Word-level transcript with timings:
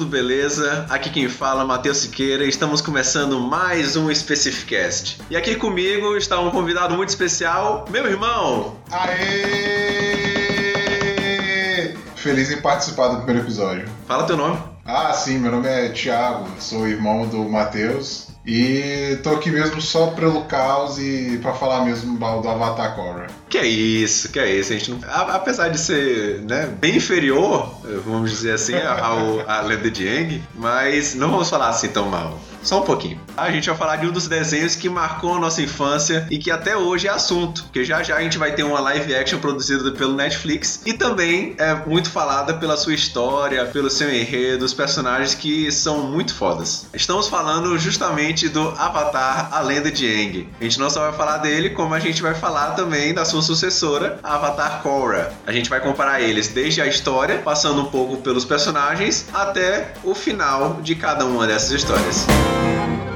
tudo 0.00 0.10
beleza? 0.10 0.86
Aqui 0.88 1.10
quem 1.10 1.28
fala 1.28 1.62
é 1.62 1.66
Matheus 1.66 1.98
Siqueira 1.98 2.46
e 2.46 2.48
estamos 2.48 2.80
começando 2.80 3.38
mais 3.38 3.96
um 3.96 4.08
Specificast. 4.14 5.20
E 5.28 5.36
aqui 5.36 5.56
comigo 5.56 6.16
está 6.16 6.40
um 6.40 6.50
convidado 6.50 6.96
muito 6.96 7.10
especial, 7.10 7.84
meu 7.90 8.06
irmão. 8.06 8.76
Aê! 8.90 9.84
Feliz 12.16 12.50
em 12.50 12.62
participar 12.62 13.08
do 13.08 13.16
primeiro 13.18 13.40
episódio. 13.40 13.86
Fala 14.06 14.24
teu 14.24 14.38
nome. 14.38 14.58
Ah, 14.86 15.12
sim, 15.12 15.38
meu 15.38 15.50
nome 15.52 15.68
é 15.68 15.90
Thiago, 15.90 16.48
sou 16.58 16.88
irmão 16.88 17.28
do 17.28 17.46
Matheus 17.46 18.29
e 18.44 19.18
tô 19.22 19.30
aqui 19.30 19.50
mesmo 19.50 19.80
só 19.80 20.08
pelo 20.08 20.44
caos 20.44 20.98
e 20.98 21.38
pra 21.42 21.52
falar 21.52 21.84
mesmo 21.84 22.18
do 22.18 22.48
Avatar 22.48 22.94
Korra. 22.94 23.26
Que 23.48 23.58
é 23.58 23.66
isso, 23.66 24.30
que 24.30 24.38
é 24.38 24.50
isso. 24.54 24.72
A 24.72 24.76
gente 24.76 24.90
não... 24.90 25.00
Apesar 25.08 25.68
de 25.68 25.78
ser 25.78 26.40
né, 26.42 26.66
bem 26.66 26.96
inferior, 26.96 27.74
vamos 28.04 28.30
dizer 28.30 28.52
assim, 28.52 28.74
ao, 28.74 29.48
à 29.48 29.60
lenda 29.60 29.90
de 29.90 30.08
Aang, 30.08 30.42
mas 30.54 31.14
não 31.14 31.30
vamos 31.30 31.50
falar 31.50 31.68
assim 31.68 31.88
tão 31.88 32.08
mal. 32.08 32.38
Só 32.62 32.82
um 32.82 32.84
pouquinho. 32.84 33.18
A 33.36 33.50
gente 33.50 33.68
vai 33.68 33.76
falar 33.76 33.96
de 33.96 34.06
um 34.06 34.12
dos 34.12 34.28
desenhos 34.28 34.76
que 34.76 34.88
marcou 34.88 35.34
a 35.34 35.40
nossa 35.40 35.62
infância 35.62 36.26
e 36.30 36.38
que 36.38 36.50
até 36.50 36.76
hoje 36.76 37.08
é 37.08 37.10
assunto, 37.10 37.62
porque 37.64 37.84
já 37.84 38.02
já 38.02 38.16
a 38.16 38.22
gente 38.22 38.36
vai 38.36 38.52
ter 38.52 38.62
uma 38.62 38.80
live 38.80 39.14
action 39.14 39.38
produzida 39.38 39.90
pelo 39.92 40.14
Netflix 40.14 40.82
e 40.84 40.92
também 40.92 41.54
é 41.58 41.74
muito 41.74 42.10
falada 42.10 42.54
pela 42.54 42.76
sua 42.76 42.92
história, 42.92 43.64
pelo 43.66 43.88
seu 43.88 44.14
enredo, 44.14 44.64
os 44.64 44.74
personagens 44.74 45.34
que 45.34 45.72
são 45.72 46.06
muito 46.06 46.34
fodas. 46.34 46.86
Estamos 46.92 47.28
falando 47.28 47.78
justamente 47.78 48.29
do 48.48 48.74
Avatar, 48.78 49.48
a 49.52 49.60
lenda 49.60 49.90
de 49.90 50.06
Aang. 50.06 50.48
A 50.60 50.64
gente 50.64 50.78
não 50.78 50.88
só 50.88 51.00
vai 51.10 51.12
falar 51.12 51.38
dele, 51.38 51.70
como 51.70 51.94
a 51.94 51.98
gente 51.98 52.22
vai 52.22 52.34
falar 52.34 52.70
também 52.70 53.12
da 53.12 53.24
sua 53.24 53.42
sucessora, 53.42 54.18
Avatar 54.22 54.82
Korra. 54.82 55.32
A 55.46 55.52
gente 55.52 55.68
vai 55.68 55.80
comparar 55.80 56.20
eles 56.20 56.48
desde 56.48 56.80
a 56.80 56.86
história, 56.86 57.38
passando 57.38 57.82
um 57.82 57.86
pouco 57.86 58.18
pelos 58.18 58.44
personagens, 58.44 59.26
até 59.32 59.92
o 60.04 60.14
final 60.14 60.80
de 60.80 60.94
cada 60.94 61.24
uma 61.24 61.46
dessas 61.46 61.72
histórias. 61.72 62.26
E 63.06 63.09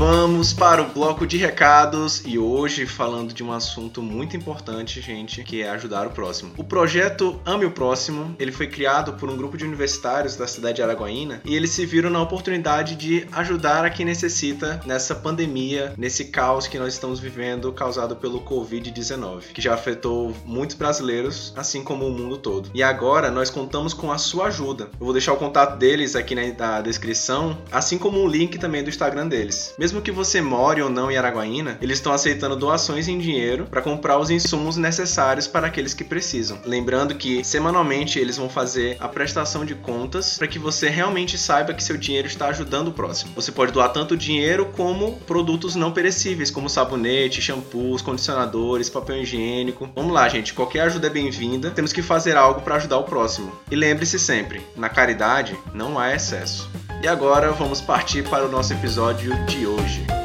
vamos 0.00 0.54
para 0.54 0.80
o 0.80 0.88
bloco 0.88 1.26
de 1.26 1.36
recados 1.36 2.22
e 2.24 2.38
hoje 2.38 2.86
falando 2.86 3.34
de 3.34 3.44
um 3.44 3.52
assunto 3.52 4.00
muito 4.00 4.34
importante, 4.34 4.98
gente, 4.98 5.44
que 5.44 5.60
é 5.60 5.68
ajudar 5.68 6.06
o 6.06 6.10
próximo. 6.10 6.52
O 6.56 6.64
projeto 6.64 7.38
Ame 7.44 7.66
o 7.66 7.70
Próximo, 7.70 8.34
ele 8.38 8.50
foi 8.50 8.66
criado 8.66 9.12
por 9.12 9.28
um 9.28 9.36
grupo 9.36 9.58
de 9.58 9.64
universitários 9.66 10.36
da 10.36 10.46
cidade 10.46 10.76
de 10.76 10.82
Araguaína 10.82 11.42
e 11.44 11.54
eles 11.54 11.68
se 11.72 11.84
viram 11.84 12.08
na 12.08 12.22
oportunidade 12.22 12.96
de 12.96 13.26
ajudar 13.32 13.84
a 13.84 13.90
quem 13.90 14.06
necessita 14.06 14.80
nessa 14.86 15.14
pandemia, 15.14 15.92
nesse 15.98 16.24
caos 16.24 16.66
que 16.66 16.78
nós 16.78 16.94
estamos 16.94 17.20
vivendo 17.20 17.70
causado 17.70 18.16
pelo 18.16 18.40
COVID-19, 18.40 19.52
que 19.52 19.60
já 19.60 19.74
afetou 19.74 20.34
muitos 20.46 20.76
brasileiros, 20.76 21.52
assim 21.54 21.84
como 21.84 22.06
o 22.06 22.10
mundo 22.10 22.38
todo. 22.38 22.70
E 22.72 22.82
agora 22.82 23.30
nós 23.30 23.50
contamos 23.50 23.92
com 23.92 24.10
a 24.10 24.16
sua 24.16 24.46
ajuda. 24.46 24.84
Eu 24.98 25.04
vou 25.04 25.12
deixar 25.12 25.34
o 25.34 25.36
contato 25.36 25.76
deles 25.76 26.16
aqui 26.16 26.34
na 26.34 26.80
descrição, 26.80 27.58
assim 27.70 27.98
como 27.98 28.18
um 28.18 28.26
link 28.26 28.56
também 28.58 28.82
do 28.82 28.88
Instagram 28.88 29.28
deles. 29.28 29.74
Mesmo 29.78 29.89
que 29.98 30.12
você 30.12 30.42
more 30.42 30.82
ou 30.82 30.90
não 30.90 31.10
em 31.10 31.16
Araguaína, 31.16 31.78
eles 31.80 31.96
estão 31.98 32.12
aceitando 32.12 32.54
doações 32.54 33.08
em 33.08 33.18
dinheiro 33.18 33.66
para 33.70 33.80
comprar 33.80 34.18
os 34.18 34.30
insumos 34.30 34.76
necessários 34.76 35.46
para 35.46 35.68
aqueles 35.68 35.94
que 35.94 36.04
precisam. 36.04 36.58
Lembrando 36.66 37.14
que 37.14 37.42
semanalmente 37.42 38.18
eles 38.18 38.36
vão 38.36 38.48
fazer 38.48 38.96
a 39.00 39.08
prestação 39.08 39.64
de 39.64 39.74
contas 39.74 40.36
para 40.36 40.46
que 40.46 40.58
você 40.58 40.88
realmente 40.88 41.38
saiba 41.38 41.72
que 41.72 41.82
seu 41.82 41.96
dinheiro 41.96 42.28
está 42.28 42.48
ajudando 42.48 42.88
o 42.88 42.92
próximo. 42.92 43.32
Você 43.34 43.50
pode 43.50 43.72
doar 43.72 43.88
tanto 43.88 44.16
dinheiro 44.16 44.66
como 44.76 45.16
produtos 45.20 45.74
não 45.74 45.92
perecíveis, 45.92 46.50
como 46.50 46.68
sabonete, 46.68 47.40
shampoos, 47.40 48.02
condicionadores, 48.02 48.90
papel 48.90 49.22
higiênico. 49.22 49.88
Vamos 49.94 50.12
lá, 50.12 50.28
gente, 50.28 50.52
qualquer 50.52 50.82
ajuda 50.82 51.06
é 51.06 51.10
bem-vinda. 51.10 51.70
Temos 51.70 51.92
que 51.92 52.02
fazer 52.02 52.36
algo 52.36 52.60
para 52.60 52.76
ajudar 52.76 52.98
o 52.98 53.04
próximo. 53.04 53.52
E 53.70 53.76
lembre-se 53.76 54.18
sempre, 54.18 54.60
na 54.76 54.88
caridade 54.88 55.56
não 55.72 55.98
há 55.98 56.14
excesso. 56.14 56.68
E 57.02 57.08
agora 57.08 57.50
vamos 57.52 57.80
partir 57.80 58.22
para 58.28 58.44
o 58.44 58.50
nosso 58.50 58.74
episódio 58.74 59.32
de 59.46 59.66
hoje. 59.66 59.79
hoje. 59.80 60.19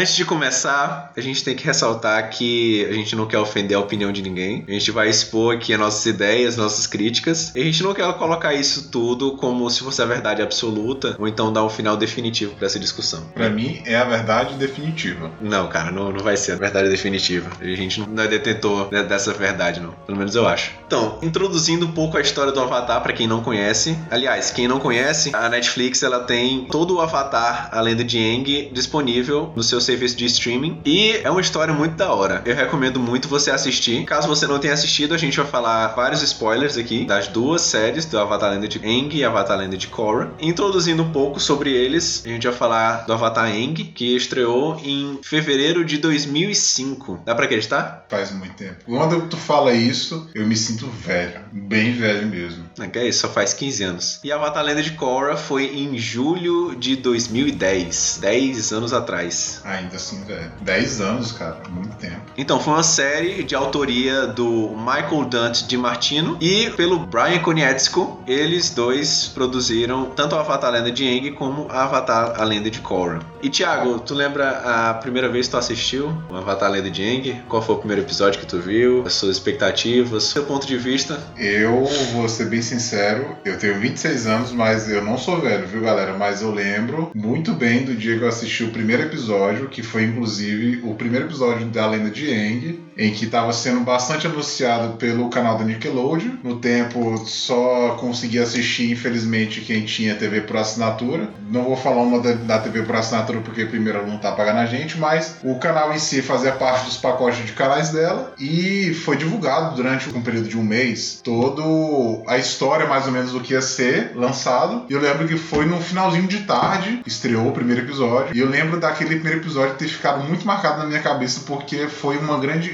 Antes 0.00 0.16
de 0.16 0.24
começar, 0.24 1.12
a 1.14 1.20
gente 1.20 1.44
tem 1.44 1.54
que 1.54 1.62
ressaltar 1.62 2.30
que 2.30 2.86
a 2.88 2.92
gente 2.94 3.14
não 3.14 3.26
quer 3.26 3.36
ofender 3.36 3.76
a 3.76 3.80
opinião 3.80 4.10
de 4.10 4.22
ninguém. 4.22 4.64
A 4.66 4.72
gente 4.72 4.90
vai 4.90 5.10
expor 5.10 5.54
aqui 5.54 5.74
as 5.74 5.78
nossas 5.78 6.06
ideias, 6.06 6.56
nossas 6.56 6.86
críticas. 6.86 7.52
E 7.54 7.60
a 7.60 7.64
gente 7.64 7.82
não 7.82 7.92
quer 7.92 8.10
colocar 8.14 8.54
isso 8.54 8.88
tudo 8.88 9.36
como 9.36 9.68
se 9.68 9.80
fosse 9.80 10.00
a 10.00 10.06
verdade 10.06 10.40
absoluta 10.40 11.16
ou 11.18 11.28
então 11.28 11.52
dar 11.52 11.62
um 11.64 11.68
final 11.68 11.98
definitivo 11.98 12.54
para 12.54 12.64
essa 12.64 12.78
discussão. 12.80 13.26
Para 13.34 13.50
mim 13.50 13.82
é 13.84 13.94
a 13.94 14.04
verdade 14.04 14.54
definitiva. 14.54 15.30
Não, 15.38 15.68
cara, 15.68 15.90
não, 15.90 16.10
não 16.10 16.24
vai 16.24 16.34
ser 16.34 16.52
a 16.52 16.56
verdade 16.56 16.88
definitiva. 16.88 17.50
A 17.60 17.64
gente 17.66 18.00
não 18.00 18.22
é 18.22 18.26
detentor 18.26 18.88
dessa 18.88 19.34
verdade, 19.34 19.80
não. 19.80 19.92
Pelo 20.06 20.16
menos 20.16 20.34
eu 20.34 20.48
acho. 20.48 20.72
Então, 20.86 21.18
introduzindo 21.20 21.84
um 21.84 21.92
pouco 21.92 22.16
a 22.16 22.22
história 22.22 22.52
do 22.52 22.60
Avatar 22.60 23.02
para 23.02 23.12
quem 23.12 23.26
não 23.26 23.42
conhece. 23.42 23.98
Aliás, 24.10 24.50
quem 24.50 24.66
não 24.66 24.80
conhece, 24.80 25.30
a 25.34 25.46
Netflix 25.50 26.02
ela 26.02 26.20
tem 26.20 26.64
todo 26.70 26.96
o 26.96 27.00
Avatar, 27.02 27.68
a 27.70 27.82
lenda 27.82 28.02
de 28.02 28.16
Aang, 28.16 28.70
disponível 28.72 29.52
no 29.54 29.62
seu 29.62 29.78
serviço 29.90 30.16
de 30.16 30.24
streaming. 30.26 30.80
E 30.84 31.20
é 31.24 31.30
uma 31.30 31.40
história 31.40 31.74
muito 31.74 31.96
da 31.96 32.12
hora. 32.12 32.42
Eu 32.44 32.54
recomendo 32.54 33.00
muito 33.00 33.28
você 33.28 33.50
assistir. 33.50 34.04
Caso 34.04 34.28
você 34.28 34.46
não 34.46 34.58
tenha 34.58 34.72
assistido, 34.74 35.14
a 35.14 35.18
gente 35.18 35.36
vai 35.36 35.46
falar 35.46 35.88
vários 35.88 36.22
spoilers 36.22 36.76
aqui 36.76 37.04
das 37.04 37.26
duas 37.26 37.62
séries 37.62 38.04
do 38.04 38.18
Avatar 38.18 38.52
Lenda 38.52 38.68
de 38.68 38.78
Aang 38.78 39.16
e 39.16 39.24
Avatar 39.24 39.58
Lenda 39.58 39.76
de 39.76 39.88
Korra. 39.88 40.30
Introduzindo 40.40 41.02
um 41.02 41.10
pouco 41.10 41.40
sobre 41.40 41.72
eles, 41.72 42.22
a 42.24 42.28
gente 42.28 42.46
vai 42.46 42.56
falar 42.56 43.04
do 43.04 43.12
Avatar 43.12 43.46
Aang, 43.46 43.82
que 43.82 44.14
estreou 44.14 44.80
em 44.84 45.18
fevereiro 45.22 45.84
de 45.84 45.98
2005. 45.98 47.22
Dá 47.24 47.34
pra 47.34 47.46
acreditar? 47.46 48.06
Faz 48.08 48.30
muito 48.30 48.54
tempo. 48.54 48.76
Quando 48.86 49.28
tu 49.28 49.36
fala 49.36 49.72
isso, 49.72 50.30
eu 50.34 50.46
me 50.46 50.56
sinto 50.56 50.86
velho. 50.86 51.40
Bem 51.52 51.92
velho 51.92 52.28
mesmo. 52.28 52.64
É 52.78 52.86
que 52.86 52.98
é 52.98 53.08
isso, 53.08 53.20
só 53.20 53.28
faz 53.28 53.52
15 53.52 53.82
anos. 53.82 54.20
E 54.22 54.30
Avatar 54.30 54.64
Lenda 54.64 54.82
de 54.82 54.92
Korra 54.92 55.36
foi 55.36 55.64
em 55.66 55.98
julho 55.98 56.76
de 56.76 56.94
2010. 56.96 58.18
10 58.20 58.72
anos 58.72 58.92
atrás. 58.92 59.60
Ai, 59.64 59.79
ainda 59.80 59.96
assim, 59.96 60.22
velho. 60.24 60.50
10 60.60 61.00
anos, 61.00 61.32
cara, 61.32 61.58
muito 61.68 61.96
tempo. 61.96 62.20
Então, 62.36 62.60
foi 62.60 62.74
uma 62.74 62.82
série 62.82 63.42
de 63.42 63.54
autoria 63.54 64.26
do 64.26 64.70
Michael 64.76 65.24
Dante 65.24 65.66
de 65.66 65.76
Martino 65.76 66.36
e 66.40 66.70
pelo 66.70 66.98
Brian 66.98 67.40
Konietzko. 67.40 68.22
Eles 68.26 68.70
dois 68.70 69.30
produziram 69.34 70.06
tanto 70.06 70.34
a 70.36 70.40
Avatar 70.40 70.70
a 70.70 70.72
Lenda 70.72 70.90
de 70.90 71.06
Aang 71.06 71.32
como 71.32 71.66
a 71.70 71.84
Avatar 71.84 72.40
a 72.40 72.44
Lenda 72.44 72.70
de 72.70 72.80
Korra. 72.80 73.20
E 73.42 73.48
Thiago, 73.48 73.98
tu 74.00 74.14
lembra 74.14 74.50
a 74.90 74.94
primeira 74.94 75.28
vez 75.28 75.46
que 75.46 75.52
tu 75.52 75.56
assistiu 75.56 76.12
o 76.28 76.36
Avatar 76.36 76.68
a 76.68 76.72
Lenda 76.72 76.90
de 76.90 77.02
Aang? 77.02 77.42
Qual 77.48 77.62
foi 77.62 77.74
o 77.74 77.78
primeiro 77.78 78.02
episódio 78.02 78.38
que 78.40 78.46
tu 78.46 78.58
viu? 78.58 79.02
As 79.06 79.14
suas 79.14 79.36
expectativas? 79.36 80.24
Seu 80.24 80.44
ponto 80.44 80.66
de 80.66 80.76
vista? 80.76 81.18
Eu 81.36 81.84
vou 82.12 82.28
ser 82.28 82.46
bem 82.46 82.62
sincero, 82.62 83.36
eu 83.44 83.58
tenho 83.58 83.78
26 83.78 84.26
anos, 84.26 84.52
mas 84.52 84.90
eu 84.90 85.02
não 85.02 85.16
sou 85.16 85.40
velho, 85.40 85.66
viu, 85.66 85.80
galera? 85.80 86.16
Mas 86.16 86.42
eu 86.42 86.50
lembro 86.50 87.10
muito 87.14 87.52
bem 87.52 87.84
do 87.84 87.94
dia 87.94 88.16
que 88.18 88.24
eu 88.24 88.28
assisti 88.28 88.64
o 88.64 88.70
primeiro 88.70 89.02
episódio, 89.02 89.68
que 89.70 89.82
foi 89.82 90.04
inclusive 90.04 90.80
o 90.84 90.94
primeiro 90.94 91.26
episódio 91.26 91.66
da 91.66 91.86
Lenda 91.86 92.10
de 92.10 92.28
Aang, 92.30 92.80
em 93.00 93.10
que 93.12 93.24
estava 93.24 93.50
sendo 93.50 93.80
bastante 93.80 94.26
anunciado 94.26 94.98
pelo 94.98 95.30
canal 95.30 95.56
da 95.56 95.64
Nickelodeon. 95.64 96.32
No 96.44 96.56
tempo 96.56 97.16
só 97.26 97.96
conseguia 97.98 98.42
assistir, 98.42 98.92
infelizmente, 98.92 99.62
quem 99.62 99.86
tinha 99.86 100.14
TV 100.14 100.42
por 100.42 100.58
assinatura. 100.58 101.30
Não 101.50 101.64
vou 101.64 101.76
falar 101.76 102.02
uma 102.02 102.20
da, 102.20 102.32
da 102.32 102.58
TV 102.58 102.82
por 102.82 102.94
assinatura 102.94 103.40
porque 103.40 103.64
primeiro 103.64 104.06
não 104.06 104.18
tá 104.18 104.32
pagando 104.32 104.58
a 104.58 104.66
gente, 104.66 104.98
mas 104.98 105.36
o 105.42 105.58
canal 105.58 105.94
em 105.94 105.98
si 105.98 106.20
fazia 106.20 106.52
parte 106.52 106.84
dos 106.84 106.98
pacotes 106.98 107.46
de 107.46 107.52
canais 107.52 107.88
dela 107.88 108.34
e 108.38 108.92
foi 108.92 109.16
divulgado 109.16 109.74
durante 109.74 110.14
um 110.14 110.20
período 110.20 110.50
de 110.50 110.58
um 110.58 110.62
mês 110.62 111.20
todo 111.24 112.22
a 112.26 112.36
história 112.36 112.86
mais 112.86 113.06
ou 113.06 113.12
menos 113.12 113.32
do 113.32 113.40
que 113.40 113.54
ia 113.54 113.62
ser 113.62 114.12
lançado. 114.14 114.84
E 114.90 114.92
eu 114.92 115.00
lembro 115.00 115.26
que 115.26 115.38
foi 115.38 115.64
no 115.64 115.80
finalzinho 115.80 116.28
de 116.28 116.40
tarde, 116.40 117.00
estreou 117.06 117.48
o 117.48 117.52
primeiro 117.52 117.80
episódio. 117.80 118.36
E 118.36 118.40
eu 118.40 118.48
lembro 118.48 118.78
daquele 118.78 119.14
primeiro 119.14 119.40
episódio 119.40 119.76
ter 119.76 119.88
ficado 119.88 120.22
muito 120.28 120.46
marcado 120.46 120.80
na 120.80 120.86
minha 120.86 121.00
cabeça 121.00 121.40
porque 121.46 121.88
foi 121.88 122.18
uma 122.18 122.38
grande 122.38 122.68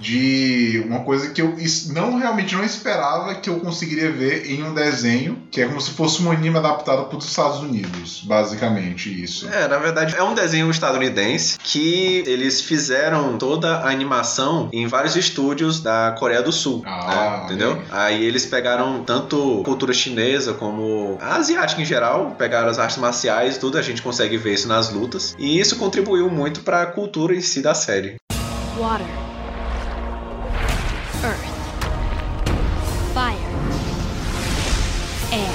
de 0.00 0.82
uma 0.86 1.00
coisa 1.00 1.30
que 1.30 1.40
eu 1.40 1.56
não 1.90 2.18
realmente 2.18 2.54
não 2.54 2.64
esperava 2.64 3.34
que 3.34 3.48
eu 3.48 3.60
conseguiria 3.60 4.10
ver 4.10 4.50
em 4.50 4.62
um 4.62 4.74
desenho, 4.74 5.38
que 5.50 5.60
é 5.60 5.66
como 5.66 5.80
se 5.80 5.90
fosse 5.90 6.22
um 6.22 6.30
anime 6.30 6.58
adaptado 6.58 7.06
para 7.06 7.18
os 7.18 7.26
Estados 7.26 7.60
Unidos, 7.60 8.22
basicamente 8.24 9.22
isso. 9.22 9.48
É, 9.48 9.68
na 9.68 9.78
verdade 9.78 10.14
é 10.16 10.22
um 10.22 10.34
desenho 10.34 10.70
estadunidense 10.70 11.58
que 11.58 12.22
eles 12.26 12.60
fizeram 12.60 13.38
toda 13.38 13.78
a 13.78 13.90
animação 13.90 14.68
em 14.72 14.86
vários 14.86 15.16
estúdios 15.16 15.80
da 15.80 16.14
Coreia 16.18 16.42
do 16.42 16.52
Sul, 16.52 16.82
ah, 16.86 17.38
né? 17.38 17.44
entendeu? 17.44 17.82
Aí 17.90 18.24
eles 18.24 18.46
pegaram 18.46 19.02
tanto 19.04 19.62
cultura 19.64 19.92
chinesa 19.92 20.54
como 20.54 21.18
a 21.20 21.36
asiática 21.36 21.80
em 21.80 21.84
geral, 21.84 22.34
pegaram 22.38 22.68
as 22.68 22.78
artes 22.78 22.96
marciais, 22.96 23.58
tudo 23.58 23.78
a 23.78 23.82
gente 23.82 24.02
consegue 24.02 24.36
ver 24.36 24.54
isso 24.54 24.68
nas 24.68 24.90
lutas, 24.90 25.34
e 25.38 25.58
isso 25.58 25.76
contribuiu 25.76 26.28
muito 26.30 26.60
para 26.60 26.82
a 26.82 26.86
cultura 26.86 27.34
em 27.34 27.40
si 27.40 27.62
da 27.62 27.74
série. 27.74 28.16
Water. 28.76 29.06
Earth. 31.22 31.46
Fire. 33.14 33.38
Air. 35.32 35.54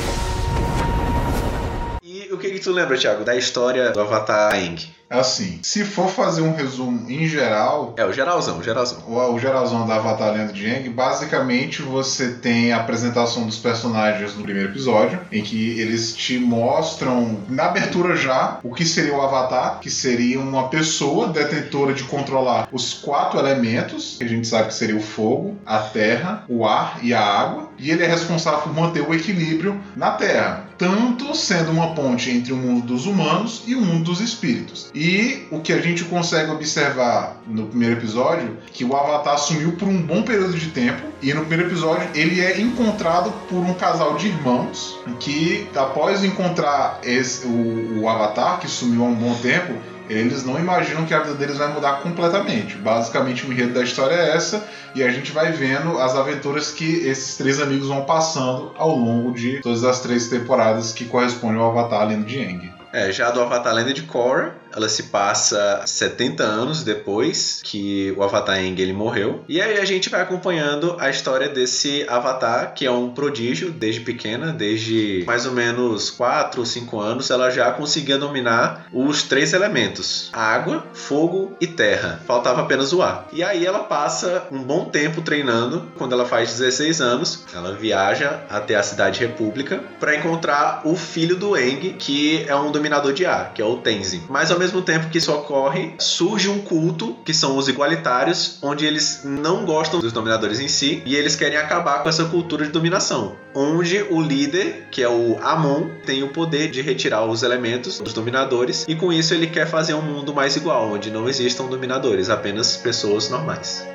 E 2.01 2.29
o 2.31 2.37
que, 2.37 2.51
que 2.51 2.59
tu 2.59 2.71
lembra, 2.71 2.97
Thiago, 2.97 3.25
da 3.25 3.35
história 3.35 3.91
do 3.91 3.99
Avatar 3.99 4.53
Aang? 4.53 4.98
Assim, 5.09 5.59
se 5.63 5.83
for 5.83 6.07
fazer 6.07 6.41
um 6.41 6.53
resumo 6.53 7.09
em 7.09 7.27
geral. 7.27 7.95
É, 7.97 8.05
o 8.05 8.13
geralzão, 8.13 8.59
o 8.59 8.63
geralzão. 8.63 8.99
O, 9.07 9.33
o 9.33 9.39
geralzão 9.39 9.87
da 9.87 9.95
Avatar 9.95 10.33
Lenda 10.33 10.53
de 10.53 10.69
Aang, 10.69 10.87
basicamente 10.89 11.81
você 11.81 12.33
tem 12.33 12.71
a 12.71 12.77
apresentação 12.77 13.45
dos 13.45 13.57
personagens 13.57 14.35
no 14.35 14.43
primeiro 14.43 14.69
episódio, 14.69 15.19
em 15.31 15.41
que 15.41 15.79
eles 15.79 16.15
te 16.15 16.37
mostram, 16.37 17.39
na 17.49 17.65
abertura 17.65 18.15
já, 18.15 18.59
o 18.63 18.73
que 18.73 18.85
seria 18.85 19.15
o 19.15 19.21
Avatar, 19.21 19.79
que 19.79 19.89
seria 19.89 20.39
uma 20.39 20.69
pessoa 20.69 21.29
detentora 21.29 21.93
de 21.93 22.03
controlar 22.03 22.67
os 22.71 22.93
quatro 22.93 23.39
elementos, 23.39 24.17
que 24.17 24.23
a 24.23 24.27
gente 24.27 24.47
sabe 24.47 24.67
que 24.67 24.75
seria 24.75 24.95
o 24.95 25.01
fogo, 25.01 25.57
a 25.65 25.79
terra, 25.79 26.43
o 26.47 26.65
ar 26.65 26.99
e 27.01 27.13
a 27.15 27.21
água, 27.21 27.69
e 27.79 27.89
ele 27.89 28.03
é 28.03 28.07
responsável 28.07 28.59
por 28.59 28.73
manter 28.73 29.01
o 29.01 29.13
equilíbrio 29.13 29.79
na 29.95 30.11
Terra, 30.11 30.67
tanto 30.77 31.33
sendo 31.33 31.71
uma 31.71 31.93
ponte 31.95 32.29
entre 32.29 32.51
o 32.51 32.57
mundo 32.57 32.85
dos 32.85 33.05
humanos 33.05 33.63
e 33.65 33.73
o 33.73 33.81
mundo 33.81 34.03
dos 34.03 34.19
espíritos. 34.19 34.89
E 34.99 35.47
o 35.49 35.61
que 35.61 35.71
a 35.71 35.79
gente 35.79 36.03
consegue 36.03 36.51
observar 36.51 37.37
no 37.47 37.67
primeiro 37.67 37.95
episódio, 37.95 38.57
que 38.73 38.83
o 38.83 38.93
Avatar 38.93 39.39
sumiu 39.39 39.71
por 39.77 39.87
um 39.87 40.01
bom 40.01 40.23
período 40.23 40.57
de 40.57 40.71
tempo, 40.71 41.01
e 41.21 41.33
no 41.33 41.45
primeiro 41.45 41.71
episódio 41.71 42.05
ele 42.13 42.41
é 42.41 42.59
encontrado 42.59 43.31
por 43.47 43.59
um 43.59 43.73
casal 43.75 44.17
de 44.17 44.27
irmãos 44.27 44.99
que, 45.17 45.65
após 45.73 46.21
encontrar 46.21 46.99
esse, 47.01 47.47
o, 47.47 48.01
o 48.01 48.09
Avatar, 48.09 48.59
que 48.59 48.67
sumiu 48.67 49.05
há 49.05 49.07
um 49.07 49.15
bom 49.15 49.33
tempo, 49.35 49.73
eles 50.09 50.43
não 50.43 50.59
imaginam 50.59 51.05
que 51.05 51.13
a 51.13 51.19
vida 51.19 51.35
deles 51.35 51.55
vai 51.55 51.71
mudar 51.71 52.01
completamente. 52.01 52.75
Basicamente, 52.75 53.47
o 53.47 53.53
enredo 53.53 53.75
da 53.75 53.83
história 53.83 54.15
é 54.15 54.35
essa, 54.35 54.67
e 54.93 55.01
a 55.01 55.09
gente 55.09 55.31
vai 55.31 55.53
vendo 55.53 55.97
as 55.97 56.13
aventuras 56.13 56.71
que 56.71 57.07
esses 57.07 57.37
três 57.37 57.61
amigos 57.61 57.87
vão 57.87 58.03
passando 58.03 58.73
ao 58.75 58.93
longo 58.97 59.31
de 59.31 59.61
todas 59.61 59.85
as 59.85 60.01
três 60.01 60.27
temporadas 60.27 60.91
que 60.91 61.05
correspondem 61.05 61.61
ao 61.61 61.71
Avatar 61.71 62.05
Lendo 62.05 62.25
de 62.25 62.37
Aang. 62.37 62.69
É, 62.91 63.11
já 63.13 63.29
do 63.29 63.39
Avatar 63.39 63.73
Lenda 63.73 63.93
de 63.93 64.01
Korra, 64.01 64.55
ela 64.75 64.89
se 64.89 65.03
passa 65.03 65.83
70 65.85 66.43
anos 66.43 66.83
depois 66.83 67.61
que 67.63 68.13
o 68.17 68.23
Avatar 68.23 68.57
Aang 68.57 68.81
ele 68.81 68.93
morreu. 68.93 69.43
E 69.47 69.61
aí 69.61 69.79
a 69.79 69.85
gente 69.85 70.09
vai 70.09 70.21
acompanhando 70.21 70.95
a 70.99 71.09
história 71.09 71.49
desse 71.49 72.05
Avatar, 72.07 72.73
que 72.73 72.85
é 72.85 72.91
um 72.91 73.09
prodígio 73.09 73.71
desde 73.71 74.01
pequena, 74.01 74.51
desde 74.51 75.23
mais 75.25 75.45
ou 75.45 75.51
menos 75.51 76.09
4 76.11 76.59
ou 76.59 76.65
5 76.65 76.99
anos, 76.99 77.29
ela 77.29 77.49
já 77.49 77.71
conseguia 77.71 78.17
dominar 78.17 78.87
os 78.93 79.23
três 79.23 79.53
elementos: 79.53 80.29
água, 80.33 80.85
fogo 80.93 81.55
e 81.59 81.67
terra. 81.67 82.21
Faltava 82.25 82.61
apenas 82.61 82.93
o 82.93 83.01
ar. 83.01 83.27
E 83.31 83.43
aí 83.43 83.65
ela 83.65 83.79
passa 83.79 84.47
um 84.51 84.59
bom 84.59 84.85
tempo 84.85 85.21
treinando. 85.21 85.89
Quando 85.97 86.13
ela 86.13 86.25
faz 86.25 86.49
16 86.51 87.01
anos, 87.01 87.45
ela 87.53 87.73
viaja 87.73 88.41
até 88.49 88.75
a 88.75 88.83
cidade 88.83 89.19
República 89.19 89.83
para 89.99 90.15
encontrar 90.15 90.81
o 90.83 90.95
filho 90.95 91.35
do 91.35 91.55
Aang, 91.55 91.93
que 91.97 92.45
é 92.47 92.55
um 92.55 92.71
dominador 92.71 93.13
de 93.13 93.25
ar, 93.25 93.53
que 93.53 93.61
é 93.61 93.65
o 93.65 93.77
Tenzin. 93.77 94.23
Mas 94.29 94.51
ao 94.59 94.65
mesmo 94.65 94.81
tempo 94.81 95.09
que 95.09 95.17
isso 95.17 95.31
ocorre, 95.31 95.93
surge 95.97 96.49
um 96.49 96.59
culto, 96.59 97.15
que 97.23 97.33
são 97.33 97.55
os 97.55 97.69
igualitários, 97.69 98.59
onde 98.61 98.85
eles 98.85 99.21
não 99.23 99.65
gostam 99.65 100.01
dos 100.01 100.11
dominadores 100.11 100.59
em 100.59 100.67
si 100.67 101.01
e 101.05 101.15
eles 101.15 101.33
querem 101.33 101.57
acabar 101.57 102.03
com 102.03 102.09
essa 102.09 102.25
cultura 102.25 102.65
de 102.65 102.71
dominação. 102.71 103.37
Onde 103.55 104.03
o 104.09 104.21
líder, 104.21 104.89
que 104.91 105.01
é 105.01 105.07
o 105.07 105.39
Amon, 105.41 105.87
tem 106.05 106.23
o 106.23 106.27
poder 106.27 106.69
de 106.69 106.81
retirar 106.81 107.25
os 107.25 107.41
elementos 107.41 107.99
dos 107.99 108.11
dominadores 108.11 108.85
e 108.85 108.95
com 108.95 109.13
isso 109.13 109.33
ele 109.33 109.47
quer 109.47 109.65
fazer 109.65 109.93
um 109.93 110.01
mundo 110.01 110.33
mais 110.33 110.57
igual, 110.57 110.91
onde 110.91 111.09
não 111.09 111.29
existam 111.29 111.65
dominadores, 111.67 112.29
apenas 112.29 112.75
pessoas 112.75 113.29
normais. 113.29 113.87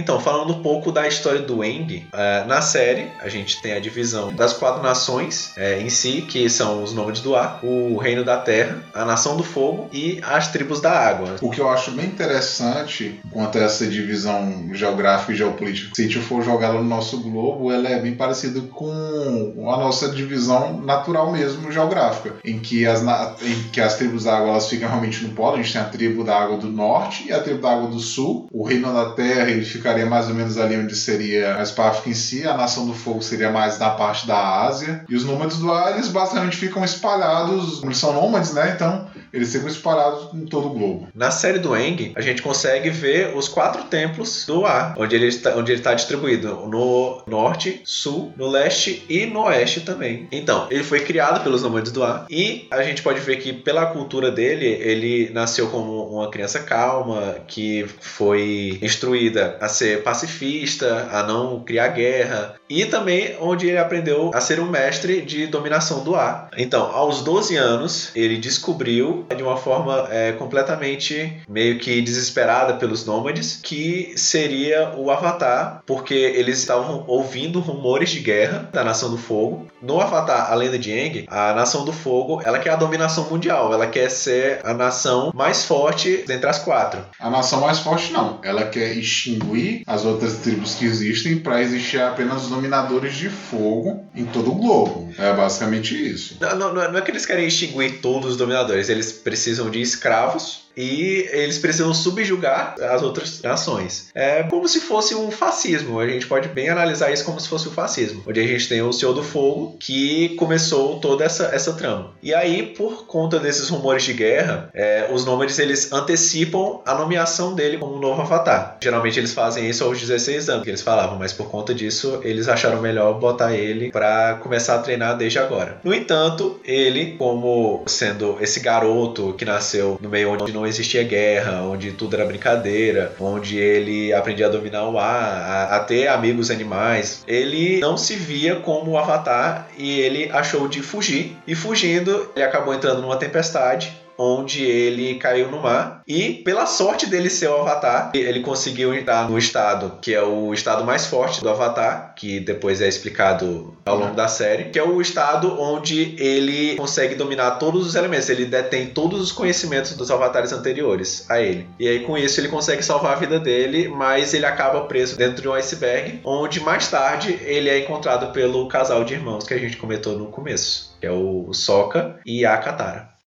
Então, 0.00 0.18
falando 0.18 0.54
um 0.54 0.62
pouco 0.62 0.90
da 0.90 1.06
história 1.06 1.42
do 1.42 1.62
Eng, 1.62 2.06
uh, 2.06 2.48
na 2.48 2.62
série 2.62 3.08
a 3.20 3.28
gente 3.28 3.60
tem 3.60 3.74
a 3.74 3.78
divisão 3.78 4.32
das 4.32 4.54
quatro 4.54 4.82
nações 4.82 5.52
uh, 5.58 5.78
em 5.78 5.90
si, 5.90 6.22
que 6.22 6.48
são 6.48 6.82
os 6.82 6.94
nômades 6.94 7.20
do 7.20 7.36
ar, 7.36 7.60
o 7.62 7.98
reino 7.98 8.24
da 8.24 8.38
terra, 8.38 8.82
a 8.94 9.04
nação 9.04 9.36
do 9.36 9.42
fogo 9.42 9.90
e 9.92 10.18
as 10.22 10.50
tribos 10.50 10.80
da 10.80 10.90
água. 10.90 11.36
O 11.42 11.50
que 11.50 11.60
eu 11.60 11.68
acho 11.68 11.90
bem 11.90 12.06
interessante 12.06 13.20
quanto 13.30 13.58
a 13.58 13.60
essa 13.60 13.86
divisão 13.86 14.70
geográfica 14.72 15.32
e 15.32 15.36
geopolítica, 15.36 15.90
se 15.94 16.00
a 16.00 16.04
gente 16.06 16.18
for 16.20 16.42
jogar 16.42 16.72
no 16.72 16.82
nosso 16.82 17.20
globo, 17.20 17.70
ela 17.70 17.90
é 17.90 18.00
bem 18.00 18.14
parecida 18.14 18.58
com 18.72 19.52
a 19.70 19.76
nossa 19.76 20.08
divisão 20.08 20.80
natural 20.80 21.30
mesmo 21.30 21.70
geográfica, 21.70 22.36
em 22.42 22.58
que 22.58 22.86
as, 22.86 23.02
em 23.42 23.68
que 23.70 23.82
as 23.82 23.96
tribos 23.96 24.24
da 24.24 24.38
água 24.38 24.48
elas 24.48 24.66
ficam 24.66 24.88
realmente 24.88 25.22
no 25.22 25.34
polo, 25.34 25.56
a 25.56 25.56
gente 25.58 25.74
tem 25.74 25.82
a 25.82 25.84
tribo 25.84 26.24
da 26.24 26.38
água 26.38 26.56
do 26.56 26.68
norte 26.68 27.26
e 27.26 27.32
a 27.34 27.40
tribo 27.42 27.60
da 27.60 27.72
água 27.72 27.88
do 27.88 28.00
sul, 28.00 28.48
o 28.50 28.64
reino 28.64 28.90
da 28.94 29.10
terra 29.10 29.50
ele 29.50 29.62
fica 29.62 29.89
ficaria 29.90 30.06
mais 30.06 30.28
ou 30.28 30.34
menos 30.34 30.56
ali 30.56 30.76
onde 30.76 30.94
seria 30.94 31.56
a 31.56 31.62
África 31.62 32.08
em 32.08 32.14
si, 32.14 32.46
a 32.46 32.56
Nação 32.56 32.86
do 32.86 32.94
Fogo 32.94 33.22
seria 33.22 33.50
mais 33.50 33.78
na 33.78 33.90
parte 33.90 34.26
da 34.26 34.62
Ásia, 34.62 35.04
e 35.08 35.16
os 35.16 35.24
nômades 35.24 35.58
do 35.58 35.72
ar, 35.72 35.94
eles 35.94 36.08
basicamente 36.08 36.56
ficam 36.56 36.84
espalhados, 36.84 37.82
eles 37.82 37.98
são 37.98 38.12
nômades, 38.12 38.52
né? 38.52 38.72
Então, 38.74 39.06
eles 39.32 39.52
ficam 39.52 39.68
espalhados 39.68 40.34
em 40.34 40.46
todo 40.46 40.68
o 40.68 40.70
globo. 40.70 41.08
Na 41.14 41.30
série 41.30 41.58
do 41.58 41.76
Eng, 41.76 42.12
a 42.14 42.20
gente 42.20 42.42
consegue 42.42 42.90
ver 42.90 43.36
os 43.36 43.48
quatro 43.48 43.84
templos 43.84 44.44
do 44.46 44.64
ar, 44.64 44.94
onde 44.98 45.14
ele 45.14 45.26
está, 45.26 45.56
onde 45.56 45.72
ele 45.72 45.80
está 45.80 45.94
distribuído 45.94 46.66
no 46.66 47.22
norte, 47.26 47.80
sul, 47.84 48.32
no 48.36 48.48
leste 48.48 49.04
e 49.08 49.26
no 49.26 49.44
oeste 49.44 49.80
também. 49.80 50.28
Então, 50.32 50.66
ele 50.70 50.84
foi 50.84 51.00
criado 51.00 51.42
pelos 51.42 51.62
nômades 51.62 51.92
do 51.92 52.02
ar 52.02 52.26
e 52.28 52.66
a 52.70 52.82
gente 52.82 53.02
pode 53.02 53.20
ver 53.20 53.36
que 53.36 53.52
pela 53.52 53.86
cultura 53.86 54.30
dele, 54.30 54.66
ele 54.66 55.30
nasceu 55.32 55.68
como 55.68 56.04
uma 56.08 56.30
criança 56.30 56.60
calma, 56.60 57.36
que 57.46 57.86
foi 58.00 58.78
instruída 58.82 59.56
a 59.60 59.68
ser 59.68 60.02
pacifista, 60.02 61.08
a 61.10 61.22
não 61.22 61.60
criar 61.60 61.88
guerra, 61.88 62.54
e 62.68 62.84
também 62.84 63.36
onde 63.40 63.68
ele 63.68 63.78
aprendeu 63.78 64.30
a 64.34 64.40
ser 64.40 64.60
um 64.60 64.66
mestre 64.66 65.20
de 65.22 65.46
dominação 65.46 66.04
do 66.04 66.14
ar. 66.14 66.48
Então, 66.56 66.82
aos 66.92 67.22
12 67.22 67.56
anos, 67.56 68.10
ele 68.14 68.36
descobriu 68.36 69.19
de 69.36 69.42
uma 69.42 69.56
forma 69.56 70.08
é, 70.10 70.32
completamente 70.32 71.42
meio 71.48 71.78
que 71.78 72.00
desesperada 72.00 72.74
pelos 72.74 73.04
nômades 73.04 73.58
que 73.62 74.12
seria 74.16 74.94
o 74.96 75.10
Avatar, 75.10 75.82
porque 75.86 76.14
eles 76.14 76.58
estavam 76.58 77.04
ouvindo 77.06 77.60
rumores 77.60 78.10
de 78.10 78.20
guerra 78.20 78.68
da 78.72 78.84
Nação 78.84 79.10
do 79.10 79.18
Fogo. 79.18 79.68
No 79.82 80.00
Avatar, 80.00 80.50
a 80.52 80.54
lenda 80.54 80.78
de 80.78 80.92
Aang, 80.92 81.24
a 81.28 81.54
Nação 81.54 81.84
do 81.84 81.92
Fogo, 81.92 82.42
ela 82.44 82.58
quer 82.58 82.70
a 82.70 82.76
dominação 82.76 83.28
mundial, 83.30 83.72
ela 83.72 83.86
quer 83.86 84.10
ser 84.10 84.60
a 84.62 84.74
nação 84.74 85.32
mais 85.34 85.64
forte 85.64 86.24
dentre 86.26 86.48
as 86.48 86.58
quatro. 86.58 87.00
A 87.18 87.30
nação 87.30 87.60
mais 87.60 87.78
forte 87.78 88.12
não, 88.12 88.38
ela 88.42 88.64
quer 88.66 88.96
extinguir 88.96 89.82
as 89.86 90.04
outras 90.04 90.38
tribos 90.38 90.74
que 90.74 90.84
existem 90.84 91.38
para 91.38 91.62
existir 91.62 92.00
apenas 92.00 92.44
os 92.44 92.48
dominadores 92.48 93.14
de 93.14 93.28
fogo 93.28 94.04
em 94.14 94.24
todo 94.24 94.52
o 94.52 94.54
globo. 94.54 95.12
É 95.18 95.32
basicamente 95.32 95.94
isso. 95.94 96.36
Não, 96.40 96.56
não, 96.56 96.74
não 96.74 96.98
é 96.98 97.00
que 97.00 97.10
eles 97.10 97.26
querem 97.26 97.46
extinguir 97.46 98.00
todos 98.00 98.32
os 98.32 98.36
dominadores, 98.36 98.88
eles 98.88 99.09
precisam 99.12 99.70
de 99.70 99.80
escravos 99.80 100.69
e 100.80 101.28
eles 101.30 101.58
precisam 101.58 101.92
subjugar 101.92 102.74
as 102.80 103.02
outras 103.02 103.42
nações. 103.42 104.08
É 104.14 104.44
como 104.44 104.66
se 104.66 104.80
fosse 104.80 105.14
um 105.14 105.30
fascismo. 105.30 106.00
A 106.00 106.08
gente 106.08 106.26
pode 106.26 106.48
bem 106.48 106.70
analisar 106.70 107.12
isso 107.12 107.24
como 107.24 107.38
se 107.38 107.48
fosse 107.48 107.68
um 107.68 107.72
fascismo, 107.72 108.22
onde 108.26 108.40
a 108.40 108.46
gente 108.46 108.68
tem 108.68 108.80
o 108.80 108.92
Senhor 108.92 109.12
do 109.12 109.22
Fogo 109.22 109.76
que 109.78 110.30
começou 110.30 110.98
toda 110.98 111.24
essa, 111.24 111.50
essa 111.52 111.74
trama. 111.74 112.12
E 112.22 112.32
aí, 112.32 112.62
por 112.62 113.06
conta 113.06 113.38
desses 113.38 113.68
rumores 113.68 114.04
de 114.04 114.14
guerra, 114.14 114.70
é, 114.72 115.08
os 115.12 115.24
nômades 115.24 115.58
eles 115.58 115.92
antecipam 115.92 116.80
a 116.86 116.94
nomeação 116.94 117.54
dele 117.54 117.76
como 117.76 117.98
novo 117.98 118.22
avatar. 118.22 118.78
Geralmente 118.82 119.18
eles 119.18 119.32
fazem 119.32 119.68
isso 119.68 119.84
aos 119.84 120.00
16 120.00 120.48
anos, 120.48 120.64
que 120.64 120.70
eles 120.70 120.82
falavam, 120.82 121.18
mas 121.18 121.32
por 121.32 121.50
conta 121.50 121.74
disso 121.74 122.20
eles 122.22 122.48
acharam 122.48 122.80
melhor 122.80 123.18
botar 123.18 123.54
ele 123.54 123.90
para 123.90 124.34
começar 124.42 124.76
a 124.76 124.78
treinar 124.78 125.16
desde 125.16 125.38
agora. 125.38 125.78
No 125.84 125.94
entanto, 125.94 126.60
ele, 126.64 127.16
como 127.18 127.82
sendo 127.86 128.38
esse 128.40 128.60
garoto 128.60 129.34
que 129.36 129.44
nasceu 129.44 129.98
no 130.00 130.08
meio 130.08 130.30
onde 130.30 130.52
não 130.52 130.66
existia 130.70 131.02
guerra, 131.02 131.62
onde 131.62 131.92
tudo 131.92 132.14
era 132.16 132.24
brincadeira, 132.24 133.12
onde 133.20 133.58
ele 133.58 134.12
aprendia 134.12 134.46
a 134.46 134.50
dominar 134.50 134.88
o 134.88 134.98
ar, 134.98 135.70
a, 135.70 135.76
a 135.76 135.80
ter 135.80 136.08
amigos 136.08 136.50
animais, 136.50 137.22
ele 137.26 137.80
não 137.80 137.96
se 137.96 138.16
via 138.16 138.56
como 138.56 138.92
o 138.92 138.98
avatar 138.98 139.68
e 139.76 140.00
ele 140.00 140.30
achou 140.32 140.66
de 140.66 140.82
fugir. 140.82 141.36
E 141.46 141.54
fugindo, 141.54 142.30
ele 142.34 142.44
acabou 142.44 142.74
entrando 142.74 143.02
numa 143.02 143.16
tempestade 143.16 143.99
onde 144.20 144.62
ele 144.62 145.14
caiu 145.14 145.50
no 145.50 145.62
mar 145.62 146.02
e 146.06 146.34
pela 146.34 146.66
sorte 146.66 147.06
dele 147.06 147.30
ser 147.30 147.48
o 147.48 147.56
Avatar, 147.56 148.10
ele 148.12 148.40
conseguiu 148.40 148.94
entrar 148.94 149.28
no 149.28 149.38
estado 149.38 149.98
que 150.02 150.14
é 150.14 150.22
o 150.22 150.52
estado 150.52 150.84
mais 150.84 151.06
forte 151.06 151.40
do 151.40 151.48
Avatar, 151.48 152.14
que 152.14 152.38
depois 152.38 152.82
é 152.82 152.88
explicado 152.88 153.74
ao 153.86 153.96
longo 153.96 154.14
da 154.14 154.28
série, 154.28 154.64
que 154.64 154.78
é 154.78 154.84
o 154.84 155.00
estado 155.00 155.58
onde 155.58 156.14
ele 156.18 156.76
consegue 156.76 157.14
dominar 157.14 157.52
todos 157.52 157.86
os 157.86 157.94
elementos, 157.94 158.28
ele 158.28 158.44
detém 158.44 158.86
todos 158.88 159.22
os 159.22 159.32
conhecimentos 159.32 159.94
dos 159.94 160.10
avatares 160.10 160.52
anteriores 160.52 161.24
a 161.30 161.40
ele. 161.40 161.66
E 161.78 161.88
aí 161.88 162.00
com 162.00 162.18
isso 162.18 162.38
ele 162.40 162.48
consegue 162.48 162.82
salvar 162.82 163.12
a 163.12 163.20
vida 163.20 163.40
dele, 163.40 163.88
mas 163.88 164.34
ele 164.34 164.44
acaba 164.44 164.82
preso 164.82 165.16
dentro 165.16 165.40
de 165.40 165.48
um 165.48 165.54
iceberg, 165.54 166.20
onde 166.24 166.60
mais 166.60 166.88
tarde 166.88 167.38
ele 167.42 167.70
é 167.70 167.78
encontrado 167.78 168.32
pelo 168.32 168.68
casal 168.68 169.02
de 169.02 169.14
irmãos 169.14 169.46
que 169.46 169.54
a 169.54 169.58
gente 169.58 169.78
comentou 169.78 170.18
no 170.18 170.26
começo, 170.26 170.94
que 171.00 171.06
é 171.06 171.10
o 171.10 171.52
Sokka 171.54 172.20
e 172.26 172.44
a 172.44 172.58
Katara. 172.58 173.19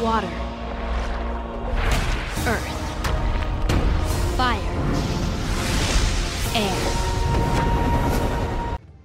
Water, 0.00 0.30
earth, 2.46 2.68
fire, 4.36 4.69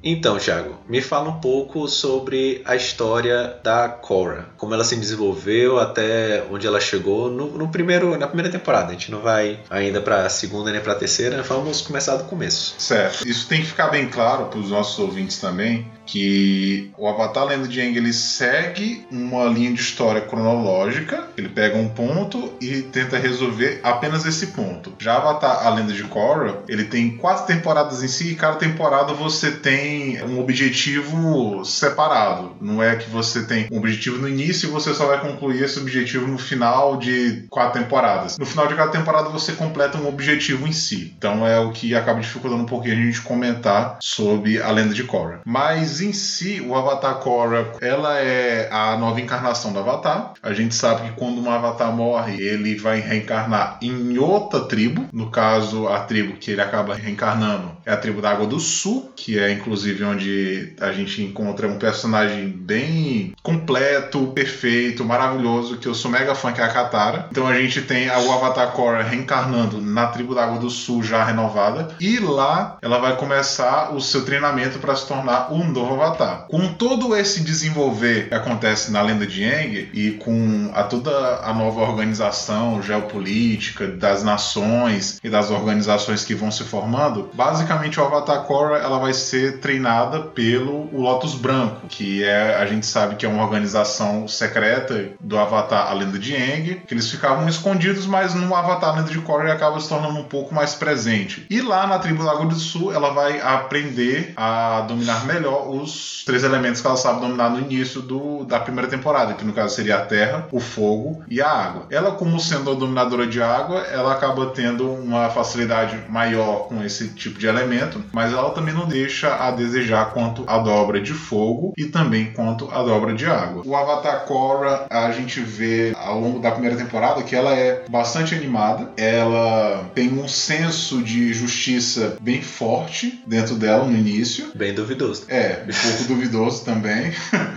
Então, 0.08 0.38
Thiago, 0.38 0.78
me 0.88 1.02
fala 1.02 1.30
um 1.30 1.40
pouco 1.40 1.88
sobre 1.88 2.62
a 2.64 2.76
história 2.76 3.58
da 3.64 3.90
Cora, 3.90 4.46
como 4.56 4.72
ela 4.76 4.84
se 4.84 4.96
desenvolveu 4.96 5.80
até 5.80 6.44
onde 6.52 6.68
ela 6.68 6.80
chegou 6.80 7.32
no, 7.32 7.48
no 7.58 7.70
primeiro, 7.70 8.16
na 8.16 8.28
primeira 8.28 8.52
temporada. 8.52 8.90
A 8.90 8.92
gente 8.92 9.10
não 9.10 9.20
vai 9.20 9.60
ainda 9.68 10.00
para 10.00 10.28
a 10.28 10.30
segunda 10.30 10.72
nem 10.72 10.80
para 10.80 10.92
a 10.92 10.96
terceira, 10.96 11.42
vamos 11.42 11.82
começar 11.82 12.18
do 12.18 12.26
começo. 12.26 12.76
Certo. 12.78 13.28
Isso 13.28 13.48
tem 13.48 13.62
que 13.62 13.68
ficar 13.68 13.88
bem 13.88 14.08
claro 14.08 14.46
para 14.46 14.60
os 14.60 14.70
nossos 14.70 15.00
ouvintes 15.00 15.40
também 15.40 15.88
que 16.06 16.92
o 16.98 17.08
Avatar 17.08 17.46
Lenda 17.46 17.68
de 17.68 17.82
Aang 17.82 17.98
ele 17.98 18.14
segue 18.14 19.06
uma 19.12 19.46
linha 19.46 19.74
de 19.74 19.82
história 19.82 20.22
cronológica, 20.22 21.28
ele 21.36 21.50
pega 21.50 21.78
um 21.78 21.90
ponto 21.90 22.54
e 22.62 22.84
tenta 22.84 23.18
resolver 23.18 23.80
apenas 23.82 24.24
esse 24.24 24.48
ponto. 24.48 24.94
Já 25.00 25.18
Avatar 25.18 25.66
A 25.66 25.70
Lenda 25.72 25.94
de 25.94 26.04
Korra, 26.04 26.60
ele 26.68 26.86
tem 26.86 27.18
quatro 27.18 27.48
temporadas 27.48 28.04
em 28.04 28.08
si 28.08 28.32
e 28.32 28.36
cada 28.36 28.58
temporada 28.58 29.14
você 29.14 29.52
tem 29.52 29.95
um 30.24 30.40
objetivo 30.40 31.64
separado. 31.66 32.56
Não 32.62 32.82
é 32.82 32.96
que 32.96 33.10
você 33.10 33.46
tem 33.46 33.68
um 33.72 33.78
objetivo 33.78 34.18
no 34.18 34.28
início 34.28 34.68
e 34.68 34.72
você 34.72 34.94
só 34.94 35.08
vai 35.08 35.20
concluir 35.20 35.64
esse 35.64 35.80
objetivo 35.80 36.28
no 36.28 36.38
final 36.38 36.98
de 36.98 37.46
quatro 37.50 37.82
temporadas. 37.82 38.38
No 38.38 38.46
final 38.46 38.68
de 38.68 38.76
cada 38.76 38.92
temporada 38.92 39.30
você 39.30 39.54
completa 39.54 39.98
um 39.98 40.08
objetivo 40.08 40.68
em 40.68 40.72
si. 40.72 41.14
Então 41.18 41.46
é 41.46 41.60
o 41.60 41.72
que 41.72 41.96
acaba 41.96 42.20
dificultando 42.20 42.64
um 42.64 42.68
pouquinho 42.68 42.94
a 42.94 42.98
gente 42.98 43.22
comentar 43.22 43.98
sobre 44.00 44.62
a 44.62 44.72
lenda 44.72 44.94
de 44.94 45.04
Korra. 45.04 45.42
Mas 45.46 46.02
em 46.02 46.14
si, 46.14 46.62
o 46.62 46.76
Avatar 46.76 47.16
Korra, 47.16 47.72
ela 47.82 48.20
é 48.20 48.70
a 48.72 48.98
nova 48.98 49.20
encarnação 49.20 49.72
do 49.72 49.80
Avatar. 49.80 50.34
A 50.42 50.54
gente 50.54 50.76
sabe 50.76 51.10
que 51.10 51.16
quando 51.16 51.42
um 51.42 51.50
Avatar 51.50 51.92
morre, 51.92 52.42
ele 52.42 52.76
vai 52.76 53.00
reencarnar 53.00 53.78
em 53.82 54.18
outra 54.18 54.62
tribo. 54.62 55.08
No 55.12 55.30
caso, 55.30 55.88
a 55.88 56.00
tribo 56.02 56.38
que 56.38 56.52
ele 56.52 56.62
acaba 56.62 56.96
reencarnando 56.96 57.72
é 57.86 57.92
a 57.92 57.98
tribo 57.98 58.22
da 58.22 58.32
Água 58.32 58.48
do 58.48 58.60
Sul, 58.60 59.12
que 59.16 59.40
é 59.40 59.52
inclusive 59.52 59.85
inclusive, 59.86 60.04
onde 60.04 60.74
a 60.80 60.92
gente 60.92 61.22
encontra 61.22 61.68
um 61.68 61.78
personagem 61.78 62.48
bem 62.48 63.34
completo, 63.44 64.28
perfeito, 64.28 65.06
maravilhoso, 65.06 65.78
que 65.78 65.88
eu 65.88 65.94
sou 65.94 66.10
mega 66.10 66.34
fã, 66.34 66.52
que 66.52 66.62
é 66.62 66.64
a 66.64 66.70
Katara. 66.70 67.28
Então 67.32 67.48
a 67.48 67.54
gente 67.56 67.82
tem 67.82 68.10
o 68.10 68.32
Avatar 68.32 68.72
Korra 68.72 69.04
reencarnando 69.04 69.80
na 69.80 70.08
tribo 70.08 70.34
da 70.34 70.44
Água 70.44 70.60
do 70.60 70.70
Sul 70.70 71.04
já 71.04 71.24
renovada, 71.24 71.90
e 72.00 72.20
lá 72.20 72.78
ela 72.82 72.98
vai 72.98 73.16
começar 73.18 73.94
o 73.94 74.02
seu 74.02 74.26
treinamento 74.26 74.80
para 74.80 74.96
se 74.96 75.08
tornar 75.08 75.52
um 75.54 75.64
novo 75.66 76.02
Avatar. 76.02 76.48
Com 76.50 76.74
todo 76.74 77.16
esse 77.16 77.42
desenvolver 77.42 78.30
que 78.30 78.34
acontece 78.34 78.92
na 78.92 79.02
lenda 79.02 79.28
de 79.28 79.44
Aang 79.44 79.90
e 79.94 80.12
com 80.12 80.72
a 80.74 80.84
toda 80.84 81.40
a 81.44 81.54
nova 81.54 81.82
organização 81.82 82.82
geopolítica 82.82 83.88
das 83.88 84.24
nações 84.24 85.20
e 85.24 85.30
das 85.30 85.52
organizações 85.52 86.24
que 86.24 86.34
vão 86.34 86.50
se 86.50 86.64
formando, 86.64 87.30
basicamente 87.34 88.00
o 88.00 88.04
Avatar 88.04 88.44
Korra 88.44 88.78
ela 88.78 88.98
vai 88.98 89.14
ser 89.14 89.60
treinada 89.66 90.20
pelo 90.20 90.88
o 90.94 91.02
Lotus 91.02 91.34
Branco, 91.34 91.88
que 91.90 92.24
é 92.24 92.56
a 92.56 92.68
gente 92.68 92.86
sabe 92.86 93.16
que 93.16 93.26
é 93.26 93.30
uma 93.30 93.44
organização 93.44 94.28
secreta 94.28 95.14
do 95.20 95.40
Avatar 95.40 95.90
A 95.90 95.94
Lenda 95.94 96.20
de 96.20 96.36
Aang, 96.36 96.84
que 96.88 96.94
eles 96.94 97.10
ficavam 97.10 97.50
escondidos, 97.50 98.06
mas 98.06 98.36
no 98.36 98.54
Avatar 98.54 98.92
A 98.92 98.98
Lenda 98.98 99.10
de 99.10 99.18
Korra 99.22 99.52
acaba 99.52 99.80
se 99.80 99.90
tornando 99.90 100.20
um 100.20 100.24
pouco 100.24 100.54
mais 100.54 100.76
presente. 100.76 101.48
E 101.50 101.62
lá 101.62 101.88
na 101.88 101.98
tribo 101.98 102.22
Lago 102.22 102.46
do 102.46 102.54
Sul, 102.54 102.94
ela 102.94 103.10
vai 103.10 103.42
aprender 103.42 104.34
a 104.38 104.82
dominar 104.82 105.26
melhor 105.26 105.68
os 105.68 106.24
três 106.24 106.44
elementos 106.44 106.80
que 106.80 106.86
ela 106.86 106.96
sabe 106.96 107.22
dominar 107.22 107.50
no 107.50 107.60
início 107.60 108.02
do, 108.04 108.44
da 108.46 108.60
primeira 108.60 108.88
temporada, 108.88 109.34
que 109.34 109.44
no 109.44 109.52
caso 109.52 109.74
seria 109.74 109.98
a 109.98 110.06
terra, 110.06 110.48
o 110.52 110.60
fogo 110.60 111.24
e 111.28 111.42
a 111.42 111.50
água. 111.50 111.88
Ela, 111.90 112.12
como 112.12 112.40
sendo 112.40 112.70
a 112.70 112.76
dominadora 112.76 113.26
de 113.26 113.42
água, 113.42 113.80
ela 113.92 114.14
acaba 114.14 114.46
tendo 114.48 114.88
uma 114.92 115.28
facilidade 115.30 116.00
maior 116.08 116.68
com 116.68 116.84
esse 116.84 117.10
tipo 117.16 117.40
de 117.40 117.48
elemento, 117.48 118.04
mas 118.14 118.32
ela 118.32 118.52
também 118.52 118.74
não 118.74 118.86
deixa 118.86 119.34
a 119.34 119.55
desejar 119.56 120.12
quanto 120.12 120.44
a 120.48 120.60
dobra 120.60 121.02
de 121.02 121.14
fogo 121.14 121.74
e 121.78 121.86
também 121.86 122.32
quanto 122.34 122.70
a 122.72 122.84
dobra 122.84 123.14
de 123.14 123.26
água. 123.26 123.64
O 123.66 123.76
Avatar 123.76 124.26
Korra, 124.26 124.88
a 124.90 125.12
gente 125.12 125.40
vê 125.40 125.94
ao 125.96 126.20
longo 126.20 126.40
da 126.40 126.52
primeira 126.52 126.76
temporada 126.76 127.24
que 127.24 127.36
ela 127.36 127.54
é 127.54 127.84
bastante 127.90 128.36
animada, 128.36 128.92
ela 128.98 129.90
tem 129.94 130.12
um 130.12 130.28
senso 130.28 131.02
de 131.02 131.34
justiça 131.34 132.18
bem 132.22 132.42
forte 132.42 133.22
dentro 133.26 133.56
dela 133.56 133.86
no 133.86 133.96
início. 133.96 134.52
Bem 134.56 134.74
duvidoso. 134.74 135.26
É, 135.28 135.64
um 135.64 135.90
pouco 135.90 136.04
duvidoso 136.08 136.64
também. 136.64 137.12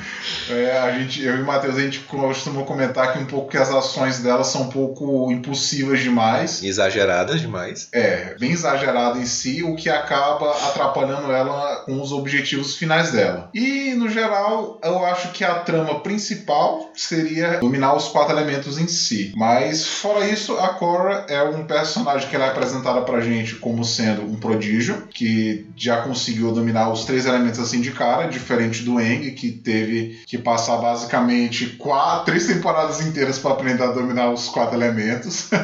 É, 0.51 0.79
a 0.79 0.99
gente, 0.99 1.23
eu 1.23 1.37
e 1.37 1.43
o 1.43 1.47
Matheus, 1.47 1.77
a 1.77 1.81
gente 1.81 2.01
costuma 2.01 2.63
comentar 2.65 3.13
que 3.13 3.19
um 3.19 3.27
pouco 3.27 3.51
que 3.51 3.57
as 3.57 3.71
ações 3.71 4.21
dela 4.21 4.45
são 4.45 4.63
um 4.63 4.69
pouco 4.69 5.31
impulsivas 5.31 6.01
demais. 6.01 6.63
Exageradas 6.63 7.41
demais. 7.41 7.89
É, 7.93 8.35
bem 8.39 8.53
exagerada 8.53 9.19
em 9.19 9.27
si, 9.27 9.63
o 9.63 9.77
que 9.77 9.91
acaba 9.91 10.51
atrapalhando 10.69 11.31
ela 11.33 11.85
com 11.89 12.03
os 12.03 12.13
objetivos 12.13 12.77
finais 12.77 13.13
dela. 13.13 13.49
E, 13.55 13.95
no 13.95 14.11
geral, 14.11 14.79
eu 14.85 15.07
acho 15.07 15.33
que 15.33 15.43
a 15.43 15.55
trama 15.55 16.01
principal 16.01 16.91
seria 16.95 17.59
dominar 17.61 17.95
os 17.95 18.09
quatro 18.09 18.37
elementos 18.37 18.79
em 18.79 18.87
si. 18.87 19.33
Mas, 19.35 19.87
fora 19.87 20.29
isso, 20.29 20.59
a 20.59 20.69
Korra 20.75 21.25
é 21.31 21.43
um 21.43 21.65
personagem 21.65 22.29
que 22.29 22.37
ela 22.37 22.45
é 22.45 22.49
apresentada 22.51 23.01
pra 23.01 23.23
gente 23.23 23.55
como 23.55 23.83
sendo 23.87 24.23
um 24.23 24.37
prodígio, 24.37 25.09
que 25.09 25.67
já 25.75 26.03
conseguiu 26.03 26.53
dominar 26.53 26.93
os 26.93 27.07
três 27.07 27.25
elementos 27.25 27.59
assim 27.59 27.81
de 27.81 27.91
cara, 27.93 28.29
diferente 28.29 28.83
do 28.83 29.01
Eng, 29.01 29.31
que 29.31 29.51
teve 29.51 30.21
que 30.27 30.37
passar 30.37 30.77
basicamente 30.77 31.69
quatro, 31.79 32.27
três 32.27 32.47
temporadas 32.47 33.01
inteiras 33.01 33.39
para 33.39 33.53
aprender 33.53 33.83
a 33.83 33.93
dominar 33.93 34.31
os 34.31 34.51
quatro 34.51 34.77
elementos. 34.77 35.49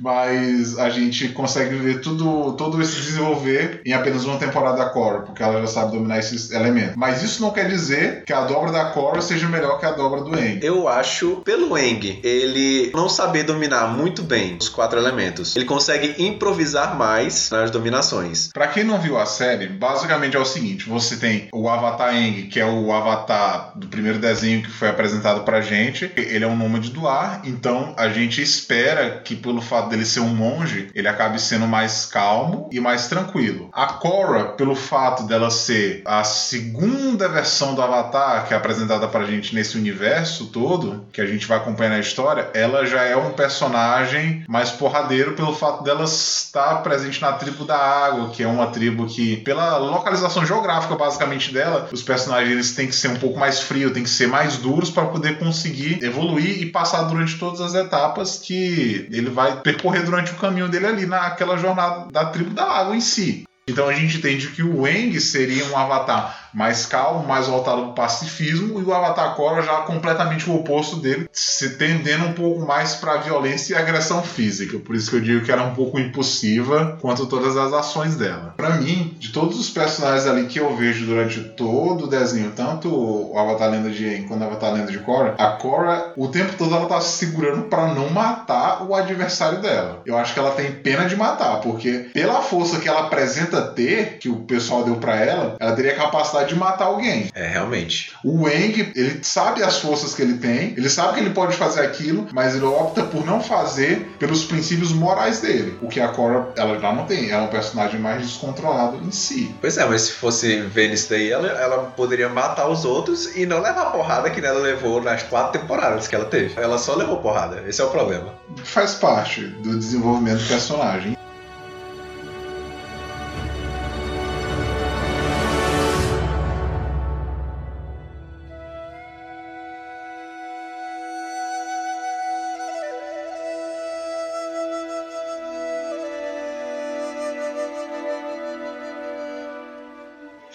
mas 0.00 0.78
a 0.78 0.88
gente 0.88 1.28
consegue 1.28 1.76
ver 1.76 2.00
tudo, 2.00 2.54
todo 2.54 2.80
esse 2.80 2.96
desenvolver 2.96 3.82
em 3.84 3.92
apenas 3.92 4.24
uma 4.24 4.38
temporada 4.38 4.78
da 4.78 4.88
Korra, 4.88 5.20
porque 5.40 5.44
ela 5.44 5.60
já 5.62 5.66
sabe 5.66 5.92
dominar 5.92 6.18
esses 6.18 6.50
elementos. 6.50 6.96
Mas 6.96 7.22
isso 7.22 7.40
não 7.40 7.50
quer 7.50 7.66
dizer 7.66 8.24
que 8.24 8.32
a 8.32 8.42
dobra 8.42 8.70
da 8.70 8.86
Korra 8.86 9.22
seja 9.22 9.48
melhor 9.48 9.78
que 9.78 9.86
a 9.86 9.92
dobra 9.92 10.20
do 10.20 10.38
Eng. 10.38 10.60
Eu 10.62 10.86
acho, 10.86 11.36
pelo 11.44 11.76
Eng, 11.78 12.20
ele 12.22 12.92
não 12.94 13.08
saber 13.08 13.44
dominar 13.44 13.88
muito 13.88 14.22
bem 14.22 14.58
os 14.60 14.68
quatro 14.68 14.98
elementos, 14.98 15.56
ele 15.56 15.64
consegue 15.64 16.22
improvisar 16.22 16.94
mais 16.94 17.48
nas 17.50 17.70
dominações. 17.70 18.50
Para 18.52 18.68
quem 18.68 18.84
não 18.84 19.00
viu 19.00 19.18
a 19.18 19.24
série, 19.24 19.66
basicamente 19.66 20.36
é 20.36 20.40
o 20.40 20.44
seguinte: 20.44 20.88
você 20.88 21.16
tem 21.16 21.48
o 21.52 21.68
Avatar 21.68 22.14
Eng, 22.14 22.48
que 22.48 22.60
é 22.60 22.66
o 22.66 22.92
Avatar 22.92 23.72
do 23.76 23.86
primeiro 23.88 24.18
desenho 24.18 24.62
que 24.62 24.70
foi 24.70 24.88
apresentado 24.88 25.42
pra 25.42 25.62
gente. 25.62 26.10
Ele 26.16 26.44
é 26.44 26.48
um 26.48 26.56
nômade 26.56 26.90
do 26.90 27.08
ar, 27.08 27.40
então 27.44 27.94
a 27.96 28.08
gente 28.10 28.42
espera 28.42 29.20
que 29.24 29.34
pelo 29.34 29.62
fato 29.62 29.88
dele 29.88 30.04
ser 30.04 30.20
um 30.20 30.34
monge, 30.34 30.90
ele 30.94 31.08
acabe 31.08 31.40
sendo 31.40 31.66
mais 31.66 32.04
calmo 32.04 32.68
e 32.70 32.80
mais 32.80 33.08
tranquilo. 33.08 33.70
A 33.72 33.86
Korra, 33.94 34.52
pelo 34.56 34.74
fato 34.74 35.29
dela 35.30 35.48
ser 35.48 36.02
a 36.04 36.24
segunda 36.24 37.28
versão 37.28 37.74
do 37.74 37.80
Avatar 37.80 38.48
que 38.48 38.52
é 38.52 38.56
apresentada 38.56 39.06
pra 39.06 39.24
gente 39.24 39.54
nesse 39.54 39.78
universo 39.78 40.46
todo, 40.46 41.06
que 41.12 41.20
a 41.20 41.26
gente 41.26 41.46
vai 41.46 41.56
acompanhar 41.56 41.90
na 41.90 42.00
história, 42.00 42.50
ela 42.52 42.84
já 42.84 43.04
é 43.04 43.16
um 43.16 43.32
personagem 43.32 44.44
mais 44.48 44.70
porradeiro 44.70 45.34
pelo 45.34 45.54
fato 45.54 45.84
dela 45.84 46.04
estar 46.04 46.82
presente 46.82 47.22
na 47.22 47.32
tribo 47.32 47.64
da 47.64 47.76
água, 47.76 48.30
que 48.30 48.42
é 48.42 48.46
uma 48.46 48.66
tribo 48.66 49.06
que, 49.06 49.36
pela 49.38 49.76
localização 49.76 50.44
geográfica 50.44 50.96
basicamente 50.96 51.52
dela, 51.52 51.88
os 51.92 52.02
personagens 52.02 52.50
eles 52.50 52.74
têm 52.74 52.88
que 52.88 52.94
ser 52.94 53.08
um 53.08 53.16
pouco 53.16 53.38
mais 53.38 53.60
frios, 53.60 53.92
têm 53.92 54.02
que 54.02 54.10
ser 54.10 54.26
mais 54.26 54.56
duros 54.56 54.90
para 54.90 55.06
poder 55.06 55.38
conseguir 55.38 56.02
evoluir 56.02 56.60
e 56.60 56.66
passar 56.66 57.02
durante 57.02 57.38
todas 57.38 57.60
as 57.60 57.74
etapas 57.74 58.38
que 58.38 59.06
ele 59.12 59.30
vai 59.30 59.60
percorrer 59.60 60.02
durante 60.02 60.32
o 60.32 60.36
caminho 60.36 60.68
dele 60.68 60.86
ali 60.86 61.06
naquela 61.06 61.56
jornada 61.56 62.10
da 62.10 62.24
tribo 62.24 62.50
da 62.50 62.64
água 62.64 62.96
em 62.96 63.00
si. 63.00 63.44
Então 63.70 63.88
a 63.88 63.94
gente 63.94 64.16
entende 64.16 64.48
que 64.48 64.62
o 64.62 64.82
Wang 64.82 65.18
seria 65.20 65.64
um 65.66 65.76
avatar 65.76 66.39
mais 66.52 66.86
calmo, 66.86 67.26
mais 67.26 67.46
voltado 67.46 67.82
para 67.82 67.90
o 67.90 67.94
pacifismo, 67.94 68.80
e 68.80 68.84
o 68.84 68.94
Avatar 68.94 69.34
Korra 69.34 69.62
já 69.62 69.76
completamente 69.82 70.48
o 70.48 70.56
oposto 70.56 70.96
dele, 70.96 71.28
se 71.32 71.76
tendendo 71.76 72.26
um 72.26 72.32
pouco 72.32 72.66
mais 72.66 72.94
para 72.94 73.14
a 73.14 73.18
violência 73.18 73.74
e 73.74 73.76
agressão 73.76 74.22
física. 74.22 74.78
Por 74.78 74.94
isso 74.94 75.10
que 75.10 75.16
eu 75.16 75.20
digo 75.20 75.44
que 75.44 75.52
era 75.52 75.62
um 75.62 75.74
pouco 75.74 75.98
impulsiva 75.98 76.98
quanto 77.00 77.26
todas 77.26 77.56
as 77.56 77.72
ações 77.72 78.16
dela. 78.16 78.54
Para 78.56 78.70
mim, 78.70 79.14
de 79.18 79.30
todos 79.30 79.58
os 79.58 79.70
personagens 79.70 80.26
ali 80.26 80.46
que 80.46 80.58
eu 80.58 80.76
vejo 80.76 81.06
durante 81.06 81.40
todo 81.40 82.04
o 82.04 82.08
desenho, 82.08 82.52
tanto 82.54 82.88
o 82.88 83.38
Avatar 83.38 83.70
Lenda 83.70 83.90
de 83.90 84.04
Aang 84.06 84.24
quanto 84.24 84.42
o 84.42 84.46
Avatar 84.46 84.72
Lenda 84.72 84.90
de 84.90 84.98
Korra, 84.98 85.34
a 85.38 85.48
Korra, 85.52 86.12
o 86.16 86.28
tempo 86.28 86.54
todo 86.56 86.74
ela 86.74 86.86
tá 86.86 87.00
se 87.00 87.18
segurando 87.18 87.64
para 87.64 87.94
não 87.94 88.10
matar 88.10 88.82
o 88.82 88.94
adversário 88.94 89.60
dela. 89.60 90.02
Eu 90.04 90.16
acho 90.16 90.34
que 90.34 90.40
ela 90.40 90.52
tem 90.52 90.72
pena 90.72 91.06
de 91.06 91.16
matar, 91.16 91.60
porque 91.60 92.10
pela 92.12 92.42
força 92.42 92.80
que 92.80 92.88
ela 92.88 93.00
apresenta 93.00 93.62
ter, 93.62 94.18
que 94.18 94.28
o 94.28 94.40
pessoal 94.40 94.84
deu 94.84 94.96
para 94.96 95.16
ela, 95.16 95.56
ela 95.58 95.72
teria 95.72 95.94
capacidade 95.94 96.39
capacidade 96.40 96.48
de 96.48 96.54
matar 96.54 96.84
alguém. 96.86 97.30
É, 97.34 97.46
realmente. 97.46 98.12
O 98.24 98.44
Wang, 98.44 98.92
ele 98.94 99.20
sabe 99.22 99.62
as 99.62 99.78
forças 99.78 100.14
que 100.14 100.22
ele 100.22 100.38
tem, 100.38 100.74
ele 100.76 100.88
sabe 100.88 101.14
que 101.14 101.20
ele 101.20 101.30
pode 101.30 101.56
fazer 101.56 101.80
aquilo, 101.82 102.28
mas 102.32 102.54
ele 102.54 102.64
opta 102.64 103.02
por 103.02 103.24
não 103.24 103.40
fazer 103.40 104.10
pelos 104.18 104.44
princípios 104.44 104.92
morais 104.92 105.40
dele. 105.40 105.78
O 105.82 105.88
que 105.88 106.00
a 106.00 106.08
Cora, 106.08 106.48
ela 106.56 106.78
já 106.78 106.92
não 106.92 107.06
tem. 107.06 107.30
Ela 107.30 107.42
é 107.42 107.46
um 107.46 107.50
personagem 107.50 108.00
mais 108.00 108.22
descontrolado 108.22 108.96
em 108.98 109.10
si. 109.10 109.54
Pois 109.60 109.76
é, 109.76 109.86
mas 109.86 110.02
se 110.02 110.12
fosse 110.12 110.60
ver 110.62 110.88
nisso 110.88 111.10
daí, 111.10 111.30
ela, 111.30 111.48
ela 111.48 111.78
poderia 111.96 112.28
matar 112.28 112.68
os 112.68 112.84
outros 112.84 113.36
e 113.36 113.46
não 113.46 113.60
levar 113.60 113.82
a 113.82 113.90
porrada 113.90 114.30
que 114.30 114.44
ela 114.44 114.60
levou 114.60 115.02
nas 115.02 115.22
quatro 115.22 115.60
temporadas 115.60 116.08
que 116.08 116.14
ela 116.14 116.24
teve. 116.24 116.60
Ela 116.60 116.78
só 116.78 116.94
levou 116.94 117.18
porrada. 117.18 117.62
Esse 117.66 117.80
é 117.80 117.84
o 117.84 117.90
problema. 117.90 118.34
Faz 118.64 118.94
parte 118.94 119.42
do 119.42 119.78
desenvolvimento 119.78 120.40
do 120.40 120.48
personagem. 120.48 121.19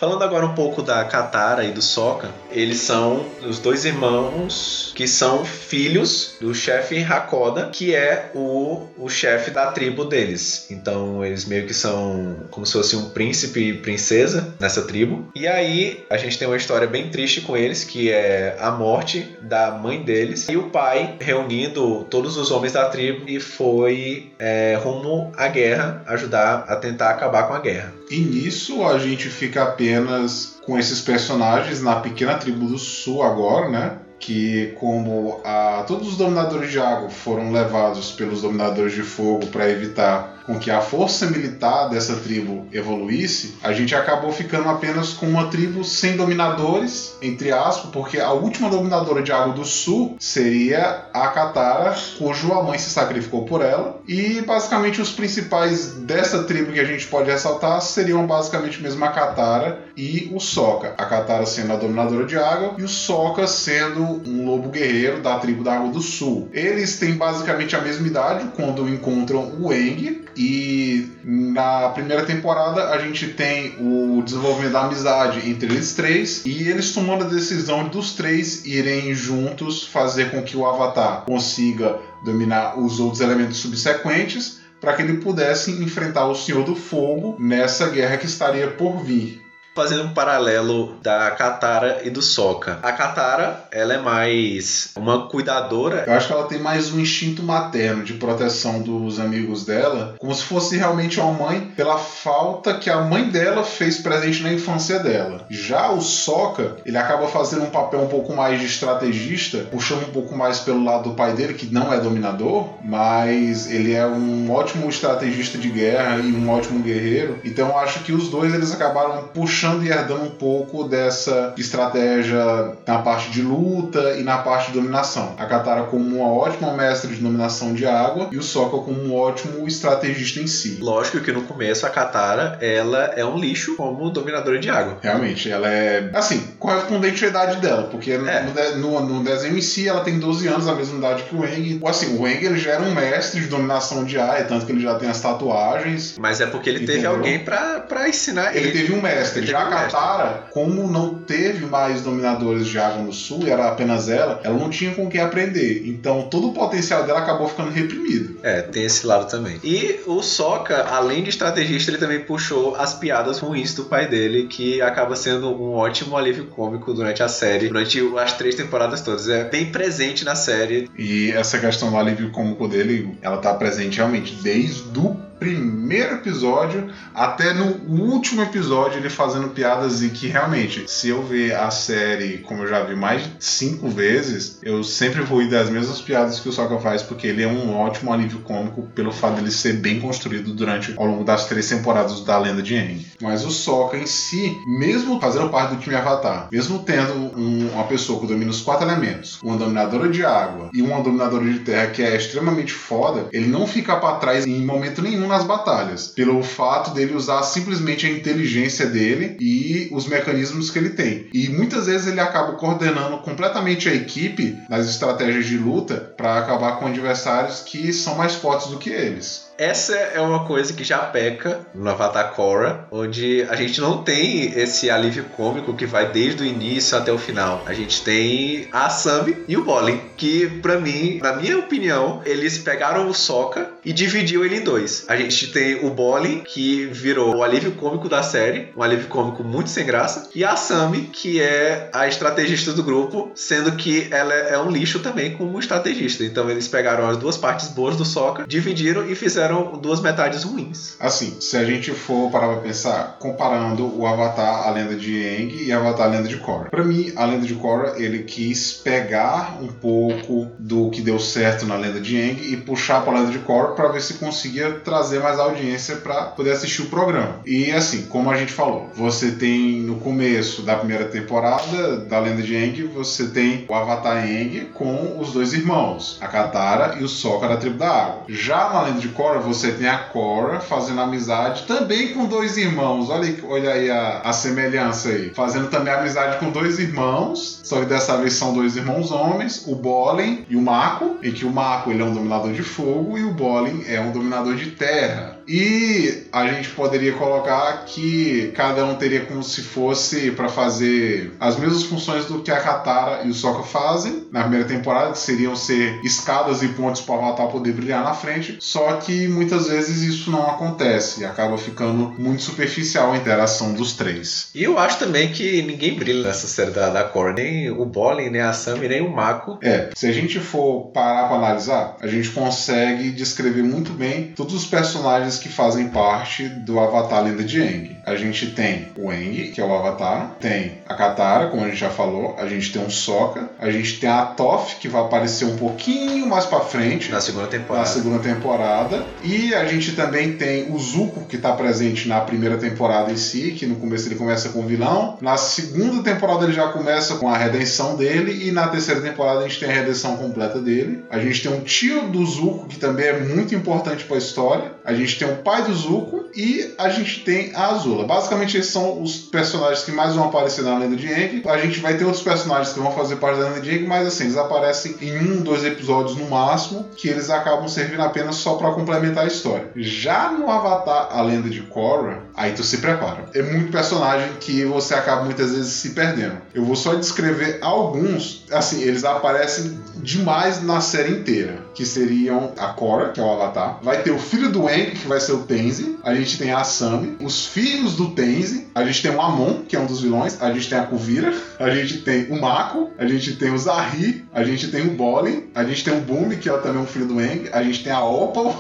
Falando 0.06 0.24
agora 0.24 0.46
um 0.46 0.54
pouco 0.54 0.84
da 0.84 1.04
Katara 1.04 1.64
e 1.66 1.72
do 1.72 1.82
Sokka, 1.82 2.30
eles 2.52 2.78
são 2.78 3.26
os 3.44 3.58
dois 3.58 3.86
irmãos 3.86 4.92
que 4.94 5.08
são 5.08 5.44
filhos 5.44 6.36
do 6.40 6.54
chefe 6.54 7.04
Hakoda, 7.04 7.72
que 7.74 7.96
é 7.96 8.30
o, 8.36 8.84
o 9.00 9.10
chefe 9.10 9.50
da 9.50 9.72
tribo 9.72 10.06
deles. 10.06 10.68
Então 10.70 11.26
eles 11.26 11.46
meio 11.46 11.66
que 11.66 11.74
são 11.74 12.36
como 12.52 12.68
se 12.68 12.74
fosse 12.74 12.96
um 12.96 13.10
príncipe 13.10 13.70
e 13.70 13.74
princesa 13.74 14.54
nessa 14.60 14.84
tribo. 14.84 15.28
E 15.34 15.48
aí 15.48 16.06
a 16.08 16.18
gente 16.18 16.38
tem 16.38 16.48
uma 16.48 16.56
história 16.56 16.86
bem 16.86 17.10
triste 17.10 17.42
com 17.42 17.58
eles, 17.58 17.84
que 17.84 18.12
é 18.12 18.56
a 18.60 18.70
morte 18.70 19.36
da 19.42 19.72
mãe 19.72 20.04
deles 20.04 20.48
e 20.48 20.56
o 20.56 20.70
pai 20.70 21.16
reunindo 21.20 22.06
todos 22.12 22.38
os 22.38 22.52
homens 22.52 22.74
da 22.74 22.90
tribo 22.90 23.28
e 23.28 23.40
foi 23.40 24.32
é, 24.38 24.80
rumo 24.84 25.32
à 25.36 25.48
guerra, 25.48 26.04
ajudar 26.06 26.66
a 26.68 26.76
tentar 26.76 27.10
acabar 27.10 27.48
com 27.48 27.56
a 27.56 27.60
guerra. 27.60 27.92
E 28.10 28.20
nisso 28.20 28.86
a 28.86 29.00
gente 29.00 29.30
fica 29.30 29.64
apenas 29.64 30.60
com 30.66 30.78
esses 30.78 31.02
personagens 31.02 31.82
na 31.82 32.00
pequena 32.00 32.36
tribo 32.36 32.68
do 32.68 32.78
sul 32.78 33.24
agora, 33.24 33.70
né? 33.70 33.98
Que 34.20 34.74
como 34.80 35.40
a, 35.44 35.84
todos 35.88 36.10
os 36.10 36.18
dominadores 36.18 36.72
de 36.72 36.80
água 36.80 37.10
foram 37.10 37.52
levados 37.52 38.12
pelos 38.12 38.42
dominadores 38.42 38.94
de 38.94 39.04
fogo 39.04 39.48
para 39.48 39.70
evitar 39.70 40.35
com 40.46 40.60
que 40.60 40.70
a 40.70 40.82
força 40.82 41.26
militar 41.28 41.90
dessa 41.90 42.16
tribo 42.18 42.68
evoluísse, 42.72 43.56
a 43.64 43.74
gente 43.74 43.96
acabou 43.96 44.32
ficando 44.32 44.70
apenas 44.70 45.14
com 45.14 45.26
uma 45.26 45.48
tribo 45.48 45.84
sem 45.84 46.16
dominadores, 46.16 47.16
entre 47.22 47.52
aspas, 47.52 47.90
porque 47.92 48.20
a 48.20 48.32
última 48.32 48.70
dominadora 48.70 49.22
de 49.22 49.32
Água 49.32 49.54
do 49.54 49.66
Sul 49.66 50.16
seria 50.20 51.06
a 51.14 51.28
Katara, 51.30 51.96
cujo 52.18 52.54
a 52.54 52.64
mãe 52.64 52.78
se 52.78 52.90
sacrificou 52.90 53.46
por 53.46 53.62
ela, 53.62 54.00
e 54.08 54.42
basicamente 54.42 55.02
os 55.02 55.12
principais 55.12 55.94
dessa 55.94 56.44
tribo 56.44 56.72
que 56.72 56.80
a 56.80 56.86
gente 56.86 57.08
pode 57.08 57.30
ressaltar 57.30 57.82
seriam 57.82 58.26
basicamente 58.28 58.82
mesmo 58.82 59.04
a 59.04 59.10
Katara 59.10 59.80
e 59.98 60.30
o 60.34 60.40
Sokka. 60.40 60.94
A 60.98 61.06
Katara 61.06 61.46
sendo 61.46 61.74
a 61.74 61.76
dominadora 61.78 62.26
de 62.26 62.38
água 62.38 62.76
e 62.78 62.84
o 62.84 62.88
Sokka 62.88 63.48
sendo 63.48 64.04
um 64.28 64.46
lobo 64.46 64.70
guerreiro 64.70 65.22
da 65.22 65.40
tribo 65.40 65.64
da 65.64 65.76
Água 65.76 65.92
do 65.92 66.02
Sul. 66.02 66.50
Eles 66.54 67.00
têm 67.00 67.14
basicamente 67.14 67.76
a 67.76 67.82
mesma 67.82 68.08
idade 68.08 68.50
quando 68.56 68.88
encontram 68.88 69.54
o 69.60 69.72
Aang, 69.72 70.26
e 70.36 71.08
na 71.24 71.90
primeira 71.90 72.26
temporada 72.26 72.90
a 72.90 73.00
gente 73.00 73.28
tem 73.30 73.76
o 73.80 74.22
desenvolvimento 74.22 74.74
da 74.74 74.86
amizade 74.86 75.50
entre 75.50 75.74
eles 75.74 75.94
três 75.94 76.46
e 76.46 76.68
eles 76.68 76.92
tomando 76.94 77.26
a 77.26 77.28
decisão 77.28 77.88
dos 77.88 78.14
três 78.14 78.66
irem 78.66 79.14
juntos 79.14 79.88
fazer 79.88 80.32
com 80.32 80.42
que 80.44 80.58
o 80.58 80.66
Avatar 80.66 81.26
consiga 81.26 82.00
dominar 82.24 82.80
os 82.80 83.00
outros 83.00 83.22
elementos 83.22 83.58
subsequentes 83.58 84.60
para 84.82 84.94
que 84.94 85.02
ele 85.02 85.18
pudesse 85.18 85.72
enfrentar 85.72 86.28
o 86.28 86.36
Senhor 86.36 86.64
do 86.64 86.76
Fogo 86.76 87.36
nessa 87.40 87.90
guerra 87.90 88.18
que 88.18 88.26
estaria 88.26 88.68
por 88.68 89.04
vir 89.04 89.45
fazendo 89.76 90.04
um 90.04 90.14
paralelo 90.14 90.96
da 91.04 91.30
Katara 91.32 92.00
e 92.06 92.10
do 92.10 92.22
Sokka. 92.22 92.80
A 92.82 92.94
Katara, 92.94 93.66
ela 93.70 93.94
é 93.94 93.98
mais 93.98 94.92
uma 94.96 95.28
cuidadora. 95.28 96.06
Eu 96.08 96.14
acho 96.14 96.28
que 96.28 96.34
ela 96.34 96.48
tem 96.48 96.60
mais 96.60 96.94
um 96.94 97.00
instinto 97.00 97.44
materno 97.44 98.02
de 98.02 98.14
proteção 98.14 98.82
dos 98.82 99.20
amigos 99.20 99.66
dela, 99.66 100.16
como 100.18 100.34
se 100.34 100.44
fosse 100.44 100.78
realmente 100.78 101.20
uma 101.20 101.34
mãe 101.34 101.74
pela 101.76 101.98
falta 101.98 102.76
que 102.76 102.90
a 102.90 103.02
mãe 103.02 103.30
dela 103.30 103.66
fez 103.66 103.98
presente 103.98 104.42
na 104.42 104.54
infância 104.54 104.98
dela. 105.00 105.46
Já 105.50 105.92
o 105.92 106.02
Sokka, 106.02 106.78
ele 106.86 106.98
acaba 106.98 107.28
fazendo 107.28 107.64
um 107.64 107.70
papel 107.70 108.00
um 108.00 108.08
pouco 108.08 108.34
mais 108.34 108.62
de 108.62 108.68
estrategista, 108.68 109.68
puxando 109.70 110.04
um 110.04 110.12
pouco 110.14 110.38
mais 110.38 110.60
pelo 110.60 110.86
lado 110.86 111.10
do 111.10 111.16
pai 111.16 111.34
dele, 111.34 111.54
que 111.54 111.66
não 111.66 111.92
é 111.92 112.00
dominador, 112.00 112.70
mas 112.82 113.70
ele 113.70 113.94
é 113.94 114.08
um 114.08 114.50
ótimo 114.50 114.88
estrategista 114.88 115.58
de 115.58 115.68
guerra 115.68 116.18
e 116.20 116.32
um 116.32 116.50
ótimo 116.50 116.80
guerreiro. 116.80 117.42
Então 117.44 117.68
eu 117.68 117.78
acho 117.78 118.00
que 118.06 118.14
os 118.14 118.30
dois 118.30 118.54
eles 118.54 118.72
acabaram 118.72 119.26
puxando 119.34 119.65
puxando 119.66 119.84
e 119.84 119.90
herdando 119.90 120.24
um 120.24 120.30
pouco 120.30 120.84
dessa 120.84 121.54
estratégia 121.58 122.38
na 122.86 123.00
parte 123.00 123.32
de 123.32 123.42
luta 123.42 124.16
e 124.18 124.24
na 124.24 124.38
parte 124.38 124.72
de 124.72 124.80
dominação. 124.80 125.36
A 125.38 125.46
Katara 125.46 125.84
como 125.84 126.18
uma 126.18 126.32
ótima 126.32 126.74
mestre 126.74 127.16
de 127.16 127.22
dominação 127.22 127.74
de 127.74 127.86
água 127.86 128.30
e 128.32 128.38
o 128.38 128.44
Sokka 128.44 128.78
como 128.78 129.02
um 129.02 129.16
ótimo 129.16 129.68
estrategista 129.68 130.40
em 130.40 130.48
si. 130.48 130.78
Lógico 130.82 131.20
que 131.20 131.32
no 131.32 131.44
começo 131.44 131.86
a 131.86 131.90
Katara 131.90 132.58
ela 132.62 133.14
é 133.16 133.26
um 133.26 133.38
lixo 133.38 133.76
como 133.76 134.10
dominadora 134.10 134.60
de 134.60 134.70
água. 134.70 134.98
Realmente, 135.02 135.50
ela 135.50 135.68
é 135.68 136.12
assim, 136.14 136.40
correspondente 136.60 137.26
à 137.26 137.28
idade 137.28 137.58
dela, 137.60 137.84
porque 137.84 138.12
é. 138.12 138.76
no, 138.78 139.00
no, 139.02 139.16
no, 139.16 139.24
desenho 139.24 139.58
em 139.58 139.62
si 139.62 139.88
ela 139.88 140.02
tem 140.02 140.20
12 140.20 140.48
anos, 140.48 140.68
a 140.68 140.76
mesma 140.76 140.98
idade 140.98 141.24
que 141.24 141.36
o 141.36 141.44
Eng. 141.46 141.82
Assim, 141.86 142.18
o 142.18 142.28
Eng 142.28 142.44
ele 142.44 142.58
já 142.58 142.74
era 142.74 142.84
um 142.84 142.94
mestre 142.94 143.42
de 143.42 143.48
dominação 143.48 144.04
de 144.04 144.20
área, 144.20 144.46
tanto 144.46 144.66
que 144.66 144.72
ele 144.72 144.82
já 144.82 144.96
tem 144.96 145.10
as 145.10 145.20
tatuagens. 145.20 146.16
Mas 146.20 146.40
é 146.40 146.46
porque 146.46 146.70
ele 146.70 146.84
entendeu? 146.84 146.96
teve 146.96 147.08
alguém 147.08 147.40
para 147.40 148.08
ensinar 148.08 148.56
ele. 148.56 148.70
Ele 148.70 148.80
teve 148.80 148.94
um 148.94 149.02
mestre. 149.02 149.40
Ele 149.40 149.55
já 149.56 149.62
a 149.62 149.70
Katara, 149.70 150.44
como 150.52 150.92
não 150.92 151.16
teve 151.16 151.66
mais 151.66 152.02
dominadores 152.02 152.68
de 152.68 152.78
água 152.78 153.02
no 153.02 153.14
sul, 153.14 153.44
e 153.44 153.50
era 153.50 153.70
apenas 153.70 154.10
ela, 154.10 154.42
ela 154.44 154.58
não 154.58 154.70
tinha 154.70 154.94
com 154.94 155.08
quem 155.08 155.22
aprender. 155.22 155.88
Então 155.88 156.24
todo 156.24 156.50
o 156.50 156.54
potencial 156.54 157.04
dela 157.04 157.20
acabou 157.20 157.48
ficando 157.48 157.72
reprimido. 157.72 158.40
É, 158.44 158.62
tem 158.62 158.84
esse 158.84 159.08
lado 159.08 159.30
também. 159.30 159.60
E 159.64 160.02
o 160.06 160.22
Sokka, 160.22 160.84
além 160.90 161.24
de 161.24 161.30
estrategista, 161.30 161.90
ele 161.90 161.98
também 161.98 162.20
puxou 162.20 162.76
as 162.76 162.94
piadas 162.94 163.40
ruins 163.40 163.74
do 163.74 163.86
pai 163.86 164.08
dele, 164.08 164.48
que 164.48 164.82
acaba 164.82 165.16
sendo 165.16 165.50
um 165.50 165.74
ótimo 165.74 166.18
alívio 166.18 166.48
cômico 166.48 166.94
durante 166.94 167.24
a 167.24 167.28
série, 167.28 167.70
durante 167.70 168.02
as 168.18 168.34
três 168.34 168.56
temporadas 168.56 169.02
todas. 169.02 169.30
É 169.30 169.46
bem 169.46 169.72
presente 169.72 170.26
na 170.26 170.36
série. 170.36 170.90
E 170.98 171.32
essa 171.32 171.58
questão 171.58 171.90
do 171.90 171.98
alívio 171.98 172.32
cômico 172.32 172.68
dele, 172.68 173.18
ela 173.22 173.38
tá 173.38 173.54
presente 173.54 173.98
realmente 173.98 174.36
desde 174.36 175.00
o 175.00 175.16
primeiro 175.40 176.16
episódio 176.16 176.90
até 177.14 177.54
no 177.54 177.66
último 177.88 178.42
episódio 178.42 179.00
ele 179.00 179.10
fazendo 179.10 179.50
piadas 179.50 180.02
e 180.02 180.10
que 180.10 180.28
realmente, 180.28 180.86
se 180.88 181.10
eu 181.10 181.24
ver 181.24 181.56
a 181.56 181.70
série 181.72 182.40
como 182.40 182.64
eu 182.64 182.68
já 182.68 182.84
vi 182.84 182.96
mais 182.96 183.24
de 183.24 183.32
cinco 183.40 183.90
vezes, 183.90 184.60
eu 184.64 184.84
sempre 184.84 185.22
vou 185.22 185.42
ir 185.42 185.50
das 185.50 185.70
mesmas 185.70 186.02
piadas 186.02 186.40
que 186.40 186.50
o 186.50 186.52
Sokka 186.52 186.80
faz, 186.80 187.02
porque 187.02 187.28
ele 187.28 187.44
é 187.44 187.48
um 187.48 187.76
ótimo 187.76 188.12
alívio 188.12 188.40
cômico 188.40 188.84
pelo 188.96 189.12
fato 189.12 189.36
dele 189.36 189.52
ser 189.52 189.74
bem 189.74 190.00
construído 190.00 190.54
durante 190.54 190.94
ao 190.98 191.06
longo 191.06 191.24
das 191.24 191.46
três 191.46 191.68
temporadas 191.68 192.22
da 192.22 192.38
Lenda 192.38 192.62
de 192.62 192.76
Aang. 192.76 193.06
Mas 193.22 193.46
o 193.46 193.52
Sokka 193.52 193.98
em 193.98 194.06
si, 194.06 194.56
mesmo 194.66 195.20
fazendo 195.20 195.50
parte 195.50 195.76
do 195.76 195.82
time 195.82 195.96
Avatar, 195.96 196.48
mesmo 196.52 196.80
tendo 196.80 197.14
um, 197.14 197.70
uma 197.74 197.86
pessoa 197.86 198.20
que 198.20 198.28
domina 198.28 198.52
os 198.52 198.62
quatro 198.62 198.88
elementos, 198.88 199.40
uma 199.44 199.58
dominadora 199.58 200.10
de 200.10 200.26
água 200.26 200.70
e 200.74 200.82
uma 200.82 201.02
dominadora 201.02 201.46
de 201.46 201.60
terra 201.60 201.88
que 201.88 202.02
é 202.02 202.16
extremamente 202.16 202.72
foda, 202.72 203.28
ele 203.32 203.48
não 203.48 203.68
fica 203.68 203.96
para 203.96 204.18
trás 204.18 204.46
em 204.46 204.66
momento 204.66 205.02
nenhum 205.02 205.25
nas 205.28 205.44
batalhas, 205.44 206.08
pelo 206.08 206.44
fato 206.44 206.92
dele 206.92 207.14
usar 207.14 207.44
simplesmente 207.44 208.06
a 208.06 208.10
inteligência 208.10 208.86
dele 208.86 209.38
e 209.40 209.90
os 209.92 210.08
mecanismos 210.08 210.70
que 210.70 210.80
ele 210.80 210.92
tem. 210.92 211.28
E 211.34 211.50
muitas 211.50 211.88
vezes 211.88 212.08
ele 212.08 212.20
acaba 212.20 212.54
coordenando 212.54 213.18
completamente 213.20 213.90
a 213.90 213.94
equipe 213.94 214.58
nas 214.70 214.90
estratégias 214.90 215.46
de 215.46 215.58
luta 215.58 216.14
para 216.18 216.40
acabar 216.40 216.80
com 216.80 216.88
adversários 216.88 217.62
que 217.62 217.92
são 217.94 218.16
mais 218.16 218.36
fortes 218.36 218.68
do 218.68 218.78
que 218.78 218.90
eles. 218.90 219.45
Essa 219.58 219.96
é 219.96 220.20
uma 220.20 220.46
coisa 220.46 220.74
que 220.74 220.84
já 220.84 220.98
peca 220.98 221.62
no 221.74 221.90
Avatar 221.90 222.34
Korra, 222.34 222.88
onde 222.92 223.46
a 223.50 223.56
gente 223.56 223.80
não 223.80 224.04
tem 224.04 224.52
esse 224.60 224.90
alívio 224.90 225.24
cômico 225.36 225.74
que 225.74 225.86
vai 225.86 226.12
desde 226.12 226.44
o 226.44 226.46
início 226.46 226.98
até 226.98 227.10
o 227.12 227.18
final. 227.18 227.64
A 227.66 227.74
gente 227.74 228.04
tem 228.04 228.68
a 228.72 228.90
Sammy 228.90 229.38
e 229.48 229.56
o 229.56 229.64
Bolin, 229.64 230.02
que 230.18 230.48
para 230.62 230.78
mim, 230.78 231.20
na 231.22 231.38
minha 231.38 231.58
opinião, 231.58 232.22
eles 232.26 232.58
pegaram 232.58 233.08
o 233.08 233.14
Sokka 233.14 233.70
e 233.84 233.94
dividiu 233.94 234.44
ele 234.44 234.58
em 234.58 234.64
dois. 234.64 235.06
A 235.08 235.16
gente 235.16 235.48
tem 235.54 235.86
o 235.86 235.90
Bolin, 235.90 236.42
que 236.42 236.86
virou 236.88 237.38
o 237.38 237.44
alívio 237.44 237.72
cômico 237.72 238.10
da 238.10 238.22
série, 238.22 238.74
um 238.76 238.84
alívio 238.84 239.08
cômico 239.08 239.42
muito 239.42 239.70
sem 239.70 239.86
graça, 239.86 240.30
e 240.36 240.44
a 240.44 240.58
Sammy, 240.58 241.04
que 241.14 241.40
é 241.42 241.90
a 241.94 242.08
estrategista 242.10 242.74
do 242.74 242.84
grupo, 242.84 243.32
sendo 243.36 243.72
que 243.74 244.10
ela 244.12 244.34
é 244.34 244.58
um 244.60 244.70
lixo 244.70 245.00
também 245.00 245.32
como 245.32 245.58
estrategista. 245.60 246.26
Então 246.26 246.50
eles 246.50 246.68
pegaram 246.68 247.08
as 247.08 247.16
duas 247.16 247.38
partes 247.38 247.70
boas 247.70 247.96
do 247.96 248.04
Sokka, 248.04 248.46
dividiram 248.46 249.10
e 249.10 249.16
fizeram 249.16 249.45
eram 249.46 249.78
duas 249.78 250.02
metades 250.02 250.44
ruins. 250.44 250.96
Assim, 251.00 251.40
se 251.40 251.58
a 251.58 251.64
gente 251.64 251.92
for 251.92 252.30
parar 252.32 252.48
pra 252.48 252.58
pensar, 252.58 253.18
comparando 253.20 253.98
o 253.98 254.06
Avatar, 254.06 254.68
a 254.68 254.72
Lenda 254.72 254.96
de 254.96 255.24
Aang 255.24 255.64
e 255.64 255.72
Avatar, 255.72 256.08
a 256.08 256.10
Lenda 256.10 256.28
de 256.28 256.38
Korra. 256.38 256.66
Pra 256.70 256.84
mim, 256.84 257.14
a 257.16 257.26
Lenda 257.26 257.46
de 257.46 257.56
Korra, 257.56 257.94
ele 257.98 258.24
quis 258.24 258.74
pegar 258.74 259.58
um 259.62 259.68
pouco 259.68 260.48
do 260.60 260.90
que 260.90 261.02
deu 261.02 261.20
certo 261.20 261.66
na 261.66 261.76
Lenda 261.76 262.00
de 262.00 262.20
Aang 262.20 262.54
e 262.54 262.58
puxar 262.58 263.04
pra 263.04 263.14
Lenda 263.14 263.32
de 263.32 263.40
Korra 263.40 263.70
pra 263.70 263.88
ver 263.90 264.02
se 264.02 264.16
conseguia 264.16 264.72
trazer 264.72 265.20
mais 265.20 265.40
audiência 265.40 265.98
para 265.98 266.26
poder 266.26 266.52
assistir 266.52 266.84
o 266.84 266.90
programa. 266.90 267.40
E 267.46 267.72
assim, 267.72 268.04
como 268.04 268.30
a 268.30 268.36
gente 268.36 268.52
falou, 268.52 268.90
você 268.96 269.32
tem 269.32 269.80
no 269.82 269.98
começo 269.98 270.62
da 270.62 270.76
primeira 270.76 271.06
temporada 271.06 271.98
da 271.98 272.20
Lenda 272.20 272.42
de 272.42 272.56
Aang, 272.56 272.84
você 272.94 273.28
tem 273.28 273.66
o 273.68 273.74
Avatar 273.74 274.18
Aang 274.18 274.70
com 274.74 275.20
os 275.20 275.32
dois 275.32 275.54
irmãos, 275.54 276.18
a 276.22 276.28
Katara 276.28 276.98
e 277.00 277.04
o 277.04 277.08
Sokka 277.08 277.48
da 277.48 277.58
tribo 277.58 277.78
da 277.78 277.90
água. 277.90 278.24
Já 278.28 278.70
na 278.70 278.82
Lenda 278.82 279.00
de 279.00 279.10
Korra, 279.10 279.35
você 279.40 279.72
tem 279.72 279.88
a 279.88 279.98
Cora 279.98 280.60
fazendo 280.60 281.02
amizade 281.02 281.64
também 281.64 282.14
com 282.14 282.26
dois 282.26 282.58
irmãos. 282.58 283.10
Olha, 283.10 283.36
olha 283.44 283.72
aí 283.72 283.90
a, 283.90 284.22
a 284.22 284.34
semelhança 284.34 285.10
aí. 285.10 285.32
Fazendo 285.34 285.70
também 285.70 285.94
amizade 285.94 286.38
com 286.38 286.50
dois 286.50 286.80
irmãos, 286.80 287.62
só 287.64 287.80
que 287.80 287.86
dessa 287.86 288.18
vez 288.18 288.34
são 288.34 288.54
dois 288.54 288.76
irmãos 288.76 289.12
homens, 289.12 289.66
o 289.68 289.76
Bolin 289.76 290.46
e 290.50 290.56
o 290.56 290.62
Mako, 290.62 291.18
em 291.22 291.32
que 291.32 291.46
o 291.46 291.52
Mako 291.52 291.92
ele 291.92 292.02
é 292.02 292.06
um 292.06 292.14
dominador 292.14 292.52
de 292.52 292.64
fogo 292.64 293.18
e 293.18 293.24
o 293.24 293.32
Bolin 293.32 293.84
é 293.88 294.00
um 294.00 294.12
dominador 294.12 294.56
de 294.56 294.72
terra. 294.72 295.40
E 295.48 296.26
a 296.32 296.48
gente 296.48 296.70
poderia 296.70 297.14
colocar 297.14 297.86
que 297.86 298.52
cada 298.56 298.86
um 298.86 298.96
teria 298.96 299.26
como 299.26 299.44
se 299.44 299.62
fosse 299.62 300.32
para 300.32 300.50
fazer 300.50 301.34
as 301.40 301.58
mesmas 301.58 301.84
funções 301.84 302.26
do 302.26 302.42
que 302.42 302.52
a 302.52 302.60
Katara 302.60 303.24
e 303.24 303.30
o 303.30 303.34
Sokka 303.34 303.64
fazem 303.64 304.28
na 304.32 304.42
primeira 304.42 304.66
temporada, 304.66 305.12
que 305.12 305.20
seriam 305.20 305.56
ser 305.56 306.00
escadas 306.04 306.62
e 306.64 306.70
pontes 306.70 307.02
para 307.02 307.16
o 307.16 307.20
Avatar 307.20 307.48
poder 307.48 307.74
brilhar 307.74 308.04
na 308.04 308.14
frente. 308.14 308.58
Só 308.60 308.94
que 308.98 309.28
muitas 309.28 309.68
vezes 309.68 310.02
isso 310.02 310.32
não 310.32 310.50
acontece 310.50 311.22
e 311.22 311.26
acaba 311.26 311.58
ficando 311.58 312.14
muito 312.18 312.42
superficial 312.42 313.12
a 313.12 313.18
interação 313.18 313.74
dos 313.74 313.94
três. 313.94 314.50
E 314.54 314.64
eu 314.64 314.78
acho 314.78 315.00
também 315.00 315.32
que 315.32 315.62
ninguém 315.62 315.96
brilha 315.96 316.28
nessa 316.28 316.48
série 316.48 316.72
da, 316.72 316.90
da 316.90 317.04
Korra, 317.04 317.34
nem 317.34 317.70
o 317.72 317.86
Bolin, 317.86 318.30
nem 318.30 318.42
a 318.42 318.54
Sami, 318.54 318.88
nem 318.88 319.02
o 319.02 319.10
Mako. 319.10 319.60
É, 319.62 319.90
se 319.96 320.08
a 320.08 320.12
gente 320.12 320.40
for 320.40 320.92
parar 320.94 321.28
para 321.28 321.38
analisar, 321.38 321.98
a 322.02 322.08
gente 322.08 322.30
consegue 322.30 323.12
descrever 323.12 323.64
muito 323.64 323.92
bem 323.92 324.34
todos 324.36 324.54
os 324.54 324.66
personagens 324.66 325.35
personagens 325.36 325.40
que 325.40 325.50
fazem 325.50 325.88
parte 325.90 326.48
do 326.48 326.80
Avatar 326.80 327.24
Lenda 327.24 327.44
de 327.44 327.62
Aang. 327.62 327.98
A 328.06 328.16
gente 328.16 328.52
tem 328.52 328.88
o 328.98 329.10
Aang, 329.10 329.52
que 329.54 329.60
é 329.60 329.64
o 329.64 329.74
Avatar, 329.74 330.36
tem 330.40 330.80
a 330.88 330.94
Katara, 330.94 331.48
como 331.48 331.64
a 331.64 331.68
gente 331.68 331.80
já 331.80 331.90
falou, 331.90 332.36
a 332.38 332.48
gente 332.48 332.72
tem 332.72 332.84
o 332.84 332.90
Sokka, 332.90 333.50
a 333.60 333.70
gente 333.70 334.00
tem 334.00 334.10
a 334.10 334.26
Toph, 334.26 334.76
que 334.80 334.88
vai 334.88 335.02
aparecer 335.02 335.46
um 335.46 335.56
pouquinho 335.58 336.28
mais 336.28 336.46
para 336.46 336.60
frente. 336.62 337.12
Na 337.12 337.22
segunda 337.22 337.48
temporada. 337.48 337.88
Na 337.88 337.94
segunda 337.94 338.20
temporada. 338.20 339.06
E 339.24 339.54
a 339.54 339.66
gente 339.66 339.94
também 339.94 340.34
tem 340.34 340.72
o 340.72 340.80
Zuko, 340.80 341.26
que 341.26 341.36
está 341.36 341.54
presente 341.54 342.08
na 342.08 342.22
primeira 342.22 342.58
temporada 342.58 343.12
em 343.12 343.18
si, 343.18 343.52
que 343.52 343.66
no 343.66 343.76
começo 343.76 344.08
ele 344.08 344.16
começa 344.16 344.50
com 344.50 344.60
o 344.60 344.68
vilão. 344.68 345.18
Na 345.22 345.38
segunda 345.38 346.04
temporada 346.04 346.46
ele 346.46 346.54
já 346.54 346.68
começa 346.70 347.16
com 347.16 347.28
a 347.28 347.38
redenção 347.38 347.96
dele, 347.96 348.48
e 348.48 348.52
na 348.52 348.68
terceira 348.68 349.02
temporada 349.02 349.40
a 349.40 349.44
gente 349.48 349.60
tem 349.60 349.70
a 349.70 349.74
redenção 349.74 350.18
completa 350.18 350.60
dele. 350.60 351.04
A 351.10 351.20
gente 351.20 351.42
tem 351.42 351.52
um 351.52 351.62
tio 351.62 352.08
do 352.10 352.26
Zuko, 352.26 352.68
que 352.68 352.78
também 352.78 353.06
é 353.06 353.20
muito 353.20 353.56
importante 353.56 354.04
para 354.06 354.16
a 354.16 354.20
história. 354.20 354.72
A 354.84 354.94
gente 354.94 355.18
tem 355.18 355.25
tem 355.26 355.34
o 355.34 355.38
pai 355.38 355.64
do 355.64 355.74
Zuko 355.74 356.26
e 356.36 356.74
a 356.78 356.90
gente 356.90 357.22
tem 357.22 357.52
a 357.56 357.68
Azula. 357.68 358.06
Basicamente, 358.06 358.58
esses 358.58 358.72
são 358.72 359.02
os 359.02 359.18
personagens 359.18 359.84
que 359.84 359.92
mais 359.92 360.14
vão 360.14 360.26
aparecer 360.26 360.64
na 360.64 360.78
lenda 360.78 360.96
de 360.96 361.08
Aang. 361.08 361.42
A 361.46 361.58
gente 361.58 361.80
vai 361.80 361.96
ter 361.96 362.06
outros 362.06 362.24
personagens 362.24 362.74
que 362.74 362.80
vão 362.80 362.92
fazer 362.92 363.16
parte 363.18 363.40
da 363.40 363.50
lenda 363.50 363.62
de 363.62 363.72
Aang, 363.72 363.88
mas 363.88 364.08
assim, 364.08 364.26
eles 364.26 364.38
aparecem 364.38 364.96
em 365.02 365.18
um, 365.18 365.42
dois 365.42 365.64
episódios 365.64 366.18
no 366.18 366.30
máximo, 366.30 366.86
que 366.96 367.08
eles 367.08 367.30
acabam 367.30 367.68
servindo 367.68 368.02
apenas 368.02 368.36
só 368.36 368.56
para 368.56 368.72
complementar 368.72 369.24
a 369.24 369.28
história. 369.28 369.70
Já 369.76 370.32
no 370.32 370.50
Avatar, 370.50 371.10
a 371.12 371.22
lenda 371.22 371.50
de 371.50 371.62
Korra, 371.62 372.24
aí 372.36 372.52
tu 372.52 372.64
se 372.64 372.78
prepara. 372.78 373.30
É 373.34 373.42
muito 373.42 373.72
personagem 373.72 374.30
que 374.40 374.66
você 374.66 374.94
acaba 374.94 375.24
muitas 375.24 375.52
vezes 375.52 375.74
se 375.74 375.92
perdendo. 375.92 376.38
Eu 376.54 376.66
vou 376.66 376.76
só 376.76 376.94
descrever 376.96 377.60
alguns, 377.62 378.44
assim, 378.52 378.82
eles 378.82 379.04
aparecem 379.04 379.80
demais 379.96 380.62
na 380.62 380.82
série 380.82 381.12
inteira, 381.12 381.60
que 381.74 381.86
seriam 381.86 382.52
a 382.58 382.68
Korra, 382.68 383.10
que 383.10 383.20
é 383.20 383.24
o 383.24 383.32
Avatar, 383.32 383.80
vai 383.82 384.02
ter 384.02 384.12
o 384.12 384.20
filho 384.20 384.52
do 384.52 384.68
Aang, 384.68 384.92
que 384.92 385.08
vai 385.08 385.15
vai 385.16 385.22
ser 385.22 385.32
o 385.32 385.44
Tenzi, 385.44 385.98
a 386.04 386.14
gente 386.14 386.38
tem 386.38 386.52
a 386.52 386.60
Asami, 386.60 387.16
os 387.22 387.48
filhos 387.48 387.96
do 387.96 388.10
Tenzi, 388.10 388.68
a 388.76 388.84
gente 388.84 389.02
tem 389.02 389.12
o 389.12 389.22
Amon, 389.22 389.62
que 389.68 389.76
é 389.76 389.80
um 389.80 389.86
dos 389.86 390.02
vilões, 390.02 390.42
a 390.42 390.52
gente 390.52 390.68
tem 390.68 390.78
a 390.78 390.84
Kuvira, 390.84 391.34
a 391.58 391.70
gente 391.70 392.00
tem 392.00 392.30
o 392.30 392.40
Mako, 392.40 392.92
a 392.98 393.08
gente 393.08 393.34
tem 393.38 393.54
o 393.54 393.58
Zahri, 393.58 394.26
a 394.34 394.44
gente 394.44 394.68
tem 394.68 394.82
o 394.82 394.92
Bolin, 394.92 395.46
a 395.56 395.64
gente 395.64 395.86
tem 395.86 395.98
o 395.98 396.02
Bumi, 396.02 396.36
que 396.36 396.50
é 396.50 396.58
também 396.58 396.82
um 396.82 396.86
filho 396.86 397.06
do 397.06 397.22
Eng, 397.22 397.50
a 397.54 397.64
gente 397.64 397.82
tem 397.82 397.94
a 397.94 398.04
Opal, 398.04 398.54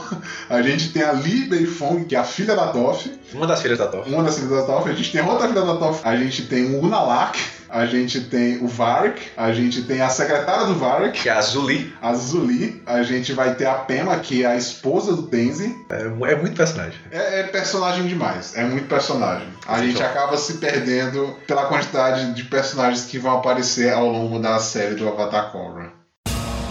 a 0.50 0.62
gente 0.62 0.94
tem 0.94 1.04
a 1.04 1.12
Li 1.12 1.44
Beifong, 1.50 2.06
que 2.06 2.15
é 2.15 2.20
a 2.20 2.24
filha 2.24 2.56
da 2.56 2.68
Toff. 2.68 3.12
Uma 3.34 3.46
das 3.46 3.62
filhas 3.62 3.78
da 3.78 3.88
Toff. 3.88 4.10
Uma 4.10 4.24
das 4.24 4.36
filhas 4.36 4.52
da 4.52 4.63
Toff, 4.63 4.89
a 4.89 4.94
gente 4.94 5.12
tem 5.12 5.22
outra 5.22 5.50
filha 5.50 5.62
da 5.62 5.76
Toff, 5.76 6.00
a 6.06 6.15
gente 6.15 6.44
tem 6.44 6.74
o 6.74 6.80
Unalak, 6.80 7.38
a 7.75 7.85
gente 7.85 8.21
tem 8.21 8.63
o 8.63 8.69
Vark, 8.69 9.19
a 9.35 9.51
gente 9.51 9.81
tem 9.81 9.99
a 9.99 10.07
secretária 10.07 10.65
do 10.65 10.75
Vark, 10.75 11.11
que 11.11 11.27
é 11.27 11.33
a 11.33 11.41
Zuli. 11.41 11.93
A 12.01 12.13
Zuli. 12.13 12.81
A 12.85 13.03
gente 13.03 13.33
vai 13.33 13.53
ter 13.53 13.65
a 13.65 13.73
Pema, 13.73 14.17
que 14.17 14.43
é 14.43 14.47
a 14.47 14.55
esposa 14.55 15.13
do 15.13 15.23
Tenzi. 15.23 15.75
É, 15.89 16.03
é 16.31 16.35
muito 16.38 16.55
personagem. 16.55 16.97
É, 17.11 17.41
é, 17.41 17.43
personagem 17.43 18.07
demais. 18.07 18.55
É 18.55 18.63
muito 18.63 18.88
personagem. 18.88 19.49
A 19.67 19.81
gente 19.81 20.01
acaba 20.01 20.38
se 20.38 20.53
perdendo 20.53 21.35
pela 21.45 21.65
quantidade 21.65 22.33
de 22.33 22.45
personagens 22.45 23.03
que 23.03 23.19
vão 23.19 23.39
aparecer 23.39 23.91
ao 23.91 24.07
longo 24.07 24.39
da 24.39 24.57
série 24.57 24.95
do 24.95 25.09
Avatar 25.09 25.51
Korra. 25.51 25.91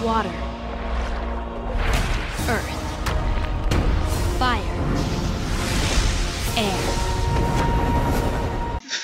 Water. 0.03 0.44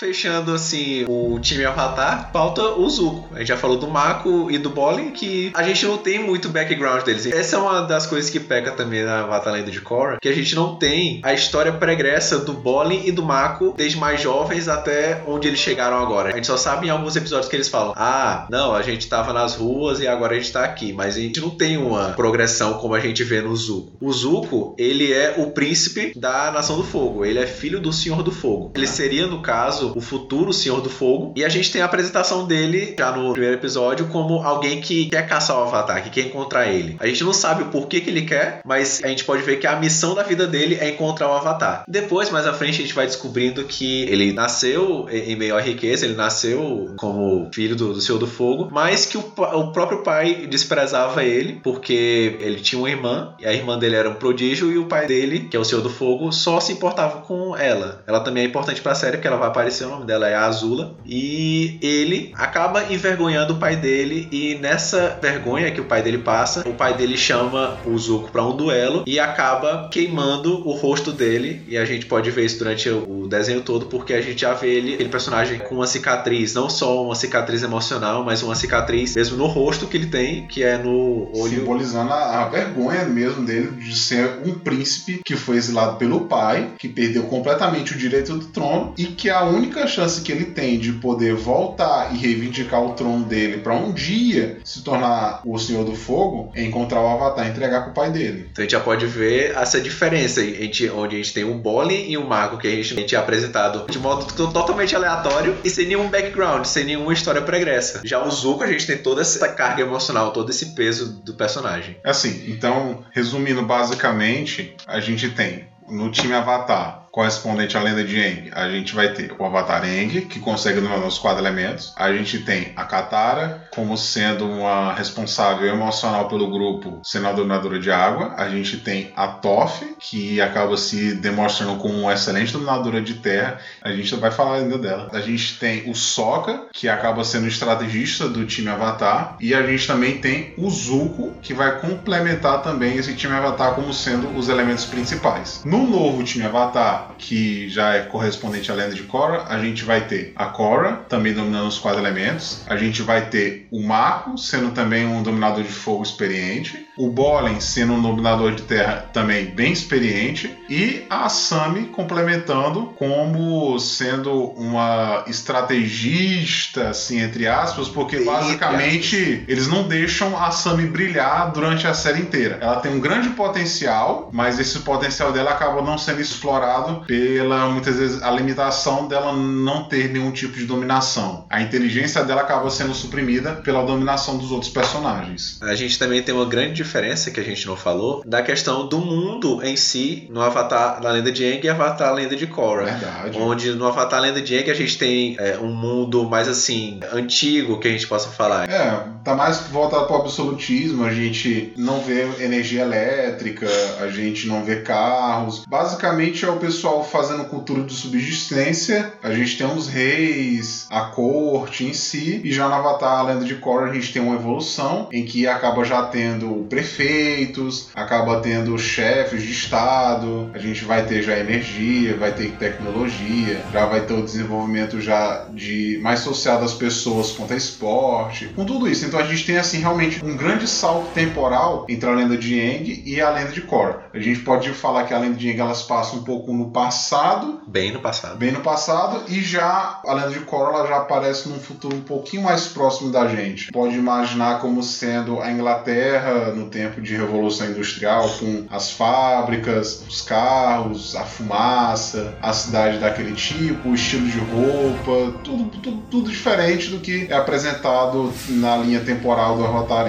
Fechando 0.01 0.55
assim 0.55 1.05
o 1.07 1.39
time 1.39 1.63
Avatar, 1.67 2.31
falta 2.33 2.63
o 2.63 2.89
Zuko. 2.89 3.29
A 3.35 3.41
gente 3.41 3.49
já 3.49 3.57
falou 3.59 3.77
do 3.77 3.87
Mako 3.87 4.51
e 4.51 4.57
do 4.57 4.71
Bolin, 4.71 5.11
que 5.11 5.53
a 5.55 5.63
gente 5.63 5.85
não 5.85 5.99
tem 5.99 6.19
muito 6.19 6.49
background 6.49 7.03
deles. 7.03 7.27
Essa 7.27 7.57
é 7.57 7.59
uma 7.59 7.83
das 7.83 8.07
coisas 8.07 8.31
que 8.31 8.41
peca 8.41 8.71
também 8.71 9.05
na 9.05 9.21
Avatar 9.21 9.53
Lenda 9.53 9.71
de 9.71 9.81
Korra, 9.83 10.17
que 10.19 10.29
a 10.29 10.33
gente 10.35 10.55
não 10.55 10.77
tem 10.77 11.21
a 11.23 11.35
história 11.35 11.71
pregressa 11.71 12.39
do 12.39 12.55
Bolin 12.55 13.03
e 13.05 13.13
do 13.13 13.23
Mako 13.23 13.75
desde 13.77 13.99
mais 13.99 14.23
jovens 14.23 14.69
até 14.69 15.23
onde 15.27 15.47
eles 15.47 15.61
chegaram 15.61 15.99
agora. 15.99 16.31
A 16.31 16.33
gente 16.33 16.47
só 16.47 16.57
sabe 16.57 16.87
em 16.87 16.91
alguns 16.91 17.15
episódios 17.15 17.51
que 17.51 17.57
eles 17.57 17.69
falam: 17.69 17.93
"Ah, 17.95 18.47
não, 18.49 18.75
a 18.75 18.81
gente 18.81 19.07
tava 19.07 19.35
nas 19.35 19.55
ruas 19.55 20.01
e 20.01 20.09
agora 20.09 20.35
a 20.35 20.39
gente 20.39 20.51
tá 20.51 20.65
aqui", 20.65 20.95
mas 20.95 21.17
a 21.17 21.21
gente 21.21 21.43
não 21.43 21.51
tem 21.51 21.77
uma 21.77 22.13
progressão 22.13 22.75
como 22.75 22.95
a 22.95 23.01
gente 23.01 23.23
vê 23.23 23.43
no 23.43 23.55
Zuko. 23.55 23.93
O 24.01 24.11
Zuko, 24.11 24.75
ele 24.79 25.13
é 25.13 25.35
o 25.37 25.51
príncipe 25.51 26.19
da 26.19 26.51
Nação 26.51 26.79
do 26.79 26.85
Fogo, 26.85 27.23
ele 27.23 27.39
é 27.39 27.47
filho 27.47 27.81
do 27.81 27.93
Senhor 27.93 28.23
do 28.23 28.33
Fogo. 28.33 28.73
Ele 28.75 28.87
seria 28.87 29.27
no 29.27 29.43
caso 29.43 29.90
o 29.95 30.01
futuro 30.01 30.53
Senhor 30.53 30.81
do 30.81 30.91
Fogo. 30.91 31.33
E 31.37 31.45
a 31.45 31.49
gente 31.49 31.71
tem 31.71 31.83
a 31.83 31.85
apresentação 31.85 32.47
dele 32.47 32.95
já 32.99 33.11
no 33.13 33.33
primeiro 33.33 33.57
episódio 33.57 34.07
como 34.07 34.43
alguém 34.43 34.81
que 34.81 35.07
quer 35.07 35.27
caçar 35.27 35.59
o 35.59 35.63
Avatar, 35.63 36.03
que 36.03 36.11
quer 36.11 36.27
encontrar 36.27 36.69
ele. 36.69 36.97
A 36.99 37.07
gente 37.07 37.25
não 37.25 37.33
sabe 37.33 37.63
o 37.63 37.67
porquê 37.67 38.01
que 38.01 38.11
ele 38.11 38.23
quer, 38.23 38.61
mas 38.65 39.01
a 39.03 39.09
gente 39.09 39.25
pode 39.25 39.43
ver 39.43 39.59
que 39.59 39.67
a 39.67 39.77
missão 39.77 40.15
da 40.15 40.23
vida 40.23 40.47
dele 40.47 40.77
é 40.81 40.91
encontrar 40.91 41.29
o 41.29 41.33
Avatar. 41.33 41.85
Depois, 41.89 42.31
mais 42.31 42.47
à 42.47 42.53
frente, 42.53 42.81
a 42.81 42.83
gente 42.83 42.95
vai 42.95 43.07
descobrindo 43.07 43.65
que 43.65 44.03
ele 44.05 44.33
nasceu 44.33 45.07
em 45.11 45.37
meio 45.37 45.57
à 45.57 45.61
riqueza, 45.61 46.05
ele 46.05 46.15
nasceu 46.15 46.95
como 46.97 47.49
filho 47.53 47.77
do, 47.77 47.93
do 47.93 48.01
Senhor 48.01 48.19
do 48.19 48.27
Fogo, 48.27 48.69
mas 48.71 49.07
que 49.07 49.17
o, 49.17 49.33
o 49.37 49.73
próprio 49.73 50.03
pai 50.03 50.47
desprezava 50.49 51.25
ele 51.25 51.61
porque 51.63 52.37
ele 52.41 52.61
tinha 52.61 52.79
uma 52.79 52.91
irmã 52.91 53.35
e 53.39 53.47
a 53.47 53.53
irmã 53.53 53.79
dele 53.79 53.97
era 53.97 54.09
um 54.09 54.15
prodígio 54.15 54.71
e 54.71 54.79
o 54.79 54.87
pai 54.87 55.07
dele, 55.07 55.49
que 55.51 55.57
é 55.57 55.61
o 55.61 55.65
Senhor 55.65 55.83
do 55.83 55.91
Fogo, 55.91 56.33
só 56.33 56.61
se 56.61 56.73
importava 56.73 57.21
com 57.23 57.57
ela. 57.57 58.03
Ela 58.07 58.21
também 58.21 58.45
é 58.45 58.47
importante 58.47 58.81
para 58.81 58.93
a 58.93 58.95
série 58.95 59.17
porque 59.17 59.29
ela 59.29 59.37
vai 59.37 59.49
aparecer, 59.49 59.80
o 59.85 59.91
nome 59.91 60.07
dela 60.07 60.29
é 60.29 60.35
Azula 60.35 60.95
e 61.05 61.79
ele 61.83 62.33
acaba 62.35 62.93
envergonhando 62.93 63.55
o 63.55 63.59
pai 63.59 63.77
dele 63.77 64.29
e 64.31 64.57
nessa 64.57 65.19
vergonha 65.21 65.71
que 65.71 65.81
o 65.81 65.85
pai 65.85 66.03
dele 66.03 66.19
passa, 66.19 66.69
o 66.69 66.75
pai 66.75 66.95
dele 66.95 67.17
chama 67.17 67.79
o 67.85 67.97
Zuko 67.99 68.31
para 68.31 68.45
um 68.45 68.57
duelo 68.57 69.05
e 69.07 69.19
acaba 69.19 69.89
queimando 69.91 70.67
o 70.67 70.73
rosto 70.73 71.13
dele 71.13 71.63
e 71.69 71.77
a 71.77 71.85
gente 71.85 72.07
pode 72.07 72.31
ver 72.31 72.45
isso 72.45 72.59
durante 72.59 72.89
o 72.89 73.27
desenho 73.29 73.63
todo 73.63 73.87
porque 73.87 74.15
a 74.15 74.21
gente 74.21 74.41
já 74.41 74.55
vê 74.55 74.75
ele, 74.75 74.95
aquele 74.95 75.09
personagem 75.09 75.59
com 75.59 75.77
uma 75.77 75.87
cicatriz, 75.87 76.55
não 76.55 76.69
só 76.69 77.05
uma 77.05 77.15
cicatriz 77.15 77.63
emocional, 77.63 78.25
mas 78.25 78.43
uma 78.43 78.55
cicatriz 78.55 79.15
mesmo 79.15 79.37
no 79.37 79.47
rosto 79.47 79.87
que 79.87 79.97
ele 79.97 80.07
tem, 80.07 80.47
que 80.47 80.63
é 80.63 80.79
no 80.79 81.31
olho. 81.35 81.61
Simbolizando 81.61 82.13
a, 82.13 82.43
a 82.43 82.49
vergonha 82.49 83.05
mesmo 83.05 83.45
dele 83.45 83.71
de 83.73 83.97
ser 83.97 84.41
um 84.45 84.59
príncipe 84.59 85.21
que 85.25 85.37
foi 85.37 85.57
exilado 85.57 85.97
pelo 85.97 86.23
pai, 86.23 86.73
que 86.79 86.89
perdeu 86.89 87.25
completamente 87.25 87.95
o 87.95 87.99
direito 87.99 88.37
do 88.37 88.47
trono 88.47 88.95
e 88.97 89.07
que 89.07 89.31
a 89.31 89.45
única 89.45 89.70
chance 89.87 90.21
que 90.21 90.33
ele 90.33 90.47
tem 90.47 90.79
de 90.79 90.93
poder 90.93 91.35
voltar 91.35 92.15
e 92.15 92.19
reivindicar 92.19 92.83
o 92.83 92.95
trono 92.95 93.25
dele 93.25 93.59
para 93.59 93.75
um 93.75 93.93
dia 93.93 94.59
se 94.65 94.83
tornar 94.83 95.43
o 95.45 95.59
Senhor 95.59 95.85
do 95.85 95.95
Fogo 95.95 96.53
é 96.55 96.65
encontrar 96.65 97.01
o 97.01 97.09
Avatar 97.09 97.47
e 97.47 97.51
entregar 97.51 97.85
pro 97.85 97.93
pai 97.93 98.11
dele. 98.11 98.49
Então 98.51 98.63
a 98.63 98.65
gente 98.65 98.73
já 98.73 98.81
pode 98.81 99.07
ver 99.07 99.57
essa 99.57 99.81
diferença 99.81 100.43
entre 100.43 100.91
onde 100.91 101.17
a 101.17 101.19
gente 101.19 101.33
tem 101.33 101.45
um 101.45 101.59
Bolin 101.59 102.11
e 102.11 102.17
um 102.17 102.27
Mago 102.27 102.59
que 102.59 102.67
a 102.67 102.71
gente, 102.71 102.95
a 102.95 102.97
gente 103.01 103.15
é 103.15 103.19
apresentado 103.19 103.91
de 103.91 103.99
modo 103.99 104.27
totalmente 104.53 104.95
aleatório 104.95 105.57
e 105.65 105.71
sem 105.71 105.87
nenhum 105.87 106.09
background, 106.09 106.65
sem 106.65 106.85
nenhuma 106.85 107.13
história 107.13 107.43
pregressa. 107.43 108.01
Já 108.05 108.25
o 108.25 108.31
Zuko 108.31 108.65
a 108.65 108.67
gente 108.67 108.87
tem 108.87 108.99
toda 108.99 109.21
essa 109.21 109.49
carga 109.49 109.83
emocional, 109.83 110.33
todo 110.33 110.51
esse 110.51 110.75
peso 110.75 111.21
do 111.23 111.35
personagem. 111.35 111.97
Assim, 112.05 112.45
então, 112.49 113.05
resumindo 113.13 113.63
basicamente, 113.63 114.75
a 114.87 115.01
gente 115.01 115.31
tem 115.31 115.69
no 115.89 116.11
time 116.11 116.33
Avatar 116.33 117.09
correspondente 117.11 117.77
à 117.77 117.83
lenda 117.83 118.05
de 118.05 118.21
Aang, 118.21 118.51
a 118.53 118.69
gente 118.69 118.95
vai 118.95 119.13
ter 119.13 119.35
o 119.39 119.45
Avatar 119.45 119.83
Aang, 119.83 120.23
que 120.23 120.39
consegue 120.39 120.81
dominar 120.81 121.07
os 121.07 121.19
quatro 121.19 121.43
elementos. 121.43 121.93
A 121.97 122.13
gente 122.13 122.39
tem 122.41 122.73
a 122.77 122.85
Katara 122.85 123.69
como 123.75 123.97
sendo 123.97 124.49
uma 124.49 124.93
responsável 124.95 125.67
emocional 125.69 126.29
pelo 126.29 126.51
grupo, 126.51 127.01
sendo 127.05 127.29
a 127.29 127.33
dominadora 127.33 127.79
de 127.79 127.91
água. 127.91 128.35
A 128.37 128.49
gente 128.49 128.79
tem 128.79 129.13
a 129.17 129.27
Toph, 129.29 129.83
que 129.99 130.41
acaba 130.41 130.77
se 130.77 131.15
demonstrando 131.15 131.77
como 131.77 131.95
uma 131.95 132.13
excelente 132.13 132.53
dominadora 132.53 133.01
de 133.01 133.15
terra. 133.15 133.59
A 133.83 133.93
gente 133.93 134.15
vai 134.17 134.31
falar 134.31 134.57
ainda 134.57 134.79
dela. 134.79 135.09
A 135.13 135.21
gente 135.21 135.59
tem 135.59 135.91
o 135.91 135.95
Sokka, 135.95 136.67
que 136.73 136.89
acaba 136.89 137.25
sendo 137.25 137.47
estrategista 137.49 138.29
do 138.29 138.47
time 138.47 138.69
Avatar. 138.69 139.37
E 139.41 139.55
a 139.55 139.67
gente 139.67 139.87
também 139.87 140.19
tem 140.19 140.55
o 140.57 140.71
Zuko, 140.71 141.35
que 141.43 141.55
vai 141.55 141.81
complementar 141.81 142.63
também 142.63 142.97
esse 142.97 143.15
time 143.15 143.35
Avatar 143.35 143.75
como 143.75 143.93
sendo 143.93 144.37
os 144.37 144.49
elementos 144.49 144.85
principais. 144.85 145.63
No 145.65 145.87
novo 145.87 146.23
time 146.23 146.45
Avatar, 146.45 147.00
que 147.19 147.69
já 147.69 147.95
é 147.95 148.01
correspondente 148.01 148.71
à 148.71 148.75
lenda 148.75 148.95
de 148.95 149.03
Korra, 149.03 149.47
a 149.49 149.59
gente 149.59 149.85
vai 149.85 150.07
ter 150.07 150.33
a 150.37 150.47
Korra, 150.47 151.05
também 151.09 151.33
dominando 151.33 151.69
os 151.69 151.79
quatro 151.79 152.01
elementos. 152.01 152.65
A 152.69 152.77
gente 152.77 153.03
vai 153.03 153.29
ter 153.29 153.67
o 153.71 153.83
Mako, 153.83 154.39
sendo 154.39 154.71
também 154.73 155.07
um 155.07 155.23
dominador 155.23 155.63
de 155.63 155.73
fogo 155.73 156.03
experiente. 156.03 156.87
O 157.01 157.09
Bolin, 157.09 157.61
sendo 157.61 157.95
um 157.95 158.03
dominador 158.03 158.55
de 158.55 158.61
terra 158.61 159.09
também 159.11 159.47
bem 159.47 159.73
experiente. 159.73 160.55
E 160.69 161.07
a 161.09 161.31
Sami 161.31 161.87
complementando 161.87 162.93
como 162.99 163.81
sendo 163.81 164.51
uma 164.51 165.25
estrategista, 165.27 166.91
assim, 166.91 167.23
entre 167.23 167.49
aspas, 167.49 167.89
porque 167.89 168.21
basicamente 168.21 169.45
eles 169.49 169.67
não 169.67 169.89
deixam 169.89 170.37
a 170.37 170.51
Sami 170.51 170.85
brilhar 170.85 171.51
durante 171.53 171.87
a 171.87 171.95
série 171.95 172.21
inteira. 172.21 172.59
Ela 172.61 172.77
tem 172.77 172.93
um 172.93 173.01
grande 173.01 173.31
potencial, 173.31 174.29
mas 174.31 174.59
esse 174.59 174.81
potencial 174.81 175.33
dela 175.33 175.53
acaba 175.53 175.81
não 175.81 175.97
sendo 175.97 176.21
explorado 176.21 177.07
pela 177.07 177.67
muitas 177.71 177.97
vezes 177.97 178.23
a 178.23 178.31
limitação 178.31 179.09
dela 179.09 179.33
não 179.33 179.85
ter 179.85 180.13
nenhum 180.13 180.31
tipo 180.31 180.59
de 180.59 180.67
dominação. 180.67 181.47
A 181.49 181.63
inteligência 181.63 182.23
dela 182.23 182.43
acaba 182.43 182.69
sendo 182.69 182.93
suprimida 182.93 183.53
pela 183.53 183.83
dominação 183.87 184.37
dos 184.37 184.53
outros 184.53 184.71
personagens. 184.71 185.59
A 185.63 185.75
gente 185.75 185.99
também 185.99 186.23
tem 186.23 186.35
uma 186.35 186.45
grande 186.45 186.90
diferença 186.91 187.31
que 187.31 187.39
a 187.39 187.45
gente 187.45 187.67
não 187.69 187.77
falou 187.77 188.23
da 188.27 188.43
questão 188.43 188.89
do 188.89 188.99
mundo 188.99 189.63
em 189.63 189.77
si 189.77 190.27
no 190.29 190.43
Avatar 190.43 191.01
da 191.01 191.13
Lenda 191.13 191.31
de 191.31 191.45
Aang 191.45 191.65
e 191.65 191.69
Avatar 191.69 192.09
da 192.09 192.13
Lenda 192.13 192.35
de 192.35 192.49
Korra. 192.49 192.85
Verdade. 192.85 193.39
Onde 193.39 193.71
no 193.75 193.87
Avatar 193.87 194.21
da 194.21 194.27
Lenda 194.27 194.43
de 194.43 194.57
Aang 194.57 194.71
a 194.71 194.75
gente 194.75 194.99
tem 194.99 195.37
é, 195.39 195.57
um 195.59 195.73
mundo 195.73 196.29
mais 196.29 196.49
assim 196.49 196.99
antigo 197.13 197.79
que 197.79 197.87
a 197.87 197.91
gente 197.93 198.09
possa 198.09 198.29
falar. 198.31 198.69
É, 198.69 199.05
tá 199.25 199.37
mais 199.37 199.61
voltado 199.69 200.07
para 200.07 200.17
o 200.17 200.21
absolutismo. 200.21 201.05
A 201.05 201.13
gente 201.13 201.73
não 201.77 202.01
vê 202.01 202.27
energia 202.43 202.83
elétrica, 202.83 203.69
a 204.01 204.09
gente 204.09 204.49
não 204.49 204.65
vê 204.65 204.77
carros. 204.81 205.65
Basicamente 205.67 206.45
é 206.45 206.49
o 206.49 206.57
pessoal 206.57 207.05
fazendo 207.05 207.45
cultura 207.45 207.85
de 207.85 207.95
subsistência, 207.95 209.13
a 209.23 209.33
gente 209.33 209.57
tem 209.57 209.67
os 209.67 209.87
reis, 209.87 210.87
a 210.91 211.03
corte 211.03 211.85
em 211.85 211.93
si, 211.93 212.41
e 212.43 212.53
já 212.53 212.69
no 212.69 212.75
Avatar, 212.75 213.25
lenda 213.27 213.45
de 213.45 213.55
Korra, 213.55 213.87
a 213.87 213.95
gente 213.95 214.13
tem 214.13 214.21
uma 214.21 214.35
evolução 214.35 215.09
em 215.13 215.25
que 215.25 215.47
acaba 215.47 215.85
já 215.85 216.03
tendo 216.03 216.67
prefeitos, 216.71 217.89
acaba 217.95 218.41
tendo 218.41 218.79
chefes 218.79 219.43
de 219.43 219.53
estado, 219.53 220.51
a 220.55 220.59
gente 220.59 220.85
vai 220.85 221.05
ter 221.05 221.23
já 221.23 221.37
energia, 221.37 222.17
vai 222.17 222.33
ter 222.33 222.53
tecnologia, 222.53 223.61
já 223.73 223.85
vai 223.85 224.03
ter 224.03 224.15
o 224.15 224.23
desenvolvimento 224.23 225.01
já 225.01 225.47
de 225.53 225.99
mais 226.03 226.21
associado 226.21 226.65
às 226.65 226.73
pessoas 226.73 227.33
quanto 227.33 227.53
a 227.53 227.57
esporte, 227.57 228.47
com 228.55 228.65
tudo 228.65 228.89
isso. 228.89 229.05
Então 229.05 229.19
a 229.19 229.25
gente 229.25 229.45
tem 229.45 229.59
assim 229.59 229.81
realmente 229.81 230.25
um 230.25 230.37
grande 230.37 230.67
salto 230.69 231.09
temporal 231.13 231.85
entre 231.89 232.09
a 232.09 232.13
lenda 232.13 232.37
de 232.37 232.59
Aang 232.61 233.03
e 233.05 233.21
a 233.21 233.31
lenda 233.31 233.51
de 233.51 233.63
Korra. 233.63 234.05
A 234.15 234.19
gente 234.19 234.41
pode 234.41 234.71
falar 234.71 235.05
que 235.05 235.13
a 235.13 235.19
lenda 235.19 235.37
de 235.37 235.51
Aang 235.51 235.61
elas 235.61 235.83
passam 235.83 236.21
um 236.21 236.23
pouco 236.23 236.53
no 236.53 236.71
passado. 236.71 237.61
Bem 237.67 237.93
no 237.93 238.01
passado. 238.01 238.37
Bem 238.37 238.53
no 238.53 238.61
passado. 238.61 239.25
E 239.29 239.41
já 239.43 240.01
a 240.07 240.15
lenda 240.15 240.31
de 240.31 240.41
Korra 240.41 240.87
já 240.87 240.99
aparece 240.99 241.49
num 241.49 241.59
futuro 241.59 241.97
um 241.97 242.03
pouquinho 242.03 242.45
mais 242.45 242.69
próximo 242.69 243.11
da 243.11 243.27
gente. 243.27 243.73
Pode 243.73 243.97
imaginar 243.97 244.61
como 244.61 244.83
sendo 244.83 245.41
a 245.41 245.51
Inglaterra 245.51 246.55
no 246.61 246.67
tempo 246.67 247.01
de 247.01 247.17
Revolução 247.17 247.71
Industrial, 247.71 248.29
com 248.39 248.67
as 248.71 248.91
fábricas, 248.91 250.05
os 250.09 250.21
carros, 250.23 251.17
a 251.17 251.25
fumaça, 251.25 252.35
a 252.41 252.53
cidade 252.53 252.99
daquele 252.99 253.33
tipo, 253.33 253.89
o 253.89 253.95
estilo 253.95 254.29
de 254.29 254.39
roupa, 254.39 255.39
tudo, 255.43 255.65
tudo, 255.71 256.03
tudo 256.11 256.31
diferente 256.31 256.91
do 256.91 257.01
que 257.01 257.27
é 257.31 257.35
apresentado 257.35 258.33
na 258.49 258.77
linha 258.77 259.01
temporal 259.01 259.57
do 259.57 259.65
Avatar 259.65 260.07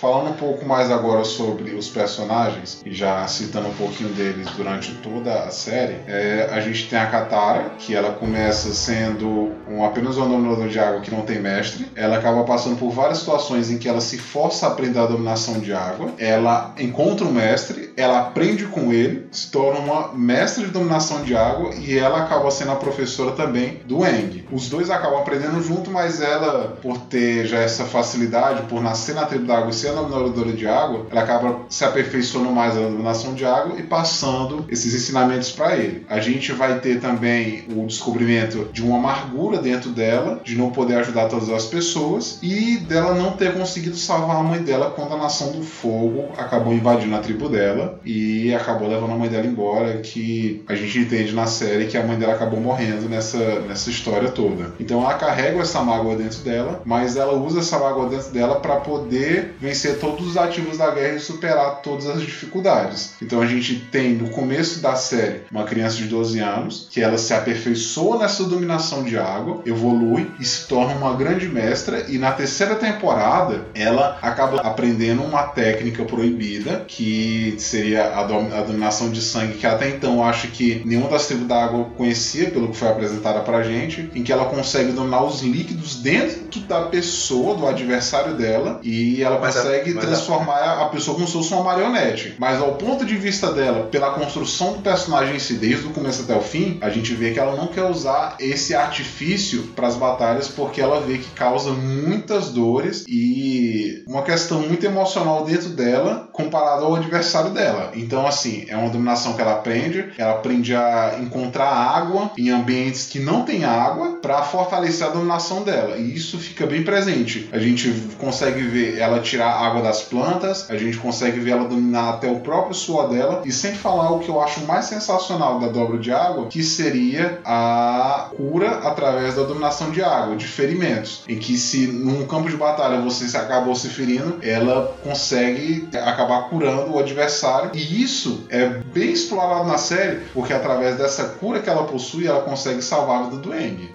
Falando 0.00 0.30
um 0.30 0.32
pouco 0.32 0.64
mais 0.64 0.90
agora 0.90 1.24
sobre 1.24 1.74
os 1.74 1.90
personagens, 1.90 2.80
e 2.86 2.94
já 2.94 3.26
citando 3.26 3.68
um 3.68 3.74
pouquinho 3.74 4.08
deles 4.08 4.48
durante 4.56 4.94
toda 4.94 5.42
a 5.42 5.50
série, 5.50 5.96
é, 6.06 6.48
a 6.50 6.58
gente 6.58 6.88
tem 6.88 6.98
a 6.98 7.04
Katara, 7.04 7.72
que 7.78 7.94
ela 7.94 8.12
começa 8.12 8.72
sendo 8.72 9.52
um, 9.68 9.84
apenas 9.84 10.16
um 10.16 10.26
dominador 10.26 10.68
de 10.68 10.78
água 10.78 11.02
que 11.02 11.10
não 11.10 11.20
tem 11.20 11.38
mestre. 11.38 11.86
Ela 11.94 12.16
acaba 12.16 12.44
passando 12.44 12.78
por 12.78 12.90
várias 12.90 13.18
situações 13.18 13.70
em 13.70 13.76
que 13.76 13.90
ela 13.90 14.00
se 14.00 14.16
força 14.16 14.66
a 14.66 14.70
aprender 14.70 14.98
a 14.98 15.04
dominação 15.04 15.58
de 15.58 15.74
água. 15.74 16.10
Ela 16.16 16.74
encontra 16.78 17.26
um 17.26 17.32
mestre, 17.32 17.92
ela 17.94 18.20
aprende 18.20 18.64
com 18.64 18.94
ele, 18.94 19.28
se 19.30 19.50
torna 19.50 19.80
uma 19.80 20.14
mestre 20.14 20.64
de 20.64 20.70
dominação 20.70 21.22
de 21.22 21.36
água 21.36 21.74
e 21.74 21.98
ela 21.98 22.22
acaba 22.22 22.50
sendo 22.50 22.72
a 22.72 22.76
professora 22.76 23.32
também 23.32 23.82
do 23.84 24.06
Eng. 24.06 24.46
Os 24.50 24.70
dois 24.70 24.88
acabam 24.88 25.20
aprendendo 25.20 25.60
junto, 25.62 25.90
mas 25.90 26.22
ela, 26.22 26.78
por 26.80 26.96
ter 26.96 27.44
já 27.44 27.58
essa 27.58 27.84
facilidade, 27.84 28.62
por 28.62 28.80
nascer 28.80 29.14
na 29.14 29.26
tribo 29.26 29.44
da 29.44 29.58
água 29.58 29.68
e 29.68 29.74
ser 29.74 29.89
a 29.90 30.02
dominadora 30.02 30.52
de 30.52 30.66
água, 30.66 31.06
ela 31.10 31.22
acaba 31.22 31.60
se 31.68 31.84
aperfeiçoando 31.84 32.50
mais 32.50 32.74
na 32.74 32.82
dominação 32.82 33.34
de 33.34 33.44
água 33.44 33.78
e 33.78 33.82
passando 33.82 34.64
esses 34.68 34.94
ensinamentos 34.94 35.50
para 35.50 35.76
ele. 35.76 36.06
A 36.08 36.20
gente 36.20 36.52
vai 36.52 36.78
ter 36.80 37.00
também 37.00 37.64
o 37.74 37.86
descobrimento 37.86 38.68
de 38.72 38.82
uma 38.82 38.98
amargura 38.98 39.58
dentro 39.58 39.90
dela, 39.90 40.40
de 40.44 40.56
não 40.56 40.70
poder 40.70 40.96
ajudar 40.96 41.28
todas 41.28 41.48
as 41.48 41.66
pessoas 41.66 42.38
e 42.42 42.78
dela 42.78 43.14
não 43.14 43.32
ter 43.32 43.54
conseguido 43.54 43.96
salvar 43.96 44.36
a 44.36 44.42
mãe 44.42 44.62
dela 44.62 44.90
quando 44.90 45.14
a 45.14 45.18
nação 45.18 45.52
do 45.52 45.62
fogo 45.62 46.28
acabou 46.36 46.72
invadindo 46.72 47.14
a 47.14 47.18
tribo 47.18 47.48
dela 47.48 47.98
e 48.04 48.54
acabou 48.54 48.88
levando 48.88 49.12
a 49.12 49.16
mãe 49.16 49.28
dela 49.28 49.46
embora, 49.46 49.98
que 49.98 50.62
a 50.68 50.74
gente 50.74 50.98
entende 50.98 51.34
na 51.34 51.46
série 51.46 51.86
que 51.86 51.96
a 51.96 52.04
mãe 52.04 52.18
dela 52.18 52.34
acabou 52.34 52.60
morrendo 52.60 53.08
nessa, 53.08 53.60
nessa 53.60 53.90
história 53.90 54.30
toda. 54.30 54.72
Então 54.78 55.02
ela 55.02 55.14
carrega 55.14 55.60
essa 55.60 55.82
mágoa 55.82 56.16
dentro 56.16 56.40
dela, 56.40 56.82
mas 56.84 57.16
ela 57.16 57.34
usa 57.34 57.60
essa 57.60 57.78
mágoa 57.78 58.08
dentro 58.08 58.30
dela 58.30 58.60
para 58.60 58.76
poder 58.76 59.54
vencer 59.60 59.79
todos 59.98 60.26
os 60.26 60.36
ativos 60.36 60.78
da 60.78 60.90
guerra 60.90 61.16
e 61.16 61.20
superar 61.20 61.80
todas 61.82 62.06
as 62.06 62.20
dificuldades. 62.20 63.14
Então 63.20 63.40
a 63.40 63.46
gente 63.46 63.76
tem 63.90 64.14
no 64.14 64.30
começo 64.30 64.80
da 64.80 64.94
série 64.94 65.42
uma 65.50 65.64
criança 65.64 65.96
de 65.96 66.04
12 66.04 66.38
anos 66.40 66.88
que 66.90 67.00
ela 67.00 67.18
se 67.18 67.32
aperfeiçoa 67.32 68.18
nessa 68.18 68.44
dominação 68.44 69.02
de 69.02 69.18
água, 69.18 69.62
evolui 69.66 70.30
e 70.38 70.44
se 70.44 70.66
torna 70.66 70.94
uma 70.94 71.14
grande 71.14 71.48
mestra 71.48 72.06
e 72.08 72.18
na 72.18 72.32
terceira 72.32 72.74
temporada 72.74 73.66
ela 73.74 74.18
acaba 74.22 74.60
aprendendo 74.60 75.22
uma 75.22 75.44
técnica 75.44 76.04
proibida 76.04 76.84
que 76.86 77.54
seria 77.58 78.14
a, 78.18 78.24
dom 78.24 78.50
a 78.52 78.62
dominação 78.62 79.10
de 79.10 79.20
sangue 79.20 79.54
que 79.54 79.66
até 79.66 79.88
então 79.88 80.24
acho 80.24 80.48
que 80.48 80.82
nenhuma 80.84 81.08
das 81.08 81.26
tribos 81.26 81.46
da 81.46 81.62
água 81.62 81.84
conhecia 81.96 82.50
pelo 82.50 82.68
que 82.68 82.76
foi 82.76 82.88
apresentada 82.88 83.40
pra 83.40 83.62
gente, 83.62 84.10
em 84.14 84.22
que 84.22 84.32
ela 84.32 84.46
consegue 84.46 84.92
dominar 84.92 85.24
os 85.24 85.42
líquidos 85.42 85.96
dentro 85.96 86.60
da 86.60 86.82
pessoa, 86.82 87.54
do 87.54 87.66
adversário 87.66 88.34
dela, 88.34 88.80
e 88.82 89.22
ela 89.22 89.38
consegue 89.38 89.68
a, 89.76 90.00
transformar 90.00 90.58
a... 90.58 90.82
a 90.82 90.88
pessoa 90.88 91.14
como 91.14 91.26
se 91.26 91.32
fosse 91.32 91.52
uma 91.52 91.64
marionete. 91.64 92.34
Mas 92.38 92.60
ao 92.60 92.74
ponto 92.74 93.04
de 93.04 93.16
vista 93.16 93.52
dela, 93.52 93.86
pela 93.86 94.10
construção 94.10 94.74
do 94.74 94.80
personagem 94.80 95.36
em 95.36 95.38
si, 95.38 95.54
desde 95.54 95.86
o 95.86 95.90
começo 95.90 96.22
até 96.22 96.34
o 96.34 96.40
fim, 96.40 96.78
a 96.80 96.90
gente 96.90 97.14
vê 97.14 97.32
que 97.32 97.38
ela 97.38 97.56
não 97.56 97.68
quer 97.68 97.84
usar 97.84 98.36
esse 98.38 98.74
artifício 98.74 99.62
para 99.74 99.86
as 99.86 99.96
batalhas 99.96 100.48
porque 100.48 100.80
ela 100.80 101.00
vê 101.00 101.18
que 101.18 101.30
causa 101.30 101.70
muitas 101.72 102.50
dores 102.50 103.04
e 103.08 104.04
uma 104.06 104.22
questão 104.22 104.60
muito 104.60 104.84
emocional 104.84 105.44
dentro 105.44 105.70
dela 105.70 106.28
comparado 106.32 106.84
ao 106.84 106.94
adversário 106.94 107.50
dela. 107.50 107.92
Então, 107.94 108.26
assim, 108.26 108.64
é 108.68 108.76
uma 108.76 108.88
dominação 108.88 109.34
que 109.34 109.42
ela 109.42 109.52
aprende, 109.52 110.12
ela 110.16 110.32
aprende 110.32 110.74
a 110.74 111.18
encontrar 111.20 111.68
água 111.68 112.30
em 112.36 112.50
ambientes 112.50 113.06
que 113.06 113.18
não 113.18 113.44
tem 113.44 113.64
água 113.64 114.18
para 114.20 114.42
fortalecer 114.42 115.06
a 115.06 115.10
dominação 115.10 115.62
dela. 115.62 115.96
E 115.96 116.14
isso 116.14 116.38
fica 116.38 116.66
bem 116.66 116.82
presente. 116.82 117.48
A 117.52 117.58
gente 117.58 117.90
consegue 118.18 118.62
ver 118.62 118.98
ela 118.98 119.20
tirar 119.20 119.50
água 119.66 119.82
das 119.82 120.02
plantas, 120.02 120.70
a 120.70 120.76
gente 120.76 120.96
consegue 120.96 121.38
ver 121.40 121.50
ela 121.52 121.68
dominar 121.68 122.10
até 122.10 122.30
o 122.30 122.40
próprio 122.40 122.74
suor 122.74 123.08
dela, 123.08 123.42
e 123.44 123.52
sem 123.52 123.74
falar 123.74 124.10
o 124.12 124.20
que 124.20 124.28
eu 124.28 124.40
acho 124.40 124.60
mais 124.66 124.86
sensacional 124.86 125.58
da 125.58 125.68
dobra 125.68 125.98
de 125.98 126.12
água, 126.12 126.46
que 126.46 126.62
seria 126.62 127.40
a 127.44 128.28
cura 128.36 128.80
através 128.84 129.34
da 129.34 129.42
dominação 129.42 129.90
de 129.90 130.02
água, 130.02 130.36
de 130.36 130.46
ferimentos, 130.46 131.22
em 131.28 131.38
que 131.38 131.56
se 131.56 131.86
num 131.86 132.26
campo 132.26 132.48
de 132.48 132.56
batalha 132.56 133.00
você 133.00 133.28
se 133.28 133.36
acabou 133.36 133.74
se 133.74 133.88
ferindo, 133.88 134.38
ela 134.42 134.94
consegue 135.02 135.88
acabar 135.94 136.48
curando 136.48 136.92
o 136.92 136.98
adversário, 136.98 137.70
e 137.74 138.02
isso 138.02 138.44
é 138.48 138.66
bem 138.66 139.12
explorado 139.12 139.66
na 139.66 139.78
série, 139.78 140.20
porque 140.32 140.52
através 140.52 140.96
dessa 140.96 141.24
cura 141.24 141.60
que 141.60 141.68
ela 141.68 141.84
possui, 141.84 142.26
ela 142.26 142.40
consegue 142.40 142.82
salvar 142.82 143.20
a 143.20 143.22
vida 143.24 143.36
do 143.36 143.54
Eng. 143.54 143.94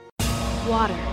Water. 0.67 1.04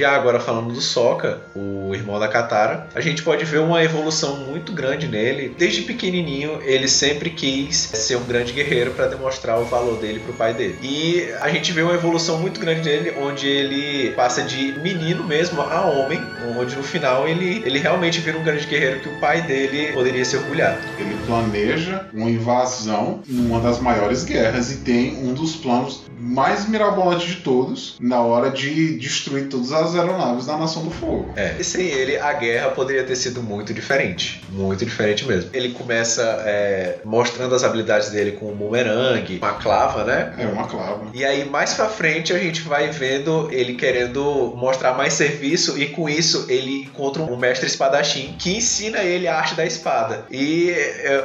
Já 0.00 0.16
agora 0.16 0.40
falando 0.40 0.72
do 0.72 0.80
Sokka, 0.80 1.42
o 1.54 1.94
irmão 1.94 2.18
da 2.18 2.26
Katara, 2.26 2.86
a 2.94 3.02
gente 3.02 3.22
pode 3.22 3.44
ver 3.44 3.58
uma 3.58 3.84
evolução 3.84 4.34
muito 4.46 4.72
grande 4.72 5.06
nele. 5.06 5.54
Desde 5.58 5.82
pequenininho, 5.82 6.58
ele 6.62 6.88
sempre 6.88 7.28
quis 7.28 7.76
ser 7.76 8.16
um 8.16 8.24
grande 8.24 8.50
guerreiro 8.54 8.92
para 8.92 9.08
demonstrar 9.08 9.60
o 9.60 9.66
valor 9.66 9.98
dele 9.98 10.18
pro 10.20 10.32
pai 10.32 10.54
dele. 10.54 10.78
E 10.80 11.30
a 11.42 11.50
gente 11.50 11.70
vê 11.72 11.82
uma 11.82 11.92
evolução 11.92 12.38
muito 12.38 12.58
grande 12.58 12.80
nele, 12.88 13.12
onde 13.20 13.46
ele 13.46 14.12
passa 14.12 14.40
de 14.40 14.72
menino 14.80 15.22
mesmo 15.22 15.60
a 15.60 15.84
homem, 15.84 16.18
onde 16.58 16.74
no 16.76 16.82
final 16.82 17.28
ele, 17.28 17.62
ele 17.66 17.78
realmente 17.78 18.20
vira 18.20 18.38
um 18.38 18.42
grande 18.42 18.66
guerreiro 18.66 19.00
que 19.00 19.08
o 19.10 19.20
pai 19.20 19.42
dele 19.42 19.92
poderia 19.92 20.24
se 20.24 20.34
orgulhar. 20.34 20.80
Ele 20.98 21.14
planeja 21.26 22.06
uma 22.14 22.30
invasão 22.30 23.20
em 23.28 23.38
uma 23.38 23.60
das 23.60 23.78
maiores 23.78 24.24
guerras 24.24 24.72
e 24.72 24.78
tem 24.78 25.18
um 25.18 25.34
dos 25.34 25.56
planos 25.56 26.04
mais 26.20 26.68
mirabolantes 26.68 27.26
de 27.26 27.36
todos 27.36 27.96
na 27.98 28.20
hora 28.20 28.50
de 28.50 28.98
destruir 28.98 29.48
todas 29.48 29.72
as 29.72 29.94
aeronaves 29.94 30.46
da 30.46 30.56
Nação 30.56 30.84
do 30.84 30.90
Fogo. 30.90 31.32
É, 31.34 31.56
e 31.58 31.64
sem 31.64 31.86
ele 31.86 32.18
a 32.18 32.32
guerra 32.34 32.70
poderia 32.70 33.02
ter 33.04 33.16
sido 33.16 33.42
muito 33.42 33.72
diferente, 33.72 34.42
muito 34.50 34.84
diferente 34.84 35.26
mesmo. 35.26 35.50
Ele 35.52 35.70
começa 35.70 36.22
é, 36.44 36.98
mostrando 37.04 37.54
as 37.54 37.64
habilidades 37.64 38.10
dele 38.10 38.32
com 38.32 38.52
o 38.52 38.54
bumerangue, 38.54 39.38
uma 39.38 39.54
clava, 39.54 40.04
né? 40.04 40.34
É, 40.38 40.46
uma 40.46 40.66
clava. 40.66 41.06
E 41.14 41.24
aí 41.24 41.48
mais 41.48 41.74
pra 41.74 41.88
frente 41.88 42.32
a 42.32 42.38
gente 42.38 42.62
vai 42.62 42.90
vendo 42.90 43.48
ele 43.50 43.74
querendo 43.74 44.52
mostrar 44.56 44.94
mais 44.94 45.14
serviço 45.14 45.80
e 45.80 45.86
com 45.86 46.08
isso 46.08 46.46
ele 46.48 46.82
encontra 46.82 47.22
um 47.22 47.36
mestre 47.36 47.66
espadachim 47.66 48.34
que 48.38 48.56
ensina 48.56 48.98
ele 48.98 49.26
a 49.26 49.36
arte 49.36 49.54
da 49.54 49.64
espada. 49.64 50.26
E 50.30 50.74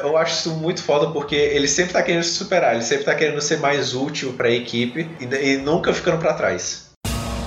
eu 0.01 0.17
acho 0.17 0.39
isso 0.39 0.51
muito 0.51 0.81
foda 0.81 1.07
porque 1.07 1.35
ele 1.35 1.67
sempre 1.67 1.93
tá 1.93 2.01
querendo 2.01 2.23
se 2.23 2.31
superar, 2.31 2.73
ele 2.73 2.83
sempre 2.83 3.03
tá 3.03 3.15
querendo 3.15 3.41
ser 3.41 3.57
mais 3.57 3.93
útil 3.93 4.33
para 4.33 4.47
a 4.47 4.51
equipe 4.85 5.09
e, 5.19 5.53
e 5.53 5.57
nunca 5.57 5.93
ficando 5.93 6.19
para 6.19 6.33
trás. 6.33 6.91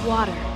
Water. 0.05 0.48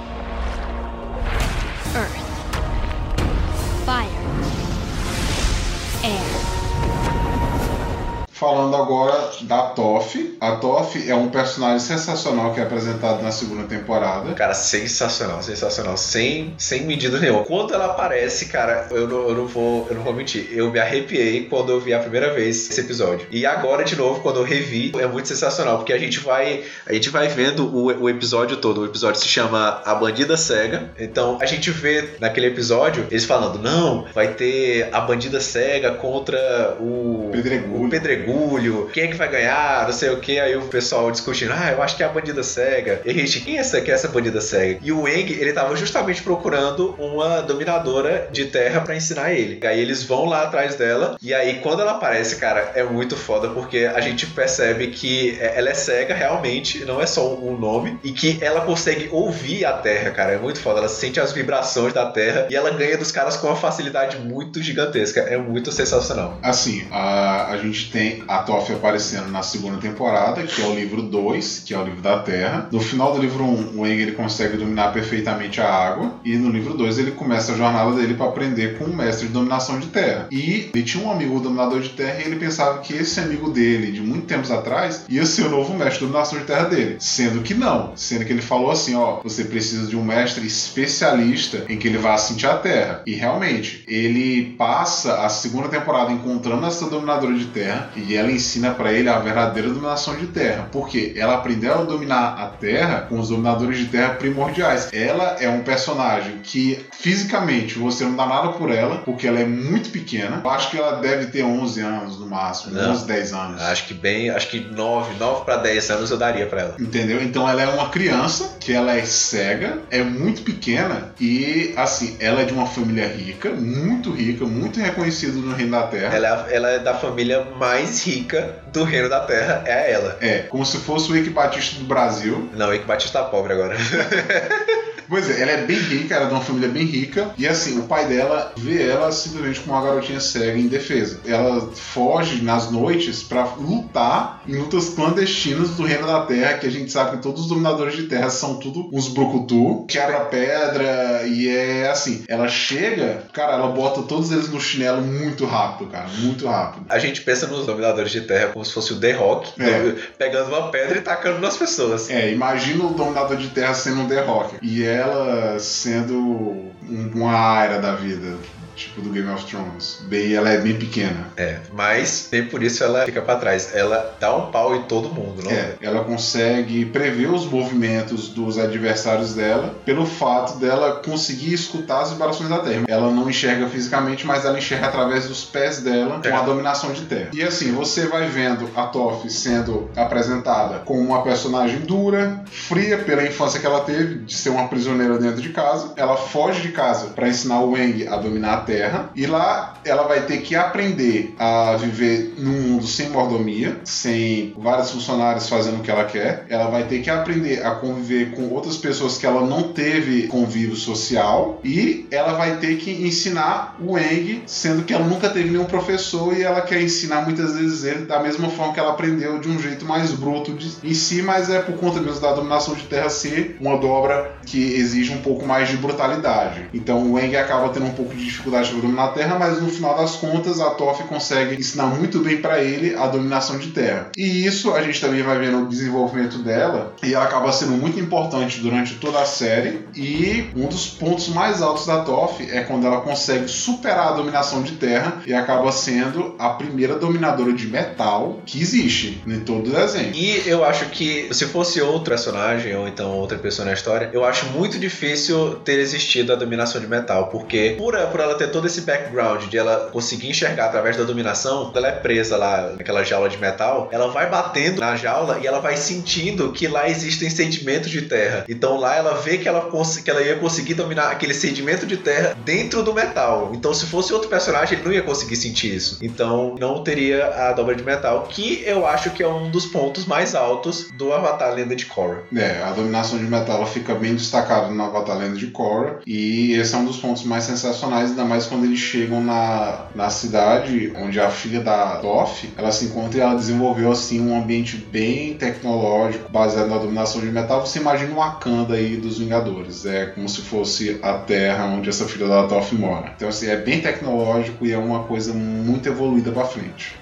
Falando 8.42 8.74
agora 8.74 9.30
da 9.42 9.62
Toff. 9.68 10.36
A 10.40 10.56
Toff 10.56 11.08
é 11.08 11.14
um 11.14 11.28
personagem 11.28 11.78
sensacional 11.78 12.52
que 12.52 12.58
é 12.58 12.64
apresentado 12.64 13.22
na 13.22 13.30
segunda 13.30 13.68
temporada. 13.68 14.34
Cara, 14.34 14.52
sensacional, 14.52 15.40
sensacional. 15.40 15.96
Sem, 15.96 16.52
sem 16.58 16.82
medida 16.82 17.20
nenhuma. 17.20 17.44
Quando 17.44 17.72
ela 17.72 17.84
aparece, 17.84 18.46
cara, 18.46 18.88
eu 18.90 19.06
não, 19.06 19.28
eu 19.28 19.34
não, 19.36 19.46
vou, 19.46 19.86
eu 19.88 19.94
não 19.94 20.02
vou 20.02 20.12
mentir. 20.12 20.48
Eu 20.50 20.72
me 20.72 20.80
arrepiei 20.80 21.44
quando 21.44 21.70
eu 21.70 21.78
vi 21.78 21.94
a 21.94 22.00
primeira 22.00 22.34
vez 22.34 22.68
esse 22.68 22.80
episódio. 22.80 23.28
E 23.30 23.46
agora, 23.46 23.84
de 23.84 23.94
novo, 23.94 24.20
quando 24.22 24.40
eu 24.40 24.44
revi, 24.44 24.90
é 24.98 25.06
muito 25.06 25.28
sensacional. 25.28 25.76
Porque 25.76 25.92
a 25.92 25.98
gente 25.98 26.18
vai. 26.18 26.64
A 26.84 26.92
gente 26.92 27.10
vai 27.10 27.28
vendo 27.28 27.72
o, 27.72 27.84
o 28.02 28.10
episódio 28.10 28.56
todo. 28.56 28.80
O 28.80 28.86
episódio 28.86 29.20
se 29.20 29.28
chama 29.28 29.80
A 29.84 29.94
Bandida 29.94 30.36
Cega. 30.36 30.90
Então 30.98 31.38
a 31.40 31.46
gente 31.46 31.70
vê 31.70 32.16
naquele 32.18 32.48
episódio 32.48 33.06
eles 33.08 33.24
falando: 33.24 33.60
não, 33.60 34.04
vai 34.12 34.34
ter 34.34 34.88
a 34.90 35.00
bandida 35.00 35.40
cega 35.40 35.92
contra 35.92 36.76
o 36.80 37.30
Pedregulho. 37.30 37.86
O 37.86 37.88
Pedregulho 37.88 38.31
orgulho, 38.32 38.90
quem 38.92 39.04
é 39.04 39.06
que 39.08 39.16
vai 39.16 39.28
ganhar, 39.28 39.84
não 39.84 39.92
sei 39.92 40.10
o 40.10 40.20
que. 40.20 40.38
Aí 40.38 40.56
o 40.56 40.62
pessoal 40.62 41.10
discutindo, 41.10 41.52
ah, 41.52 41.70
eu 41.72 41.82
acho 41.82 41.96
que 41.96 42.02
é 42.02 42.06
a 42.06 42.08
bandida 42.08 42.42
cega. 42.42 43.00
E 43.04 43.10
a 43.10 43.14
gente, 43.14 43.40
quem 43.40 43.56
é 43.56 43.60
essa, 43.60 43.80
quem 43.80 43.92
é 43.92 43.94
essa 43.94 44.08
bandida 44.08 44.40
cega? 44.40 44.80
E 44.82 44.92
o 44.92 45.06
Eng, 45.06 45.30
ele 45.30 45.52
tava 45.52 45.76
justamente 45.76 46.22
procurando 46.22 46.94
uma 46.98 47.40
dominadora 47.42 48.28
de 48.32 48.46
terra 48.46 48.80
para 48.80 48.96
ensinar 48.96 49.32
ele. 49.32 49.64
Aí 49.66 49.80
eles 49.80 50.02
vão 50.02 50.24
lá 50.24 50.42
atrás 50.42 50.74
dela, 50.74 51.16
e 51.22 51.32
aí 51.34 51.60
quando 51.62 51.80
ela 51.80 51.92
aparece, 51.92 52.36
cara, 52.36 52.72
é 52.74 52.82
muito 52.82 53.16
foda, 53.16 53.48
porque 53.48 53.90
a 53.94 54.00
gente 54.00 54.26
percebe 54.26 54.88
que 54.88 55.38
é, 55.40 55.58
ela 55.58 55.70
é 55.70 55.74
cega 55.74 56.14
realmente, 56.14 56.84
não 56.84 57.00
é 57.00 57.06
só 57.06 57.34
um 57.34 57.56
nome, 57.56 57.98
e 58.02 58.12
que 58.12 58.38
ela 58.40 58.62
consegue 58.62 59.08
ouvir 59.12 59.64
a 59.64 59.72
terra, 59.72 60.10
cara. 60.10 60.32
É 60.32 60.38
muito 60.38 60.60
foda. 60.60 60.78
Ela 60.78 60.88
sente 60.88 61.20
as 61.20 61.32
vibrações 61.32 61.92
da 61.92 62.06
terra 62.06 62.46
e 62.50 62.56
ela 62.56 62.70
ganha 62.70 62.96
dos 62.96 63.12
caras 63.12 63.36
com 63.36 63.46
uma 63.46 63.56
facilidade 63.56 64.18
muito 64.18 64.62
gigantesca. 64.62 65.20
É 65.20 65.36
muito 65.36 65.70
sensacional. 65.70 66.38
Assim, 66.42 66.86
a, 66.90 67.50
a 67.50 67.56
gente 67.56 67.90
tem 67.90 68.21
a 68.28 68.38
Toff 68.38 68.72
aparecendo 68.72 69.28
na 69.28 69.42
segunda 69.42 69.78
temporada, 69.78 70.42
que 70.42 70.62
é 70.62 70.66
o 70.66 70.74
livro 70.74 71.02
2, 71.02 71.62
que 71.64 71.74
é 71.74 71.78
o 71.78 71.84
livro 71.84 72.00
da 72.00 72.18
Terra. 72.18 72.68
No 72.70 72.80
final 72.80 73.12
do 73.12 73.20
livro 73.20 73.44
1, 73.44 73.46
um, 73.46 73.80
o 73.80 73.84
Aang 73.84 74.00
ele 74.00 74.12
consegue 74.12 74.56
dominar 74.56 74.92
perfeitamente 74.92 75.60
a 75.60 75.68
água, 75.68 76.14
e 76.24 76.36
no 76.36 76.50
livro 76.50 76.74
2 76.74 76.98
ele 76.98 77.10
começa 77.12 77.52
a 77.52 77.56
jornada 77.56 77.92
dele 77.92 78.14
para 78.14 78.26
aprender 78.26 78.78
com 78.78 78.84
um 78.84 78.96
mestre 78.96 79.26
de 79.26 79.32
dominação 79.32 79.78
de 79.78 79.88
terra. 79.88 80.28
E 80.30 80.70
ele 80.74 80.82
tinha 80.82 81.04
um 81.04 81.10
amigo 81.10 81.38
dominador 81.40 81.80
de 81.80 81.90
terra 81.90 82.20
e 82.20 82.26
ele 82.26 82.36
pensava 82.36 82.78
que 82.80 82.94
esse 82.94 83.20
amigo 83.20 83.50
dele, 83.50 83.92
de 83.92 84.00
muito 84.00 84.26
tempos 84.26 84.50
atrás, 84.50 85.04
ia 85.08 85.24
ser 85.26 85.46
o 85.46 85.50
novo 85.50 85.74
mestre 85.74 86.00
de 86.00 86.06
dominação 86.06 86.38
de 86.38 86.44
terra 86.44 86.64
dele. 86.64 86.96
Sendo 86.98 87.42
que 87.42 87.54
não. 87.54 87.92
Sendo 87.96 88.24
que 88.24 88.32
ele 88.32 88.42
falou 88.42 88.70
assim: 88.70 88.94
ó, 88.94 89.20
você 89.22 89.44
precisa 89.44 89.86
de 89.86 89.96
um 89.96 90.04
mestre 90.04 90.46
especialista 90.46 91.64
em 91.68 91.76
que 91.76 91.88
ele 91.88 91.98
vá 91.98 92.16
sentir 92.16 92.46
a 92.46 92.56
terra. 92.56 93.02
E 93.06 93.14
realmente, 93.14 93.84
ele 93.86 94.54
passa 94.56 95.24
a 95.24 95.28
segunda 95.28 95.68
temporada 95.68 96.12
encontrando 96.12 96.66
essa 96.66 96.88
dominadora 96.88 97.34
de 97.34 97.46
terra 97.46 97.90
e 97.96 98.11
e 98.12 98.16
ela 98.16 98.30
ensina 98.30 98.72
para 98.72 98.92
ele 98.92 99.08
a 99.08 99.18
verdadeira 99.18 99.70
dominação 99.70 100.14
de 100.16 100.26
terra, 100.26 100.68
porque 100.70 101.14
ela 101.16 101.34
aprendeu 101.34 101.72
a 101.72 101.82
dominar 101.82 102.38
a 102.38 102.46
terra 102.48 103.06
com 103.08 103.18
os 103.18 103.30
dominadores 103.30 103.78
de 103.78 103.86
terra 103.86 104.10
primordiais. 104.10 104.90
Ela 104.92 105.36
é 105.40 105.48
um 105.48 105.62
personagem 105.62 106.40
que 106.42 106.84
fisicamente 106.92 107.78
você 107.78 108.04
não 108.04 108.14
dá 108.14 108.26
nada 108.26 108.48
por 108.50 108.70
ela, 108.70 108.98
porque 108.98 109.26
ela 109.26 109.40
é 109.40 109.46
muito 109.46 109.88
pequena. 109.88 110.42
Eu 110.44 110.50
acho 110.50 110.70
que 110.70 110.76
ela 110.76 111.00
deve 111.00 111.26
ter 111.26 111.42
11 111.42 111.80
anos 111.80 112.20
no 112.20 112.26
máximo, 112.26 112.74
não, 112.74 112.92
11, 112.92 113.06
10 113.06 113.32
anos. 113.32 113.62
Acho 113.62 113.86
que 113.86 113.94
bem, 113.94 114.28
acho 114.28 114.50
que 114.50 114.60
9, 114.60 115.14
9 115.18 115.44
para 115.46 115.56
10 115.56 115.90
anos 115.90 116.10
eu 116.10 116.18
daria 116.18 116.44
para 116.46 116.60
ela. 116.60 116.76
Entendeu? 116.78 117.22
Então 117.22 117.48
ela 117.48 117.62
é 117.62 117.66
uma 117.66 117.88
criança 117.88 118.56
que 118.60 118.72
ela 118.72 118.94
é 118.94 119.04
cega, 119.06 119.78
é 119.90 120.02
muito 120.02 120.42
pequena 120.42 121.12
e 121.18 121.72
assim, 121.76 122.16
ela 122.20 122.42
é 122.42 122.44
de 122.44 122.52
uma 122.52 122.66
família 122.66 123.08
rica, 123.08 123.50
muito 123.50 124.10
rica, 124.10 124.44
muito 124.44 124.78
reconhecida 124.78 125.32
no 125.32 125.54
reino 125.54 125.72
da 125.72 125.86
terra. 125.86 126.14
Ela, 126.14 126.46
ela 126.50 126.68
é 126.68 126.78
da 126.78 126.94
família 126.94 127.46
mais 127.56 127.91
rica 128.00 128.56
do 128.72 128.84
reino 128.84 129.08
da 129.08 129.20
terra 129.20 129.62
é 129.66 129.92
ela. 129.92 130.16
É, 130.20 130.40
como 130.42 130.64
se 130.64 130.78
fosse 130.78 131.10
o 131.10 131.16
Ike 131.16 131.30
Batista 131.30 131.78
do 131.78 131.84
Brasil. 131.84 132.50
Não, 132.54 132.68
o 132.68 132.74
Ike 132.74 132.84
Batista 132.84 133.20
tá 133.20 133.24
pobre 133.24 133.52
agora. 133.52 133.76
Pois 135.12 135.28
é, 135.28 135.42
ela 135.42 135.50
é 135.50 135.66
bem 135.66 135.76
rica, 135.76 136.14
ela 136.14 136.24
é 136.24 136.28
de 136.28 136.32
uma 136.32 136.40
família 136.40 136.70
bem 136.70 136.86
rica. 136.86 137.34
E 137.36 137.46
assim, 137.46 137.78
o 137.78 137.82
pai 137.82 138.06
dela 138.06 138.50
vê 138.56 138.88
ela 138.88 139.12
simplesmente 139.12 139.60
como 139.60 139.76
uma 139.76 139.84
garotinha 139.84 140.18
cega 140.18 140.56
e 140.56 140.62
indefesa. 140.62 141.20
Ela 141.26 141.70
foge 141.74 142.42
nas 142.42 142.70
noites 142.70 143.22
para 143.22 143.44
lutar 143.58 144.40
em 144.48 144.56
lutas 144.56 144.88
clandestinas 144.88 145.72
do 145.72 145.84
Reino 145.84 146.06
da 146.06 146.22
Terra, 146.22 146.54
que 146.54 146.66
a 146.66 146.70
gente 146.70 146.90
sabe 146.90 147.18
que 147.18 147.22
todos 147.22 147.42
os 147.42 147.48
dominadores 147.48 147.94
de 147.94 148.04
terra 148.04 148.30
são 148.30 148.54
tudo 148.58 148.88
uns 148.90 149.08
brucutu, 149.08 149.84
quebra 149.86 150.20
pedra 150.20 151.24
e 151.26 151.46
é 151.46 151.90
assim. 151.90 152.24
Ela 152.26 152.48
chega, 152.48 153.24
cara, 153.34 153.52
ela 153.52 153.68
bota 153.68 154.00
todos 154.04 154.32
eles 154.32 154.48
no 154.48 154.58
chinelo 154.58 155.02
muito 155.02 155.44
rápido, 155.44 155.90
cara, 155.90 156.08
muito 156.20 156.46
rápido. 156.46 156.86
A 156.88 156.98
gente 156.98 157.20
pensa 157.20 157.46
nos 157.46 157.66
dominadores 157.66 158.10
de 158.10 158.22
terra 158.22 158.48
como 158.48 158.64
se 158.64 158.72
fosse 158.72 158.94
o 158.94 158.98
The 158.98 159.12
Rock, 159.12 159.52
É. 159.60 159.94
pegando 160.16 160.48
uma 160.48 160.70
pedra 160.70 160.96
e 160.96 161.02
tacando 161.02 161.38
nas 161.38 161.58
pessoas. 161.58 162.08
É, 162.08 162.32
imagina 162.32 162.82
o 162.84 162.94
dominador 162.94 163.36
de 163.36 163.48
terra 163.48 163.74
sendo 163.74 164.00
um 164.00 164.08
The 164.08 164.22
Rock 164.22 164.56
e 164.62 164.82
ela 165.02 165.58
sendo 165.58 166.14
um- 166.18 167.10
uma 167.14 167.32
área 167.32 167.78
da 167.80 167.94
vida, 167.94 168.36
tipo 168.76 169.00
do 169.00 169.10
Game 169.10 169.28
of 169.30 169.44
Thrones. 169.46 170.02
Bem, 170.08 170.34
ela 170.34 170.50
é 170.50 170.58
bem 170.58 170.76
pequena. 170.76 171.28
É, 171.36 171.58
mas 171.72 172.28
nem 172.32 172.46
por 172.46 172.62
isso 172.62 172.82
ela 172.82 173.04
fica 173.04 173.20
pra 173.22 173.36
trás. 173.36 173.74
Ela 173.74 174.16
dá 174.18 174.34
um 174.36 174.50
pau 174.50 174.74
em 174.74 174.82
todo 174.82 175.08
mundo, 175.08 175.42
não 175.42 175.50
É, 175.50 175.74
ela 175.80 176.04
consegue 176.04 176.84
prever 176.86 177.30
os 177.30 177.44
movimentos 177.44 178.28
dos 178.28 178.58
adversários 178.58 179.34
dela 179.34 179.74
pelo 179.84 180.06
fato 180.06 180.58
dela 180.58 181.00
conseguir 181.04 181.52
escutar 181.52 182.02
as 182.02 182.10
vibrações 182.12 182.48
da 182.48 182.58
Terra. 182.58 182.84
Ela 182.88 183.10
não 183.10 183.28
enxerga 183.28 183.68
fisicamente, 183.68 184.26
mas 184.26 184.44
ela 184.44 184.58
enxerga 184.58 184.86
através 184.86 185.28
dos 185.28 185.44
pés 185.44 185.80
dela 185.80 186.20
com 186.22 186.36
a 186.36 186.42
dominação 186.42 186.92
de 186.92 187.02
Terra. 187.02 187.30
E 187.32 187.42
assim, 187.42 187.72
você 187.72 188.06
vai 188.06 188.28
vendo 188.28 188.68
a 188.74 188.86
Toph 188.86 189.26
sendo 189.28 189.90
apresentada 189.96 190.80
como 190.84 191.00
uma 191.00 191.22
personagem 191.22 191.80
dura, 191.80 192.42
fria 192.50 192.98
pela 192.98 193.24
infância 193.24 193.60
que 193.60 193.66
ela 193.66 193.80
teve, 193.80 194.20
de 194.24 194.34
ser 194.34 194.50
uma 194.50 194.68
prisioneira 194.68 195.18
dentro 195.18 195.40
de 195.40 195.50
casa. 195.50 195.92
Ela 195.96 196.16
foge 196.16 196.62
de 196.62 196.68
casa 196.68 197.08
para 197.08 197.28
ensinar 197.28 197.60
o 197.60 197.72
Wang 197.72 198.06
a 198.06 198.16
dominar 198.16 198.54
a 198.54 198.60
Terra. 198.62 199.10
E 199.14 199.26
lá 199.26 199.74
ela 199.84 200.04
vai 200.04 200.22
ter 200.22 200.38
que 200.38 200.54
aprender 200.54 201.34
a 201.38 201.76
viver 201.76 202.34
num 202.38 202.60
mundo 202.62 202.86
sem 202.86 203.08
mordomia, 203.08 203.80
sem 203.84 204.54
vários 204.56 204.90
funcionários 204.90 205.48
fazendo 205.48 205.78
o 205.78 205.82
que 205.82 205.90
ela 205.90 206.04
quer. 206.04 206.46
Ela 206.48 206.68
vai 206.68 206.84
ter 206.84 207.00
que 207.00 207.10
aprender 207.10 207.64
a 207.64 207.72
conviver 207.72 208.32
com 208.32 208.48
outras 208.50 208.76
pessoas 208.76 209.18
que 209.18 209.26
ela 209.26 209.46
não 209.46 209.72
teve 209.72 210.28
convívio 210.28 210.76
social. 210.76 211.60
E 211.64 212.06
ela 212.10 212.34
vai 212.34 212.58
ter 212.58 212.76
que 212.76 212.90
ensinar 212.90 213.76
o 213.80 213.92
Wang, 213.92 214.42
sendo 214.46 214.84
que 214.84 214.92
ela 214.92 215.04
nunca 215.04 215.28
teve 215.28 215.50
nenhum 215.50 215.64
professor 215.64 216.36
e 216.36 216.42
ela 216.42 216.60
quer 216.60 216.80
ensinar 216.80 217.22
muitas 217.22 217.54
vezes 217.54 217.84
ele 217.84 218.04
da 218.04 218.20
mesma 218.20 218.48
forma 218.48 218.72
que 218.72 218.80
ela 218.80 218.90
aprendeu 218.90 219.38
de 219.38 219.48
um 219.48 219.60
jeito 219.60 219.84
mais 219.84 220.12
bruto 220.12 220.52
de, 220.52 220.70
em 220.82 220.94
si, 220.94 221.22
mas 221.22 221.50
é 221.50 221.60
por 221.60 221.76
conta 221.76 222.00
mesmo 222.00 222.20
da 222.20 222.32
dominação 222.32 222.74
de 222.74 222.84
terra 222.84 223.08
ser 223.08 223.56
uma 223.60 223.76
dobra 223.76 224.32
que 224.46 224.74
exige 224.74 225.12
um 225.12 225.18
pouco 225.18 225.46
mais 225.46 225.68
de 225.68 225.76
brutalidade. 225.76 226.68
Então 226.72 227.02
o 227.04 227.14
Wang 227.14 227.36
acaba 227.36 227.68
tendo 227.70 227.86
um 227.86 227.92
pouco 227.92 228.14
de 228.14 228.24
dificuldade 228.24 228.51
para 228.52 228.80
dominar 228.80 229.04
a 229.04 229.08
terra, 229.08 229.38
mas 229.38 229.60
no 229.60 229.70
final 229.70 229.96
das 229.96 230.16
contas 230.16 230.60
a 230.60 230.70
Toph 230.70 231.00
consegue 231.08 231.56
ensinar 231.56 231.86
muito 231.86 232.18
bem 232.18 232.36
para 232.36 232.62
ele 232.62 232.94
a 232.94 233.06
dominação 233.06 233.58
de 233.58 233.68
terra. 233.68 234.10
E 234.16 234.44
isso 234.44 234.74
a 234.74 234.82
gente 234.82 235.00
também 235.00 235.22
vai 235.22 235.38
vendo 235.38 235.62
o 235.62 235.68
desenvolvimento 235.68 236.38
dela 236.38 236.94
e 237.02 237.14
ela 237.14 237.24
acaba 237.24 237.50
sendo 237.50 237.72
muito 237.72 237.98
importante 237.98 238.60
durante 238.60 238.96
toda 238.96 239.20
a 239.20 239.24
série. 239.24 239.80
E 239.96 240.50
um 240.54 240.66
dos 240.66 240.86
pontos 240.86 241.28
mais 241.28 241.62
altos 241.62 241.86
da 241.86 242.02
Toph 242.02 242.40
é 242.40 242.60
quando 242.60 242.86
ela 242.86 243.00
consegue 243.00 243.48
superar 243.48 244.08
a 244.08 244.12
dominação 244.12 244.62
de 244.62 244.72
terra 244.72 245.22
e 245.26 245.32
acaba 245.32 245.72
sendo 245.72 246.34
a 246.38 246.50
primeira 246.50 246.96
dominadora 246.96 247.52
de 247.52 247.66
metal 247.66 248.40
que 248.44 248.60
existe 248.60 249.22
em 249.26 249.40
todo 249.40 249.70
o 249.70 249.72
desenho. 249.72 250.14
E 250.14 250.42
eu 250.46 250.64
acho 250.64 250.86
que 250.90 251.32
se 251.32 251.46
fosse 251.46 251.80
outro 251.80 252.10
personagem, 252.10 252.74
ou 252.76 252.86
então 252.86 253.12
outra 253.12 253.38
pessoa 253.38 253.64
na 253.64 253.72
história, 253.72 254.10
eu 254.12 254.24
acho 254.24 254.46
muito 254.46 254.78
difícil 254.78 255.56
ter 255.64 255.78
existido 255.78 256.32
a 256.32 256.36
dominação 256.36 256.80
de 256.80 256.86
metal, 256.86 257.28
porque 257.28 257.76
por, 257.78 257.96
por 258.08 258.20
ela 258.20 258.34
ter 258.34 258.41
todo 258.46 258.66
esse 258.66 258.82
background 258.82 259.44
de 259.44 259.58
ela 259.58 259.88
conseguir 259.92 260.28
enxergar 260.28 260.66
através 260.66 260.96
da 260.96 261.04
dominação, 261.04 261.64
quando 261.64 261.76
ela 261.78 261.88
é 261.88 261.92
presa 261.92 262.36
lá 262.36 262.72
naquela 262.76 263.02
jaula 263.02 263.28
de 263.28 263.38
metal, 263.38 263.88
ela 263.92 264.08
vai 264.08 264.28
batendo 264.28 264.80
na 264.80 264.96
jaula 264.96 265.38
e 265.42 265.46
ela 265.46 265.60
vai 265.60 265.76
sentindo 265.76 266.52
que 266.52 266.66
lá 266.68 266.88
existem 266.88 267.28
sedimentos 267.30 267.90
de 267.90 268.02
terra. 268.02 268.44
Então 268.48 268.78
lá 268.78 268.96
ela 268.96 269.14
vê 269.14 269.38
que 269.38 269.48
ela, 269.48 269.68
que 270.02 270.10
ela 270.10 270.22
ia 270.22 270.36
conseguir 270.36 270.74
dominar 270.74 271.10
aquele 271.10 271.34
sedimento 271.34 271.86
de 271.86 271.96
terra 271.96 272.36
dentro 272.44 272.82
do 272.82 272.92
metal. 272.92 273.52
Então 273.54 273.72
se 273.74 273.86
fosse 273.86 274.12
outro 274.12 274.28
personagem, 274.28 274.78
ele 274.78 274.86
não 274.86 274.92
ia 274.92 275.02
conseguir 275.02 275.36
sentir 275.36 275.74
isso. 275.74 275.98
Então 276.02 276.56
não 276.58 276.82
teria 276.82 277.26
a 277.26 277.52
dobra 277.52 277.74
de 277.74 277.82
metal, 277.82 278.26
que 278.28 278.62
eu 278.66 278.86
acho 278.86 279.10
que 279.10 279.22
é 279.22 279.28
um 279.28 279.50
dos 279.50 279.66
pontos 279.66 280.06
mais 280.06 280.34
altos 280.34 280.90
do 280.92 281.12
Avatar 281.12 281.54
Lenda 281.54 281.74
de 281.74 281.86
Korra. 281.86 282.22
É, 282.34 282.62
a 282.62 282.72
dominação 282.72 283.18
de 283.18 283.24
metal 283.24 283.56
ela 283.56 283.66
fica 283.66 283.94
bem 283.94 284.14
destacada 284.14 284.70
na 284.70 284.88
Batalha 284.88 285.30
de 285.30 285.46
Korra 285.48 286.00
e 286.06 286.52
esse 286.54 286.74
é 286.74 286.78
um 286.78 286.84
dos 286.84 286.96
pontos 286.96 287.24
mais 287.24 287.44
sensacionais, 287.44 288.10
ainda 288.10 288.24
mais 288.32 288.46
quando 288.46 288.64
eles 288.64 288.78
chegam 288.78 289.22
na, 289.22 289.88
na 289.94 290.08
cidade 290.08 290.90
onde 290.96 291.20
a 291.20 291.28
filha 291.28 291.60
da 291.60 291.96
Toph 291.96 292.44
ela 292.56 292.72
se 292.72 292.86
encontra 292.86 293.18
e 293.18 293.20
ela 293.20 293.34
desenvolveu 293.34 293.92
assim 293.92 294.26
um 294.26 294.34
ambiente 294.34 294.78
bem 294.78 295.34
tecnológico 295.34 296.32
baseado 296.32 296.68
na 296.68 296.78
dominação 296.78 297.20
de 297.20 297.26
metal. 297.26 297.60
Você 297.60 297.78
imagina 297.78 298.10
um 298.10 298.16
Wakanda 298.16 298.72
aí 298.72 298.96
dos 298.96 299.18
Vingadores, 299.18 299.84
é 299.84 300.06
como 300.06 300.26
se 300.30 300.40
fosse 300.40 300.98
a 301.02 301.12
terra 301.12 301.66
onde 301.66 301.90
essa 301.90 302.06
filha 302.06 302.26
da 302.26 302.44
Toph 302.44 302.72
mora. 302.72 303.12
Então 303.14 303.28
assim, 303.28 303.48
é 303.48 303.56
bem 303.56 303.82
tecnológico 303.82 304.64
e 304.64 304.72
é 304.72 304.78
uma 304.78 305.02
coisa 305.02 305.34
muito 305.34 305.86
evoluída 305.86 306.32
pra 306.32 306.46
frente. 306.46 306.94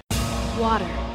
Water. 0.59 1.10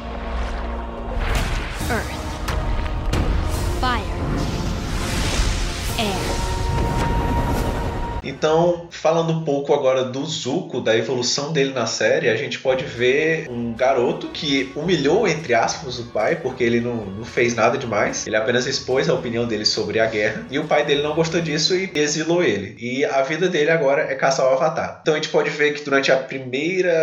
Então, 8.37 8.87
falando 8.91 9.31
um 9.33 9.43
pouco 9.43 9.73
agora 9.73 10.03
do 10.03 10.23
Zuko, 10.25 10.79
da 10.79 10.95
evolução 10.95 11.51
dele 11.51 11.73
na 11.73 11.87
série, 11.87 12.29
a 12.29 12.35
gente 12.35 12.59
pode 12.59 12.85
ver 12.85 13.49
um 13.49 13.73
garoto 13.73 14.27
que 14.27 14.71
humilhou, 14.75 15.27
entre 15.27 15.53
aspas, 15.55 15.97
o 15.97 16.03
pai, 16.05 16.35
porque 16.35 16.63
ele 16.63 16.79
não, 16.79 16.97
não 16.97 17.25
fez 17.25 17.55
nada 17.55 17.77
demais. 17.79 18.27
Ele 18.27 18.35
apenas 18.35 18.67
expôs 18.67 19.09
a 19.09 19.13
opinião 19.15 19.45
dele 19.47 19.65
sobre 19.65 19.99
a 19.99 20.05
guerra. 20.05 20.45
E 20.51 20.59
o 20.59 20.65
pai 20.65 20.85
dele 20.85 21.01
não 21.01 21.15
gostou 21.15 21.41
disso 21.41 21.75
e 21.75 21.91
exilou 21.95 22.43
ele. 22.43 22.75
E 22.79 23.03
a 23.03 23.23
vida 23.23 23.47
dele 23.49 23.71
agora 23.71 24.03
é 24.03 24.13
caçar 24.15 24.45
o 24.45 24.53
Avatar. 24.53 24.99
Então 25.01 25.15
a 25.15 25.17
gente 25.17 25.29
pode 25.29 25.49
ver 25.49 25.73
que 25.73 25.83
durante 25.83 26.11
a 26.11 26.17
primeira. 26.17 26.97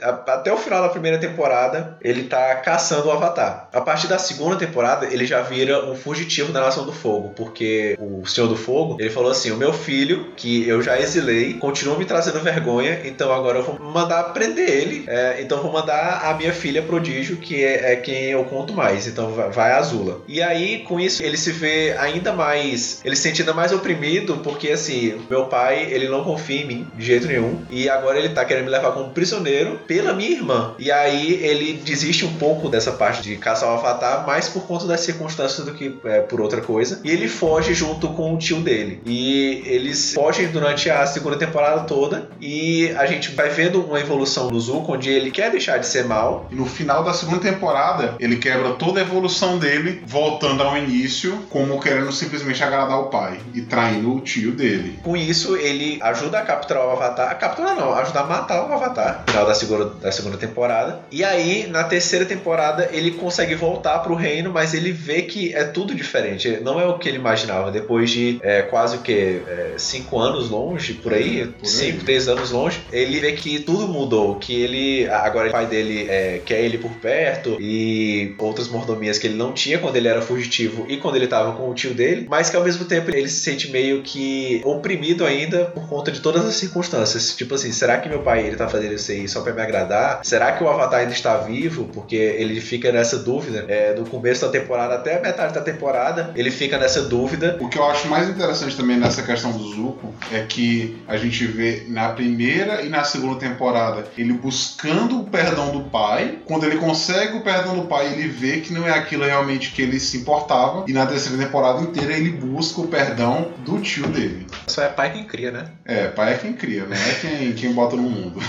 a- 0.00 0.08
a- 0.10 0.34
até 0.34 0.52
o 0.52 0.56
final 0.56 0.82
da 0.82 0.88
primeira 0.88 1.18
temporada, 1.18 1.96
ele 2.02 2.24
tá 2.24 2.56
caçando 2.56 3.08
o 3.08 3.10
Avatar. 3.10 3.68
A 3.72 3.80
partir 3.80 4.06
da 4.08 4.18
segunda 4.18 4.56
temporada, 4.56 5.06
ele 5.06 5.24
já 5.26 5.40
vira 5.42 5.84
um 5.90 5.94
fugitivo 5.94 6.52
da 6.52 6.60
Nação 6.60 6.84
do 6.84 6.92
Fogo, 6.92 7.32
porque 7.36 7.96
o 7.98 8.26
Senhor 8.26 8.46
do 8.48 8.56
Fogo, 8.56 8.96
ele 9.00 9.10
falou 9.10 9.30
assim: 9.30 9.50
o 9.50 9.56
meu 9.56 9.72
filho, 9.72 10.32
que 10.36 10.65
eu 10.68 10.82
já 10.82 10.98
exilei, 11.00 11.54
continua 11.54 11.98
me 11.98 12.04
trazendo 12.04 12.40
vergonha, 12.40 13.00
então 13.04 13.32
agora 13.32 13.58
eu 13.58 13.64
vou 13.64 13.78
mandar 13.78 14.24
prender 14.32 14.68
ele. 14.68 15.04
é, 15.06 15.40
então 15.40 15.62
vou 15.62 15.72
mandar 15.72 16.22
a 16.24 16.34
minha 16.34 16.52
filha 16.52 16.82
prodígio, 16.82 17.36
que 17.36 17.62
é, 17.62 17.92
é 17.92 17.96
quem 17.96 18.24
eu 18.24 18.44
conto 18.44 18.72
mais. 18.72 19.06
Então 19.06 19.32
vai, 19.32 19.50
vai 19.50 19.72
a 19.72 19.78
Azula. 19.78 20.20
E 20.26 20.42
aí, 20.42 20.80
com 20.80 20.98
isso, 20.98 21.22
ele 21.22 21.36
se 21.36 21.52
vê 21.52 21.94
ainda 21.98 22.32
mais. 22.32 23.00
Ele 23.04 23.16
se 23.16 23.22
sente 23.22 23.42
ainda 23.42 23.54
mais 23.54 23.72
oprimido, 23.72 24.38
porque 24.42 24.70
assim, 24.70 25.20
meu 25.28 25.46
pai, 25.46 25.88
ele 25.90 26.08
não 26.08 26.24
confia 26.24 26.62
em 26.62 26.66
mim 26.66 26.86
de 26.96 27.04
jeito 27.04 27.26
nenhum. 27.26 27.60
E 27.70 27.88
agora 27.88 28.18
ele 28.18 28.30
tá 28.30 28.44
querendo 28.44 28.64
me 28.64 28.70
levar 28.70 28.92
como 28.92 29.10
prisioneiro 29.10 29.80
pela 29.86 30.12
minha 30.12 30.30
irmã. 30.30 30.74
E 30.78 30.90
aí 30.90 31.34
ele 31.42 31.74
desiste 31.74 32.24
um 32.24 32.34
pouco 32.34 32.68
dessa 32.68 32.92
parte 32.92 33.22
de 33.22 33.36
caçar 33.36 33.68
o 33.68 33.72
Avatar, 33.72 34.26
mais 34.26 34.48
por 34.48 34.62
conta 34.66 34.86
das 34.86 35.00
circunstâncias 35.00 35.66
do 35.66 35.72
que 35.72 35.94
é, 36.04 36.20
por 36.20 36.40
outra 36.40 36.60
coisa. 36.60 37.00
E 37.04 37.10
ele 37.10 37.28
foge 37.28 37.74
junto 37.74 38.08
com 38.10 38.34
o 38.34 38.38
tio 38.38 38.60
dele. 38.60 39.00
E 39.04 39.62
eles 39.66 40.14
fogem 40.14 40.48
durante 40.56 40.88
a 40.88 41.06
segunda 41.06 41.36
temporada 41.36 41.82
toda. 41.82 42.28
E 42.40 42.90
a 42.96 43.04
gente 43.06 43.32
vai 43.32 43.50
vendo 43.50 43.82
uma 43.82 44.00
evolução 44.00 44.48
do 44.48 44.58
Zuko, 44.58 44.94
onde 44.94 45.10
ele 45.10 45.30
quer 45.30 45.50
deixar 45.50 45.78
de 45.78 45.86
ser 45.86 46.04
mal. 46.04 46.48
E 46.50 46.54
no 46.54 46.64
final 46.64 47.04
da 47.04 47.12
segunda 47.12 47.40
temporada, 47.40 48.14
ele 48.18 48.36
quebra 48.36 48.70
toda 48.72 49.00
a 49.00 49.02
evolução 49.02 49.58
dele, 49.58 50.02
voltando 50.06 50.62
ao 50.62 50.76
início, 50.76 51.44
como 51.50 51.80
querendo 51.80 52.10
simplesmente 52.10 52.62
agradar 52.62 52.98
o 52.98 53.04
pai 53.04 53.38
e 53.54 53.60
traindo 53.60 54.14
o 54.14 54.20
tio 54.20 54.52
dele. 54.52 54.98
Com 55.02 55.16
isso, 55.16 55.56
ele 55.56 55.98
ajuda 56.02 56.38
a 56.38 56.42
capturar 56.42 56.86
o 56.86 56.90
Avatar. 56.90 57.38
Capturar 57.38 57.74
não, 57.76 57.94
ajuda 57.94 58.20
a 58.20 58.24
matar 58.24 58.68
o 58.68 58.72
Avatar. 58.72 59.24
No 59.26 59.32
final 59.32 59.46
da 59.46 59.54
segunda, 59.54 59.84
da 59.84 60.10
segunda 60.10 60.36
temporada. 60.38 61.00
E 61.10 61.22
aí, 61.22 61.66
na 61.66 61.84
terceira 61.84 62.24
temporada, 62.24 62.88
ele 62.92 63.10
consegue 63.10 63.54
voltar 63.54 63.98
pro 63.98 64.14
reino, 64.14 64.50
mas 64.50 64.72
ele 64.72 64.92
vê 64.92 65.22
que 65.22 65.54
é 65.54 65.64
tudo 65.64 65.94
diferente. 65.94 66.60
Não 66.62 66.80
é 66.80 66.86
o 66.86 66.98
que 66.98 67.08
ele 67.08 67.18
imaginava. 67.18 67.70
Depois 67.70 68.10
de 68.10 68.38
é, 68.42 68.62
quase 68.62 68.96
o 68.96 69.00
que? 69.00 69.42
cinco 69.76 70.18
anos 70.18 70.45
anos 70.46 70.50
longe, 70.50 70.94
por 70.94 71.12
aí, 71.12 71.46
Por 71.46 71.66
aí. 71.66 71.70
5, 71.70 72.04
3 72.04 72.28
anos 72.28 72.50
longe, 72.50 72.80
ele 72.92 73.20
vê 73.20 73.32
que 73.32 73.58
tudo 73.60 73.88
mudou, 73.88 74.36
que 74.36 74.54
ele, 74.54 75.08
agora 75.08 75.48
o 75.48 75.52
pai 75.52 75.66
dele 75.66 76.06
é, 76.08 76.40
quer 76.44 76.60
ele 76.60 76.78
por 76.78 76.90
perto 76.92 77.56
e 77.60 78.34
outras 78.38 78.68
mordomias 78.68 79.18
que 79.18 79.26
ele 79.26 79.36
não 79.36 79.52
tinha 79.52 79.78
quando 79.78 79.96
ele 79.96 80.08
era 80.08 80.22
fugitivo 80.22 80.86
e 80.88 80.96
quando 80.96 81.16
ele 81.16 81.26
tava 81.26 81.52
com 81.52 81.68
o 81.70 81.74
tio 81.74 81.94
dele, 81.94 82.26
mas 82.28 82.50
que 82.50 82.56
ao 82.56 82.64
mesmo 82.64 82.84
tempo 82.84 83.10
ele 83.10 83.28
se 83.28 83.40
sente 83.40 83.70
meio 83.70 84.02
que 84.02 84.60
oprimido 84.64 85.24
ainda 85.24 85.66
por 85.66 85.88
conta 85.88 86.10
de 86.10 86.20
todas 86.20 86.44
as 86.44 86.54
circunstâncias. 86.54 87.34
Tipo 87.34 87.54
assim, 87.54 87.72
será 87.72 87.98
que 87.98 88.08
meu 88.08 88.20
pai 88.20 88.46
ele 88.46 88.56
tá 88.56 88.68
fazendo 88.68 88.94
isso 88.94 89.10
aí 89.10 89.28
só 89.28 89.40
pra 89.40 89.52
me 89.52 89.60
agradar? 89.60 90.20
Será 90.22 90.52
que 90.52 90.62
o 90.62 90.68
Avatar 90.68 91.00
ainda 91.00 91.12
está 91.12 91.36
vivo? 91.38 91.84
Porque 91.92 92.16
ele 92.16 92.60
fica 92.60 92.92
nessa 92.92 93.18
dúvida 93.18 93.64
é, 93.68 93.92
do 93.92 94.04
começo 94.04 94.44
da 94.44 94.52
temporada 94.52 94.94
até 94.94 95.18
a 95.18 95.20
metade 95.20 95.54
da 95.54 95.60
temporada, 95.60 96.32
ele 96.34 96.50
fica 96.50 96.78
nessa 96.78 97.02
dúvida. 97.02 97.56
O 97.60 97.68
que 97.68 97.78
eu 97.78 97.84
acho 97.84 98.08
mais 98.08 98.28
interessante 98.28 98.76
também 98.76 98.96
nessa 98.96 99.22
questão 99.22 99.52
do 99.52 99.74
Zuko 99.74 100.14
é 100.32 100.35
que 100.44 100.96
a 101.06 101.16
gente 101.16 101.46
vê 101.46 101.84
na 101.88 102.10
primeira 102.10 102.82
e 102.82 102.88
na 102.88 103.04
segunda 103.04 103.38
temporada 103.38 104.04
ele 104.16 104.32
buscando 104.32 105.20
o 105.20 105.24
perdão 105.24 105.70
do 105.70 105.84
pai. 105.90 106.38
Quando 106.44 106.64
ele 106.64 106.76
consegue 106.76 107.36
o 107.36 107.40
perdão 107.40 107.76
do 107.76 107.86
pai, 107.86 108.12
ele 108.12 108.28
vê 108.28 108.60
que 108.60 108.72
não 108.72 108.86
é 108.86 108.92
aquilo 108.92 109.24
realmente 109.24 109.72
que 109.72 109.82
ele 109.82 109.98
se 109.98 110.18
importava. 110.18 110.84
E 110.86 110.92
na 110.92 111.06
terceira 111.06 111.42
temporada 111.42 111.80
inteira 111.82 112.12
ele 112.12 112.30
busca 112.30 112.80
o 112.80 112.88
perdão 112.88 113.52
do 113.64 113.80
tio 113.80 114.06
dele. 114.08 114.46
Só 114.66 114.82
é 114.82 114.88
pai 114.88 115.12
quem 115.12 115.24
cria, 115.24 115.50
né? 115.50 115.66
É, 115.84 116.08
pai 116.08 116.34
é 116.34 116.36
quem 116.36 116.52
cria, 116.52 116.84
não 116.84 116.96
é 116.96 117.14
quem, 117.20 117.52
quem 117.52 117.72
bota 117.72 117.96
no 117.96 118.02
mundo. 118.02 118.40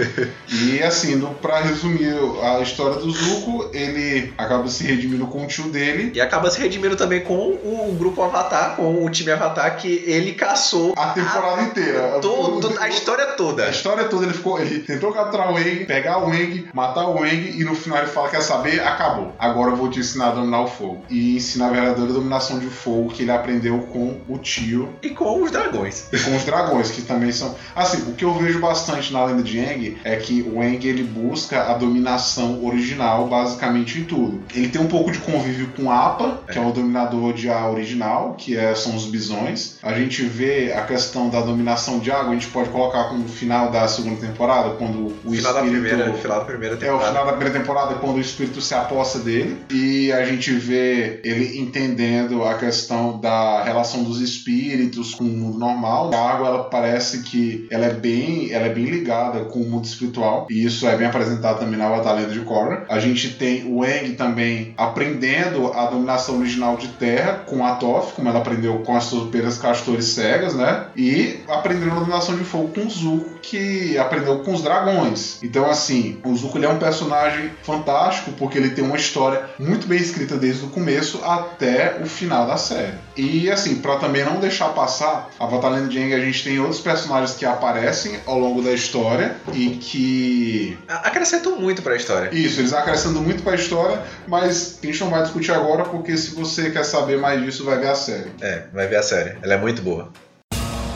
e 0.48 0.82
assim, 0.82 1.16
no, 1.16 1.34
pra 1.34 1.60
resumir 1.60 2.14
a 2.42 2.60
história 2.60 2.98
do 2.98 3.10
Zuko, 3.10 3.70
ele 3.72 4.32
acaba 4.36 4.68
se 4.68 4.84
redimindo 4.84 5.26
com 5.26 5.44
o 5.44 5.46
tio 5.46 5.68
dele. 5.70 6.12
E 6.14 6.20
acaba 6.20 6.50
se 6.50 6.60
redimindo 6.60 6.96
também 6.96 7.20
com 7.20 7.34
o 7.34 7.96
grupo 7.98 8.22
Avatar, 8.22 8.76
com 8.76 9.04
o 9.04 9.10
time 9.10 9.30
Avatar 9.30 9.76
que 9.76 10.02
ele 10.06 10.32
caçou 10.32 10.94
A 10.96 11.08
temporada 11.08 11.29
inteira. 11.62 12.18
todo, 12.20 12.78
a 12.78 12.88
história 12.88 13.24
A 13.24 13.32
toda. 13.32 13.68
história 13.70 14.04
toda 14.04 14.24
ele 14.24 14.34
ficou. 14.34 14.60
Ele 14.60 14.80
tentou 14.80 15.12
capturar 15.12 15.50
o 15.50 15.54
Wang, 15.54 15.84
pegar 15.86 16.18
o 16.18 16.28
Wang, 16.28 16.68
matar 16.74 17.06
o 17.08 17.14
Wang 17.20 17.54
e 17.60 17.64
no 17.64 17.74
final 17.74 17.98
ele 17.98 18.06
fala: 18.08 18.28
Quer 18.28 18.42
saber? 18.42 18.80
Acabou. 18.80 19.32
Agora 19.38 19.70
eu 19.70 19.76
vou 19.76 19.88
te 19.90 20.00
ensinar 20.00 20.28
a 20.28 20.32
dominar 20.32 20.62
o 20.62 20.66
fogo. 20.66 21.02
E 21.08 21.36
ensinar 21.36 21.66
a 21.68 21.70
verdadeira 21.70 22.12
dominação 22.12 22.58
de 22.58 22.66
fogo 22.66 23.10
que 23.10 23.22
ele 23.22 23.30
aprendeu 23.32 23.78
com 23.92 24.18
o 24.28 24.38
tio 24.38 24.88
E 25.02 25.10
com 25.10 25.42
os 25.42 25.50
dragões. 25.50 26.06
e 26.12 26.18
com 26.18 26.36
os 26.36 26.44
dragões, 26.44 26.90
que 26.90 27.02
também 27.02 27.32
são. 27.32 27.54
Assim, 27.74 28.10
o 28.10 28.14
que 28.14 28.24
eu 28.24 28.34
vejo 28.34 28.58
bastante 28.60 29.12
na 29.12 29.24
lenda 29.24 29.42
de 29.42 29.58
Aang 29.60 29.98
é 30.04 30.16
que 30.16 30.42
o 30.42 30.60
Aang 30.60 30.86
ele 30.86 31.02
busca 31.02 31.70
a 31.70 31.74
dominação 31.74 32.64
original 32.64 33.26
basicamente 33.28 33.98
em 34.00 34.04
tudo. 34.04 34.42
Ele 34.54 34.68
tem 34.68 34.80
um 34.80 34.86
pouco 34.88 35.10
de 35.10 35.18
convívio 35.18 35.68
com 35.76 35.90
Appa, 35.90 36.40
que 36.50 36.58
é, 36.58 36.60
o 36.60 36.70
dominador 36.72 37.32
de 37.32 37.48
A 37.50 37.68
original, 37.68 38.34
que 38.36 38.56
é- 38.56 38.74
são 38.74 38.94
os 38.96 39.06
bisões. 39.06 39.76
A 39.82 39.92
gente 39.94 40.22
vê 40.22 40.72
a 40.72 40.82
questão 40.82 41.19
da 41.28 41.40
dominação 41.40 41.98
de 41.98 42.10
água, 42.10 42.30
a 42.30 42.34
gente 42.34 42.46
pode 42.48 42.68
colocar 42.70 43.04
como 43.04 43.28
final 43.28 43.70
da 43.70 43.86
segunda 43.88 44.16
temporada, 44.24 44.70
quando 44.70 45.06
o 45.24 45.30
final 45.32 45.52
da 45.54 45.64
espírito. 45.64 45.82
primeira, 45.88 46.14
final 46.14 46.38
da 46.38 46.44
primeira 46.44 46.74
É 46.74 46.76
o 46.76 46.80
temporada. 46.80 47.08
final 47.08 47.26
da 47.26 47.32
primeira 47.32 47.58
temporada 47.58 47.94
quando 47.96 48.16
o 48.16 48.20
espírito 48.20 48.60
se 48.60 48.74
aposta 48.74 49.18
dele 49.18 49.58
e 49.70 50.12
a 50.12 50.24
gente 50.24 50.52
vê 50.52 51.20
ele 51.24 51.58
entendendo 51.58 52.44
a 52.44 52.54
questão 52.54 53.18
da 53.18 53.62
relação 53.62 54.02
dos 54.04 54.20
espíritos 54.20 55.14
com 55.14 55.24
o 55.24 55.28
mundo 55.28 55.58
normal. 55.58 56.10
A 56.14 56.30
água 56.32 56.46
ela 56.48 56.64
parece 56.64 57.22
que 57.22 57.66
ela 57.70 57.86
é 57.86 57.92
bem, 57.92 58.52
ela 58.52 58.66
é 58.66 58.70
bem 58.72 58.84
ligada 58.84 59.40
com 59.44 59.60
o 59.60 59.68
mundo 59.68 59.84
espiritual 59.84 60.46
e 60.50 60.64
isso 60.64 60.86
é 60.86 60.96
bem 60.96 61.06
apresentado 61.06 61.58
também 61.60 61.78
na 61.78 61.88
Batalha 61.88 62.26
de 62.26 62.40
Korra. 62.40 62.84
A 62.88 62.98
gente 62.98 63.30
tem 63.30 63.64
o 63.66 63.82
Aang 63.82 64.12
também 64.16 64.74
aprendendo 64.76 65.72
a 65.72 65.86
dominação 65.86 66.38
original 66.38 66.76
de 66.76 66.88
terra 66.88 67.42
com 67.46 67.64
a 67.64 67.72
Toph, 67.76 68.12
como 68.14 68.28
ela 68.28 68.38
aprendeu 68.38 68.78
com 68.80 68.96
as 68.96 69.04
suas 69.04 69.30
castores 69.58 70.06
cegas, 70.06 70.54
né? 70.54 70.86
E 70.94 71.09
aprendendo 71.48 71.92
a 71.92 71.94
dominação 72.00 72.36
de 72.36 72.44
fogo 72.44 72.68
com 72.74 72.86
o 72.86 72.90
Zuko, 72.90 73.38
que 73.42 73.96
aprendeu 73.98 74.38
com 74.40 74.52
os 74.52 74.62
dragões. 74.62 75.38
Então, 75.42 75.68
assim, 75.70 76.20
o 76.24 76.34
Zuko 76.36 76.58
ele 76.58 76.66
é 76.66 76.68
um 76.68 76.78
personagem 76.78 77.50
fantástico 77.62 78.32
porque 78.32 78.58
ele 78.58 78.70
tem 78.70 78.84
uma 78.84 78.96
história 78.96 79.44
muito 79.58 79.86
bem 79.86 79.98
escrita 79.98 80.36
desde 80.36 80.64
o 80.64 80.68
começo 80.68 81.20
até 81.24 81.98
o 82.02 82.06
final 82.06 82.46
da 82.46 82.56
série. 82.56 82.94
E, 83.16 83.50
assim, 83.50 83.76
para 83.76 83.96
também 83.96 84.24
não 84.24 84.40
deixar 84.40 84.68
passar, 84.70 85.30
a 85.38 85.46
Batalha 85.46 85.80
de 85.86 85.98
Aang 85.98 86.14
a 86.14 86.20
gente 86.20 86.44
tem 86.44 86.58
outros 86.58 86.80
personagens 86.80 87.34
que 87.36 87.44
aparecem 87.44 88.18
ao 88.26 88.38
longo 88.38 88.62
da 88.62 88.72
história 88.72 89.36
e 89.52 89.70
que 89.70 90.78
A- 90.88 91.08
Acrescentam 91.08 91.58
muito 91.58 91.82
pra 91.82 91.96
história. 91.96 92.30
isso, 92.32 92.60
eles 92.60 92.72
acrescentam 92.72 93.22
muito 93.22 93.42
pra 93.42 93.54
história, 93.54 94.00
mas 94.26 94.78
a 94.82 94.86
gente 94.86 95.00
não 95.00 95.10
vai 95.10 95.22
discutir 95.22 95.52
agora 95.52 95.84
porque 95.84 96.16
se 96.16 96.34
você 96.34 96.70
quer 96.70 96.84
saber 96.84 97.18
mais 97.18 97.42
disso, 97.42 97.64
vai 97.64 97.78
ver 97.78 97.88
a 97.88 97.94
série. 97.94 98.30
É, 98.40 98.64
vai 98.72 98.86
ver 98.86 98.96
a 98.96 99.02
série. 99.02 99.36
Ela 99.42 99.54
é 99.54 99.58
muito 99.58 99.82
boa. 99.82 100.10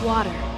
Water. 0.05 0.54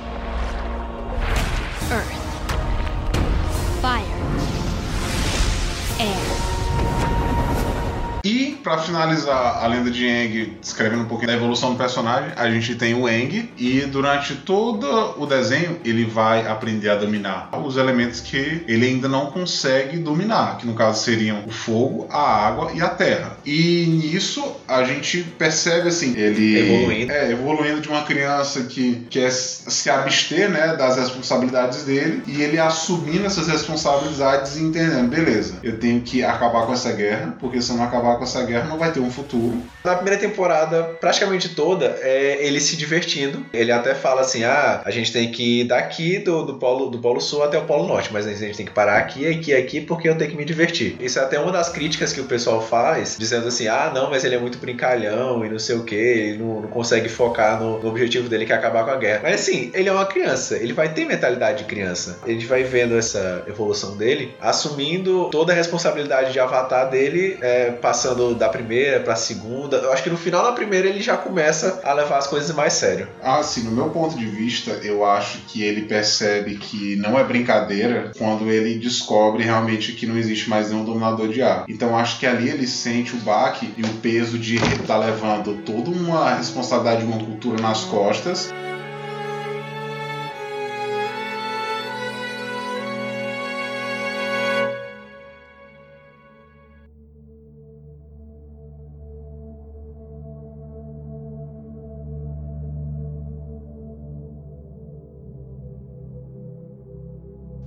Pra 8.66 8.78
finalizar 8.78 9.62
a 9.62 9.66
lenda 9.68 9.92
de 9.92 10.04
Aang, 10.08 10.56
descrevendo 10.60 11.02
um 11.02 11.06
pouquinho 11.06 11.28
da 11.28 11.36
evolução 11.36 11.70
do 11.70 11.76
personagem, 11.76 12.32
a 12.34 12.50
gente 12.50 12.74
tem 12.74 12.94
o 12.94 13.06
Aang 13.06 13.48
e 13.56 13.82
durante 13.82 14.34
todo 14.34 15.14
o 15.16 15.24
desenho 15.24 15.78
ele 15.84 16.04
vai 16.04 16.48
aprender 16.48 16.88
a 16.88 16.96
dominar 16.96 17.48
os 17.64 17.76
elementos 17.76 18.18
que 18.18 18.64
ele 18.66 18.86
ainda 18.86 19.08
não 19.08 19.26
consegue 19.26 19.98
dominar, 19.98 20.58
que 20.58 20.66
no 20.66 20.74
caso 20.74 21.00
seriam 21.00 21.44
o 21.46 21.50
fogo, 21.52 22.08
a 22.10 22.48
água 22.48 22.72
e 22.74 22.82
a 22.82 22.88
terra. 22.88 23.36
E 23.46 23.86
nisso 23.86 24.56
a 24.66 24.82
gente 24.82 25.22
percebe 25.22 25.86
assim, 25.86 26.16
ele 26.16 26.58
Evoluindo. 26.58 27.12
é 27.12 27.30
evoluindo 27.30 27.80
de 27.80 27.88
uma 27.88 28.02
criança 28.02 28.64
que 28.64 29.06
quer 29.08 29.30
se 29.30 29.88
abster, 29.88 30.50
né, 30.50 30.74
das 30.74 30.96
responsabilidades 30.96 31.84
dele 31.84 32.20
e 32.26 32.42
ele 32.42 32.58
assumindo 32.58 33.26
essas 33.26 33.46
responsabilidades 33.46 34.56
e 34.56 34.62
entendendo, 34.64 35.08
beleza, 35.08 35.60
eu 35.62 35.78
tenho 35.78 36.00
que 36.00 36.24
acabar 36.24 36.66
com 36.66 36.72
essa 36.72 36.90
guerra, 36.90 37.36
porque 37.38 37.62
se 37.62 37.70
eu 37.70 37.76
não 37.76 37.84
acabar 37.84 38.16
com 38.16 38.24
essa 38.24 38.42
guerra 38.42 38.55
não 38.64 38.78
vai 38.78 38.92
ter 38.92 39.00
um 39.00 39.10
futuro. 39.10 39.62
Na 39.84 39.94
primeira 39.94 40.18
temporada, 40.18 40.82
praticamente 41.00 41.50
toda, 41.50 41.98
é 42.00 42.38
ele 42.40 42.60
se 42.60 42.76
divertindo. 42.76 43.44
Ele 43.52 43.72
até 43.72 43.94
fala 43.94 44.20
assim: 44.20 44.44
ah, 44.44 44.82
a 44.84 44.90
gente 44.90 45.12
tem 45.12 45.30
que 45.30 45.60
ir 45.60 45.64
daqui 45.64 46.18
do, 46.18 46.44
do, 46.44 46.54
polo, 46.54 46.90
do 46.90 46.98
Polo 46.98 47.20
Sul 47.20 47.42
até 47.42 47.58
o 47.58 47.62
Polo 47.62 47.86
Norte, 47.86 48.10
mas 48.12 48.26
a 48.26 48.32
gente 48.32 48.56
tem 48.56 48.66
que 48.66 48.72
parar 48.72 48.98
aqui, 48.98 49.26
aqui, 49.26 49.54
aqui, 49.54 49.80
porque 49.80 50.08
eu 50.08 50.16
tenho 50.16 50.30
que 50.30 50.36
me 50.36 50.44
divertir. 50.44 50.96
Isso 51.00 51.18
é 51.18 51.22
até 51.22 51.38
uma 51.38 51.52
das 51.52 51.68
críticas 51.68 52.12
que 52.12 52.20
o 52.20 52.24
pessoal 52.24 52.60
faz, 52.60 53.16
dizendo 53.18 53.48
assim: 53.48 53.68
ah, 53.68 53.90
não, 53.94 54.10
mas 54.10 54.24
ele 54.24 54.34
é 54.34 54.38
muito 54.38 54.58
brincalhão 54.58 55.44
e 55.44 55.48
não 55.48 55.58
sei 55.58 55.76
o 55.76 55.84
que, 55.84 55.94
ele 55.94 56.38
não, 56.38 56.62
não 56.62 56.68
consegue 56.68 57.08
focar 57.08 57.60
no, 57.60 57.80
no 57.80 57.88
objetivo 57.88 58.28
dele, 58.28 58.46
que 58.46 58.52
é 58.52 58.56
acabar 58.56 58.84
com 58.84 58.90
a 58.90 58.96
guerra. 58.96 59.20
Mas 59.22 59.40
assim, 59.40 59.70
ele 59.74 59.88
é 59.88 59.92
uma 59.92 60.06
criança, 60.06 60.56
ele 60.56 60.72
vai 60.72 60.92
ter 60.92 61.04
mentalidade 61.04 61.58
de 61.58 61.64
criança. 61.64 62.18
A 62.22 62.28
gente 62.28 62.46
vai 62.46 62.62
vendo 62.62 62.96
essa 62.96 63.44
evolução 63.46 63.96
dele, 63.96 64.34
assumindo 64.40 65.28
toda 65.30 65.52
a 65.52 65.56
responsabilidade 65.56 66.32
de 66.32 66.40
avatar 66.40 66.90
dele, 66.90 67.38
é, 67.40 67.70
passando 67.70 68.34
da 68.34 68.45
primeira 68.48 69.00
pra 69.00 69.16
segunda. 69.16 69.76
Eu 69.78 69.92
acho 69.92 70.02
que 70.02 70.10
no 70.10 70.16
final 70.16 70.42
da 70.42 70.52
primeira 70.52 70.88
ele 70.88 71.00
já 71.00 71.16
começa 71.16 71.80
a 71.84 71.92
levar 71.92 72.18
as 72.18 72.26
coisas 72.26 72.54
mais 72.54 72.72
sério. 72.72 73.08
Assim, 73.22 73.62
no 73.62 73.72
meu 73.72 73.90
ponto 73.90 74.16
de 74.16 74.26
vista, 74.26 74.70
eu 74.82 75.04
acho 75.04 75.38
que 75.48 75.62
ele 75.62 75.82
percebe 75.82 76.56
que 76.56 76.96
não 76.96 77.18
é 77.18 77.24
brincadeira 77.24 78.12
quando 78.16 78.50
ele 78.50 78.78
descobre 78.78 79.44
realmente 79.44 79.92
que 79.92 80.06
não 80.06 80.16
existe 80.16 80.48
mais 80.48 80.70
nenhum 80.70 80.84
dominador 80.84 81.28
de 81.28 81.42
ar. 81.42 81.64
Então 81.68 81.96
acho 81.96 82.18
que 82.18 82.26
ali 82.26 82.48
ele 82.48 82.66
sente 82.66 83.14
o 83.14 83.18
baque 83.18 83.72
e 83.76 83.82
o 83.82 83.88
peso 84.00 84.38
de 84.38 84.56
estar 84.56 84.98
levando 84.98 85.62
toda 85.64 85.90
uma 85.90 86.34
responsabilidade 86.34 87.00
de 87.00 87.06
uma 87.06 87.24
cultura 87.24 87.60
nas 87.60 87.84
costas. 87.84 88.52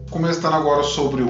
Começando 0.10 0.55
agora 0.55 0.82
sobre 0.82 1.22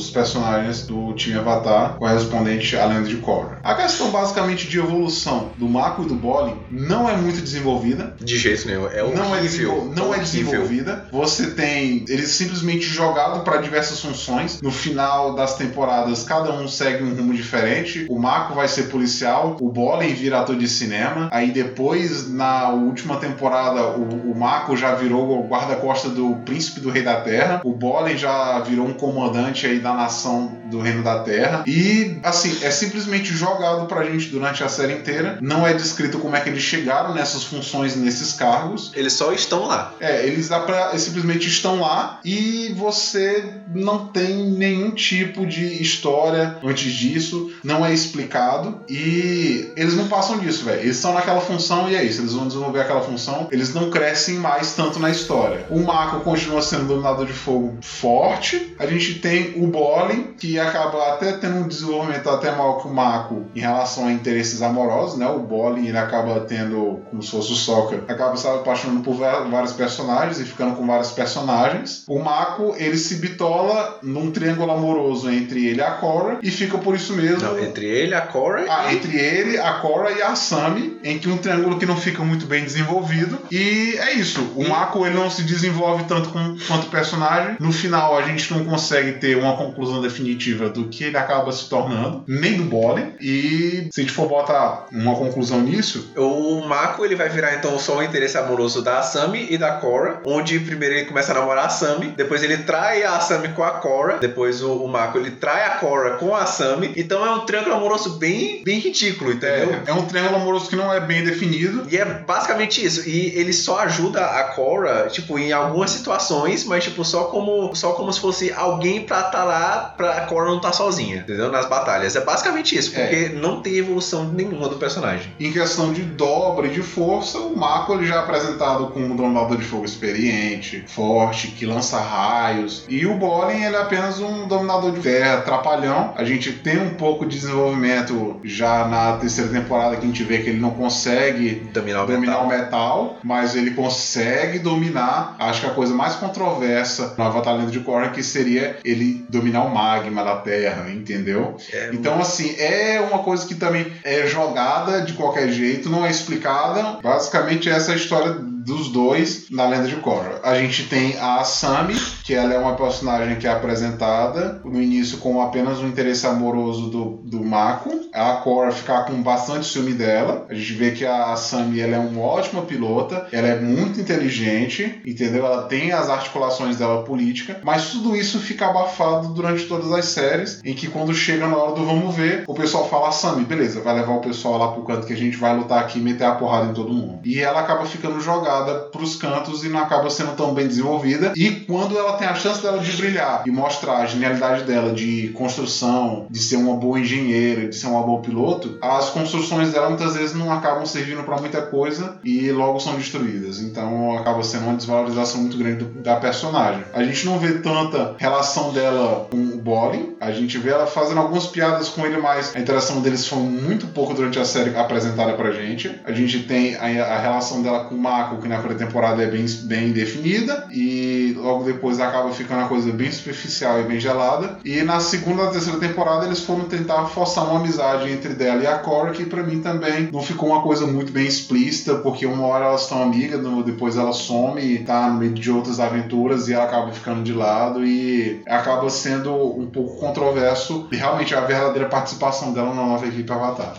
os 0.00 0.10
personagens 0.10 0.86
do 0.86 1.12
time 1.14 1.38
Avatar 1.38 1.96
correspondente 1.98 2.76
à 2.76 2.86
lenda 2.86 3.08
de 3.08 3.16
Korra. 3.16 3.58
A 3.62 3.74
questão 3.74 4.10
basicamente 4.10 4.66
de 4.68 4.78
evolução 4.78 5.50
do 5.56 5.68
Mako 5.68 6.02
e 6.02 6.06
do 6.06 6.14
Bolin 6.14 6.56
não 6.70 7.08
é 7.08 7.16
muito 7.16 7.40
desenvolvida. 7.40 8.14
De 8.20 8.36
jeito 8.38 8.66
nenhum. 8.66 8.86
É 8.88 9.02
não 9.02 9.34
é, 9.34 9.38
horrível. 9.38 9.40
desenvol- 9.42 9.84
não 9.94 10.14
é 10.14 10.18
desenvolvida. 10.18 11.08
Você 11.12 11.50
tem 11.50 12.04
eles 12.08 12.30
simplesmente 12.30 12.84
jogado 12.84 13.40
para 13.44 13.58
diversas 13.58 14.00
funções. 14.00 14.60
No 14.62 14.70
final 14.70 15.34
das 15.34 15.56
temporadas, 15.56 16.24
cada 16.24 16.52
um 16.52 16.66
segue 16.68 17.04
um 17.04 17.14
rumo 17.14 17.34
diferente. 17.34 18.06
O 18.08 18.18
Mako 18.18 18.54
vai 18.54 18.68
ser 18.68 18.84
policial, 18.84 19.56
o 19.60 19.68
Bolin 19.70 20.14
vira 20.14 20.40
ator 20.40 20.56
de 20.56 20.68
cinema. 20.68 21.28
Aí 21.32 21.50
depois, 21.50 22.30
na 22.30 22.70
última 22.70 23.16
temporada, 23.16 23.82
o, 23.96 24.32
o 24.32 24.38
Mako 24.38 24.76
já 24.76 24.94
virou 24.94 25.40
o 25.40 25.48
guarda-costa 25.48 26.08
do 26.08 26.36
príncipe 26.44 26.80
do 26.80 26.90
rei 26.90 27.02
da 27.02 27.20
terra. 27.20 27.60
O 27.64 27.72
Bolin 27.72 28.16
já 28.16 28.60
virou 28.60 28.86
um 28.86 28.94
comandante 28.94 29.66
aí 29.66 29.78
da 29.80 29.89
da 29.90 29.96
nação 29.96 30.52
do 30.66 30.80
Reino 30.80 31.02
da 31.02 31.20
Terra. 31.20 31.64
E, 31.66 32.18
assim, 32.22 32.58
é 32.62 32.70
simplesmente 32.70 33.34
jogado 33.34 33.86
pra 33.86 34.04
gente 34.04 34.28
durante 34.28 34.62
a 34.62 34.68
série 34.68 34.94
inteira. 34.94 35.38
Não 35.40 35.66
é 35.66 35.74
descrito 35.74 36.18
como 36.18 36.36
é 36.36 36.40
que 36.40 36.48
eles 36.48 36.62
chegaram 36.62 37.14
nessas 37.14 37.44
funções, 37.44 37.96
nesses 37.96 38.32
cargos. 38.32 38.92
Eles 38.94 39.12
só 39.12 39.32
estão 39.32 39.66
lá. 39.66 39.94
É, 40.00 40.26
eles, 40.26 40.48
dá 40.48 40.60
pra, 40.60 40.90
eles 40.90 41.02
simplesmente 41.02 41.48
estão 41.48 41.80
lá 41.80 42.20
e 42.24 42.72
você 42.76 43.44
não 43.74 44.06
tem 44.06 44.50
nenhum 44.50 44.92
tipo 44.92 45.46
de 45.46 45.82
história 45.82 46.56
antes 46.62 46.92
disso, 46.92 47.52
não 47.64 47.84
é 47.84 47.92
explicado 47.92 48.80
e 48.88 49.70
eles 49.76 49.94
não 49.94 50.08
passam 50.08 50.38
disso, 50.38 50.64
velho. 50.64 50.80
Eles 50.80 50.96
estão 50.96 51.14
naquela 51.14 51.40
função 51.40 51.90
e 51.90 51.96
é 51.96 52.04
isso, 52.04 52.20
eles 52.20 52.32
vão 52.32 52.46
desenvolver 52.46 52.80
aquela 52.80 53.00
função, 53.00 53.48
eles 53.50 53.74
não 53.74 53.90
crescem 53.90 54.36
mais 54.36 54.74
tanto 54.74 54.98
na 54.98 55.10
história. 55.10 55.66
O 55.70 55.80
Mako 55.80 56.20
continua 56.20 56.62
sendo 56.62 56.86
dominador 56.86 57.26
de 57.26 57.32
fogo 57.32 57.76
forte, 57.80 58.74
a 58.78 58.86
gente 58.86 59.14
tem 59.14 59.54
o 59.56 59.66
Bolin, 59.80 60.34
que 60.38 60.58
acaba 60.58 61.08
até 61.14 61.32
tendo 61.32 61.56
um 61.56 61.68
desenvolvimento 61.68 62.28
até 62.28 62.50
maior 62.50 62.82
que 62.82 62.88
o 62.88 62.92
Mako 62.94 63.46
em 63.54 63.60
relação 63.60 64.06
a 64.06 64.12
interesses 64.12 64.60
amorosos, 64.62 65.18
né? 65.18 65.26
O 65.26 65.38
Bolin 65.40 65.86
ele 65.86 65.96
acaba 65.98 66.40
tendo, 66.40 67.00
como 67.10 67.22
se 67.22 67.30
fosse 67.30 67.52
o 67.52 67.56
Sokka, 67.56 68.02
acaba 68.12 68.36
se 68.36 68.46
apaixonando 68.46 69.00
por 69.00 69.14
vários 69.14 69.72
personagens 69.72 70.38
e 70.38 70.44
ficando 70.44 70.76
com 70.76 70.86
vários 70.86 71.12
personagens. 71.12 72.04
O 72.08 72.18
Mako 72.18 72.74
ele 72.76 72.96
se 72.98 73.16
bitola 73.16 73.98
num 74.02 74.30
triângulo 74.30 74.70
amoroso 74.70 75.30
entre 75.30 75.66
ele 75.66 75.80
e 75.80 75.82
a 75.82 75.92
Korra 75.92 76.38
e 76.42 76.50
fica 76.50 76.76
por 76.78 76.94
isso 76.94 77.14
mesmo. 77.14 77.40
Não, 77.42 77.58
entre 77.58 77.86
ele, 77.86 78.14
a 78.14 78.20
Korra 78.22 78.64
Ah, 78.68 78.92
e... 78.92 78.96
entre 78.96 79.16
ele, 79.18 79.58
a 79.58 79.72
Korra 79.74 80.10
e 80.12 80.22
a 80.22 80.28
Asami, 80.32 80.98
em 81.02 81.18
que 81.18 81.28
um 81.28 81.38
triângulo 81.38 81.78
que 81.78 81.86
não 81.86 81.96
fica 81.96 82.22
muito 82.22 82.46
bem 82.46 82.62
desenvolvido. 82.64 83.38
E 83.50 83.96
é 83.98 84.12
isso. 84.14 84.52
O 84.56 84.68
Mako 84.68 85.06
ele 85.06 85.16
não 85.16 85.30
se 85.30 85.42
desenvolve 85.42 86.04
tanto 86.04 86.28
com- 86.30 86.56
quanto 86.68 86.86
personagem. 86.88 87.56
No 87.58 87.72
final 87.72 88.16
a 88.16 88.22
gente 88.22 88.52
não 88.52 88.64
consegue 88.64 89.12
ter 89.12 89.36
uma 89.36 89.56
conclusão 89.66 90.00
definitiva 90.00 90.68
do 90.68 90.88
que 90.88 91.04
ele 91.04 91.16
acaba 91.16 91.52
se 91.52 91.68
tornando, 91.68 92.24
nem 92.26 92.56
do 92.56 92.64
Bolin. 92.64 93.12
E 93.20 93.88
se 93.92 94.00
a 94.00 94.02
gente 94.02 94.12
for 94.12 94.28
botar 94.28 94.86
uma 94.92 95.14
conclusão 95.14 95.60
nisso, 95.60 96.12
O 96.16 96.62
Mako 96.66 97.04
ele 97.04 97.16
vai 97.16 97.28
virar 97.28 97.54
então 97.54 97.78
só 97.78 97.98
o 97.98 98.02
interesse 98.02 98.36
amoroso 98.36 98.82
da 98.82 98.98
Asami 98.98 99.46
e 99.50 99.58
da 99.58 99.72
Korra, 99.72 100.20
onde 100.24 100.58
primeiro 100.60 100.94
ele 100.94 101.06
começa 101.06 101.32
a 101.32 101.34
namorar 101.34 101.64
a 101.64 101.66
Asami, 101.66 102.08
depois 102.16 102.42
ele 102.42 102.58
trai 102.58 103.02
a 103.02 103.16
Asami 103.16 103.48
com 103.48 103.62
a 103.62 103.72
Korra, 103.72 104.18
depois 104.20 104.62
o, 104.62 104.72
o 104.72 104.88
Mako 104.88 105.18
ele 105.18 105.32
trai 105.32 105.64
a 105.64 105.70
Korra 105.76 106.10
com 106.12 106.34
a 106.34 106.42
Asami, 106.42 106.92
então 106.96 107.24
é 107.24 107.30
um 107.30 107.40
triângulo 107.40 107.74
amoroso 107.74 108.18
bem, 108.18 108.62
bem 108.64 108.78
ridículo, 108.78 109.32
entendeu? 109.32 109.74
é, 109.86 109.90
é 109.90 109.92
um 109.92 110.06
triângulo 110.06 110.36
amoroso 110.36 110.68
que 110.68 110.76
não 110.76 110.92
é 110.92 111.00
bem 111.00 111.24
definido. 111.24 111.86
E 111.90 111.96
é 111.96 112.04
basicamente 112.04 112.84
isso. 112.84 113.08
E 113.08 113.38
ele 113.38 113.52
só 113.52 113.80
ajuda 113.80 114.24
a 114.24 114.44
Korra, 114.44 115.08
tipo, 115.08 115.38
em 115.38 115.52
algumas 115.52 115.90
situações, 115.90 116.64
mas 116.64 116.84
tipo, 116.84 117.04
só 117.04 117.24
como 117.24 117.74
só 117.74 117.92
como 117.92 118.12
se 118.12 118.20
fosse 118.20 118.52
alguém 118.52 119.02
pra 119.02 119.20
estar 119.20 119.44
lá 119.50 119.94
pra 119.96 120.10
a 120.18 120.20
Korra 120.26 120.46
não 120.46 120.56
estar 120.56 120.72
sozinha, 120.72 121.16
entendeu? 121.18 121.50
Nas 121.50 121.66
batalhas. 121.66 122.14
É 122.16 122.20
basicamente 122.24 122.76
isso, 122.76 122.92
É. 122.98 123.02
porque 123.06 123.28
não 123.30 123.60
tem 123.60 123.76
evolução 123.76 124.24
nenhuma 124.24 124.68
do 124.68 124.76
personagem. 124.76 125.32
Em 125.38 125.52
questão 125.52 125.92
de 125.92 126.02
dobra 126.02 126.66
e 126.68 126.70
de 126.70 126.82
força, 126.82 127.38
o 127.38 127.56
Mako 127.56 127.94
ele 127.94 128.06
já 128.06 128.16
é 128.16 128.18
apresentado 128.18 128.86
como 128.88 129.06
um 129.06 129.16
dominador 129.16 129.56
de 129.56 129.64
fogo 129.64 129.84
experiente, 129.84 130.84
forte, 130.86 131.48
que 131.48 131.66
lança 131.66 131.98
raios. 131.98 132.84
E 132.88 133.06
o 133.06 133.14
Bolin 133.14 133.62
ele 133.64 133.76
é 133.76 133.80
apenas 133.80 134.20
um 134.20 134.46
dominador 134.46 134.92
de 134.92 135.00
terra, 135.00 135.40
trapalhão. 135.42 136.14
A 136.16 136.24
gente 136.24 136.52
tem 136.52 136.78
um 136.78 136.90
pouco 136.94 137.26
de 137.26 137.38
desenvolvimento 137.38 138.40
já 138.44 138.86
na 138.86 139.16
terceira 139.16 139.50
temporada 139.50 139.96
que 139.96 140.04
a 140.04 140.06
gente 140.06 140.22
vê 140.22 140.38
que 140.38 140.50
ele 140.50 140.60
não 140.60 140.70
consegue 140.70 141.68
Dominar 141.72 142.04
o 142.04 142.06
dominar 142.06 142.32
metal. 142.32 142.44
o 142.44 142.48
metal, 142.48 143.16
mas 143.24 143.54
ele 143.56 143.72
consegue 143.72 144.58
dominar. 144.58 145.34
Acho 145.38 145.60
que 145.62 145.66
a 145.66 145.70
coisa 145.70 145.94
mais 145.94 146.14
controversa 146.14 147.14
no 147.16 147.24
Avatar 147.24 147.56
Lenda 147.56 147.70
de 147.70 147.80
Korra 147.80 148.08
que 148.10 148.22
seria 148.22 148.78
ele 148.84 149.24
dominar 149.28 149.39
o 149.40 149.70
magma 149.70 150.22
da 150.22 150.36
Terra, 150.36 150.90
entendeu? 150.90 151.56
É, 151.72 151.90
Então, 151.92 152.20
assim, 152.20 152.54
é 152.58 153.00
uma 153.00 153.22
coisa 153.22 153.46
que 153.46 153.54
também 153.54 153.92
é 154.04 154.26
jogada 154.26 155.00
de 155.00 155.14
qualquer 155.14 155.50
jeito, 155.50 155.88
não 155.88 156.04
é 156.04 156.10
explicada. 156.10 156.98
Basicamente, 157.02 157.68
essa 157.68 157.92
é 157.92 157.94
a 157.94 157.96
história 157.96 158.36
dos 158.70 158.88
dois 158.88 159.46
na 159.50 159.66
Lenda 159.66 159.88
de 159.88 159.96
Korra. 159.96 160.40
A 160.42 160.54
gente 160.54 160.84
tem 160.84 161.18
a 161.18 161.40
Asami, 161.40 161.94
que 162.24 162.32
ela 162.32 162.54
é 162.54 162.58
uma 162.58 162.76
personagem 162.76 163.36
que 163.36 163.46
é 163.46 163.50
apresentada 163.50 164.60
no 164.64 164.80
início 164.80 165.18
com 165.18 165.42
apenas 165.42 165.78
um 165.78 165.88
interesse 165.88 166.26
amoroso 166.26 166.88
do, 166.88 167.04
do 167.24 167.44
Mako. 167.44 168.08
A 168.14 168.34
Korra 168.34 168.70
ficar 168.70 169.04
com 169.04 169.22
bastante 169.22 169.66
ciúme 169.66 169.92
dela. 169.92 170.46
A 170.48 170.54
gente 170.54 170.72
vê 170.72 170.92
que 170.92 171.04
a 171.04 171.32
Asami 171.32 171.80
ela 171.80 171.96
é 171.96 171.98
uma 171.98 172.22
ótima 172.22 172.62
pilota, 172.62 173.26
ela 173.32 173.48
é 173.48 173.60
muito 173.60 174.00
inteligente, 174.00 175.00
entendeu? 175.04 175.44
Ela 175.44 175.62
tem 175.64 175.92
as 175.92 176.08
articulações 176.08 176.76
dela 176.76 177.02
política, 177.02 177.60
mas 177.64 177.90
tudo 177.90 178.14
isso 178.14 178.38
fica 178.38 178.66
abafado 178.66 179.28
durante 179.28 179.64
todas 179.64 179.90
as 179.92 180.04
séries, 180.06 180.60
em 180.64 180.74
que 180.74 180.86
quando 180.86 181.12
chega 181.12 181.46
na 181.46 181.56
hora 181.56 181.72
do 181.74 181.84
vamos 181.84 182.14
ver, 182.14 182.44
o 182.46 182.54
pessoal 182.54 182.88
fala, 182.88 183.08
Asami, 183.08 183.44
beleza, 183.44 183.80
vai 183.80 183.94
levar 183.94 184.12
o 184.12 184.20
pessoal 184.20 184.58
lá 184.58 184.68
pro 184.68 184.84
canto 184.84 185.06
que 185.06 185.12
a 185.12 185.16
gente 185.16 185.36
vai 185.36 185.56
lutar 185.56 185.80
aqui 185.80 185.98
e 185.98 186.02
meter 186.02 186.24
a 186.24 186.34
porrada 186.34 186.70
em 186.70 186.74
todo 186.74 186.92
mundo. 186.92 187.20
E 187.24 187.40
ela 187.40 187.60
acaba 187.60 187.84
ficando 187.84 188.20
jogada 188.20 188.59
pros 188.92 189.16
cantos 189.16 189.64
e 189.64 189.68
não 189.68 189.80
acaba 189.80 190.08
sendo 190.10 190.32
tão 190.36 190.52
bem 190.54 190.66
desenvolvida. 190.66 191.32
E 191.36 191.50
quando 191.50 191.96
ela 191.98 192.14
tem 192.14 192.26
a 192.26 192.34
chance 192.34 192.62
dela 192.62 192.78
de 192.78 192.92
brilhar 192.96 193.42
e 193.46 193.50
mostrar 193.50 193.98
a 193.98 194.06
genialidade 194.06 194.64
dela 194.64 194.92
de 194.92 195.28
construção, 195.28 196.26
de 196.30 196.38
ser 196.38 196.56
uma 196.56 196.74
boa 196.76 196.98
engenheira, 196.98 197.68
de 197.68 197.76
ser 197.76 197.86
uma 197.86 198.02
boa 198.02 198.20
piloto, 198.20 198.78
as 198.80 199.10
construções 199.10 199.72
dela 199.72 199.88
muitas 199.88 200.14
vezes 200.16 200.34
não 200.34 200.52
acabam 200.52 200.84
servindo 200.86 201.22
para 201.22 201.38
muita 201.38 201.60
coisa 201.62 202.16
e 202.24 202.50
logo 202.50 202.80
são 202.80 202.96
destruídas. 202.96 203.60
Então 203.60 204.16
acaba 204.18 204.42
sendo 204.42 204.64
uma 204.64 204.74
desvalorização 204.74 205.40
muito 205.42 205.56
grande 205.56 205.84
do- 205.84 206.00
da 206.02 206.16
personagem. 206.16 206.82
A 206.94 207.02
gente 207.02 207.26
não 207.26 207.38
vê 207.38 207.54
tanta 207.54 208.14
relação 208.18 208.72
dela 208.72 209.26
com 209.30 209.36
o 209.36 209.56
Bolin, 209.58 210.14
a 210.20 210.30
gente 210.32 210.58
vê 210.58 210.70
ela 210.70 210.86
fazendo 210.86 211.18
algumas 211.20 211.46
piadas 211.46 211.88
com 211.88 212.04
ele, 212.06 212.18
mas 212.18 212.54
a 212.54 212.60
interação 212.60 213.00
deles 213.00 213.26
foi 213.26 213.38
muito 213.38 213.86
pouco 213.88 214.14
durante 214.14 214.38
a 214.38 214.44
série 214.44 214.76
apresentada 214.76 215.32
pra 215.34 215.50
gente. 215.52 216.00
A 216.04 216.12
gente 216.12 216.40
tem 216.44 216.76
a, 216.76 216.84
a 217.14 217.18
relação 217.18 217.62
dela 217.62 217.84
com 217.84 217.94
o 217.94 217.98
Mako, 217.98 218.36
que 218.40 218.48
na 218.48 218.58
pré-temporada 218.58 219.22
é 219.22 219.26
bem, 219.26 219.44
bem 219.64 219.92
definida, 219.92 220.66
e 220.70 221.34
logo 221.36 221.64
depois 221.64 222.00
acaba 222.00 222.30
ficando 222.30 222.60
uma 222.60 222.68
coisa 222.68 222.92
bem 222.92 223.10
superficial 223.10 223.80
e 223.80 223.84
bem 223.84 224.00
gelada. 224.00 224.58
E 224.64 224.82
na 224.82 225.00
segunda 225.00 225.44
e 225.44 225.50
terceira 225.50 225.78
temporada 225.78 226.26
eles 226.26 226.40
foram 226.40 226.64
tentar 226.64 227.06
forçar 227.06 227.44
uma 227.44 227.60
amizade 227.60 228.10
entre 228.10 228.34
dela 228.34 228.62
e 228.62 228.66
a 228.66 228.78
Korra, 228.78 229.10
que 229.10 229.24
pra 229.24 229.42
mim 229.42 229.60
também 229.60 230.08
não 230.12 230.22
ficou 230.22 230.50
uma 230.50 230.62
coisa 230.62 230.86
muito 230.86 231.12
bem 231.12 231.26
explícita, 231.26 231.96
porque 231.96 232.26
uma 232.26 232.46
hora 232.46 232.66
elas 232.66 232.82
estão 232.82 233.02
amigas, 233.02 233.40
depois 233.64 233.96
ela 233.96 234.12
some 234.12 234.60
e 234.60 234.78
tá 234.84 235.08
no 235.08 235.18
meio 235.18 235.32
de 235.32 235.50
outras 235.50 235.80
aventuras 235.80 236.48
e 236.48 236.52
ela 236.52 236.64
acaba 236.64 236.90
ficando 236.92 237.22
de 237.22 237.32
lado 237.32 237.84
e 237.84 238.42
acaba 238.46 238.88
sendo 238.90 239.34
um 239.34 239.66
pouco 239.66 239.98
controverso 239.98 240.88
e 240.90 240.96
realmente 240.96 241.34
a 241.34 241.40
verdadeira 241.40 241.88
participação 241.88 242.52
dela 242.52 242.74
na 242.74 242.86
nova 242.86 243.06
equipe 243.06 243.30
Avatar. 243.30 243.74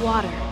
water, 0.00 0.49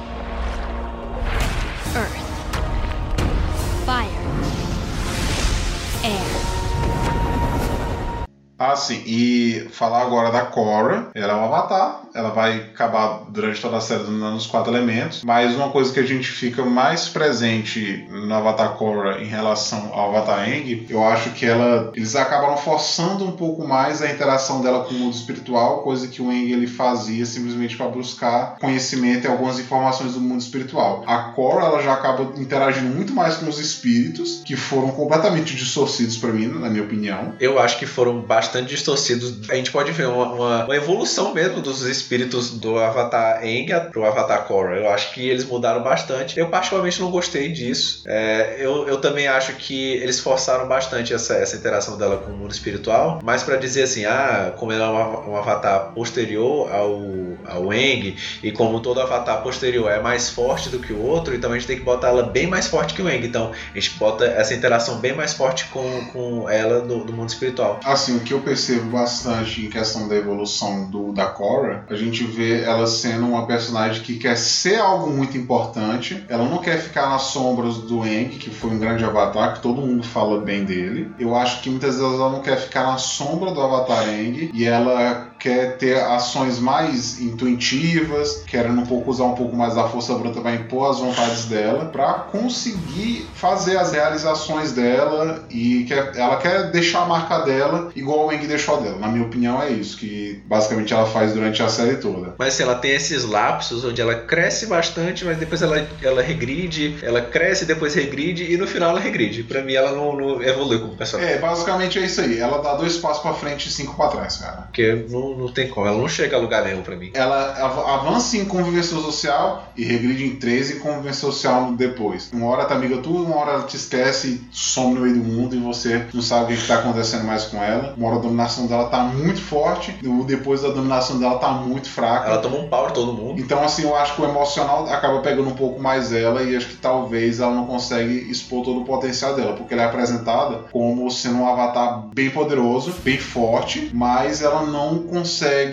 Ah, 8.59 8.74
sim. 8.74 9.02
E 9.06 9.68
falar 9.70 10.02
agora 10.02 10.32
da 10.32 10.40
Korra. 10.40 11.09
Ela 11.14 11.32
é 11.32 11.36
um 11.36 11.44
avatar. 11.44 12.02
Ela 12.12 12.30
vai 12.30 12.56
acabar 12.56 13.22
durante 13.28 13.61
toda 13.61 13.76
a 13.76 13.80
série 13.80 14.02
dominando 14.02 14.36
os 14.36 14.46
quatro 14.46 14.74
elementos. 14.74 15.22
Mas 15.22 15.54
uma 15.54 15.70
coisa 15.70 15.92
que 15.92 16.00
a 16.00 16.06
gente 16.06 16.28
fica 16.28 16.64
mais 16.64 17.09
presente 17.09 18.09
no 18.11 18.34
Avatar 18.34 18.70
Korra 18.70 19.20
em 19.20 19.26
relação 19.26 19.90
ao 19.92 20.09
Avatar 20.16 20.40
Aang, 20.40 20.86
eu 20.90 21.04
acho 21.04 21.30
que 21.30 21.46
ela. 21.46 21.92
Eles 21.94 22.16
acabaram 22.16 22.56
forçando 22.56 23.24
um 23.24 23.32
pouco 23.32 23.66
mais 23.66 24.02
a 24.02 24.11
interação 24.11 24.61
dela 24.61 24.84
com 24.84 24.94
o 24.94 24.98
mundo 24.98 25.14
espiritual, 25.14 25.82
coisa 25.82 26.09
que 26.09 26.20
o 26.20 26.28
Aang 26.28 26.50
ele 26.50 26.66
fazia 26.66 27.24
simplesmente 27.24 27.76
para 27.76 27.86
buscar 27.86 28.56
conhecimento 28.59 29.26
e 29.26 29.30
algumas 29.30 29.61
informações 29.61 30.14
do 30.14 30.20
mundo 30.20 30.40
espiritual. 30.40 31.04
A 31.06 31.18
Korra 31.34 31.66
ela 31.66 31.82
já 31.82 31.92
acaba 31.92 32.32
interagindo 32.40 32.88
muito 32.88 33.12
mais 33.12 33.36
com 33.36 33.48
os 33.48 33.61
espíritos, 33.61 34.42
que 34.44 34.56
foram 34.56 34.90
completamente 34.90 35.54
distorcidos 35.54 36.16
para 36.16 36.32
mim, 36.32 36.48
na 36.48 36.68
minha 36.68 36.82
opinião. 36.82 37.34
Eu 37.38 37.59
acho 37.59 37.78
que 37.78 37.86
foram 37.86 38.20
bastante 38.20 38.47
distorcidos. 38.66 39.49
A 39.51 39.55
gente 39.55 39.70
pode 39.70 39.92
ver 39.92 40.07
uma, 40.09 40.32
uma- 40.32 40.64
uma 40.64 40.76
evolução 40.76 41.32
mesmo 41.34 41.61
dos 41.61 41.82
espíritos 41.82 42.51
do 42.51 42.78
Avatar 42.78 43.38
Aang 43.42 43.90
pro 43.90 44.05
Avatar 44.05 44.44
Korra. 44.44 44.76
Eu 44.76 44.88
acho 44.90 45.12
que 45.12 45.28
eles 45.28 45.44
mudaram 45.44 45.82
bastante. 45.82 46.38
Eu 46.38 46.49
particularmente 46.49 47.01
não 47.01 47.11
gostei 47.11 47.49
disso. 47.53 48.03
É, 48.07 48.57
eu, 48.59 48.86
eu 48.88 48.99
também 49.01 49.28
acho 49.28 49.53
que 49.55 49.92
eles 49.94 50.20
forçaram 50.20 50.66
bastante 50.68 51.12
essa, 51.14 51.34
essa 51.34 51.57
interação 51.57 51.96
dela 51.99 52.18
com 52.18 52.30
o 52.32 52.36
mundo 52.36 52.53
espiritual, 52.53 53.20
mas 53.22 53.42
pra 53.42 53.57
dizer 53.57 53.82
assim, 53.84 54.05
ah, 54.05 54.53
como 54.57 54.72
ela 54.72 54.84
é 54.86 54.88
um, 54.88 55.30
um 55.32 55.36
Avatar 55.36 55.92
posterior 55.94 56.70
ao, 56.72 57.01
ao 57.46 57.70
Aang, 57.70 58.16
e 58.42 58.53
como 58.53 58.80
todo 58.80 59.01
Avatar 59.01 59.42
posterior 59.42 59.90
é 59.90 60.01
mais 60.01 60.28
forte 60.30 60.68
do 60.68 60.78
que 60.78 60.92
o 60.92 61.03
outro, 61.03 61.34
então 61.34 61.51
a 61.53 61.55
gente 61.55 61.66
tem 61.66 61.76
que 61.78 61.84
botar 61.84 62.09
ela 62.09 62.22
bem 62.22 62.46
mais 62.46 62.66
forte 62.66 62.94
que 62.94 63.03
o 63.03 63.07
Aang. 63.07 63.26
Então 63.26 63.53
a 63.74 63.78
gente 63.78 63.90
bota 63.99 64.24
essa 64.24 64.55
interação 64.55 64.99
bem 64.99 65.12
mais 65.14 65.32
forte 65.32 65.66
com, 65.66 66.07
com 66.12 66.49
ela 66.49 66.80
do, 66.80 67.05
do 67.05 67.12
mundo 67.12 67.28
espiritual. 67.28 67.80
Assim, 67.84 68.16
o 68.16 68.20
que 68.20 68.32
eu 68.32 68.38
eu 68.39 68.43
percebo 68.43 68.91
bastante 68.91 69.66
em 69.66 69.70
questão 69.70 70.09
da 70.09 70.16
evolução 70.16 70.89
do, 70.91 71.12
da 71.12 71.26
Korra, 71.26 71.84
a 71.91 71.95
gente 71.95 72.24
vê 72.24 72.62
ela 72.62 72.86
sendo 72.86 73.26
uma 73.26 73.47
personagem 73.47 74.03
que 74.03 74.16
quer 74.16 74.36
ser 74.36 74.78
algo 74.78 75.11
muito 75.11 75.36
importante, 75.36 76.24
ela 76.28 76.45
não 76.45 76.59
quer 76.59 76.78
ficar 76.78 77.09
nas 77.11 77.22
sombras 77.22 77.78
do 77.78 78.03
Aang, 78.03 78.28
que 78.39 78.51
foi 78.51 78.70
um 78.70 78.78
grande 78.78 79.05
avatar, 79.05 79.55
que 79.55 79.62
todo 79.62 79.82
mundo 79.82 80.05
fala 80.05 80.41
bem 80.41 80.64
dele. 80.64 81.11
Eu 81.18 81.36
acho 81.36 81.61
que 81.61 81.70
muitas 81.70 81.97
vezes 81.97 82.14
ela 82.14 82.30
não 82.30 82.41
quer 82.41 82.57
ficar 82.57 82.84
na 82.84 82.99
sombra 82.99 83.51
do 83.51 83.61
avatar 83.61 84.05
Aang 84.09 84.51
e 84.55 84.64
ela 84.64 85.28
quer 85.39 85.76
ter 85.76 86.01
ações 86.01 86.59
mais 86.59 87.20
intuitivas, 87.20 88.43
querendo 88.47 88.80
um 88.80 88.86
pouco 88.86 89.11
usar 89.11 89.24
um 89.24 89.34
pouco 89.34 89.57
mais 89.57 89.74
da 89.74 89.89
força 89.89 90.14
bruta 90.14 90.41
para 90.41 90.55
impor 90.55 90.91
as 90.91 90.99
vontades 90.99 91.45
dela, 91.47 91.86
para 91.86 92.12
conseguir 92.14 93.26
fazer 93.34 93.76
as 93.76 93.93
realizações 93.93 94.72
dela 94.72 95.45
e 95.51 95.84
quer, 95.84 96.12
ela 96.16 96.36
quer 96.36 96.70
deixar 96.70 97.03
a 97.03 97.07
marca 97.07 97.39
dela 97.41 97.91
igual 97.95 98.26
o 98.26 98.32
Eng 98.32 98.47
deixou 98.47 98.80
dela. 98.80 98.99
Na 98.99 99.09
minha 99.09 99.24
opinião 99.24 99.62
é 99.62 99.70
isso 99.70 99.97
que 99.97 100.43
basicamente 100.47 100.93
ela 100.93 101.07
faz 101.07 101.32
durante 101.32 101.62
a 101.62 101.68
série 101.68 101.97
toda. 101.97 102.34
Mas 102.39 102.55
assim, 102.55 102.62
ela 102.64 102.74
tem 102.74 102.93
esses 102.93 103.24
lapsos 103.24 103.84
onde 103.84 104.01
ela 104.01 104.14
cresce 104.14 104.66
bastante, 104.66 105.24
mas 105.24 105.39
depois 105.39 105.62
ela, 105.62 105.86
ela 106.03 106.22
regride, 106.22 106.97
ela 107.03 107.20
cresce, 107.20 107.64
depois 107.64 107.95
regride 107.95 108.53
e 108.53 108.57
no 108.57 108.66
final 108.66 108.91
ela 108.91 109.01
regride. 109.01 109.43
Para 109.43 109.62
mim 109.62 109.74
ela 109.74 109.93
não, 109.93 110.16
não 110.16 110.43
evolui 110.43 110.78
como 110.78 110.97
personagem. 110.97 111.34
É, 111.34 111.39
basicamente 111.39 111.99
é 111.99 112.03
isso 112.03 112.20
aí. 112.20 112.39
Ela 112.39 112.59
dá 112.59 112.74
dois 112.74 112.97
passos 112.97 113.22
para 113.22 113.34
frente 113.34 113.68
e 113.68 113.72
cinco 113.72 113.95
para 113.95 114.09
trás, 114.09 114.36
cara. 114.39 114.62
Porque 114.62 115.07
não, 115.09 115.28
não 115.37 115.49
tem 115.49 115.68
como, 115.68 115.87
ela 115.87 115.99
não 115.99 116.09
chega 116.09 116.37
a 116.37 116.41
lugar 116.41 116.64
nenhum 116.64 116.83
para 116.83 116.97
mim. 116.97 117.11
Ela 117.14 117.55
avança 117.95 118.37
em 118.37 118.45
convivência 118.45 118.97
social 118.97 119.72
e 119.76 119.85
regride 119.85 120.24
em 120.24 120.37
três 120.37 120.70
em 120.70 120.79
convivência 120.79 121.20
social 121.20 121.72
depois. 121.72 122.31
Uma 122.33 122.47
hora 122.47 122.64
tá 122.64 122.74
amiga 122.74 122.99
tu, 122.99 123.11
uma 123.11 123.37
hora 123.37 123.53
ela 123.53 123.62
te 123.64 123.76
esquece 123.76 124.29
e 124.29 124.49
some 124.51 124.95
no 124.95 125.01
meio 125.03 125.14
do 125.14 125.24
mundo 125.24 125.55
e 125.55 125.59
você 125.59 126.07
não 126.14 126.22
sabe 126.22 126.45
o 126.45 126.47
que, 126.57 126.62
está 126.62 126.76
acontecendo 126.76 127.24
mais 127.24 127.45
com 127.45 127.62
ela. 127.62 127.95
Uma 127.97 128.09
hora 128.09 128.16
a 128.16 128.22
dominação 128.22 128.66
dela 128.66 128.89
tá 128.89 129.03
muito 129.05 129.41
forte, 129.41 129.95
depois 130.26 130.64
a 130.64 130.68
dominação 130.68 131.18
dela 131.18 131.39
tá 131.39 131.51
muito 131.51 131.89
fraca. 131.89 132.29
Ela 132.29 132.39
toma 132.39 132.59
um 132.59 132.68
pau 132.68 132.89
de 132.89 132.95
todo 132.95 133.12
mundo. 133.12 133.41
Então, 133.41 133.62
assim, 133.62 133.83
eu 133.83 133.97
acho 133.97 134.14
que 134.14 134.22
o 134.22 134.24
emocional 134.24 134.87
acaba 134.89 135.20
pegando 135.20 135.49
um 135.49 135.55
pouco 135.55 135.81
mais 135.81 136.12
ela 136.12 136.43
e 136.43 136.57
acho 136.57 136.68
que 136.68 136.76
talvez 136.76 137.41
ela 137.41 137.55
não 137.55 137.66
consegue 137.66 138.31
expor 138.31 138.64
todo 138.64 138.81
o 138.81 138.85
potencial 138.85 139.35
dela, 139.35 139.55
porque 139.55 139.74
ela 139.74 139.85
é 139.85 139.87
apresentada 139.87 140.64
como 140.70 141.11
sendo 141.11 141.39
um 141.39 141.49
avatar 141.49 142.07
bem 142.14 142.31
poderoso, 142.31 142.95
bem 143.03 143.18
forte, 143.18 143.91
mas 143.93 144.43
ela 144.43 144.62
não 144.62 144.99
consegue 144.99 145.17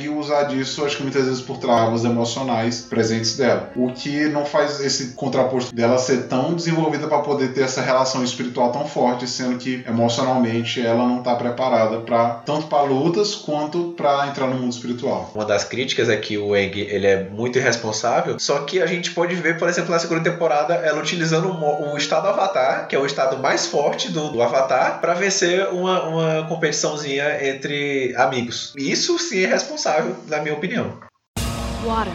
usar 0.09 0.43
disso, 0.43 0.85
acho 0.85 0.97
que 0.97 1.03
muitas 1.03 1.25
vezes 1.25 1.41
por 1.41 1.57
travas 1.57 2.03
emocionais 2.03 2.81
presentes 2.81 3.37
dela. 3.37 3.71
O 3.75 3.91
que 3.91 4.27
não 4.29 4.45
faz 4.45 4.79
esse 4.79 5.13
contraposto 5.13 5.73
dela 5.73 5.97
ser 5.97 6.27
tão 6.27 6.53
desenvolvida 6.53 7.07
para 7.07 7.19
poder 7.19 7.53
ter 7.53 7.61
essa 7.61 7.81
relação 7.81 8.23
espiritual 8.23 8.71
tão 8.71 8.87
forte, 8.87 9.27
sendo 9.27 9.57
que 9.57 9.83
emocionalmente 9.87 10.85
ela 10.85 11.07
não 11.07 11.19
está 11.19 11.35
preparada 11.35 11.99
para 11.99 12.29
tanto 12.45 12.67
para 12.67 12.83
lutas 12.83 13.35
quanto 13.35 13.93
para 13.95 14.27
entrar 14.27 14.47
no 14.47 14.55
mundo 14.55 14.73
espiritual. 14.73 15.31
Uma 15.33 15.45
das 15.45 15.63
críticas 15.63 16.09
é 16.09 16.17
que 16.17 16.37
o 16.37 16.55
Egg 16.55 16.79
ele 16.79 17.07
é 17.07 17.23
muito 17.23 17.57
irresponsável, 17.57 18.39
só 18.39 18.59
que 18.59 18.81
a 18.81 18.85
gente 18.85 19.11
pode 19.11 19.35
ver, 19.35 19.57
por 19.57 19.67
exemplo, 19.67 19.91
na 19.91 19.99
segunda 19.99 20.21
temporada, 20.21 20.75
ela 20.75 20.99
utilizando 20.99 21.49
o, 21.49 21.93
o 21.93 21.97
estado 21.97 22.27
Avatar, 22.27 22.87
que 22.87 22.95
é 22.95 22.99
o 22.99 23.05
estado 23.05 23.37
mais 23.37 23.65
forte 23.65 24.11
do, 24.11 24.29
do 24.29 24.41
Avatar, 24.41 24.99
para 24.99 25.13
vencer 25.13 25.67
uma, 25.69 26.03
uma 26.03 26.47
competiçãozinha 26.47 27.45
entre 27.47 28.13
amigos. 28.15 28.73
Isso 28.75 29.17
sim 29.19 29.34
é 29.43 29.47
responsável, 29.47 30.15
na 30.27 30.41
minha 30.41 30.53
opinião. 30.53 30.99
Water. 31.83 32.13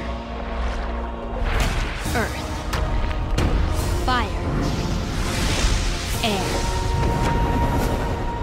Earth. 2.14 2.40
Fire. 4.04 4.34
Air. 6.24 6.70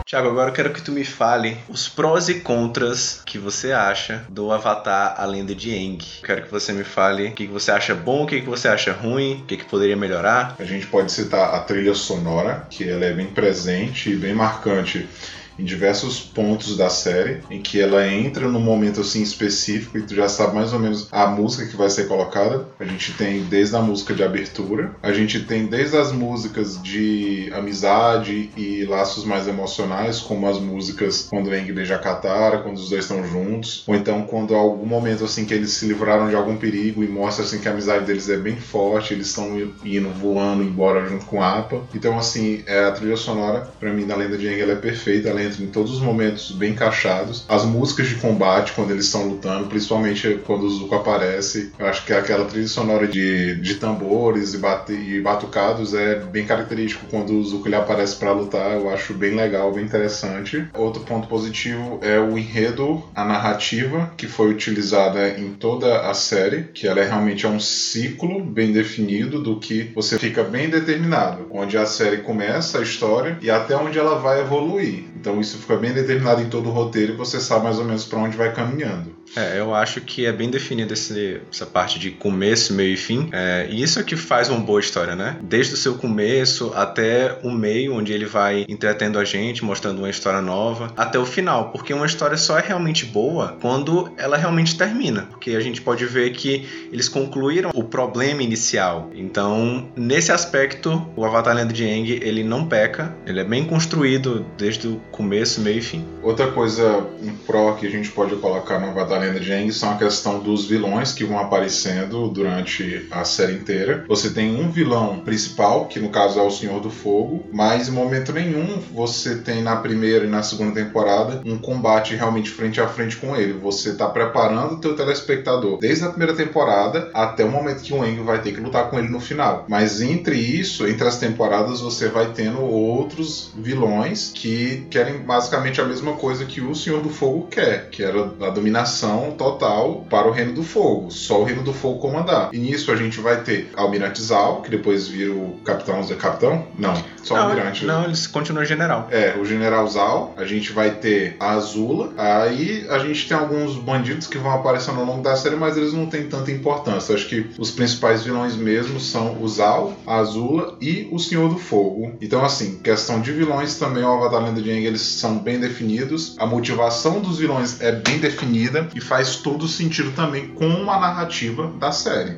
Tiago, 0.08 0.30
agora 0.30 0.52
eu 0.52 0.54
quero 0.54 0.72
que 0.72 0.82
tu 0.82 0.94
me 0.94 1.04
fale 1.04 1.58
os 1.68 1.90
prós 1.90 2.30
e 2.30 2.40
contras 2.40 3.22
que 3.26 3.38
você 3.38 3.74
acha 3.74 4.24
do 4.30 4.54
Avatar 4.54 5.16
A 5.18 5.26
Lenda 5.26 5.54
de 5.54 5.70
Aang. 5.70 5.98
Quero 6.24 6.44
que 6.44 6.50
você 6.50 6.72
me 6.72 6.86
fale 6.86 7.28
o 7.28 7.32
que 7.34 7.46
você 7.46 7.72
acha 7.72 7.94
bom, 7.94 8.24
o 8.24 8.26
que 8.26 8.40
você 8.40 8.70
acha 8.70 8.94
ruim, 8.94 9.42
o 9.42 9.46
que 9.46 9.66
poderia 9.66 9.98
melhorar. 9.98 10.56
A 10.58 10.64
gente 10.64 10.88
pode 10.88 11.12
citar 11.12 11.54
a 11.54 11.60
trilha 11.60 11.94
sonora, 11.94 12.66
que 12.70 12.90
ela 12.90 13.04
é 13.04 13.12
bem 13.12 13.28
presente 13.28 14.12
e 14.12 14.16
bem 14.16 14.34
marcante 14.34 15.10
em 15.58 15.64
diversos 15.64 16.20
pontos 16.20 16.78
da 16.78 16.90
série, 16.90 17.42
em 17.50 17.62
que 17.62 17.80
ela 17.80 18.08
entra 18.08 18.48
num 18.48 18.60
momento 18.60 19.02
assim 19.02 19.22
específico 19.22 19.98
e 19.98 20.02
tu 20.02 20.16
já 20.16 20.30
sabe 20.30 20.56
mais 20.56 20.74
ou 20.74 20.80
menos 20.80 21.08
a 21.12 21.28
música 21.28 21.68
que 21.68 21.76
vai 21.76 21.90
ser 21.90 22.08
colocada. 22.08 22.68
A 22.80 22.86
gente 22.86 23.14
tem 23.14 23.44
desde 23.44 23.76
a 23.76 23.82
música 23.82 24.14
de 24.14 24.24
abertura, 24.24 24.96
a 25.02 25.12
gente 25.12 25.42
tem 25.42 25.66
desde 25.66 25.98
as 25.98 26.12
músicas 26.12 26.82
de 26.82 27.52
amizade 27.54 28.50
e 28.56 28.86
laços 28.86 29.26
mais 29.26 29.48
emocionais, 29.48 30.20
como 30.20 30.48
as 30.48 30.60
músicas 30.60 31.28
quando 31.30 31.54
Eng 31.54 31.72
beija 31.72 31.96
a 31.96 32.00
Katara, 32.00 32.60
quando 32.60 32.78
os 32.78 32.90
dois 32.90 33.04
estão 33.04 33.28
juntos, 33.28 33.84
ou 33.88 33.96
então 33.96 34.24
quando 34.24 34.56
há 34.56 34.58
algum 34.58 34.86
momento 34.86 35.24
assim 35.24 35.46
que 35.46 35.54
eles 35.54 35.72
se 35.72 35.86
livraram 35.86 36.30
de 36.30 36.36
algum 36.36 36.58
perigo 36.58 37.04
e 37.04 37.08
mostra 37.08 37.44
assim 37.44 37.60
que 37.60 37.68
a 37.68 37.72
amizade 37.72 38.06
deles 38.06 38.30
é 38.30 38.38
bem 38.38 38.58
forte, 38.58 39.14
eles 39.14 39.28
estão 39.28 39.58
indo 39.84 40.10
voando 40.10 40.64
embora 40.64 41.08
junto 41.08 41.26
com 41.26 41.42
a 41.42 41.60
Appa. 41.60 41.82
Então 41.94 42.18
assim, 42.18 42.64
é 42.66 42.86
a 42.86 42.92
trilha 42.92 43.18
sonora 43.18 43.68
para 43.80 43.94
mim 43.94 44.06
da 44.06 44.16
Lenda 44.16 44.38
de 44.38 44.48
Aang 44.48 44.62
ela 44.62 44.74
é 44.74 44.76
perfeita, 44.76 45.30
ela 45.48 45.64
em 45.64 45.68
todos 45.68 45.94
os 45.94 46.00
momentos 46.00 46.52
bem 46.52 46.72
encaixados. 46.72 47.46
As 47.48 47.64
músicas 47.66 48.08
de 48.08 48.16
combate, 48.16 48.74
quando 48.74 48.92
eles 48.92 49.06
estão 49.06 49.28
lutando, 49.28 49.68
principalmente 49.68 50.40
quando 50.46 50.64
o 50.64 50.70
Zuko 50.70 50.96
aparece, 50.96 51.72
eu 51.78 51.88
acho 51.88 52.06
que 52.06 52.14
aquela 52.14 52.46
trilha 52.46 52.68
sonora 52.68 53.08
de, 53.08 53.56
de 53.56 53.76
tambores 53.76 54.54
e, 54.54 54.58
bate, 54.58 54.94
e 54.94 55.22
batucados 55.22 55.94
é 55.94 56.16
bem 56.16 56.46
característico 56.46 57.06
quando 57.10 57.34
o 57.34 57.44
Zuko 57.44 57.68
ele 57.68 57.76
aparece 57.76 58.16
para 58.18 58.32
lutar. 58.32 58.74
Eu 58.74 58.90
acho 58.90 59.14
bem 59.14 59.36
legal, 59.36 59.72
bem 59.72 59.86
interessante. 59.86 60.68
Outro 60.74 61.04
ponto 61.04 61.28
positivo 61.28 62.00
é 62.02 62.20
o 62.20 62.38
enredo, 62.38 63.04
a 63.16 63.24
narrativa 63.24 64.12
que 64.18 64.28
foi 64.28 64.50
utilizada 64.50 65.30
em 65.30 65.54
toda 65.54 66.10
a 66.10 66.14
série, 66.14 66.64
que 66.74 66.88
ela 66.88 67.00
é 67.00 67.08
realmente 67.08 67.46
é 67.46 67.50
um 67.50 67.60
ciclo 67.60 68.44
bem 68.44 68.72
definido 68.72 69.42
do 69.42 69.60
que 69.60 69.92
você 69.96 70.18
fica 70.20 70.44
bem 70.44 70.70
determinado, 70.70 71.48
onde 71.52 71.78
a 71.78 71.86
série 71.86 72.18
começa 72.18 72.80
a 72.80 72.84
história 72.84 73.38
e 73.42 73.50
até 73.50 73.76
onde 73.76 73.98
ela 73.98 74.20
vai 74.20 74.42
evoluir. 74.42 75.06
Então 75.16 75.37
isso 75.42 75.58
fica 75.58 75.78
bem 75.78 75.94
determinado 75.94 76.42
em 76.42 76.50
todo 76.50 76.70
o 76.70 76.72
roteiro 76.72 77.14
e 77.14 77.18
você 77.18 77.40
sabe 77.40 77.64
mais 77.66 77.80
ou 77.80 77.86
menos 77.86 78.06
para 78.06 78.20
onde 78.20 78.38
vai 78.38 78.54
caminhando. 78.54 79.17
É, 79.36 79.60
eu 79.60 79.74
acho 79.74 80.02
que 80.02 80.26
é 80.26 80.32
bem 80.32 80.50
definido 80.50 80.94
esse, 80.94 81.42
essa 81.52 81.66
parte 81.66 82.00
de 82.00 82.12
começo, 82.12 82.74
meio 82.74 82.94
e 82.94 82.98
fim. 82.98 83.30
É, 83.32 83.68
e 83.70 83.82
isso 83.82 84.00
é 84.00 84.04
que 84.04 84.16
faz 84.16 84.50
uma 84.50 84.60
boa 84.60 84.80
história, 84.80 85.16
né? 85.16 85.38
Desde 85.42 85.74
o 85.74 85.78
seu 85.78 85.96
começo 85.96 86.72
até 86.76 87.38
o 87.44 87.52
meio, 87.52 87.94
onde 87.96 88.14
ele 88.14 88.26
vai 88.26 88.66
entretendo 88.68 89.20
a 89.20 89.24
gente, 89.24 89.64
mostrando 89.64 90.00
uma 90.00 90.10
história 90.10 90.42
nova, 90.42 90.92
até 90.96 91.20
o 91.20 91.26
final. 91.26 91.72
Porque 91.72 91.94
uma 91.94 92.06
história 92.06 92.38
só 92.38 92.58
é 92.58 92.62
realmente 92.62 93.06
boa 93.06 93.58
quando 93.62 94.12
ela 94.18 94.38
realmente 94.38 94.78
termina. 94.78 95.24
Porque 95.24 95.52
a 95.52 95.60
gente 95.60 95.82
pode 95.82 96.06
ver 96.06 96.32
que 96.32 96.68
eles 96.92 97.10
concluíram 97.10 97.72
o 97.74 97.84
problema 97.84 98.42
inicial. 98.42 99.12
Então, 99.14 99.90
nesse 99.96 100.32
aspecto, 100.32 101.08
o 101.16 101.26
Avatar 101.26 101.56
Lenda 101.56 101.74
de 101.74 101.84
Aang, 101.84 102.12
ele 102.24 102.44
não 102.44 102.66
peca. 102.66 103.16
Ele 103.26 103.40
é 103.40 103.44
bem 103.44 103.66
construído 103.66 104.46
desde 104.58 104.88
o 104.88 104.96
começo, 105.12 105.62
meio 105.62 105.80
e 105.80 105.82
fim. 105.82 106.06
Outra 106.24 106.52
coisa, 106.52 107.06
um 107.22 107.36
pró 107.46 107.74
que 107.74 107.86
a 107.86 107.90
gente 107.90 108.10
pode 108.10 108.36
colocar 108.38 108.80
no 108.80 108.88
Avatar 108.88 109.17
Lenda 109.18 109.40
de 109.40 109.52
Aang 109.52 109.72
são 109.72 109.92
a 109.92 109.98
questão 109.98 110.40
dos 110.40 110.66
vilões 110.66 111.12
que 111.12 111.24
vão 111.24 111.40
aparecendo 111.40 112.30
durante 112.30 113.08
a 113.12 113.24
série 113.24 113.54
inteira. 113.54 114.06
Você 114.08 114.30
tem 114.30 114.56
um 114.56 114.70
vilão 114.70 115.20
principal, 115.20 115.86
que 115.86 116.00
no 116.00 116.10
caso 116.10 116.40
é 116.40 116.44
o 116.44 116.52
Senhor 116.52 116.80
do 116.80 116.90
Fogo, 116.90 117.46
mas 117.52 117.88
em 117.88 117.92
momento 117.92 118.32
nenhum 118.34 118.80
você 118.94 119.36
tem 119.36 119.62
na 119.62 119.76
primeira 119.76 120.26
e 120.26 120.30
na 120.30 120.44
segunda 120.44 120.74
temporada 120.74 121.42
um 121.46 121.58
combate 121.58 122.16
realmente 122.16 122.50
frente 122.50 122.80
a 122.80 122.88
frente 122.88 123.18
com 123.18 123.36
ele. 123.36 123.54
Você 123.54 123.90
está 123.90 124.08
preparando 124.08 124.76
o 124.76 124.80
teu 124.80 124.96
telespectador 124.96 125.80
desde 125.80 126.06
a 126.06 126.10
primeira 126.10 126.36
temporada 126.36 127.10
até 127.14 127.44
o 127.44 127.52
momento 127.52 127.82
que 127.82 127.94
o 127.94 128.02
Aang 128.02 128.22
vai 128.22 128.42
ter 128.42 128.54
que 128.54 128.60
lutar 128.60 128.90
com 128.90 129.00
ele 129.00 129.10
no 129.10 129.20
final. 129.20 129.66
Mas 129.68 130.02
entre 130.02 130.36
isso, 130.36 130.88
entre 130.88 131.08
as 131.08 131.18
temporadas, 131.18 131.82
você 131.82 132.08
vai 132.08 132.32
tendo 132.34 132.62
outros 132.62 133.52
vilões 133.56 134.32
que 134.34 134.86
querem 134.90 135.20
basicamente 135.20 135.82
a 135.82 135.86
mesma 135.86 136.14
coisa 136.14 136.46
que 136.46 136.62
o 136.62 136.76
Senhor 136.76 137.02
do 137.02 137.10
Fogo 137.10 137.48
quer, 137.50 137.90
que 137.90 138.04
era 138.04 138.32
a 138.42 138.50
dominação 138.50 139.07
total 139.32 140.06
para 140.10 140.28
o 140.28 140.32
Reino 140.32 140.54
do 140.54 140.64
Fogo, 140.64 141.12
só 141.12 141.42
o 141.42 141.44
Reino 141.44 141.64
do 141.64 141.74
Fogo 141.74 142.00
comandar. 142.00 142.50
E 142.54 142.58
nisso 142.58 142.92
a 142.92 142.96
gente 142.96 143.20
vai 143.20 143.42
ter 143.42 143.70
Almirante 143.76 144.22
Zal, 144.22 144.62
que 144.62 144.70
depois 144.70 145.08
vira 145.08 145.32
o 145.32 145.58
Capitão. 145.64 146.06
Capitão? 146.18 146.66
Não, 146.78 146.94
só 147.24 147.36
não, 147.36 147.44
Almirante. 147.44 147.86
Não, 147.86 148.04
eles 148.04 148.28
continuam 148.28 148.66
general. 148.66 149.08
É, 149.12 149.36
o 149.40 149.46
General 149.46 149.88
Zal, 149.88 150.34
a 150.38 150.46
gente 150.46 150.72
vai 150.72 150.92
ter 150.92 151.36
a 151.40 151.52
Azula, 151.52 152.14
aí 152.18 152.86
a 152.90 153.00
gente 153.00 153.28
tem 153.28 153.38
alguns 153.38 153.76
bandidos 153.76 154.28
que 154.28 154.38
vão 154.38 154.52
aparecendo 154.52 155.00
ao 155.00 155.06
longo 155.06 155.22
da 155.22 155.36
série, 155.36 155.56
mas 155.56 155.78
eles 155.78 155.94
não 155.94 156.06
têm 156.06 156.28
tanta 156.28 156.52
importância. 156.52 157.16
Acho 157.16 157.28
que 157.28 157.50
os 157.58 157.72
principais 157.72 158.24
vilões 158.24 158.56
mesmo 158.56 159.00
são 159.00 159.42
o 159.42 159.48
Zal, 159.48 159.94
a 160.06 160.18
Azula 160.18 160.78
e 160.82 161.08
o 161.12 161.20
Senhor 161.20 161.50
do 161.50 161.58
Fogo. 161.58 162.16
Então, 162.22 162.44
assim, 162.44 162.80
questão 162.80 163.22
de 163.22 163.32
vilões 163.32 163.78
também, 163.78 164.04
o 164.04 164.12
Avatar 164.12 164.44
Lenda 164.44 164.62
de 164.62 164.70
Aang, 164.70 164.86
eles 164.86 165.02
são 165.02 165.38
bem 165.38 165.60
definidos. 165.60 166.36
A 166.38 166.46
motivação 166.46 167.20
dos 167.20 167.38
vilões 167.38 167.82
é 167.82 167.92
bem 167.92 168.20
definida 168.20 168.88
e 168.98 169.02
faz 169.02 169.36
todo 169.36 169.68
sentido 169.68 170.12
também 170.14 170.48
com 170.48 170.90
a 170.90 171.00
narrativa 171.00 171.68
da 171.80 171.92
série. 171.92 172.38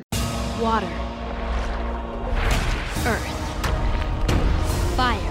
Water. 0.60 0.88
Earth. 3.06 3.40
Fire. 4.94 5.29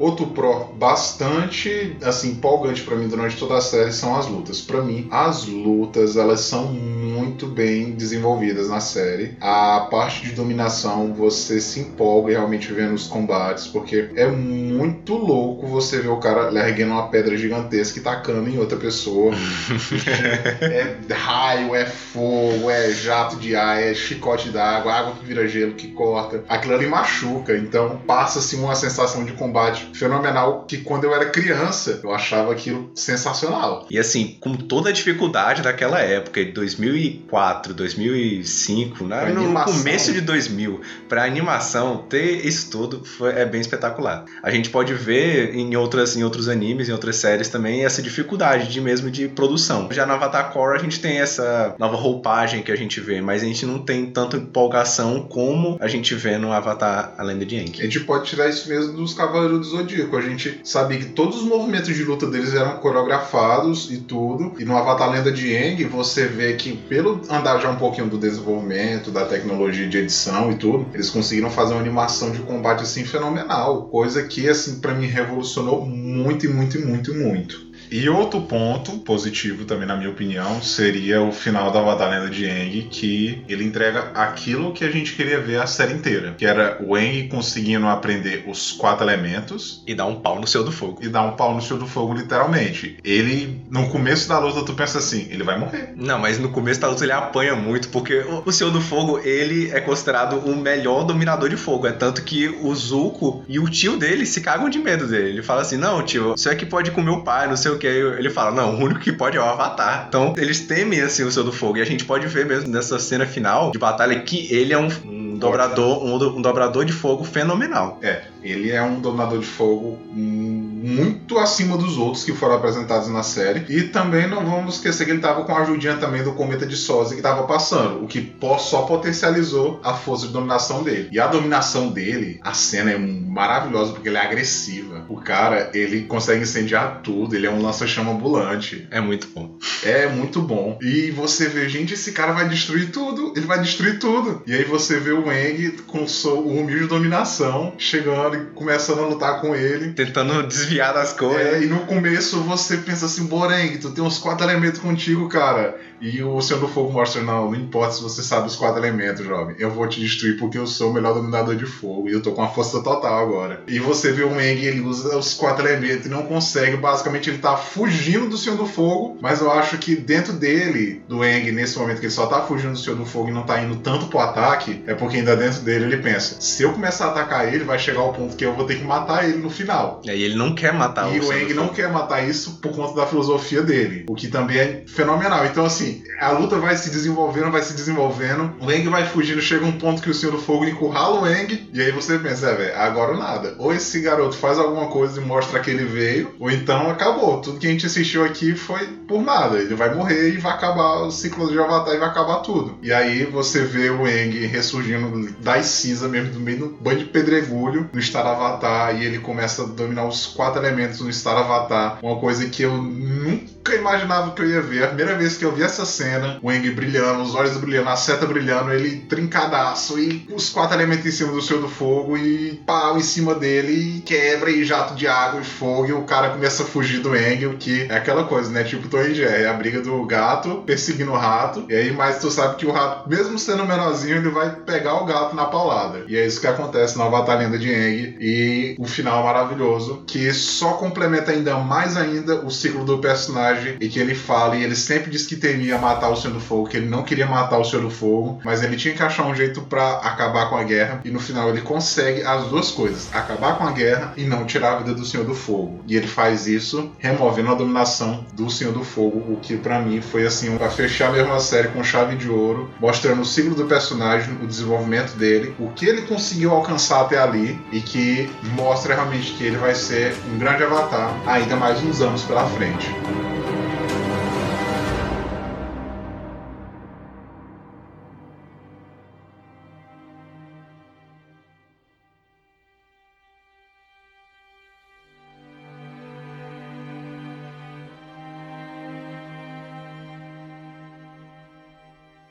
Outro 0.00 0.28
pró 0.28 0.72
bastante 0.78 1.94
assim 2.02 2.30
empolgante 2.30 2.82
para 2.84 2.96
mim 2.96 3.06
durante 3.06 3.36
toda 3.36 3.58
a 3.58 3.60
série 3.60 3.92
são 3.92 4.16
as 4.16 4.26
lutas. 4.26 4.58
Para 4.62 4.80
mim, 4.80 5.06
as 5.10 5.44
lutas 5.44 6.16
elas 6.16 6.40
são 6.40 6.72
muito 6.72 7.46
bem 7.46 7.90
desenvolvidas 7.90 8.70
na 8.70 8.80
série. 8.80 9.36
A 9.42 9.88
parte 9.90 10.22
de 10.22 10.32
dominação 10.32 11.12
você 11.12 11.60
se 11.60 11.80
empolga 11.80 12.32
realmente 12.32 12.72
vendo 12.72 12.94
os 12.94 13.06
combates, 13.06 13.66
porque 13.66 14.08
é 14.16 14.26
muito 14.26 15.14
louco 15.14 15.66
você 15.66 16.00
ver 16.00 16.08
o 16.08 16.16
cara 16.16 16.50
erguendo 16.66 16.92
uma 16.92 17.08
pedra 17.08 17.36
gigantesca 17.36 17.98
e 17.98 18.02
tacando 18.02 18.48
em 18.48 18.58
outra 18.58 18.78
pessoa. 18.78 19.34
é 20.62 21.12
raio, 21.12 21.74
é 21.74 21.84
fogo, 21.84 22.70
é 22.70 22.90
jato 22.90 23.36
de 23.36 23.54
ar, 23.54 23.82
é 23.82 23.92
chicote 23.92 24.48
d'água, 24.48 24.94
água 24.94 25.12
que 25.12 25.26
vira 25.26 25.46
gelo, 25.46 25.74
que 25.74 25.88
corta. 25.88 26.42
Aquilo 26.48 26.72
ali 26.72 26.86
machuca. 26.86 27.54
Então 27.54 28.00
passa-se 28.06 28.56
uma 28.56 28.74
sensação 28.74 29.26
de 29.26 29.32
combate 29.32 29.89
fenomenal 29.92 30.64
que 30.66 30.78
quando 30.78 31.04
eu 31.04 31.14
era 31.14 31.26
criança 31.26 32.00
eu 32.02 32.12
achava 32.12 32.52
aquilo 32.52 32.90
sensacional. 32.94 33.86
E 33.90 33.98
assim, 33.98 34.36
com 34.40 34.54
toda 34.54 34.90
a 34.90 34.92
dificuldade 34.92 35.62
daquela 35.62 36.00
época, 36.00 36.44
de 36.44 36.52
2004, 36.52 37.74
2005, 37.74 39.04
né? 39.04 39.32
no 39.32 39.40
animação. 39.40 39.74
começo 39.78 40.12
de 40.12 40.20
2000, 40.20 40.80
pra 41.08 41.24
animação, 41.24 42.04
ter 42.08 42.46
isso 42.46 42.70
tudo 42.70 43.04
foi, 43.04 43.30
é 43.32 43.44
bem 43.44 43.60
espetacular. 43.60 44.24
A 44.42 44.50
gente 44.50 44.70
pode 44.70 44.94
ver 44.94 45.54
em, 45.54 45.76
outras, 45.76 46.16
em 46.16 46.22
outros 46.22 46.48
animes, 46.48 46.88
em 46.88 46.92
outras 46.92 47.16
séries 47.16 47.48
também, 47.48 47.84
essa 47.84 48.02
dificuldade 48.02 48.68
de 48.68 48.80
mesmo 48.80 49.10
de 49.10 49.28
produção. 49.28 49.88
Já 49.90 50.06
no 50.06 50.12
Avatar 50.12 50.52
Core 50.52 50.76
a 50.76 50.82
gente 50.82 51.00
tem 51.00 51.18
essa 51.18 51.74
nova 51.78 51.96
roupagem 51.96 52.62
que 52.62 52.72
a 52.72 52.76
gente 52.76 53.00
vê, 53.00 53.20
mas 53.20 53.42
a 53.42 53.46
gente 53.46 53.66
não 53.66 53.78
tem 53.78 54.06
tanta 54.06 54.36
empolgação 54.36 55.22
como 55.22 55.76
a 55.80 55.88
gente 55.88 56.14
vê 56.14 56.38
no 56.38 56.52
Avatar 56.52 57.14
A 57.16 57.22
Lenda 57.22 57.44
de 57.44 57.56
A 57.56 57.60
Aang. 57.60 57.82
gente 57.82 58.00
pode 58.00 58.26
tirar 58.26 58.48
isso 58.48 58.68
mesmo 58.68 58.94
dos 58.94 59.14
Cavaleiros 59.14 59.70
do 59.70 59.79
Zodíaco. 59.80 60.16
A 60.16 60.20
gente 60.20 60.60
sabia 60.64 60.98
que 60.98 61.06
todos 61.06 61.38
os 61.38 61.44
movimentos 61.44 61.94
de 61.94 62.04
luta 62.04 62.26
deles 62.26 62.54
eram 62.54 62.78
coreografados 62.78 63.90
e 63.90 63.98
tudo. 63.98 64.52
E 64.58 64.64
no 64.64 64.76
Avatar 64.76 65.10
Lenda 65.10 65.32
de 65.32 65.56
Aang, 65.56 65.84
você 65.84 66.26
vê 66.26 66.54
que, 66.54 66.76
pelo 66.76 67.20
andar 67.28 67.58
já 67.58 67.70
um 67.70 67.76
pouquinho 67.76 68.08
do 68.08 68.18
desenvolvimento, 68.18 69.10
da 69.10 69.24
tecnologia 69.24 69.88
de 69.88 69.98
edição 69.98 70.50
e 70.52 70.56
tudo, 70.56 70.86
eles 70.94 71.10
conseguiram 71.10 71.50
fazer 71.50 71.72
uma 71.74 71.80
animação 71.80 72.30
de 72.30 72.40
combate 72.40 72.82
assim 72.82 73.04
fenomenal. 73.04 73.84
Coisa 73.84 74.22
que, 74.22 74.48
assim, 74.48 74.80
para 74.80 74.94
mim 74.94 75.06
revolucionou 75.06 75.84
muito, 75.84 76.48
muito, 76.50 76.80
muito, 76.80 77.14
muito. 77.14 77.69
E 77.90 78.08
outro 78.08 78.40
ponto 78.42 78.98
positivo 78.98 79.64
também, 79.64 79.86
na 79.86 79.96
minha 79.96 80.10
opinião, 80.10 80.62
seria 80.62 81.20
o 81.20 81.32
final 81.32 81.70
da 81.70 81.80
Avatar 81.80 82.10
Lenda 82.10 82.30
de 82.30 82.48
Aang, 82.48 82.88
que 82.90 83.42
ele 83.48 83.64
entrega 83.64 84.10
aquilo 84.14 84.72
que 84.72 84.84
a 84.84 84.90
gente 84.90 85.14
queria 85.14 85.40
ver 85.40 85.60
a 85.60 85.66
série 85.66 85.94
inteira, 85.94 86.34
que 86.36 86.46
era 86.46 86.78
o 86.80 86.94
Aang 86.94 87.28
conseguindo 87.28 87.86
aprender 87.86 88.44
os 88.46 88.72
quatro 88.72 89.04
elementos 89.04 89.82
E 89.86 89.94
dá 89.94 90.06
um 90.06 90.20
pau 90.20 90.40
no 90.40 90.46
seu 90.46 90.62
do 90.64 90.72
fogo. 90.72 90.98
e 91.02 91.08
dar 91.08 91.22
um 91.22 91.32
pau 91.32 91.54
no 91.54 91.60
Senhor 91.60 91.78
do 91.78 91.86
Fogo, 91.86 92.14
literalmente. 92.14 92.98
Ele, 93.04 93.60
no 93.70 93.88
começo 93.88 94.28
da 94.28 94.38
luta, 94.38 94.64
tu 94.64 94.74
pensa 94.74 94.98
assim, 94.98 95.26
ele 95.30 95.42
vai 95.42 95.58
morrer. 95.58 95.92
Não, 95.96 96.18
mas 96.18 96.38
no 96.38 96.50
começo 96.50 96.80
da 96.80 96.88
luta 96.88 97.04
ele 97.04 97.12
apanha 97.12 97.56
muito, 97.56 97.88
porque 97.88 98.24
o, 98.44 98.52
Senhor 98.52 98.70
do 98.70 98.80
Fogo, 98.80 99.18
ele 99.20 99.70
é 99.70 99.80
considerado 99.80 100.38
o 100.38 100.56
melhor 100.56 101.04
dominador 101.04 101.48
de 101.48 101.56
fogo. 101.56 101.86
É 101.86 101.92
tanto 101.92 102.22
que 102.22 102.48
o 102.48 102.74
Zuko 102.74 103.44
e 103.48 103.58
o 103.58 103.68
tio 103.68 103.96
dele 103.96 104.26
se 104.26 104.40
cagam 104.40 104.68
de 104.68 104.78
medo 104.78 105.06
dele. 105.06 105.30
Ele 105.30 105.42
fala 105.42 105.62
assim, 105.62 105.76
não, 105.76 106.02
tio, 106.04 106.30
você 106.30 106.50
é 106.50 106.54
que 106.54 106.66
pode 106.66 106.90
comer 106.90 107.10
o 107.10 107.22
pai, 107.22 107.48
não 107.48 107.56
sei 107.56 107.72
o 107.72 107.78
que. 107.80 107.86
Ele 107.86 108.30
fala, 108.30 108.52
não, 108.52 108.74
o 108.74 108.84
único 108.84 109.00
que 109.00 109.12
pode 109.12 109.36
é 109.36 109.40
o 109.40 109.44
Avatar. 109.44 110.06
Então, 110.08 110.34
eles 110.36 110.60
temem, 110.60 111.00
assim, 111.00 111.24
o 111.24 111.32
Senhor 111.32 111.44
do 111.44 111.52
Fogo. 111.52 111.78
E 111.78 111.82
a 111.82 111.84
gente 111.84 112.04
pode 112.04 112.26
ver 112.26 112.46
mesmo 112.46 112.68
nessa 112.68 112.98
cena 112.98 113.26
final 113.26 113.70
de 113.70 113.78
batalha 113.78 114.20
que 114.20 114.52
ele 114.52 114.72
é 114.72 114.78
um, 114.78 114.88
um 115.04 115.38
dobrador, 115.38 116.04
um, 116.04 116.14
um 116.36 116.42
dobrador 116.42 116.84
de 116.84 116.92
fogo 116.92 117.24
fenomenal. 117.24 117.98
É, 118.02 118.22
ele 118.42 118.70
é 118.70 118.82
um 118.82 119.00
dominador 119.00 119.38
de 119.38 119.46
fogo 119.46 119.98
hum, 120.14 120.69
muito 120.82 121.38
acima 121.38 121.76
dos 121.76 121.98
outros 121.98 122.24
que 122.24 122.32
foram 122.32 122.54
apresentados 122.54 123.08
na 123.08 123.22
série. 123.22 123.64
E 123.68 123.82
também 123.84 124.28
não 124.28 124.44
vamos 124.44 124.76
esquecer 124.76 125.04
que 125.04 125.10
ele 125.10 125.20
tava 125.20 125.44
com 125.44 125.54
a 125.54 125.60
ajudinha 125.60 125.96
também 125.96 126.22
do 126.22 126.32
cometa 126.32 126.66
de 126.66 126.76
Soze 126.76 127.14
que 127.14 127.22
tava 127.22 127.46
passando, 127.46 128.02
o 128.02 128.06
que 128.06 128.34
só 128.58 128.82
potencializou 128.82 129.80
a 129.84 129.94
força 129.94 130.26
de 130.26 130.32
dominação 130.32 130.82
dele. 130.82 131.08
E 131.12 131.20
a 131.20 131.26
dominação 131.26 131.88
dele, 131.88 132.40
a 132.42 132.54
cena 132.54 132.92
é 132.92 132.98
maravilhosa 132.98 133.92
porque 133.92 134.08
ela 134.08 134.18
é 134.18 134.26
agressiva. 134.26 135.04
O 135.08 135.20
cara, 135.20 135.70
ele 135.74 136.02
consegue 136.02 136.42
incendiar 136.42 137.00
tudo, 137.02 137.36
ele 137.36 137.46
é 137.46 137.50
um 137.50 137.62
lança-chama 137.62 138.12
ambulante. 138.12 138.86
É 138.90 139.00
muito 139.00 139.28
bom. 139.28 139.58
É 139.82 140.08
muito 140.08 140.40
bom. 140.40 140.78
E 140.80 141.10
você 141.10 141.48
vê, 141.48 141.68
gente, 141.68 141.94
esse 141.94 142.12
cara 142.12 142.32
vai 142.32 142.48
destruir 142.48 142.90
tudo. 142.90 143.32
Ele 143.36 143.46
vai 143.46 143.60
destruir 143.60 143.98
tudo. 143.98 144.42
E 144.46 144.54
aí 144.54 144.64
você 144.64 144.98
vê 144.98 145.12
o 145.12 145.26
Wang 145.26 145.70
com 145.86 146.04
o 146.04 146.60
humilde 146.60 146.86
dominação 146.86 147.74
chegando 147.78 148.36
e 148.36 148.46
começando 148.54 149.00
a 149.00 149.06
lutar 149.06 149.40
com 149.40 149.54
ele. 149.54 149.92
Tentando 149.92 150.42
desviar 150.46 150.69
das 150.78 151.12
coisas. 151.12 151.54
É, 151.54 151.62
e 151.62 151.66
no 151.66 151.80
começo 151.80 152.40
você 152.40 152.78
pensa 152.78 153.06
assim, 153.06 153.26
Boreng, 153.26 153.78
tu 153.78 153.90
tem 153.90 154.02
uns 154.02 154.18
quatro 154.18 154.44
elementos 154.44 154.80
contigo, 154.80 155.28
cara. 155.28 155.78
E 156.00 156.22
o 156.22 156.40
Senhor 156.40 156.60
do 156.60 156.68
Fogo 156.68 156.90
mostra, 156.90 157.22
não, 157.22 157.50
não 157.50 157.54
importa 157.54 157.92
se 157.92 158.02
você 158.02 158.22
sabe 158.22 158.46
os 158.46 158.56
quatro 158.56 158.80
elementos, 158.80 159.24
jovem. 159.24 159.54
Eu 159.58 159.70
vou 159.70 159.86
te 159.86 160.00
destruir 160.00 160.38
porque 160.38 160.56
eu 160.56 160.66
sou 160.66 160.90
o 160.90 160.94
melhor 160.94 161.12
dominador 161.12 161.54
de 161.54 161.66
fogo. 161.66 162.08
E 162.08 162.12
eu 162.12 162.22
tô 162.22 162.32
com 162.32 162.42
a 162.42 162.48
força 162.48 162.82
total 162.82 163.22
agora. 163.22 163.62
E 163.68 163.78
você 163.78 164.10
vê 164.10 164.22
o 164.22 164.30
Wang, 164.30 164.64
ele 164.64 164.80
usa 164.80 165.16
os 165.16 165.34
quatro 165.34 165.66
elementos 165.66 166.06
e 166.06 166.08
não 166.08 166.22
consegue. 166.22 166.76
Basicamente, 166.78 167.28
ele 167.28 167.38
tá 167.38 167.56
fugindo 167.56 168.28
do 168.28 168.38
Senhor 168.38 168.56
do 168.56 168.66
Fogo. 168.66 169.18
Mas 169.20 169.42
eu 169.42 169.50
acho 169.50 169.76
que 169.76 169.94
dentro 169.94 170.32
dele, 170.32 171.02
do 171.06 171.18
Wang, 171.18 171.52
nesse 171.52 171.78
momento 171.78 172.00
que 172.00 172.06
ele 172.06 172.12
só 172.12 172.26
tá 172.26 172.40
fugindo 172.40 172.72
do 172.72 172.78
Senhor 172.78 172.96
do 172.96 173.04
Fogo 173.04 173.28
e 173.28 173.32
não 173.32 173.42
tá 173.42 173.62
indo 173.62 173.76
tanto 173.76 174.06
pro 174.06 174.20
ataque, 174.20 174.82
é 174.86 174.94
porque 174.94 175.18
ainda 175.18 175.36
dentro 175.36 175.60
dele 175.60 175.84
ele 175.84 175.98
pensa: 175.98 176.40
se 176.40 176.62
eu 176.62 176.72
começar 176.72 177.06
a 177.06 177.10
atacar 177.10 177.52
ele, 177.52 177.64
vai 177.64 177.78
chegar 177.78 178.00
ao 178.00 178.12
ponto 178.12 178.36
que 178.36 178.44
eu 178.44 178.54
vou 178.54 178.64
ter 178.64 178.78
que 178.78 178.84
matar 178.84 179.28
ele 179.28 179.38
no 179.38 179.50
final. 179.50 180.00
E 180.04 180.10
aí 180.10 180.22
ele 180.22 180.34
não 180.34 180.54
quer 180.60 180.74
matar 180.74 181.14
E 181.14 181.20
o 181.20 181.32
Eng 181.32 181.54
não 181.54 181.68
quer 181.68 181.90
matar 181.90 182.28
isso 182.28 182.58
por 182.60 182.72
conta 182.72 182.94
da 182.94 183.06
filosofia 183.06 183.62
dele, 183.62 184.04
o 184.08 184.14
que 184.14 184.28
também 184.28 184.58
é 184.58 184.84
fenomenal. 184.86 185.46
Então, 185.46 185.64
assim, 185.64 186.02
a 186.20 186.30
luta 186.32 186.58
vai 186.58 186.76
se 186.76 186.90
desenvolvendo, 186.90 187.50
vai 187.50 187.62
se 187.62 187.72
desenvolvendo. 187.72 188.52
O 188.60 188.70
Eng 188.70 188.88
vai 188.88 189.06
fugindo, 189.06 189.40
chega 189.40 189.64
um 189.64 189.72
ponto 189.72 190.02
que 190.02 190.10
o 190.10 190.14
Senhor 190.14 190.32
do 190.32 190.38
Fogo 190.38 190.66
encurrala 190.66 191.20
o 191.20 191.26
Eng, 191.26 191.70
e 191.72 191.80
aí 191.80 191.90
você 191.90 192.18
pensa, 192.18 192.50
é, 192.50 192.54
velho, 192.54 192.76
agora 192.76 193.16
nada. 193.16 193.54
Ou 193.58 193.72
esse 193.72 194.00
garoto 194.00 194.36
faz 194.36 194.58
alguma 194.58 194.88
coisa 194.88 195.20
e 195.20 195.24
mostra 195.24 195.60
que 195.60 195.70
ele 195.70 195.84
veio, 195.84 196.34
ou 196.38 196.50
então 196.50 196.90
acabou. 196.90 197.40
Tudo 197.40 197.58
que 197.58 197.66
a 197.66 197.70
gente 197.70 197.86
assistiu 197.86 198.24
aqui 198.24 198.54
foi 198.54 198.86
por 199.08 199.22
nada. 199.22 199.58
Ele 199.58 199.74
vai 199.74 199.94
morrer 199.94 200.34
e 200.34 200.38
vai 200.38 200.52
acabar 200.52 201.02
o 201.02 201.10
ciclo 201.10 201.50
de 201.50 201.58
Avatar 201.58 201.94
e 201.94 201.98
vai 201.98 202.08
acabar 202.08 202.40
tudo. 202.40 202.78
E 202.82 202.92
aí 202.92 203.24
você 203.24 203.62
vê 203.62 203.88
o 203.88 204.06
Eng 204.06 204.46
ressurgindo 204.46 205.30
das 205.40 205.66
cinzas 205.66 206.10
mesmo, 206.10 206.32
do 206.32 206.40
meio 206.40 206.58
do 206.58 206.68
banho 206.80 206.98
de 206.98 207.04
pedregulho, 207.06 207.88
no 207.92 208.02
Star 208.02 208.26
Avatar, 208.26 209.00
e 209.00 209.04
ele 209.04 209.18
começa 209.18 209.62
a 209.62 209.66
dominar 209.66 210.06
os 210.06 210.26
quatro 210.26 210.49
elementos 210.56 211.00
no 211.00 211.12
Star 211.12 211.36
Avatar. 211.36 211.98
Uma 212.02 212.16
coisa 212.16 212.48
que 212.48 212.62
eu 212.62 212.72
nunca 212.74 213.74
imaginava 213.74 214.32
que 214.32 214.42
eu 214.42 214.48
ia 214.48 214.60
ver. 214.60 214.84
A 214.84 214.88
primeira 214.88 215.16
vez 215.16 215.36
que 215.36 215.44
eu 215.44 215.54
vi 215.54 215.62
essa 215.62 215.84
cena, 215.84 216.38
o 216.42 216.50
Eng 216.50 216.70
brilhando, 216.70 217.22
os 217.22 217.34
olhos 217.34 217.56
brilhando, 217.56 217.88
a 217.88 217.96
seta 217.96 218.26
brilhando, 218.26 218.72
ele 218.72 218.98
trincadaço, 219.08 219.98
e 219.98 220.26
os 220.32 220.50
quatro 220.50 220.76
elementos 220.76 221.06
em 221.06 221.10
cima 221.10 221.32
do 221.32 221.42
Senhor 221.42 221.60
do 221.60 221.68
Fogo, 221.68 222.16
e 222.16 222.60
pau 222.66 222.96
em 222.96 223.02
cima 223.02 223.34
dele, 223.34 223.72
e 223.72 224.00
quebra, 224.00 224.50
e 224.50 224.64
jato 224.64 224.94
de 224.94 225.06
água 225.06 225.40
e 225.40 225.44
fogo, 225.44 225.88
e 225.88 225.92
o 225.92 226.02
cara 226.02 226.30
começa 226.30 226.62
a 226.62 226.66
fugir 226.66 227.00
do 227.00 227.14
Eng, 227.14 227.56
que 227.58 227.86
é 227.88 227.96
aquela 227.96 228.24
coisa, 228.24 228.50
né? 228.50 228.64
Tipo 228.64 228.90
Jerry, 228.90 229.44
é 229.44 229.48
a 229.48 229.52
briga 229.52 229.80
do 229.80 230.04
gato 230.04 230.62
perseguindo 230.66 231.12
o 231.12 231.16
rato, 231.16 231.64
e 231.68 231.74
aí, 231.74 231.92
mas 231.92 232.18
tu 232.18 232.30
sabe 232.30 232.56
que 232.56 232.66
o 232.66 232.72
rato, 232.72 233.08
mesmo 233.08 233.38
sendo 233.38 233.64
menorzinho, 233.66 234.16
ele 234.16 234.30
vai 234.30 234.50
pegar 234.50 234.94
o 234.94 235.04
gato 235.04 235.34
na 235.34 235.44
paulada. 235.44 236.04
E 236.08 236.16
é 236.16 236.26
isso 236.26 236.40
que 236.40 236.46
acontece 236.46 236.98
na 236.98 237.04
Avatar 237.04 237.38
Lenda 237.38 237.58
de 237.58 237.72
Aang, 237.72 238.16
e 238.20 238.76
o 238.78 238.86
final 238.86 239.22
maravilhoso, 239.22 240.02
que 240.06 240.26
só 240.40 240.74
complementa 240.74 241.32
ainda 241.32 241.56
mais 241.58 241.96
ainda 241.96 242.44
o 242.44 242.50
ciclo 242.50 242.84
do 242.84 242.98
personagem, 242.98 243.76
e 243.80 243.88
que 243.88 243.98
ele 243.98 244.14
fala, 244.14 244.56
e 244.56 244.64
ele 244.64 244.76
sempre 244.76 245.10
diz 245.10 245.26
que 245.26 245.36
temia 245.36 245.78
matar 245.78 246.08
o 246.08 246.16
Senhor 246.16 246.34
do 246.34 246.40
Fogo, 246.40 246.68
que 246.68 246.76
ele 246.76 246.88
não 246.88 247.02
queria 247.02 247.26
matar 247.26 247.58
o 247.58 247.64
Senhor 247.64 247.82
do 247.82 247.90
Fogo, 247.90 248.40
mas 248.44 248.62
ele 248.62 248.76
tinha 248.76 248.94
que 248.94 249.02
achar 249.02 249.26
um 249.26 249.34
jeito 249.34 249.62
pra 249.62 249.98
acabar 249.98 250.48
com 250.48 250.56
a 250.56 250.64
guerra, 250.64 251.00
e 251.04 251.10
no 251.10 251.20
final 251.20 251.48
ele 251.48 251.60
consegue 251.60 252.22
as 252.22 252.44
duas 252.46 252.70
coisas, 252.70 253.08
acabar 253.12 253.56
com 253.56 253.64
a 253.64 253.72
guerra 253.72 254.12
e 254.16 254.24
não 254.24 254.44
tirar 254.44 254.72
a 254.72 254.78
vida 254.78 254.94
do 254.94 255.04
Senhor 255.04 255.24
do 255.24 255.34
Fogo. 255.34 255.80
E 255.86 255.96
ele 255.96 256.06
faz 256.06 256.46
isso 256.46 256.90
removendo 256.98 257.50
a 257.50 257.54
dominação 257.54 258.24
do 258.34 258.50
Senhor 258.50 258.72
do 258.72 258.84
Fogo, 258.84 259.32
o 259.32 259.38
que 259.40 259.56
pra 259.56 259.80
mim 259.80 260.00
foi 260.00 260.26
assim, 260.26 260.56
pra 260.56 260.70
fechar 260.70 261.12
mesmo 261.12 261.32
a 261.32 261.40
série 261.40 261.68
com 261.68 261.82
chave 261.82 262.16
de 262.16 262.28
ouro, 262.28 262.70
mostrando 262.80 263.22
o 263.22 263.26
ciclo 263.26 263.54
do 263.54 263.64
personagem, 263.64 264.38
o 264.42 264.46
desenvolvimento 264.46 265.14
dele, 265.16 265.54
o 265.58 265.70
que 265.70 265.86
ele 265.86 266.02
conseguiu 266.02 266.52
alcançar 266.52 267.02
até 267.02 267.18
ali 267.18 267.58
e 267.72 267.80
que 267.80 268.30
mostra 268.54 268.94
realmente 268.94 269.32
que 269.32 269.44
ele 269.44 269.56
vai 269.56 269.74
ser 269.74 270.14
um 270.32 270.38
grande 270.38 270.62
avatar 270.62 271.14
ainda 271.26 271.56
mais 271.56 271.82
uns 271.82 272.00
anos 272.00 272.22
pela 272.22 272.46
frente. 272.46 272.94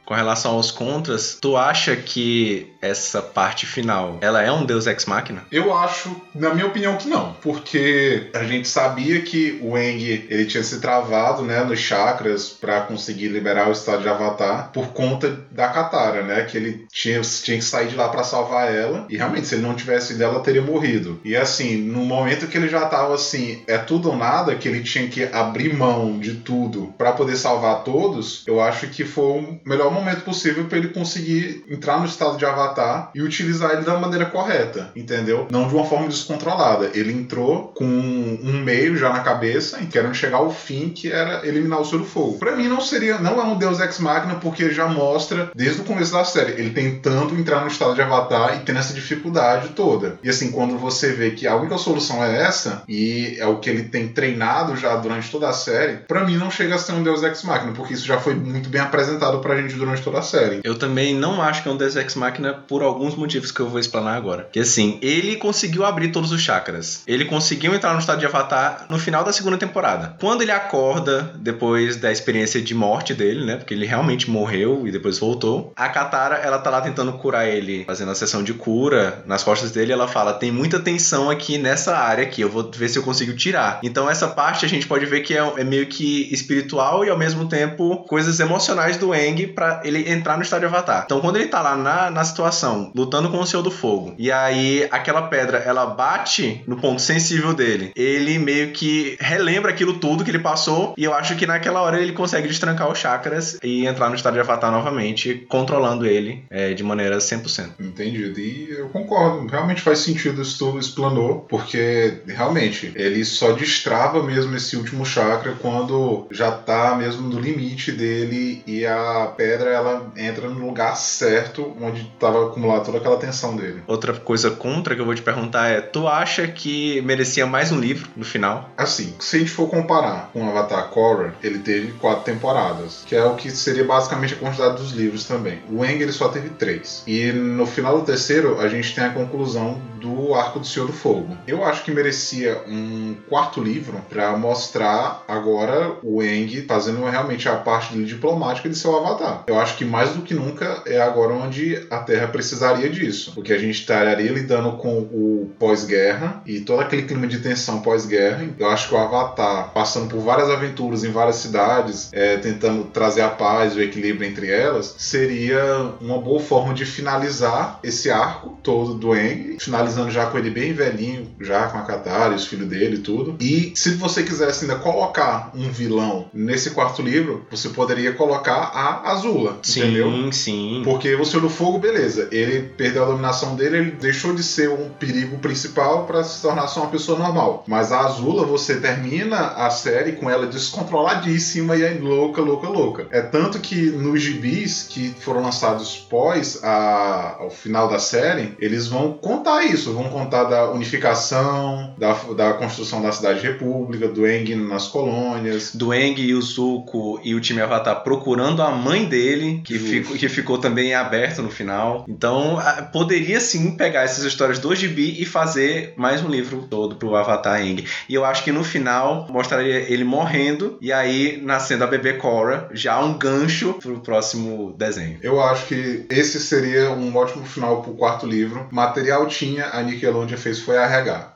Com 0.09 0.15
relação 0.15 0.53
aos 0.53 0.71
contras, 0.71 1.37
tu 1.39 1.55
acha 1.55 1.95
que 1.95 2.73
essa 2.81 3.21
parte 3.21 3.67
final, 3.67 4.17
ela 4.21 4.41
é 4.41 4.51
um 4.51 4.65
Deus 4.65 4.87
Ex 4.87 5.05
Machina? 5.05 5.43
Eu 5.51 5.75
acho, 5.77 6.19
na 6.33 6.51
minha 6.51 6.65
opinião, 6.65 6.97
que 6.97 7.07
não, 7.07 7.33
porque 7.43 8.31
a 8.33 8.43
gente 8.43 8.67
sabia 8.67 9.21
que 9.21 9.59
o 9.61 9.77
Eng 9.77 10.25
ele 10.27 10.45
tinha 10.45 10.63
se 10.63 10.79
travado, 10.79 11.43
né, 11.43 11.63
nos 11.63 11.79
chakras 11.79 12.49
para 12.49 12.81
conseguir 12.81 13.27
liberar 13.27 13.69
o 13.69 13.71
estado 13.71 14.01
de 14.01 14.09
Avatar 14.09 14.71
por 14.73 14.87
conta 14.87 15.45
da 15.51 15.67
Katara, 15.67 16.23
né, 16.23 16.43
que 16.45 16.57
ele 16.57 16.87
tinha, 16.91 17.21
tinha 17.21 17.57
que 17.57 17.63
sair 17.63 17.89
de 17.89 17.95
lá 17.95 18.09
para 18.09 18.23
salvar 18.23 18.73
ela 18.73 19.05
e 19.09 19.15
realmente 19.15 19.45
se 19.45 19.55
ele 19.55 19.61
não 19.61 19.75
tivesse 19.75 20.13
ido, 20.13 20.23
ela 20.23 20.39
teria 20.39 20.61
morrido. 20.63 21.19
E 21.23 21.35
assim, 21.35 21.77
no 21.77 22.03
momento 22.03 22.47
que 22.47 22.57
ele 22.57 22.67
já 22.67 22.87
tava 22.87 23.13
assim, 23.13 23.61
é 23.67 23.77
tudo 23.77 24.09
ou 24.09 24.17
nada, 24.17 24.55
que 24.55 24.67
ele 24.67 24.81
tinha 24.81 25.07
que 25.07 25.25
abrir 25.25 25.75
mão 25.75 26.17
de 26.17 26.33
tudo 26.33 26.95
para 26.97 27.11
poder 27.11 27.35
salvar 27.35 27.83
todos, 27.83 28.43
eu 28.47 28.59
acho 28.59 28.87
que 28.87 29.05
foi 29.05 29.39
o 29.39 29.59
melhor 29.63 29.91
momento 29.91 29.98
possível 30.23 30.65
para 30.65 30.77
ele 30.77 30.89
conseguir 30.89 31.63
entrar 31.69 31.99
no 31.99 32.05
estado 32.05 32.37
de 32.37 32.45
Avatar 32.45 33.11
e 33.13 33.21
utilizar 33.21 33.71
ele 33.71 33.81
da 33.81 33.97
maneira 33.97 34.25
correta, 34.25 34.91
entendeu? 34.95 35.47
Não 35.49 35.67
de 35.67 35.73
uma 35.73 35.85
forma 35.85 36.07
descontrolada. 36.07 36.91
Ele 36.93 37.11
entrou 37.11 37.69
com 37.75 37.85
um 37.85 38.61
meio 38.63 38.97
já 38.97 39.11
na 39.11 39.19
cabeça, 39.19 39.79
querendo 39.85 40.13
chegar 40.13 40.37
ao 40.37 40.51
fim, 40.51 40.89
que 40.89 41.11
era 41.11 41.45
eliminar 41.47 41.79
o 41.79 41.85
Senhor 41.85 41.99
do 41.99 42.07
Fogo. 42.07 42.37
Para 42.37 42.55
mim 42.55 42.67
não 42.67 42.81
seria, 42.81 43.17
não 43.17 43.39
é 43.39 43.43
um 43.43 43.57
Deus 43.57 43.79
Ex 43.79 43.99
Machina, 43.99 44.35
porque 44.35 44.71
já 44.71 44.87
mostra 44.87 45.51
desde 45.55 45.81
o 45.81 45.85
começo 45.85 46.11
da 46.11 46.23
série 46.23 46.53
ele 46.53 46.71
tentando 46.71 47.37
entrar 47.37 47.61
no 47.61 47.67
estado 47.67 47.95
de 47.95 48.01
Avatar 48.01 48.55
e 48.55 48.59
tendo 48.59 48.79
essa 48.79 48.93
dificuldade 48.93 49.69
toda. 49.69 50.19
E 50.23 50.29
assim, 50.29 50.51
quando 50.51 50.77
você 50.77 51.11
vê 51.13 51.31
que 51.31 51.47
a 51.47 51.55
única 51.55 51.77
solução 51.77 52.23
é 52.23 52.41
essa 52.41 52.83
e 52.87 53.35
é 53.37 53.45
o 53.45 53.59
que 53.59 53.69
ele 53.69 53.83
tem 53.83 54.07
treinado 54.07 54.75
já 54.75 54.95
durante 54.95 55.29
toda 55.29 55.49
a 55.49 55.53
série, 55.53 55.97
para 56.07 56.23
mim 56.23 56.37
não 56.37 56.51
chega 56.51 56.75
a 56.75 56.77
ser 56.77 56.93
um 56.93 57.03
Deus 57.03 57.23
Ex 57.23 57.43
Machina, 57.43 57.73
porque 57.73 57.93
isso 57.93 58.05
já 58.05 58.19
foi 58.19 58.35
muito 58.35 58.69
bem 58.69 58.81
apresentado 58.81 59.39
pra 59.39 59.57
gente 59.57 59.75
durante 59.75 59.88
toda 59.99 60.19
a 60.19 60.21
série. 60.21 60.61
Eu 60.63 60.77
também 60.77 61.13
não 61.13 61.41
acho 61.41 61.63
que 61.63 61.69
é 61.69 61.71
um 61.71 61.77
Deus 61.77 61.95
Ex 61.95 62.15
Machina 62.15 62.53
por 62.53 62.81
alguns 62.81 63.15
motivos 63.15 63.51
que 63.51 63.59
eu 63.59 63.69
vou 63.69 63.79
explanar 63.79 64.15
agora. 64.15 64.47
Que 64.51 64.59
assim, 64.59 64.99
ele 65.01 65.35
conseguiu 65.35 65.85
abrir 65.85 66.11
todos 66.11 66.31
os 66.31 66.41
chakras. 66.41 67.03
Ele 67.07 67.25
conseguiu 67.25 67.73
entrar 67.73 67.93
no 67.93 67.99
estado 67.99 68.19
de 68.19 68.25
Avatar 68.25 68.85
no 68.89 68.99
final 68.99 69.23
da 69.23 69.31
segunda 69.31 69.57
temporada. 69.57 70.15
Quando 70.19 70.41
ele 70.41 70.51
acorda, 70.51 71.33
depois 71.37 71.95
da 71.97 72.11
experiência 72.11 72.61
de 72.61 72.73
morte 72.73 73.13
dele, 73.13 73.45
né? 73.45 73.55
Porque 73.57 73.73
ele 73.73 73.85
realmente 73.85 74.29
morreu 74.29 74.87
e 74.87 74.91
depois 74.91 75.17
voltou. 75.17 75.73
A 75.75 75.89
Katara, 75.89 76.35
ela 76.35 76.59
tá 76.59 76.69
lá 76.69 76.81
tentando 76.81 77.13
curar 77.13 77.47
ele, 77.47 77.85
fazendo 77.85 78.11
a 78.11 78.15
sessão 78.15 78.43
de 78.43 78.53
cura 78.53 79.23
nas 79.25 79.43
costas 79.43 79.71
dele. 79.71 79.91
Ela 79.91 80.07
fala: 80.07 80.33
tem 80.33 80.51
muita 80.51 80.79
tensão 80.79 81.29
aqui 81.29 81.57
nessa 81.57 81.97
área 81.97 82.23
aqui, 82.23 82.41
eu 82.41 82.49
vou 82.49 82.69
ver 82.71 82.89
se 82.89 82.97
eu 82.97 83.03
consigo 83.03 83.33
tirar. 83.33 83.79
Então 83.83 84.09
essa 84.09 84.27
parte 84.27 84.65
a 84.65 84.69
gente 84.69 84.87
pode 84.87 85.05
ver 85.05 85.21
que 85.21 85.35
é, 85.35 85.53
é 85.57 85.63
meio 85.63 85.87
que 85.87 86.31
espiritual 86.33 87.05
e 87.05 87.09
ao 87.09 87.17
mesmo 87.17 87.47
tempo 87.47 88.03
coisas 88.07 88.39
emocionais 88.39 88.97
do 88.97 89.13
Eng 89.13 89.47
para 89.47 89.78
ele 89.83 90.09
entrar 90.09 90.37
no 90.37 90.43
estado 90.43 90.61
de 90.61 90.65
Avatar. 90.65 91.03
Então 91.05 91.21
quando 91.21 91.37
ele 91.37 91.47
tá 91.47 91.61
lá 91.61 91.75
na, 91.75 92.09
na 92.09 92.23
situação, 92.23 92.91
lutando 92.95 93.29
com 93.29 93.39
o 93.39 93.45
Senhor 93.45 93.63
do 93.63 93.71
Fogo, 93.71 94.13
e 94.17 94.31
aí 94.31 94.87
aquela 94.91 95.23
pedra 95.23 95.57
ela 95.57 95.85
bate 95.85 96.63
no 96.67 96.77
ponto 96.77 97.01
sensível 97.01 97.53
dele, 97.53 97.91
ele 97.95 98.39
meio 98.39 98.71
que 98.71 99.17
relembra 99.19 99.71
aquilo 99.71 99.99
tudo 99.99 100.23
que 100.23 100.31
ele 100.31 100.39
passou, 100.39 100.93
e 100.97 101.03
eu 101.03 101.13
acho 101.13 101.35
que 101.35 101.45
naquela 101.45 101.81
hora 101.81 101.99
ele 101.99 102.13
consegue 102.13 102.47
destrancar 102.47 102.91
os 102.91 102.97
chakras 102.97 103.57
e 103.63 103.85
entrar 103.85 104.09
no 104.09 104.15
estado 104.15 104.33
de 104.33 104.39
Avatar 104.39 104.71
novamente, 104.71 105.45
controlando 105.49 106.05
ele 106.05 106.43
é, 106.49 106.73
de 106.73 106.83
maneira 106.83 107.17
100%. 107.17 107.71
Entendido. 107.79 108.39
E 108.39 108.69
eu 108.71 108.89
concordo, 108.89 109.47
realmente 109.47 109.81
faz 109.81 109.99
sentido 109.99 110.41
isso 110.41 110.57
tudo 110.57 110.79
explanou, 110.79 111.41
porque 111.49 112.19
realmente 112.27 112.91
ele 112.95 113.23
só 113.25 113.51
destrava 113.53 114.21
mesmo 114.23 114.55
esse 114.55 114.75
último 114.75 115.05
chakra 115.05 115.53
quando 115.61 116.27
já 116.31 116.51
tá 116.51 116.95
mesmo 116.95 117.27
no 117.29 117.39
limite 117.39 117.91
dele 117.91 118.61
e 118.65 118.85
a 118.85 119.33
pedra 119.35 119.68
ela 119.69 120.11
entra 120.15 120.49
no 120.49 120.65
lugar 120.65 120.95
certo 120.95 121.75
onde 121.81 122.01
estava 122.01 122.47
acumulada 122.47 122.85
toda 122.85 122.97
aquela 122.97 123.17
tensão 123.17 123.55
dele. 123.55 123.83
Outra 123.87 124.13
coisa 124.13 124.51
contra 124.51 124.95
que 124.95 125.01
eu 125.01 125.05
vou 125.05 125.15
te 125.15 125.21
perguntar 125.21 125.67
é: 125.67 125.81
tu 125.81 126.07
acha 126.07 126.47
que 126.47 127.01
merecia 127.01 127.45
mais 127.45 127.71
um 127.71 127.79
livro 127.79 128.09
no 128.15 128.25
final? 128.25 128.69
Assim, 128.77 129.13
se 129.19 129.35
a 129.35 129.39
gente 129.39 129.51
for 129.51 129.69
comparar 129.69 130.29
com 130.33 130.47
Avatar 130.47 130.89
Korra, 130.89 131.33
ele 131.41 131.59
teve 131.59 131.93
quatro 131.93 132.23
temporadas, 132.23 133.03
que 133.05 133.15
é 133.15 133.23
o 133.23 133.35
que 133.35 133.49
seria 133.49 133.83
basicamente 133.83 134.33
a 134.33 134.37
quantidade 134.37 134.77
dos 134.77 134.91
livros 134.91 135.25
também. 135.25 135.59
O 135.69 135.83
Eng 135.83 136.01
ele 136.01 136.11
só 136.11 136.29
teve 136.29 136.49
três. 136.49 137.03
E 137.05 137.31
no 137.31 137.65
final 137.65 137.99
do 137.99 138.05
terceiro, 138.05 138.59
a 138.59 138.67
gente 138.67 138.93
tem 138.93 139.03
a 139.03 139.09
conclusão 139.09 139.79
do 139.99 140.33
Arco 140.33 140.59
do 140.59 140.67
Senhor 140.67 140.87
do 140.87 140.93
Fogo. 140.93 141.37
Eu 141.47 141.63
acho 141.63 141.83
que 141.83 141.91
merecia 141.91 142.63
um 142.67 143.15
quarto 143.27 143.61
livro 143.61 144.01
para 144.09 144.35
mostrar 144.37 145.23
agora 145.27 145.97
o 146.03 146.23
Eng 146.23 146.65
fazendo 146.67 147.03
realmente 147.05 147.47
a 147.47 147.55
parte 147.55 147.97
diplomática 148.03 148.69
de 148.69 148.75
seu 148.75 148.95
avatar. 148.97 149.43
Eu 149.47 149.59
acho 149.59 149.77
que 149.77 149.85
mais 149.85 150.11
do 150.11 150.21
que 150.21 150.33
nunca 150.33 150.83
é 150.85 150.99
agora 151.01 151.33
onde 151.33 151.85
a 151.89 151.97
Terra 151.99 152.27
precisaria 152.27 152.89
disso, 152.89 153.31
porque 153.33 153.53
a 153.53 153.57
gente 153.57 153.79
estaria 153.79 154.31
lidando 154.31 154.73
com 154.73 154.99
o 154.99 155.51
pós-guerra 155.59 156.41
e 156.45 156.61
todo 156.61 156.81
aquele 156.81 157.03
clima 157.03 157.27
de 157.27 157.39
tensão 157.39 157.81
pós-guerra. 157.81 158.47
Eu 158.57 158.69
acho 158.69 158.89
que 158.89 158.95
o 158.95 158.97
Avatar, 158.97 159.71
passando 159.73 160.07
por 160.07 160.19
várias 160.19 160.49
aventuras 160.49 161.03
em 161.03 161.11
várias 161.11 161.37
cidades, 161.37 162.09
é, 162.11 162.37
tentando 162.37 162.85
trazer 162.85 163.21
a 163.21 163.29
paz 163.29 163.73
e 163.73 163.79
o 163.79 163.83
equilíbrio 163.83 164.27
entre 164.27 164.49
elas, 164.49 164.95
seria 164.97 165.93
uma 165.99 166.19
boa 166.19 166.39
forma 166.39 166.73
de 166.73 166.85
finalizar 166.85 167.79
esse 167.83 168.09
arco 168.09 168.57
todo 168.63 168.93
do 168.93 169.15
Eng, 169.15 169.57
finalizando 169.89 170.11
já 170.11 170.25
com 170.27 170.37
ele 170.37 170.49
bem 170.49 170.73
velhinho, 170.73 171.27
já 171.41 171.67
com 171.67 171.77
a 171.77 171.81
Katara 171.81 172.33
e 172.33 172.35
os 172.35 172.47
filhos 172.47 172.67
dele 172.67 172.97
e 172.97 172.99
tudo. 172.99 173.35
E 173.39 173.73
se 173.75 173.91
você 173.91 174.23
quisesse 174.23 174.65
ainda 174.65 174.77
colocar 174.77 175.51
um 175.55 175.69
vilão 175.69 176.29
nesse 176.33 176.71
quarto 176.71 177.01
livro, 177.01 177.45
você 177.49 177.69
poderia 177.69 178.13
colocar 178.13 178.71
a 178.73 179.11
Azula, 179.11 179.59
sim, 179.63 179.81
entendeu? 179.81 180.31
Sim, 180.31 180.81
Porque 180.83 181.15
o 181.15 181.25
Senhor 181.25 181.41
do 181.41 181.49
Fogo, 181.49 181.79
beleza, 181.79 182.27
ele 182.31 182.61
perdeu 182.77 183.03
a 183.03 183.07
dominação 183.07 183.55
dele, 183.55 183.77
ele 183.77 183.91
deixou 183.91 184.33
de 184.33 184.43
ser 184.43 184.69
um 184.69 184.89
perigo 184.89 185.37
principal 185.39 186.05
para 186.05 186.23
se 186.23 186.41
tornar 186.41 186.67
só 186.67 186.81
uma 186.81 186.89
pessoa 186.89 187.17
normal. 187.17 187.63
Mas 187.67 187.91
a 187.91 188.01
Azula, 188.01 188.45
você 188.45 188.75
termina 188.75 189.37
a 189.37 189.69
série 189.69 190.13
com 190.13 190.29
ela 190.29 190.47
descontroladíssima 190.47 191.75
e 191.75 191.83
é 191.83 191.97
louca, 191.99 192.41
louca, 192.41 192.67
louca. 192.67 193.07
É 193.11 193.21
tanto 193.21 193.59
que 193.59 193.89
nos 193.91 194.21
gibis 194.21 194.87
que 194.89 195.13
foram 195.19 195.41
lançados 195.41 195.97
pós 196.09 196.63
a, 196.63 197.37
ao 197.39 197.49
final 197.49 197.87
da 197.87 197.99
série, 197.99 198.55
eles 198.59 198.87
vão 198.87 199.13
contar 199.13 199.63
isso, 199.63 199.78
vão 199.85 200.05
contar 200.05 200.45
da 200.45 200.71
unificação, 200.71 201.93
da, 201.97 202.13
da 202.35 202.53
construção 202.53 203.01
da 203.01 203.11
cidade 203.11 203.41
república, 203.41 204.07
do 204.07 204.27
Eng 204.27 204.55
nas 204.55 204.87
colônias. 204.87 205.75
Do 205.75 205.93
Eng 205.93 206.19
e 206.19 206.33
o 206.33 206.41
Zuko 206.41 207.19
e 207.23 207.35
o 207.35 207.39
time 207.39 207.61
Avatar 207.61 208.03
procurando 208.03 208.61
a 208.61 208.71
mãe 208.71 209.05
dele, 209.05 209.61
que, 209.63 209.77
ficou, 209.77 210.15
que 210.15 210.29
ficou 210.29 210.57
também 210.57 210.93
aberto 210.93 211.41
no 211.41 211.49
final. 211.49 212.05
Então, 212.07 212.57
poderia 212.91 213.39
sim 213.39 213.71
pegar 213.75 214.03
essas 214.03 214.23
histórias 214.23 214.59
do 214.59 214.73
Gibi 214.75 215.21
e 215.21 215.25
fazer 215.25 215.93
mais 215.97 216.23
um 216.23 216.29
livro 216.29 216.67
todo 216.69 216.95
pro 216.95 217.15
Avatar 217.15 217.61
Eng. 217.61 217.85
E 218.07 218.13
eu 218.13 218.25
acho 218.25 218.43
que 218.43 218.51
no 218.51 218.63
final 218.63 219.27
mostraria 219.29 219.91
ele 219.91 220.03
morrendo 220.03 220.77
e 220.81 220.91
aí 220.91 221.39
nascendo 221.43 221.83
a 221.83 221.87
bebê 221.87 222.13
Korra, 222.13 222.69
já 222.71 222.99
um 222.99 223.17
gancho 223.17 223.73
pro 223.73 223.99
próximo 223.99 224.73
desenho. 224.77 225.19
Eu 225.21 225.41
acho 225.41 225.67
que 225.67 226.05
esse 226.09 226.39
seria 226.39 226.91
um 226.91 227.15
ótimo 227.15 227.45
final 227.45 227.81
pro 227.81 227.93
quarto 227.93 228.25
livro. 228.25 228.67
Material 228.71 229.25
tinha, 229.27 229.65
a 229.73 229.81
Nickelodeon 229.81 230.37
fez 230.37 230.59
foi 230.59 230.77
arregar. 230.77 231.35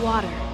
Water. 0.00 0.45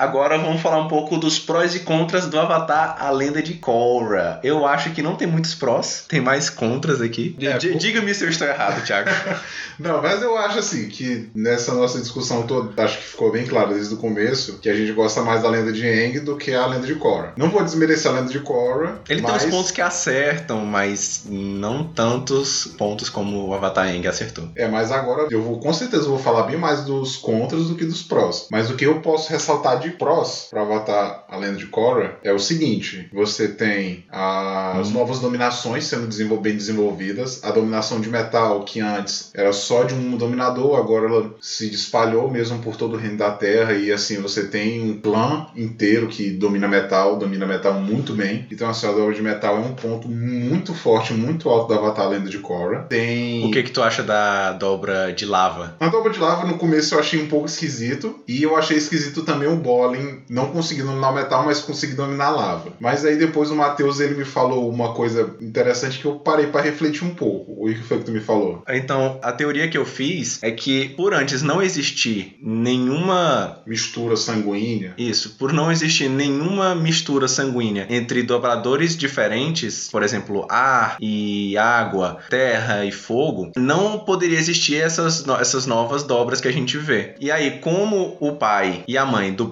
Agora 0.00 0.38
vamos 0.38 0.62
falar 0.62 0.78
um 0.78 0.88
pouco 0.88 1.18
dos 1.18 1.38
prós 1.38 1.74
e 1.74 1.80
contras 1.80 2.26
do 2.26 2.40
Avatar 2.40 2.96
A 2.98 3.10
Lenda 3.10 3.42
de 3.42 3.52
Korra. 3.52 4.40
Eu 4.42 4.66
acho 4.66 4.92
que 4.92 5.02
não 5.02 5.14
tem 5.14 5.28
muitos 5.28 5.54
prós, 5.54 6.06
tem 6.08 6.22
mais 6.22 6.48
contras 6.48 7.02
aqui. 7.02 7.36
É, 7.38 7.58
Diga-me 7.58 8.14
se 8.14 8.24
eu 8.24 8.30
estou 8.30 8.46
errado, 8.46 8.82
Thiago. 8.82 9.10
Não, 9.78 10.00
mas 10.00 10.22
eu 10.22 10.36
acho 10.38 10.58
assim 10.58 10.88
que 10.88 11.28
nessa 11.34 11.74
nossa 11.74 11.98
discussão 11.98 12.46
toda, 12.46 12.82
acho 12.82 12.96
que 12.96 13.04
ficou 13.04 13.30
bem 13.30 13.46
claro 13.46 13.74
desde 13.74 13.92
o 13.92 13.98
começo 13.98 14.58
que 14.58 14.70
a 14.70 14.74
gente 14.74 14.92
gosta 14.92 15.20
mais 15.22 15.42
da 15.42 15.50
lenda 15.50 15.70
de 15.70 15.86
Aang 15.86 16.20
do 16.20 16.36
que 16.36 16.54
a 16.54 16.66
lenda 16.66 16.86
de 16.86 16.94
Korra. 16.94 17.34
Não 17.36 17.50
vou 17.50 17.62
desmerecer 17.62 18.10
a 18.10 18.14
lenda 18.14 18.30
de 18.30 18.40
Korra. 18.40 19.00
Ele 19.06 19.20
mas... 19.20 19.42
tem 19.42 19.48
uns 19.48 19.54
pontos 19.54 19.70
que 19.70 19.82
acertam, 19.82 20.64
mas 20.64 21.24
não 21.28 21.84
tantos 21.84 22.66
pontos 22.78 23.10
como 23.10 23.48
o 23.48 23.54
Avatar 23.54 23.86
Aang 23.86 24.06
acertou. 24.06 24.48
É, 24.56 24.66
mas 24.66 24.92
agora 24.92 25.28
eu 25.30 25.42
vou 25.42 25.60
com 25.60 25.72
certeza 25.74 26.08
vou 26.08 26.18
falar 26.18 26.44
bem 26.44 26.56
mais 26.56 26.84
dos 26.84 27.16
contras 27.16 27.66
do 27.66 27.74
que 27.74 27.84
dos 27.84 28.02
prós. 28.02 28.46
Mas 28.50 28.70
o 28.70 28.76
que 28.76 28.86
eu 28.86 29.00
posso 29.00 29.30
ressaltar 29.30 29.78
de 29.78 29.89
de 29.90 29.96
prós 29.96 30.48
para 30.50 30.62
Avatar 30.62 31.24
A 31.28 31.36
Lenda 31.36 31.56
de 31.56 31.66
Korra 31.66 32.16
é 32.22 32.32
o 32.32 32.38
seguinte: 32.38 33.08
você 33.12 33.48
tem 33.48 34.04
as 34.10 34.90
novas 34.90 35.18
dominações 35.20 35.84
sendo 35.84 36.06
desenvol- 36.06 36.40
bem 36.40 36.54
desenvolvidas, 36.56 37.42
a 37.44 37.50
dominação 37.50 38.00
de 38.00 38.08
metal, 38.08 38.62
que 38.64 38.80
antes 38.80 39.30
era 39.34 39.52
só 39.52 39.84
de 39.84 39.94
um 39.94 40.16
dominador, 40.16 40.78
agora 40.78 41.06
ela 41.06 41.34
se 41.40 41.72
espalhou 41.72 42.30
mesmo 42.30 42.58
por 42.60 42.76
todo 42.76 42.94
o 42.94 42.96
reino 42.96 43.16
da 43.16 43.30
Terra, 43.30 43.72
e 43.72 43.92
assim, 43.92 44.20
você 44.20 44.46
tem 44.48 44.80
um 44.90 45.00
clã 45.00 45.46
inteiro 45.56 46.08
que 46.08 46.30
domina 46.30 46.68
metal, 46.68 47.18
domina 47.18 47.46
metal 47.46 47.74
muito 47.74 48.14
bem. 48.14 48.46
Então, 48.50 48.68
assim, 48.68 48.86
a 48.86 48.92
dobra 48.92 49.14
de 49.14 49.22
metal 49.22 49.56
é 49.56 49.60
um 49.60 49.74
ponto 49.74 50.08
muito 50.08 50.74
forte, 50.74 51.12
muito 51.12 51.48
alto 51.48 51.72
da 51.72 51.80
Avatar 51.80 52.06
A 52.06 52.08
Lenda 52.10 52.28
de 52.30 52.38
Korra. 52.38 52.86
Tem. 52.88 53.44
O 53.46 53.50
que 53.50 53.62
que 53.62 53.70
tu 53.70 53.82
acha 53.82 54.02
da 54.02 54.52
dobra 54.52 55.12
de 55.12 55.26
lava? 55.26 55.76
A 55.80 55.88
dobra 55.88 56.12
de 56.12 56.18
lava 56.18 56.46
no 56.46 56.58
começo 56.58 56.94
eu 56.94 56.98
achei 57.00 57.20
um 57.22 57.26
pouco 57.28 57.46
esquisito. 57.46 58.20
E 58.26 58.42
eu 58.42 58.56
achei 58.56 58.76
esquisito 58.76 59.22
também 59.24 59.48
o 59.48 59.56
Bolin 59.80 60.20
não 60.28 60.48
conseguir 60.48 60.82
dominar 60.82 61.10
o 61.10 61.14
metal, 61.14 61.44
mas 61.44 61.60
conseguir 61.60 61.94
dominar 61.94 62.26
a 62.26 62.30
lava. 62.30 62.72
Mas 62.78 63.04
aí 63.04 63.16
depois 63.16 63.50
o 63.50 63.56
Matheus 63.56 63.98
ele 64.00 64.14
me 64.14 64.24
falou 64.24 64.68
uma 64.68 64.92
coisa 64.92 65.36
interessante 65.40 65.98
que 65.98 66.04
eu 66.04 66.16
parei 66.16 66.48
pra 66.48 66.60
refletir 66.60 67.04
um 67.04 67.14
pouco. 67.14 67.52
O 67.58 67.66
que 67.66 67.82
foi 67.82 67.98
que 67.98 68.04
tu 68.04 68.12
me 68.12 68.20
falou? 68.20 68.62
Então, 68.68 69.18
a 69.22 69.32
teoria 69.32 69.68
que 69.68 69.78
eu 69.78 69.86
fiz 69.86 70.42
é 70.42 70.50
que 70.50 70.90
por 70.90 71.14
antes 71.14 71.42
não 71.42 71.62
existir 71.62 72.36
nenhuma 72.42 73.62
Mistura 73.66 74.16
sanguínea. 74.16 74.94
Isso, 74.98 75.36
por 75.38 75.52
não 75.52 75.70
existir 75.70 76.08
nenhuma 76.08 76.74
mistura 76.74 77.28
sanguínea 77.28 77.86
entre 77.88 78.22
dobradores 78.22 78.96
diferentes, 78.96 79.88
por 79.90 80.02
exemplo, 80.02 80.46
ar 80.50 80.96
e 81.00 81.56
água, 81.56 82.18
terra 82.28 82.84
e 82.84 82.92
fogo, 82.92 83.52
não 83.56 84.00
poderia 84.00 84.38
existir 84.38 84.76
essas, 84.76 85.26
essas 85.40 85.66
novas 85.66 86.02
dobras 86.02 86.40
que 86.40 86.48
a 86.48 86.52
gente 86.52 86.76
vê. 86.78 87.14
E 87.20 87.30
aí, 87.30 87.58
como 87.60 88.16
o 88.20 88.32
pai 88.32 88.84
e 88.86 88.98
a 88.98 89.06
mãe 89.06 89.32
do 89.32 89.44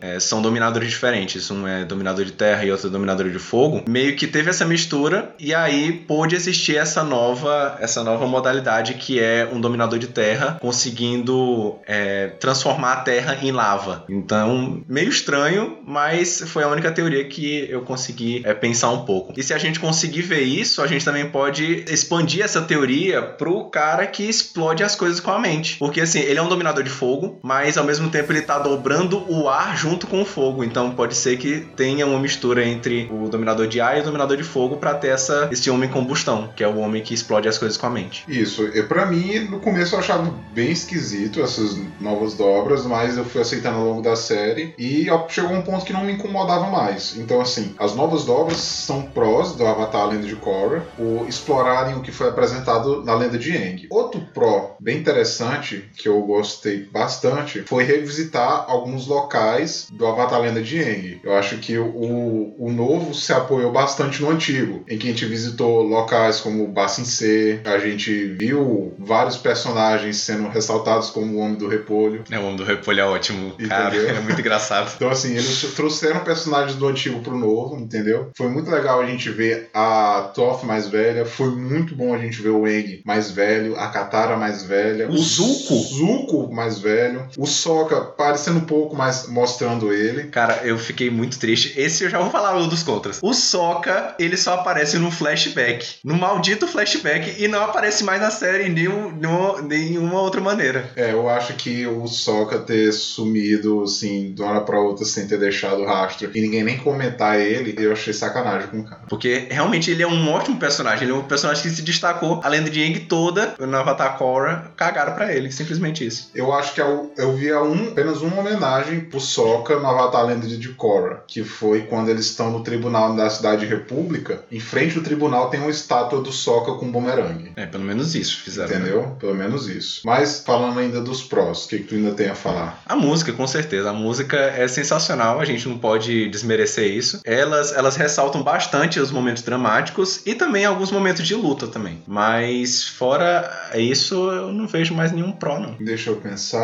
Eh, 0.00 0.20
são 0.20 0.42
dominadores 0.42 0.88
diferentes, 0.88 1.50
um 1.50 1.66
é 1.66 1.84
dominador 1.84 2.24
de 2.24 2.32
terra 2.32 2.64
e 2.64 2.70
outro 2.70 2.88
é 2.88 2.90
dominador 2.90 3.30
de 3.30 3.38
fogo, 3.38 3.82
meio 3.86 4.16
que 4.16 4.26
teve 4.26 4.50
essa 4.50 4.64
mistura 4.64 5.34
e 5.38 5.54
aí 5.54 5.92
pôde 5.92 6.34
existir 6.34 6.76
essa 6.76 7.02
nova, 7.02 7.76
essa 7.80 8.02
nova 8.02 8.26
modalidade 8.26 8.94
que 8.94 9.20
é 9.20 9.48
um 9.50 9.60
dominador 9.60 9.98
de 9.98 10.08
terra 10.08 10.58
conseguindo 10.60 11.78
eh, 11.86 12.32
transformar 12.40 12.92
a 12.92 12.96
terra 12.96 13.38
em 13.42 13.52
lava. 13.52 14.04
Então, 14.08 14.82
meio 14.88 15.08
estranho, 15.08 15.78
mas 15.86 16.42
foi 16.46 16.62
a 16.62 16.68
única 16.68 16.90
teoria 16.90 17.24
que 17.24 17.66
eu 17.70 17.82
consegui 17.82 18.42
é, 18.44 18.54
pensar 18.54 18.90
um 18.90 19.04
pouco. 19.04 19.32
E 19.36 19.42
se 19.42 19.54
a 19.54 19.58
gente 19.58 19.78
conseguir 19.78 20.22
ver 20.22 20.40
isso, 20.40 20.82
a 20.82 20.86
gente 20.86 21.04
também 21.04 21.28
pode 21.28 21.84
expandir 21.88 22.44
essa 22.44 22.62
teoria 22.62 23.22
pro 23.22 23.64
cara 23.70 24.06
que 24.06 24.22
explode 24.24 24.82
as 24.82 24.94
coisas 24.94 25.20
com 25.20 25.30
a 25.30 25.38
mente. 25.38 25.76
Porque 25.78 26.00
assim, 26.00 26.20
ele 26.20 26.38
é 26.38 26.42
um 26.42 26.48
dominador 26.48 26.82
de 26.82 26.90
fogo, 26.90 27.38
mas 27.42 27.76
ao 27.76 27.84
mesmo 27.84 28.10
tempo 28.10 28.32
ele 28.32 28.42
tá 28.42 28.58
dobrando 28.58 29.24
o 29.30 29.48
ar 29.48 29.59
junto 29.74 30.06
com 30.06 30.22
o 30.22 30.24
fogo. 30.24 30.64
Então 30.64 30.90
pode 30.92 31.14
ser 31.14 31.36
que 31.36 31.60
tenha 31.76 32.06
uma 32.06 32.18
mistura 32.18 32.64
entre 32.64 33.08
o 33.12 33.28
dominador 33.28 33.66
de 33.66 33.80
ar 33.80 33.98
e 33.98 34.00
o 34.00 34.04
dominador 34.04 34.36
de 34.36 34.44
fogo 34.44 34.76
para 34.76 34.94
ter 34.94 35.08
essa, 35.08 35.48
esse 35.52 35.70
homem 35.70 35.88
combustão, 35.88 36.50
que 36.54 36.64
é 36.64 36.68
o 36.68 36.78
homem 36.78 37.02
que 37.02 37.14
explode 37.14 37.48
as 37.48 37.58
coisas 37.58 37.76
com 37.76 37.86
a 37.86 37.90
mente. 37.90 38.24
Isso, 38.28 38.64
e 38.74 38.82
para 38.82 39.06
mim, 39.06 39.40
no 39.40 39.60
começo 39.60 39.94
eu 39.94 39.98
achava 39.98 40.32
bem 40.52 40.70
esquisito 40.70 41.40
essas 41.40 41.78
novas 42.00 42.34
dobras, 42.34 42.84
mas 42.86 43.16
eu 43.16 43.24
fui 43.24 43.40
aceitando 43.40 43.78
ao 43.78 43.84
longo 43.84 44.02
da 44.02 44.16
série 44.16 44.74
e 44.78 45.06
chegou 45.28 45.52
um 45.52 45.62
ponto 45.62 45.84
que 45.84 45.92
não 45.92 46.04
me 46.04 46.12
incomodava 46.12 46.70
mais. 46.70 47.16
Então, 47.16 47.40
assim, 47.40 47.74
as 47.78 47.94
novas 47.94 48.24
dobras 48.24 48.58
são 48.58 49.02
prós 49.02 49.52
do 49.52 49.66
Avatar 49.66 50.08
Lenda 50.08 50.26
de 50.26 50.36
Korra, 50.36 50.84
o 50.98 51.24
explorarem 51.28 51.94
o 51.94 52.02
que 52.02 52.12
foi 52.12 52.28
apresentado 52.28 53.04
na 53.04 53.14
Lenda 53.14 53.38
de 53.38 53.56
Aang. 53.56 53.86
Outro 53.90 54.20
pró 54.32 54.76
bem 54.80 54.98
interessante, 54.98 55.90
que 55.96 56.08
eu 56.08 56.20
gostei 56.22 56.84
bastante, 56.84 57.62
foi 57.62 57.84
revisitar 57.84 58.64
alguns 58.68 59.06
locais 59.06 59.49
do 59.92 60.06
Avatar 60.06 60.40
Lenda 60.40 60.62
de 60.62 60.78
Aang. 60.78 61.20
Eu 61.22 61.34
acho 61.34 61.58
que 61.58 61.76
o, 61.78 62.54
o 62.58 62.72
novo 62.72 63.14
se 63.14 63.32
apoiou 63.32 63.72
bastante 63.72 64.22
no 64.22 64.30
antigo, 64.30 64.84
em 64.88 64.98
que 64.98 65.08
a 65.08 65.10
gente 65.10 65.24
visitou 65.26 65.82
locais 65.82 66.40
como 66.40 66.66
Bassin 66.68 67.04
C, 67.04 67.60
a 67.64 67.78
gente 67.78 68.36
viu 68.38 68.94
vários 68.98 69.36
personagens 69.36 70.16
sendo 70.18 70.48
ressaltados 70.48 71.10
como 71.10 71.36
o 71.36 71.38
Homem 71.40 71.56
do 71.56 71.68
Repolho. 71.68 72.24
É, 72.30 72.38
o 72.38 72.42
homem 72.44 72.56
do 72.56 72.64
repolho 72.64 73.00
é 73.00 73.04
ótimo, 73.04 73.54
cara. 73.68 73.96
Entendeu? 73.96 74.10
É 74.20 74.20
muito 74.20 74.40
engraçado. 74.40 74.92
Então, 74.96 75.08
assim, 75.08 75.32
eles 75.32 75.60
trouxeram 75.74 76.20
personagens 76.20 76.76
do 76.76 76.86
antigo 76.86 77.20
pro 77.20 77.36
novo, 77.36 77.76
entendeu? 77.76 78.30
Foi 78.36 78.48
muito 78.48 78.70
legal 78.70 79.00
a 79.00 79.06
gente 79.06 79.30
ver 79.30 79.70
a 79.72 80.30
Toph 80.34 80.64
mais 80.64 80.88
velha, 80.88 81.24
foi 81.24 81.50
muito 81.50 81.94
bom 81.94 82.12
a 82.14 82.18
gente 82.18 82.42
ver 82.42 82.50
o 82.50 82.66
Eng 82.66 83.02
mais 83.04 83.30
velho, 83.30 83.76
a 83.76 83.88
Katara 83.88 84.36
mais 84.36 84.62
velha, 84.62 85.08
O 85.08 85.16
Zuko? 85.16 85.74
Zuko 85.74 86.52
mais 86.52 86.78
velho, 86.78 87.26
o 87.38 87.46
Sokka 87.46 88.00
parecendo 88.00 88.58
um 88.58 88.64
pouco 88.64 88.96
mais 88.96 89.28
mostrando 89.30 89.92
ele. 89.92 90.24
Cara, 90.24 90.60
eu 90.64 90.78
fiquei 90.78 91.10
muito 91.10 91.38
triste. 91.38 91.72
Esse 91.78 92.04
eu 92.04 92.10
já 92.10 92.18
vou 92.18 92.30
falar 92.30 92.56
um 92.56 92.68
dos 92.68 92.82
contras. 92.82 93.18
O 93.22 93.32
Sokka, 93.32 94.14
ele 94.18 94.36
só 94.36 94.54
aparece 94.54 94.98
no 94.98 95.10
flashback. 95.10 95.96
No 96.04 96.14
maldito 96.16 96.66
flashback. 96.66 97.36
E 97.42 97.48
não 97.48 97.62
aparece 97.64 98.04
mais 98.04 98.20
na 98.20 98.30
série 98.30 98.64
em 98.66 98.70
nenhum, 98.70 99.10
nenhum- 99.12 99.62
nenhuma 99.62 100.20
outra 100.20 100.40
maneira. 100.40 100.90
É, 100.96 101.12
eu 101.12 101.28
acho 101.28 101.54
que 101.54 101.86
o 101.86 102.06
Sokka 102.06 102.58
ter 102.58 102.92
sumido, 102.92 103.82
assim, 103.82 104.32
de 104.34 104.42
uma 104.42 104.50
hora 104.50 104.60
pra 104.62 104.80
outra 104.80 105.04
sem 105.04 105.26
ter 105.26 105.38
deixado 105.38 105.84
rastro 105.84 106.30
e 106.34 106.40
ninguém 106.40 106.64
nem 106.64 106.78
comentar 106.78 107.38
ele, 107.38 107.74
eu 107.78 107.92
achei 107.92 108.12
sacanagem 108.12 108.68
com 108.68 108.80
o 108.80 108.84
cara. 108.84 109.02
Porque 109.08 109.46
realmente 109.50 109.90
ele 109.90 110.02
é 110.02 110.06
um 110.06 110.30
ótimo 110.32 110.56
personagem. 110.58 111.04
Ele 111.04 111.12
é 111.12 111.14
um 111.14 111.22
personagem 111.24 111.62
que 111.62 111.70
se 111.70 111.82
destacou. 111.82 112.40
A 112.42 112.48
lenda 112.48 112.70
de 112.70 112.82
Aang 112.82 113.00
toda, 113.00 113.54
no 113.58 113.76
Avatar 113.76 114.16
Korra, 114.16 114.72
cagaram 114.76 115.14
pra 115.14 115.32
ele. 115.34 115.50
Simplesmente 115.52 116.06
isso. 116.06 116.30
Eu 116.34 116.52
acho 116.52 116.74
que 116.74 116.80
eu, 116.80 117.12
eu 117.16 117.34
vi 117.36 117.50
a 117.50 117.62
um, 117.62 117.88
apenas 117.88 118.20
uma 118.22 118.40
homenagem 118.40 119.00
pro 119.00 119.19
Sokka 119.20 119.78
no 119.78 119.86
Avatar 119.86 120.26
Lenda 120.26 120.46
de 120.46 120.68
Korra, 120.70 121.22
que 121.26 121.44
foi 121.44 121.82
quando 121.82 122.08
eles 122.08 122.26
estão 122.26 122.50
no 122.50 122.62
tribunal 122.62 123.14
da 123.14 123.28
Cidade 123.30 123.66
República. 123.66 124.42
Em 124.50 124.60
frente 124.60 124.94
do 124.94 125.02
tribunal 125.02 125.50
tem 125.50 125.60
uma 125.60 125.70
estátua 125.70 126.20
do 126.20 126.32
Sokka 126.32 126.72
com 126.74 126.86
um 126.86 126.90
bumerangue. 126.92 127.52
É, 127.56 127.66
pelo 127.66 127.84
menos 127.84 128.14
isso 128.14 128.42
fizeram. 128.42 128.68
né? 128.70 128.76
Entendeu? 128.80 129.16
Pelo 129.18 129.34
menos 129.34 129.68
isso. 129.68 130.00
Mas 130.04 130.42
falando 130.44 130.78
ainda 130.78 131.00
dos 131.00 131.22
prós, 131.22 131.64
o 131.64 131.68
que, 131.68 131.78
que 131.78 131.84
tu 131.84 131.94
ainda 131.94 132.12
tem 132.12 132.28
a 132.28 132.34
falar? 132.34 132.82
A 132.86 132.96
música, 132.96 133.32
com 133.32 133.46
certeza. 133.46 133.90
A 133.90 133.92
música 133.92 134.36
é 134.36 134.66
sensacional, 134.68 135.40
a 135.40 135.44
gente 135.44 135.68
não 135.68 135.78
pode 135.78 136.28
desmerecer 136.28 136.90
isso. 136.92 137.20
Elas, 137.24 137.72
elas 137.72 137.96
ressaltam 137.96 138.42
bastante 138.42 138.98
os 138.98 139.10
momentos 139.10 139.42
dramáticos 139.42 140.22
e 140.26 140.34
também 140.34 140.64
alguns 140.64 140.90
momentos 140.90 141.26
de 141.26 141.34
luta 141.34 141.66
também. 141.66 142.02
Mas 142.06 142.84
fora 142.88 143.70
isso, 143.74 144.30
eu 144.30 144.52
não 144.52 144.66
vejo 144.66 144.94
mais 144.94 145.12
nenhum 145.12 145.32
pró, 145.32 145.58
não. 145.58 145.74
Deixa 145.80 146.10
eu 146.10 146.16
pensar. 146.16 146.60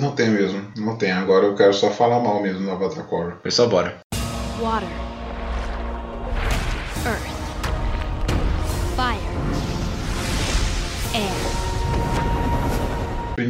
Não 0.00 0.12
tem 0.12 0.30
mesmo. 0.30 0.62
Não 0.76 0.96
tem. 0.96 1.12
Agora 1.24 1.46
eu 1.46 1.54
quero 1.54 1.72
só 1.72 1.88
falar 1.88 2.20
mal 2.20 2.42
mesmo 2.42 2.60
no 2.60 2.72
Avatar 2.72 3.02
Korra. 3.06 3.30
Pessoal, 3.42 3.66
bora. 3.66 3.96
water, 4.60 4.86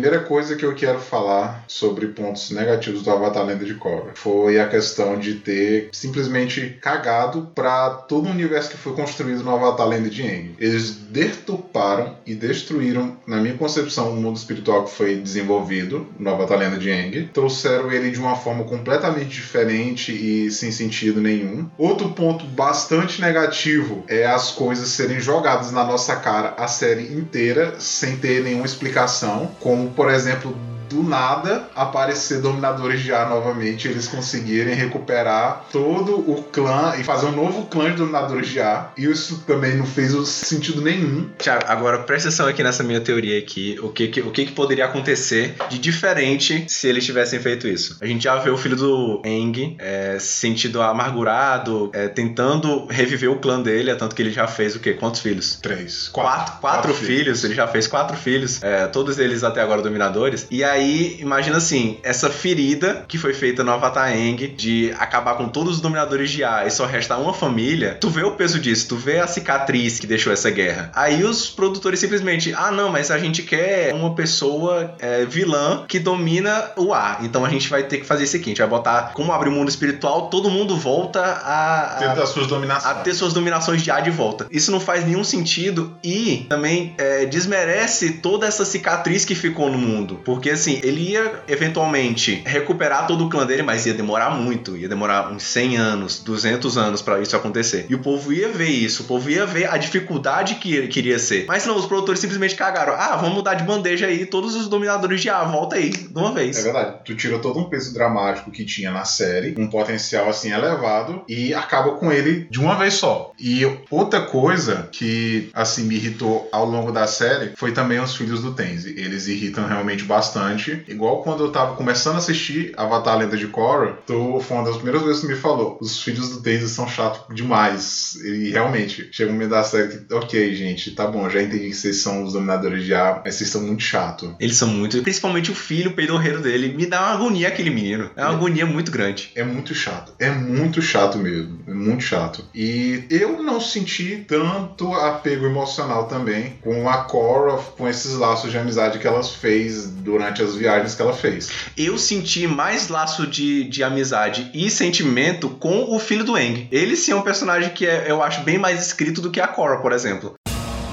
Primeira 0.04 0.26
coisa 0.26 0.54
que 0.54 0.66
eu 0.66 0.74
quero 0.74 0.98
falar 0.98 1.64
sobre 1.66 2.08
pontos 2.08 2.50
negativos 2.50 3.00
do 3.00 3.10
Avatar 3.10 3.42
Lenda 3.42 3.64
de 3.64 3.72
Korra 3.72 4.10
foi 4.14 4.60
a 4.60 4.68
questão 4.68 5.18
de 5.18 5.36
ter 5.36 5.88
simplesmente 5.92 6.76
cagado 6.78 7.50
para 7.54 7.88
todo 7.88 8.26
o 8.26 8.30
universo 8.30 8.68
que 8.68 8.76
foi 8.76 8.92
construído 8.92 9.42
no 9.42 9.54
Avatar 9.54 9.88
Lenda 9.88 10.10
de 10.10 10.20
Aang. 10.20 10.56
Eles 10.58 10.90
deturparam 10.90 12.18
e 12.26 12.34
destruíram, 12.34 13.16
na 13.26 13.38
minha 13.38 13.54
concepção, 13.54 14.10
o 14.10 14.16
mundo 14.16 14.36
espiritual 14.36 14.84
que 14.84 14.90
foi 14.90 15.16
desenvolvido 15.16 16.06
no 16.18 16.28
Avatar 16.28 16.58
Lenda 16.58 16.76
de 16.76 16.90
Aang. 16.92 17.30
Trouxeram 17.32 17.90
ele 17.90 18.10
de 18.10 18.20
uma 18.20 18.36
forma 18.36 18.64
completamente 18.64 19.30
diferente 19.30 20.12
e 20.12 20.50
sem 20.50 20.70
sentido 20.70 21.18
nenhum. 21.18 21.66
Outro 21.78 22.10
ponto 22.10 22.44
bastante 22.44 23.22
negativo 23.22 24.04
é 24.06 24.26
as 24.26 24.50
coisas 24.50 24.90
serem 24.90 25.18
jogadas 25.18 25.72
na 25.72 25.82
nossa 25.82 26.14
cara 26.16 26.52
a 26.58 26.68
série 26.68 27.10
inteira 27.14 27.76
sem 27.78 28.18
ter 28.18 28.44
nenhuma 28.44 28.66
explicação, 28.66 29.50
como 29.60 29.93
por 29.94 30.10
exemplo 30.10 30.54
do 30.88 31.02
nada 31.02 31.68
aparecer 31.74 32.40
dominadores 32.40 33.02
de 33.02 33.12
ar 33.12 33.28
novamente, 33.28 33.88
eles 33.88 34.06
conseguirem 34.08 34.74
recuperar 34.74 35.66
todo 35.72 36.16
o 36.30 36.42
clã 36.52 36.94
e 36.98 37.04
fazer 37.04 37.26
um 37.26 37.32
novo 37.32 37.66
clã 37.66 37.90
de 37.90 37.96
dominadores 37.96 38.48
de 38.48 38.60
ar. 38.60 38.92
E 38.96 39.04
isso 39.04 39.44
também 39.46 39.76
não 39.76 39.86
fez 39.86 40.12
sentido 40.28 40.80
nenhum. 40.82 41.28
Tiago, 41.38 41.64
agora 41.68 41.98
presta 41.98 42.28
atenção 42.28 42.46
aqui 42.46 42.62
nessa 42.62 42.82
minha 42.82 43.00
teoria 43.00 43.38
aqui. 43.38 43.78
O 43.82 43.88
que, 43.88 44.08
que- 44.08 44.20
o 44.20 44.30
que, 44.30 44.46
que 44.46 44.52
poderia 44.52 44.84
acontecer 44.86 45.54
de 45.68 45.78
diferente 45.78 46.64
se 46.68 46.86
eles 46.88 47.04
tivessem 47.04 47.38
feito 47.40 47.66
isso? 47.68 47.96
A 48.00 48.06
gente 48.06 48.24
já 48.24 48.36
vê 48.36 48.50
o 48.50 48.56
filho 48.56 48.76
do 48.76 49.22
Aang 49.24 49.76
é, 49.78 50.16
se 50.18 50.26
sentindo 50.44 50.80
amargurado, 50.82 51.90
é, 51.92 52.08
tentando 52.08 52.86
reviver 52.86 53.30
o 53.30 53.38
clã 53.38 53.60
dele, 53.60 53.90
é 53.90 53.94
tanto 53.94 54.14
que 54.14 54.22
ele 54.22 54.30
já 54.30 54.46
fez 54.46 54.74
o 54.76 54.80
quê? 54.80 54.92
Quantos 54.94 55.20
filhos? 55.20 55.58
Três. 55.60 56.08
Quatro, 56.08 56.54
quatro, 56.60 56.94
filhos. 56.94 57.44
ele 57.44 57.54
já 57.54 57.66
fez 57.66 57.86
quatro 57.86 58.16
filhos, 58.16 58.62
é, 58.62 58.86
todos 58.86 59.18
eles 59.18 59.42
até 59.44 59.60
agora 59.60 59.82
dominadores. 59.82 60.46
E 60.50 60.62
aí, 60.64 60.73
imagina 60.82 61.58
assim, 61.58 61.98
essa 62.02 62.30
ferida 62.30 63.04
que 63.08 63.18
foi 63.18 63.34
feita 63.34 63.62
no 63.62 63.70
Avatar 63.72 64.08
Aang 64.08 64.46
de 64.48 64.94
acabar 64.98 65.34
com 65.34 65.48
todos 65.48 65.76
os 65.76 65.80
dominadores 65.80 66.30
de 66.30 66.42
ar 66.44 66.66
e 66.66 66.70
só 66.70 66.86
resta 66.86 67.16
uma 67.16 67.34
família, 67.34 67.96
tu 68.00 68.08
vê 68.08 68.22
o 68.22 68.32
peso 68.32 68.58
disso, 68.58 68.88
tu 68.88 68.96
vê 68.96 69.18
a 69.18 69.26
cicatriz 69.26 69.98
que 69.98 70.06
deixou 70.06 70.32
essa 70.32 70.50
guerra. 70.50 70.90
Aí 70.94 71.22
os 71.24 71.48
produtores 71.48 72.00
simplesmente, 72.00 72.52
ah 72.54 72.70
não, 72.70 72.90
mas 72.90 73.10
a 73.10 73.18
gente 73.18 73.42
quer 73.42 73.94
uma 73.94 74.14
pessoa 74.14 74.94
é, 74.98 75.24
vilã 75.24 75.84
que 75.86 75.98
domina 75.98 76.70
o 76.76 76.92
ar. 76.92 77.18
Então 77.22 77.44
a 77.44 77.48
gente 77.48 77.68
vai 77.68 77.82
ter 77.84 77.98
que 77.98 78.04
fazer. 78.04 78.24
A 78.24 78.26
gente 78.26 78.58
vai 78.58 78.66
botar, 78.68 79.12
como 79.14 79.32
abre 79.32 79.48
o 79.48 79.52
mundo 79.52 79.68
espiritual, 79.68 80.28
todo 80.28 80.50
mundo 80.50 80.76
volta 80.76 81.20
a, 81.22 81.96
Tendo 81.98 82.22
as 82.22 82.30
suas 82.30 82.46
dominações. 82.46 82.96
a 82.96 83.00
ter 83.00 83.14
suas 83.14 83.32
dominações 83.32 83.82
de 83.82 83.90
ar 83.90 84.02
de 84.02 84.10
volta. 84.10 84.46
Isso 84.50 84.70
não 84.72 84.80
faz 84.80 85.04
nenhum 85.04 85.22
sentido 85.22 85.94
e 86.02 86.46
também 86.48 86.94
é, 86.98 87.26
desmerece 87.26 88.14
toda 88.14 88.46
essa 88.46 88.64
cicatriz 88.64 89.24
que 89.24 89.34
ficou 89.34 89.70
no 89.70 89.78
mundo. 89.78 90.20
Porque 90.24 90.50
assim, 90.50 90.63
ele 90.72 91.12
ia 91.12 91.42
eventualmente 91.48 92.42
recuperar 92.44 93.06
todo 93.06 93.26
o 93.26 93.28
clã 93.28 93.46
dele, 93.46 93.62
mas 93.62 93.86
ia 93.86 93.94
demorar 93.94 94.30
muito. 94.30 94.76
Ia 94.76 94.88
demorar 94.88 95.30
uns 95.30 95.42
100 95.42 95.76
anos, 95.76 96.20
200 96.20 96.76
anos 96.78 97.02
pra 97.02 97.20
isso 97.20 97.36
acontecer. 97.36 97.86
E 97.88 97.94
o 97.94 97.98
povo 97.98 98.32
ia 98.32 98.48
ver 98.48 98.68
isso, 98.68 99.02
o 99.02 99.06
povo 99.06 99.30
ia 99.30 99.46
ver 99.46 99.68
a 99.70 99.76
dificuldade 99.76 100.56
que 100.56 100.74
ele 100.74 100.88
queria 100.88 101.18
ser. 101.18 101.44
Mas 101.46 101.66
não, 101.66 101.76
os 101.76 101.86
produtores 101.86 102.20
simplesmente 102.20 102.54
cagaram. 102.54 102.94
Ah, 102.94 103.16
vamos 103.16 103.34
mudar 103.34 103.54
de 103.54 103.64
bandeja 103.64 104.06
aí, 104.06 104.26
todos 104.26 104.54
os 104.54 104.68
dominadores 104.68 105.20
de 105.20 105.28
ar, 105.28 105.50
volta 105.50 105.76
aí, 105.76 105.90
de 105.90 106.18
uma 106.18 106.32
vez. 106.32 106.58
É 106.58 106.62
verdade. 106.62 106.96
Tu 107.04 107.14
tira 107.14 107.38
todo 107.38 107.58
um 107.58 107.64
peso 107.64 107.92
dramático 107.92 108.50
que 108.50 108.64
tinha 108.64 108.90
na 108.90 109.04
série, 109.04 109.54
um 109.58 109.68
potencial 109.68 110.28
assim 110.28 110.50
elevado, 110.52 111.22
e 111.28 111.54
acaba 111.54 111.92
com 111.92 112.12
ele 112.12 112.46
de 112.50 112.60
uma 112.60 112.76
vez 112.76 112.94
só. 112.94 113.32
E 113.38 113.64
outra 113.90 114.22
coisa 114.22 114.88
que 114.92 115.50
assim 115.52 115.84
me 115.84 115.96
irritou 115.96 116.48
ao 116.52 116.64
longo 116.64 116.92
da 116.92 117.06
série 117.06 117.52
foi 117.56 117.72
também 117.72 118.00
os 118.00 118.14
filhos 118.14 118.42
do 118.42 118.52
Tenzi. 118.52 118.94
Eles 118.96 119.26
irritam 119.26 119.66
realmente 119.66 120.04
bastante. 120.04 120.53
Igual 120.88 121.22
quando 121.22 121.44
eu 121.44 121.52
tava 121.52 121.76
começando 121.76 122.16
a 122.16 122.18
assistir 122.18 122.72
Avatar 122.76 123.18
Lenda 123.18 123.36
de 123.36 123.46
Korra, 123.46 123.98
tu 124.06 124.40
foi 124.40 124.56
uma 124.56 124.66
das 124.66 124.76
primeiras 124.76 125.02
vezes 125.02 125.20
que 125.20 125.28
me 125.28 125.36
falou: 125.36 125.78
os 125.80 126.02
filhos 126.02 126.30
do 126.30 126.42
Tenzi 126.42 126.68
são 126.68 126.88
chatos 126.88 127.34
demais. 127.34 128.16
E 128.24 128.50
realmente, 128.50 129.08
chega 129.12 129.30
um 129.30 129.34
momento 129.34 129.50
da 129.50 129.64
série 129.64 129.88
que, 129.88 130.14
ok, 130.14 130.54
gente, 130.54 130.92
tá 130.92 131.06
bom, 131.06 131.28
já 131.28 131.42
entendi 131.42 131.68
que 131.68 131.74
vocês 131.74 131.96
são 131.96 132.24
os 132.24 132.32
dominadores 132.32 132.84
de 132.84 132.94
ar, 132.94 133.22
mas 133.24 133.34
vocês 133.34 133.50
são 133.50 133.62
muito 133.62 133.82
chatos. 133.82 134.30
Eles 134.38 134.56
são 134.56 134.68
muito. 134.68 135.02
Principalmente 135.02 135.50
o 135.50 135.54
filho 135.54 135.92
peidorreiro 135.92 136.40
dele. 136.40 136.74
Me 136.74 136.86
dá 136.86 137.00
uma 137.00 137.14
agonia 137.14 137.48
aquele 137.48 137.70
menino. 137.70 138.10
É 138.16 138.22
uma 138.22 138.34
agonia 138.34 138.66
muito 138.66 138.90
grande. 138.90 139.30
É 139.34 139.44
muito 139.44 139.74
chato. 139.74 140.12
É 140.18 140.30
muito 140.30 140.80
chato 140.80 141.18
mesmo. 141.18 141.60
É 141.66 141.72
muito 141.72 142.02
chato. 142.02 142.44
E 142.54 143.04
eu 143.10 143.42
não 143.42 143.60
senti 143.60 144.24
tanto 144.26 144.92
apego 144.94 145.46
emocional 145.46 146.06
também 146.06 146.58
com 146.62 146.88
a 146.88 146.98
Cora, 146.98 147.56
com 147.76 147.88
esses 147.88 148.14
laços 148.14 148.50
de 148.50 148.58
amizade 148.58 148.98
que 148.98 149.06
ela 149.06 149.22
fez 149.22 149.86
durante 149.86 150.42
as 150.44 150.54
viagens 150.54 150.94
que 150.94 151.02
ela 151.02 151.12
fez. 151.12 151.50
Eu 151.76 151.98
senti 151.98 152.46
mais 152.46 152.88
laço 152.88 153.26
de, 153.26 153.64
de 153.64 153.82
amizade 153.82 154.50
e 154.54 154.70
sentimento 154.70 155.48
com 155.48 155.94
o 155.94 155.98
filho 155.98 156.24
do 156.24 156.36
Eng. 156.36 156.68
Ele 156.70 156.96
sim 156.96 157.12
é 157.12 157.16
um 157.16 157.22
personagem 157.22 157.70
que 157.70 157.86
é, 157.86 158.10
eu 158.10 158.22
acho 158.22 158.42
bem 158.42 158.58
mais 158.58 158.84
escrito 158.84 159.20
do 159.20 159.30
que 159.30 159.40
a 159.40 159.48
Korra, 159.48 159.78
por 159.78 159.92
exemplo. 159.92 160.34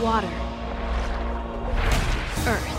Water. 0.01 0.29
Earth. 2.47 2.70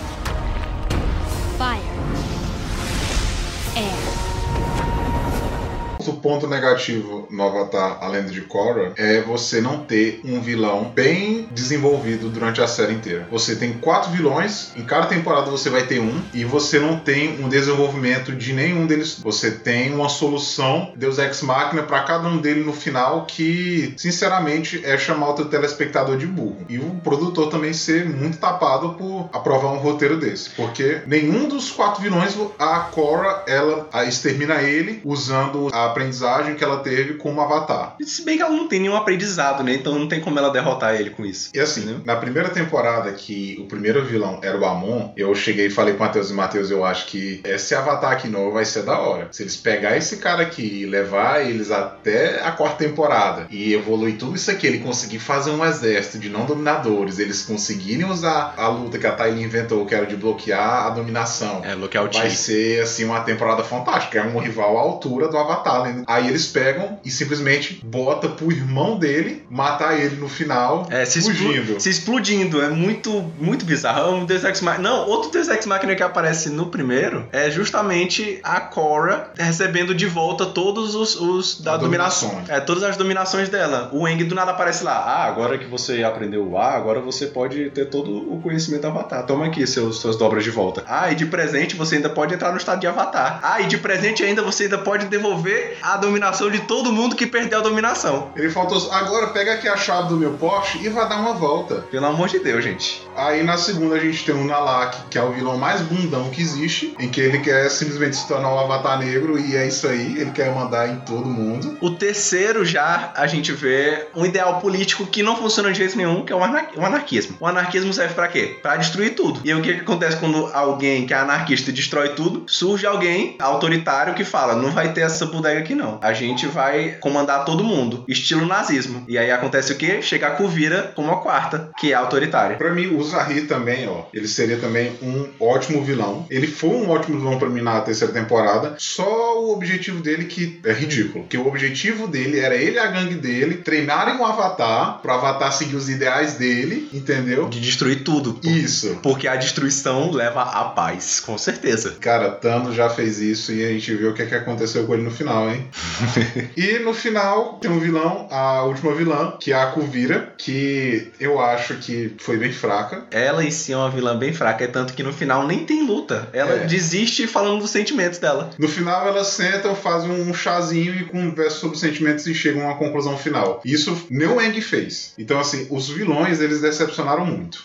O 6.05 6.15
ponto 6.15 6.49
negativo 6.49 7.29
no 7.31 7.43
Avatar 7.43 7.99
A 8.01 8.09
Lenda 8.09 8.31
de 8.31 8.41
Korra 8.41 8.93
é 8.97 9.20
você 9.20 9.61
não 9.61 9.79
ter 9.79 10.20
um 10.24 10.41
vilão 10.41 10.91
bem 10.95 11.49
desenvolvido 11.53 12.29
durante 12.29 12.61
a 12.61 12.66
série 12.66 12.93
inteira. 12.93 13.27
Você 13.31 13.55
tem 13.55 13.74
quatro 13.74 14.11
vilões, 14.11 14.73
em 14.77 14.83
cada 14.83 15.07
temporada 15.07 15.51
você 15.51 15.70
vai 15.70 15.85
ter 15.85 16.01
um, 16.01 16.20
e 16.35 16.45
você 16.45 16.79
não 16.79 16.99
tem 16.99 17.43
um 17.43 17.49
desenvolvimento 17.49 18.33
de 18.33 18.53
nenhum 18.53 18.87
deles. 18.87 19.20
Você 19.23 19.51
tem 19.51 19.95
uma 19.95 20.09
solução 20.09 20.93
Deus 20.97 21.19
Ex 21.19 21.43
Machina 21.43 21.83
para 21.83 22.03
cada 22.03 22.29
um 22.29 22.39
deles 22.39 22.66
no 22.66 22.73
final 22.73 23.24
que, 23.24 23.95
sinceramente, 23.97 24.83
é 24.85 24.99
chamar 24.99 25.31
o 25.31 25.35
teu 25.35 25.45
telespectador 25.47 26.16
de 26.16 26.27
burro. 26.27 26.59
E 26.69 26.79
o 26.79 26.91
produtor 27.03 27.49
também 27.49 27.73
ser 27.73 28.05
muito 28.05 28.39
tapado 28.39 28.95
por 28.95 29.29
aprovar 29.33 29.73
um 29.73 29.79
roteiro 29.79 30.19
desse. 30.19 30.51
Porque 30.51 31.03
nenhum 31.07 31.49
dos 31.49 31.70
quatro 31.70 32.03
vilões, 32.03 32.37
a 32.59 32.81
Korra, 32.81 33.45
ela 33.47 33.89
extermina 34.07 34.62
ele 34.62 35.01
usando 35.05 35.69
a 35.73 35.91
aprendizagem 35.93 36.55
que 36.55 36.64
ela 36.64 36.78
teve 36.78 37.14
como 37.14 37.40
avatar. 37.40 37.94
E 38.01 38.05
Se 38.05 38.24
bem 38.24 38.36
que 38.36 38.43
ela 38.43 38.52
não 38.55 38.69
tem 38.69 38.81
nenhum 38.81 38.97
aprendizado, 38.97 39.62
né? 39.62 39.74
Então 39.74 39.98
não 39.98 40.09
tem 40.09 40.20
como 40.20 40.39
ela 40.39 40.51
derrotar 40.51 40.94
ele 40.94 41.10
com 41.10 41.24
isso. 41.24 41.51
E 41.55 41.60
assim, 41.60 41.82
Entendeu? 41.82 42.01
na 42.05 42.16
primeira 42.16 42.48
temporada 42.48 43.12
que 43.12 43.56
o 43.60 43.66
primeiro 43.66 44.05
vilão 44.05 44.40
era 44.43 44.59
o 44.59 44.64
Amon, 44.64 45.10
eu 45.16 45.35
cheguei 45.35 45.66
e 45.66 45.70
falei 45.70 45.94
com 45.94 46.02
o 46.02 46.06
Matheus 46.06 46.31
e 46.31 46.35
Matheus, 46.35 46.70
eu 46.70 46.85
acho 46.85 47.06
que 47.06 47.40
esse 47.44 47.74
avatar 47.74 48.12
aqui 48.12 48.28
novo 48.28 48.52
vai 48.52 48.64
ser 48.64 48.82
da 48.82 48.98
hora. 48.98 49.28
Se 49.31 49.43
eles 49.43 49.56
pegar 49.56 49.97
esse 49.97 50.16
cara 50.16 50.43
aqui 50.43 50.82
e 50.82 50.86
levar 50.86 51.47
eles 51.47 51.70
até 51.70 52.43
a 52.43 52.52
quarta 52.52 52.85
temporada 52.85 53.47
e 53.51 53.73
evoluir 53.73 54.16
tudo 54.19 54.36
isso 54.36 54.51
aqui, 54.51 54.66
ele 54.66 54.78
conseguir 54.78 55.19
fazer 55.19 55.51
um 55.51 55.64
exército 55.64 56.19
de 56.19 56.28
não 56.28 56.44
dominadores, 56.47 57.19
eles 57.19 57.43
conseguirem 57.43 58.05
usar 58.05 58.55
a 58.56 58.69
luta 58.69 58.98
que 58.98 59.06
a 59.06 59.12
Tylee 59.12 59.44
inventou, 59.44 59.85
que 59.86 59.94
era 59.94 60.06
de 60.06 60.16
bloquear 60.16 60.86
a 60.86 60.90
dominação. 60.90 61.62
É, 61.64 61.74
Lookout 61.74 62.16
Vai 62.19 62.28
T. 62.28 62.35
ser 62.35 62.82
assim 62.82 63.05
uma 63.05 63.20
temporada 63.20 63.62
fantástica, 63.62 64.19
é 64.19 64.23
um 64.23 64.39
rival 64.39 64.78
à 64.78 64.81
altura 64.81 65.28
do 65.28 65.36
Avatar. 65.36 65.82
Né? 65.85 66.03
Aí 66.07 66.29
eles 66.29 66.47
pegam 66.47 66.99
e 67.05 67.11
simplesmente 67.11 67.81
bota 67.85 68.29
pro 68.29 68.51
irmão 68.53 68.99
dele 68.99 69.45
matar 69.51 69.99
ele 69.99 70.17
no 70.17 70.29
final, 70.29 70.87
É, 70.91 71.05
se, 71.05 71.23
fugindo. 71.23 71.81
se 71.81 71.89
explodindo. 71.91 72.63
É 72.63 72.69
muito, 72.69 73.11
muito 73.39 73.65
bizarro. 73.65 74.01
É 74.01 74.11
um 74.15 74.25
Deus 74.25 74.45
Ex 74.45 74.61
Machina. 74.61 74.89
Não, 74.91 75.09
outro 75.09 75.31
Deus 75.31 75.49
Ex 75.49 75.67
Machina 75.67 75.95
que 75.95 76.03
aparece 76.03 76.51
no 76.51 76.67
primeiro 76.67 77.27
é 77.33 77.51
justamente 77.51 78.41
a 78.43 78.61
Korra 78.61 79.31
recebendo 79.39 79.95
de 79.95 80.07
volta 80.07 80.47
todos 80.47 80.95
os, 80.95 81.15
os 81.21 81.61
da 81.61 81.77
dominação. 81.77 82.29
dominações. 82.29 82.57
É, 82.57 82.61
todas 82.61 82.83
as 82.83 82.97
dominações 82.97 83.49
dela. 83.49 83.89
O 83.93 84.07
Eng 84.07 84.23
do 84.25 84.35
nada 84.35 84.51
aparece 84.53 84.85
lá. 84.85 84.93
Ah, 84.99 85.25
agora 85.25 85.59
que 85.59 85.67
você 85.67 86.03
aprendeu 86.05 86.47
o 86.47 86.59
A, 86.59 86.75
agora 86.75 87.01
você 87.01 87.27
pode 87.27 87.71
ter 87.71 87.87
todo 87.87 88.33
o 88.33 88.41
conhecimento 88.41 88.83
do 88.83 88.89
Avatar. 88.89 89.25
Toma 89.27 89.47
aqui 89.47 89.67
seus, 89.67 89.99
suas 89.99 90.17
dobras 90.17 90.45
de 90.45 90.51
volta. 90.51 90.83
Ah, 90.87 91.11
e 91.11 91.15
de 91.15 91.27
presente 91.27 91.77
você 91.77 91.97
ainda 91.97 92.09
pode 92.11 92.35
entrar 92.35 92.51
no 92.51 92.57
estado 92.59 92.81
de 92.81 92.87
Avatar. 92.87 93.41
Ah, 93.43 93.61
e 93.61 93.67
de 93.67 93.79
presente 93.79 94.23
ainda 94.23 94.43
você 94.43 94.65
ainda 94.65 94.79
pode 94.79 95.07
devolver 95.07 95.72
a 95.81 95.97
dominação 95.97 96.51
de 96.51 96.61
todo 96.61 96.93
mundo 96.93 97.15
que 97.15 97.27
perdeu 97.27 97.61
a 97.61 97.62
dominação. 97.62 98.31
Ele 98.36 98.51
faltou. 98.51 98.90
Agora 98.93 99.28
pega 99.28 99.55
aqui 99.55 99.69
a 99.69 99.77
chave 99.77 100.09
do 100.09 100.16
meu 100.16 100.32
Porsche 100.35 100.85
e 100.85 100.89
vai 100.89 101.09
dar 101.09 101.16
uma 101.16 101.35
volta. 101.35 101.86
Pelo 101.90 102.07
amor 102.07 102.28
de 102.28 102.39
Deus, 102.39 102.62
gente. 102.65 103.07
Aí 103.16 103.43
na 103.43 103.56
segunda 103.56 103.97
a 103.97 103.98
gente 103.98 104.24
tem 104.24 104.34
o 104.34 104.44
Nalak, 104.44 104.97
que 105.10 105.18
é 105.18 105.22
o 105.22 105.32
vilão 105.32 105.56
mais 105.59 105.80
bundão 105.82 106.30
que 106.30 106.40
existe, 106.40 106.94
em 106.98 107.09
que 107.09 107.20
ele 107.20 107.39
quer 107.40 107.68
simplesmente 107.70 108.16
se 108.16 108.26
tornar 108.26 108.52
um 108.55 108.59
avatar 108.59 108.98
negro 108.98 109.39
e 109.39 109.56
é 109.56 109.66
isso 109.66 109.86
aí, 109.86 110.18
ele 110.18 110.30
quer 110.30 110.55
mandar 110.55 110.89
em 110.89 110.97
todo 111.01 111.26
mundo. 111.26 111.76
O 111.80 111.90
terceiro 111.90 112.64
já 112.64 113.12
a 113.16 113.26
gente 113.26 113.52
vê 113.52 114.06
um 114.14 114.24
ideal 114.24 114.60
político 114.60 115.06
que 115.06 115.22
não 115.22 115.36
funciona 115.36 115.70
de 115.72 115.78
jeito 115.78 115.97
nenhum, 115.97 116.24
que 116.24 116.32
é 116.32 116.36
o, 116.36 116.43
anar- 116.43 116.68
o 116.76 116.84
anarquismo. 116.84 117.36
O 117.40 117.47
anarquismo 117.47 117.93
serve 117.93 118.14
pra 118.14 118.28
quê? 118.28 118.59
Pra 118.62 118.76
destruir 118.76 119.14
tudo. 119.14 119.40
E 119.44 119.52
aí, 119.52 119.59
o 119.59 119.62
que, 119.62 119.74
que 119.74 119.80
acontece 119.80 120.16
quando 120.16 120.47
alguém 120.52 121.06
que 121.06 121.12
é 121.14 121.16
anarquista 121.18 121.70
destrói 121.72 122.10
tudo? 122.10 122.44
Surge 122.47 122.86
alguém 122.86 123.36
autoritário 123.39 124.14
que 124.14 124.24
fala: 124.24 124.55
não 124.55 124.70
vai 124.70 124.93
ter 124.93 125.02
essa 125.02 125.26
bodega 125.26 125.60
aqui 125.60 125.74
não. 125.74 125.98
A 126.02 126.12
gente 126.12 126.47
vai 126.47 126.97
comandar 127.01 127.44
todo 127.44 127.62
mundo, 127.64 128.05
estilo 128.09 128.47
nazismo. 128.47 129.05
E 129.06 129.18
aí 129.18 129.30
acontece 129.30 129.72
o 129.72 129.76
quê? 129.76 130.01
Chega 130.02 130.28
a 130.28 130.30
Kuvira 130.32 130.93
como 130.94 131.10
a 131.12 131.20
quarta, 131.20 131.70
que 131.78 131.93
é 131.93 131.94
autoritária. 131.94 132.56
Pra 132.56 132.70
mim, 132.72 132.86
o 132.86 133.02
Zahir 133.03 133.47
também, 133.47 133.89
ó, 133.89 134.05
ele 134.12 134.29
seria 134.29 134.59
também 134.59 134.93
um 135.03 135.29
ótimo 135.41 135.85
vilão. 135.85 136.27
Ele 136.31 136.47
foi 136.47 136.70
um 136.70 136.91
ótimo 136.91 137.19
vilão 137.19 137.39
pra 137.39 137.49
mim 137.49 137.62
na 137.62 137.81
terceira 137.81 138.12
temporada. 138.12 138.74
Só 138.79 139.41
o 139.41 139.53
objetivo 139.53 140.01
dele 140.01 140.24
que 140.24 140.61
é 140.65 140.73
ridículo. 140.73 141.27
Que 141.29 141.37
o 141.37 141.47
objetivo 141.47 142.07
dele 142.07 142.39
era 142.39 142.55
ele 142.55 142.77
e 142.77 142.79
a 142.79 142.87
gangue 142.87 143.15
dele 143.15 143.57
treinarem 143.57 144.15
um 144.15 144.24
avatar, 144.24 145.01
pro 145.01 145.12
avatar 145.12 145.53
seguir 145.53 145.77
os 145.77 145.89
ideais 145.89 146.35
dele, 146.35 146.89
entendeu? 146.93 147.49
De 147.49 147.61
destruir 147.61 148.05
tudo. 148.05 148.39
Isso. 148.43 148.99
Porque 149.03 149.29
a 149.29 149.37
destruição 149.37 150.11
leva 150.11 150.43
à 150.43 150.65
paz, 150.65 151.20
com 151.20 151.37
certeza. 151.39 151.97
Cara, 152.01 152.31
Thanos 152.31 152.74
já 152.74 152.89
fez 152.89 153.19
isso 153.20 153.53
e 153.53 153.65
a 153.65 153.69
gente 153.69 153.95
viu 153.95 154.11
o 154.11 154.15
que, 154.15 154.23
é 154.23 154.27
que 154.27 154.35
aconteceu 154.35 154.87
com 154.87 154.95
ele 154.95 155.03
no 155.03 155.11
final, 155.11 155.51
hein? 155.51 155.69
e 156.57 156.79
no 156.81 156.95
final 156.95 157.59
tem 157.61 157.70
um 157.70 157.79
vilão, 157.79 158.27
a 158.31 158.62
última 158.65 158.95
vilã, 158.95 159.35
que 159.39 159.53
é 159.53 159.57
a 159.57 159.66
Kuvira, 159.66 160.35
que 160.37 161.12
eu 161.19 161.41
acho 161.41 161.74
que 161.77 162.15
foi 162.19 162.37
bem 162.37 162.53
fraca. 162.53 162.91
Ela 163.10 163.44
em 163.44 163.51
si 163.51 163.73
é 163.73 163.77
uma 163.77 163.90
vilã 163.90 164.16
bem 164.16 164.32
fraca, 164.32 164.64
é 164.64 164.66
tanto 164.66 164.93
que 164.94 165.02
no 165.02 165.12
final 165.12 165.47
nem 165.47 165.64
tem 165.64 165.86
luta. 165.86 166.28
Ela 166.32 166.52
É. 166.52 166.64
desiste 166.66 167.27
falando 167.27 167.60
dos 167.60 167.70
sentimentos 167.70 168.19
dela. 168.19 168.51
No 168.59 168.69
final 168.69 169.06
elas 169.06 169.28
sentam, 169.28 169.74
fazem 169.74 170.10
um 170.10 170.32
chazinho 170.35 170.94
e 170.94 171.05
conversam 171.05 171.60
sobre 171.60 171.74
os 171.77 171.81
sentimentos 171.81 172.27
e 172.27 172.35
chegam 172.35 172.62
a 172.62 172.66
uma 172.66 172.77
conclusão 172.77 173.16
final. 173.16 173.60
Isso 173.64 174.06
nem 174.10 174.28
o 174.28 174.40
Eng 174.40 174.60
fez. 174.60 175.12
Então, 175.19 175.39
assim, 175.39 175.66
os 175.70 175.89
vilões 175.89 176.40
eles 176.40 176.60
decepcionaram 176.60 177.24
muito. 177.24 177.64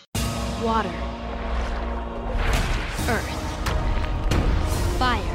Water. 0.64 0.92
Earth. 3.08 3.38
Fire. 4.98 5.27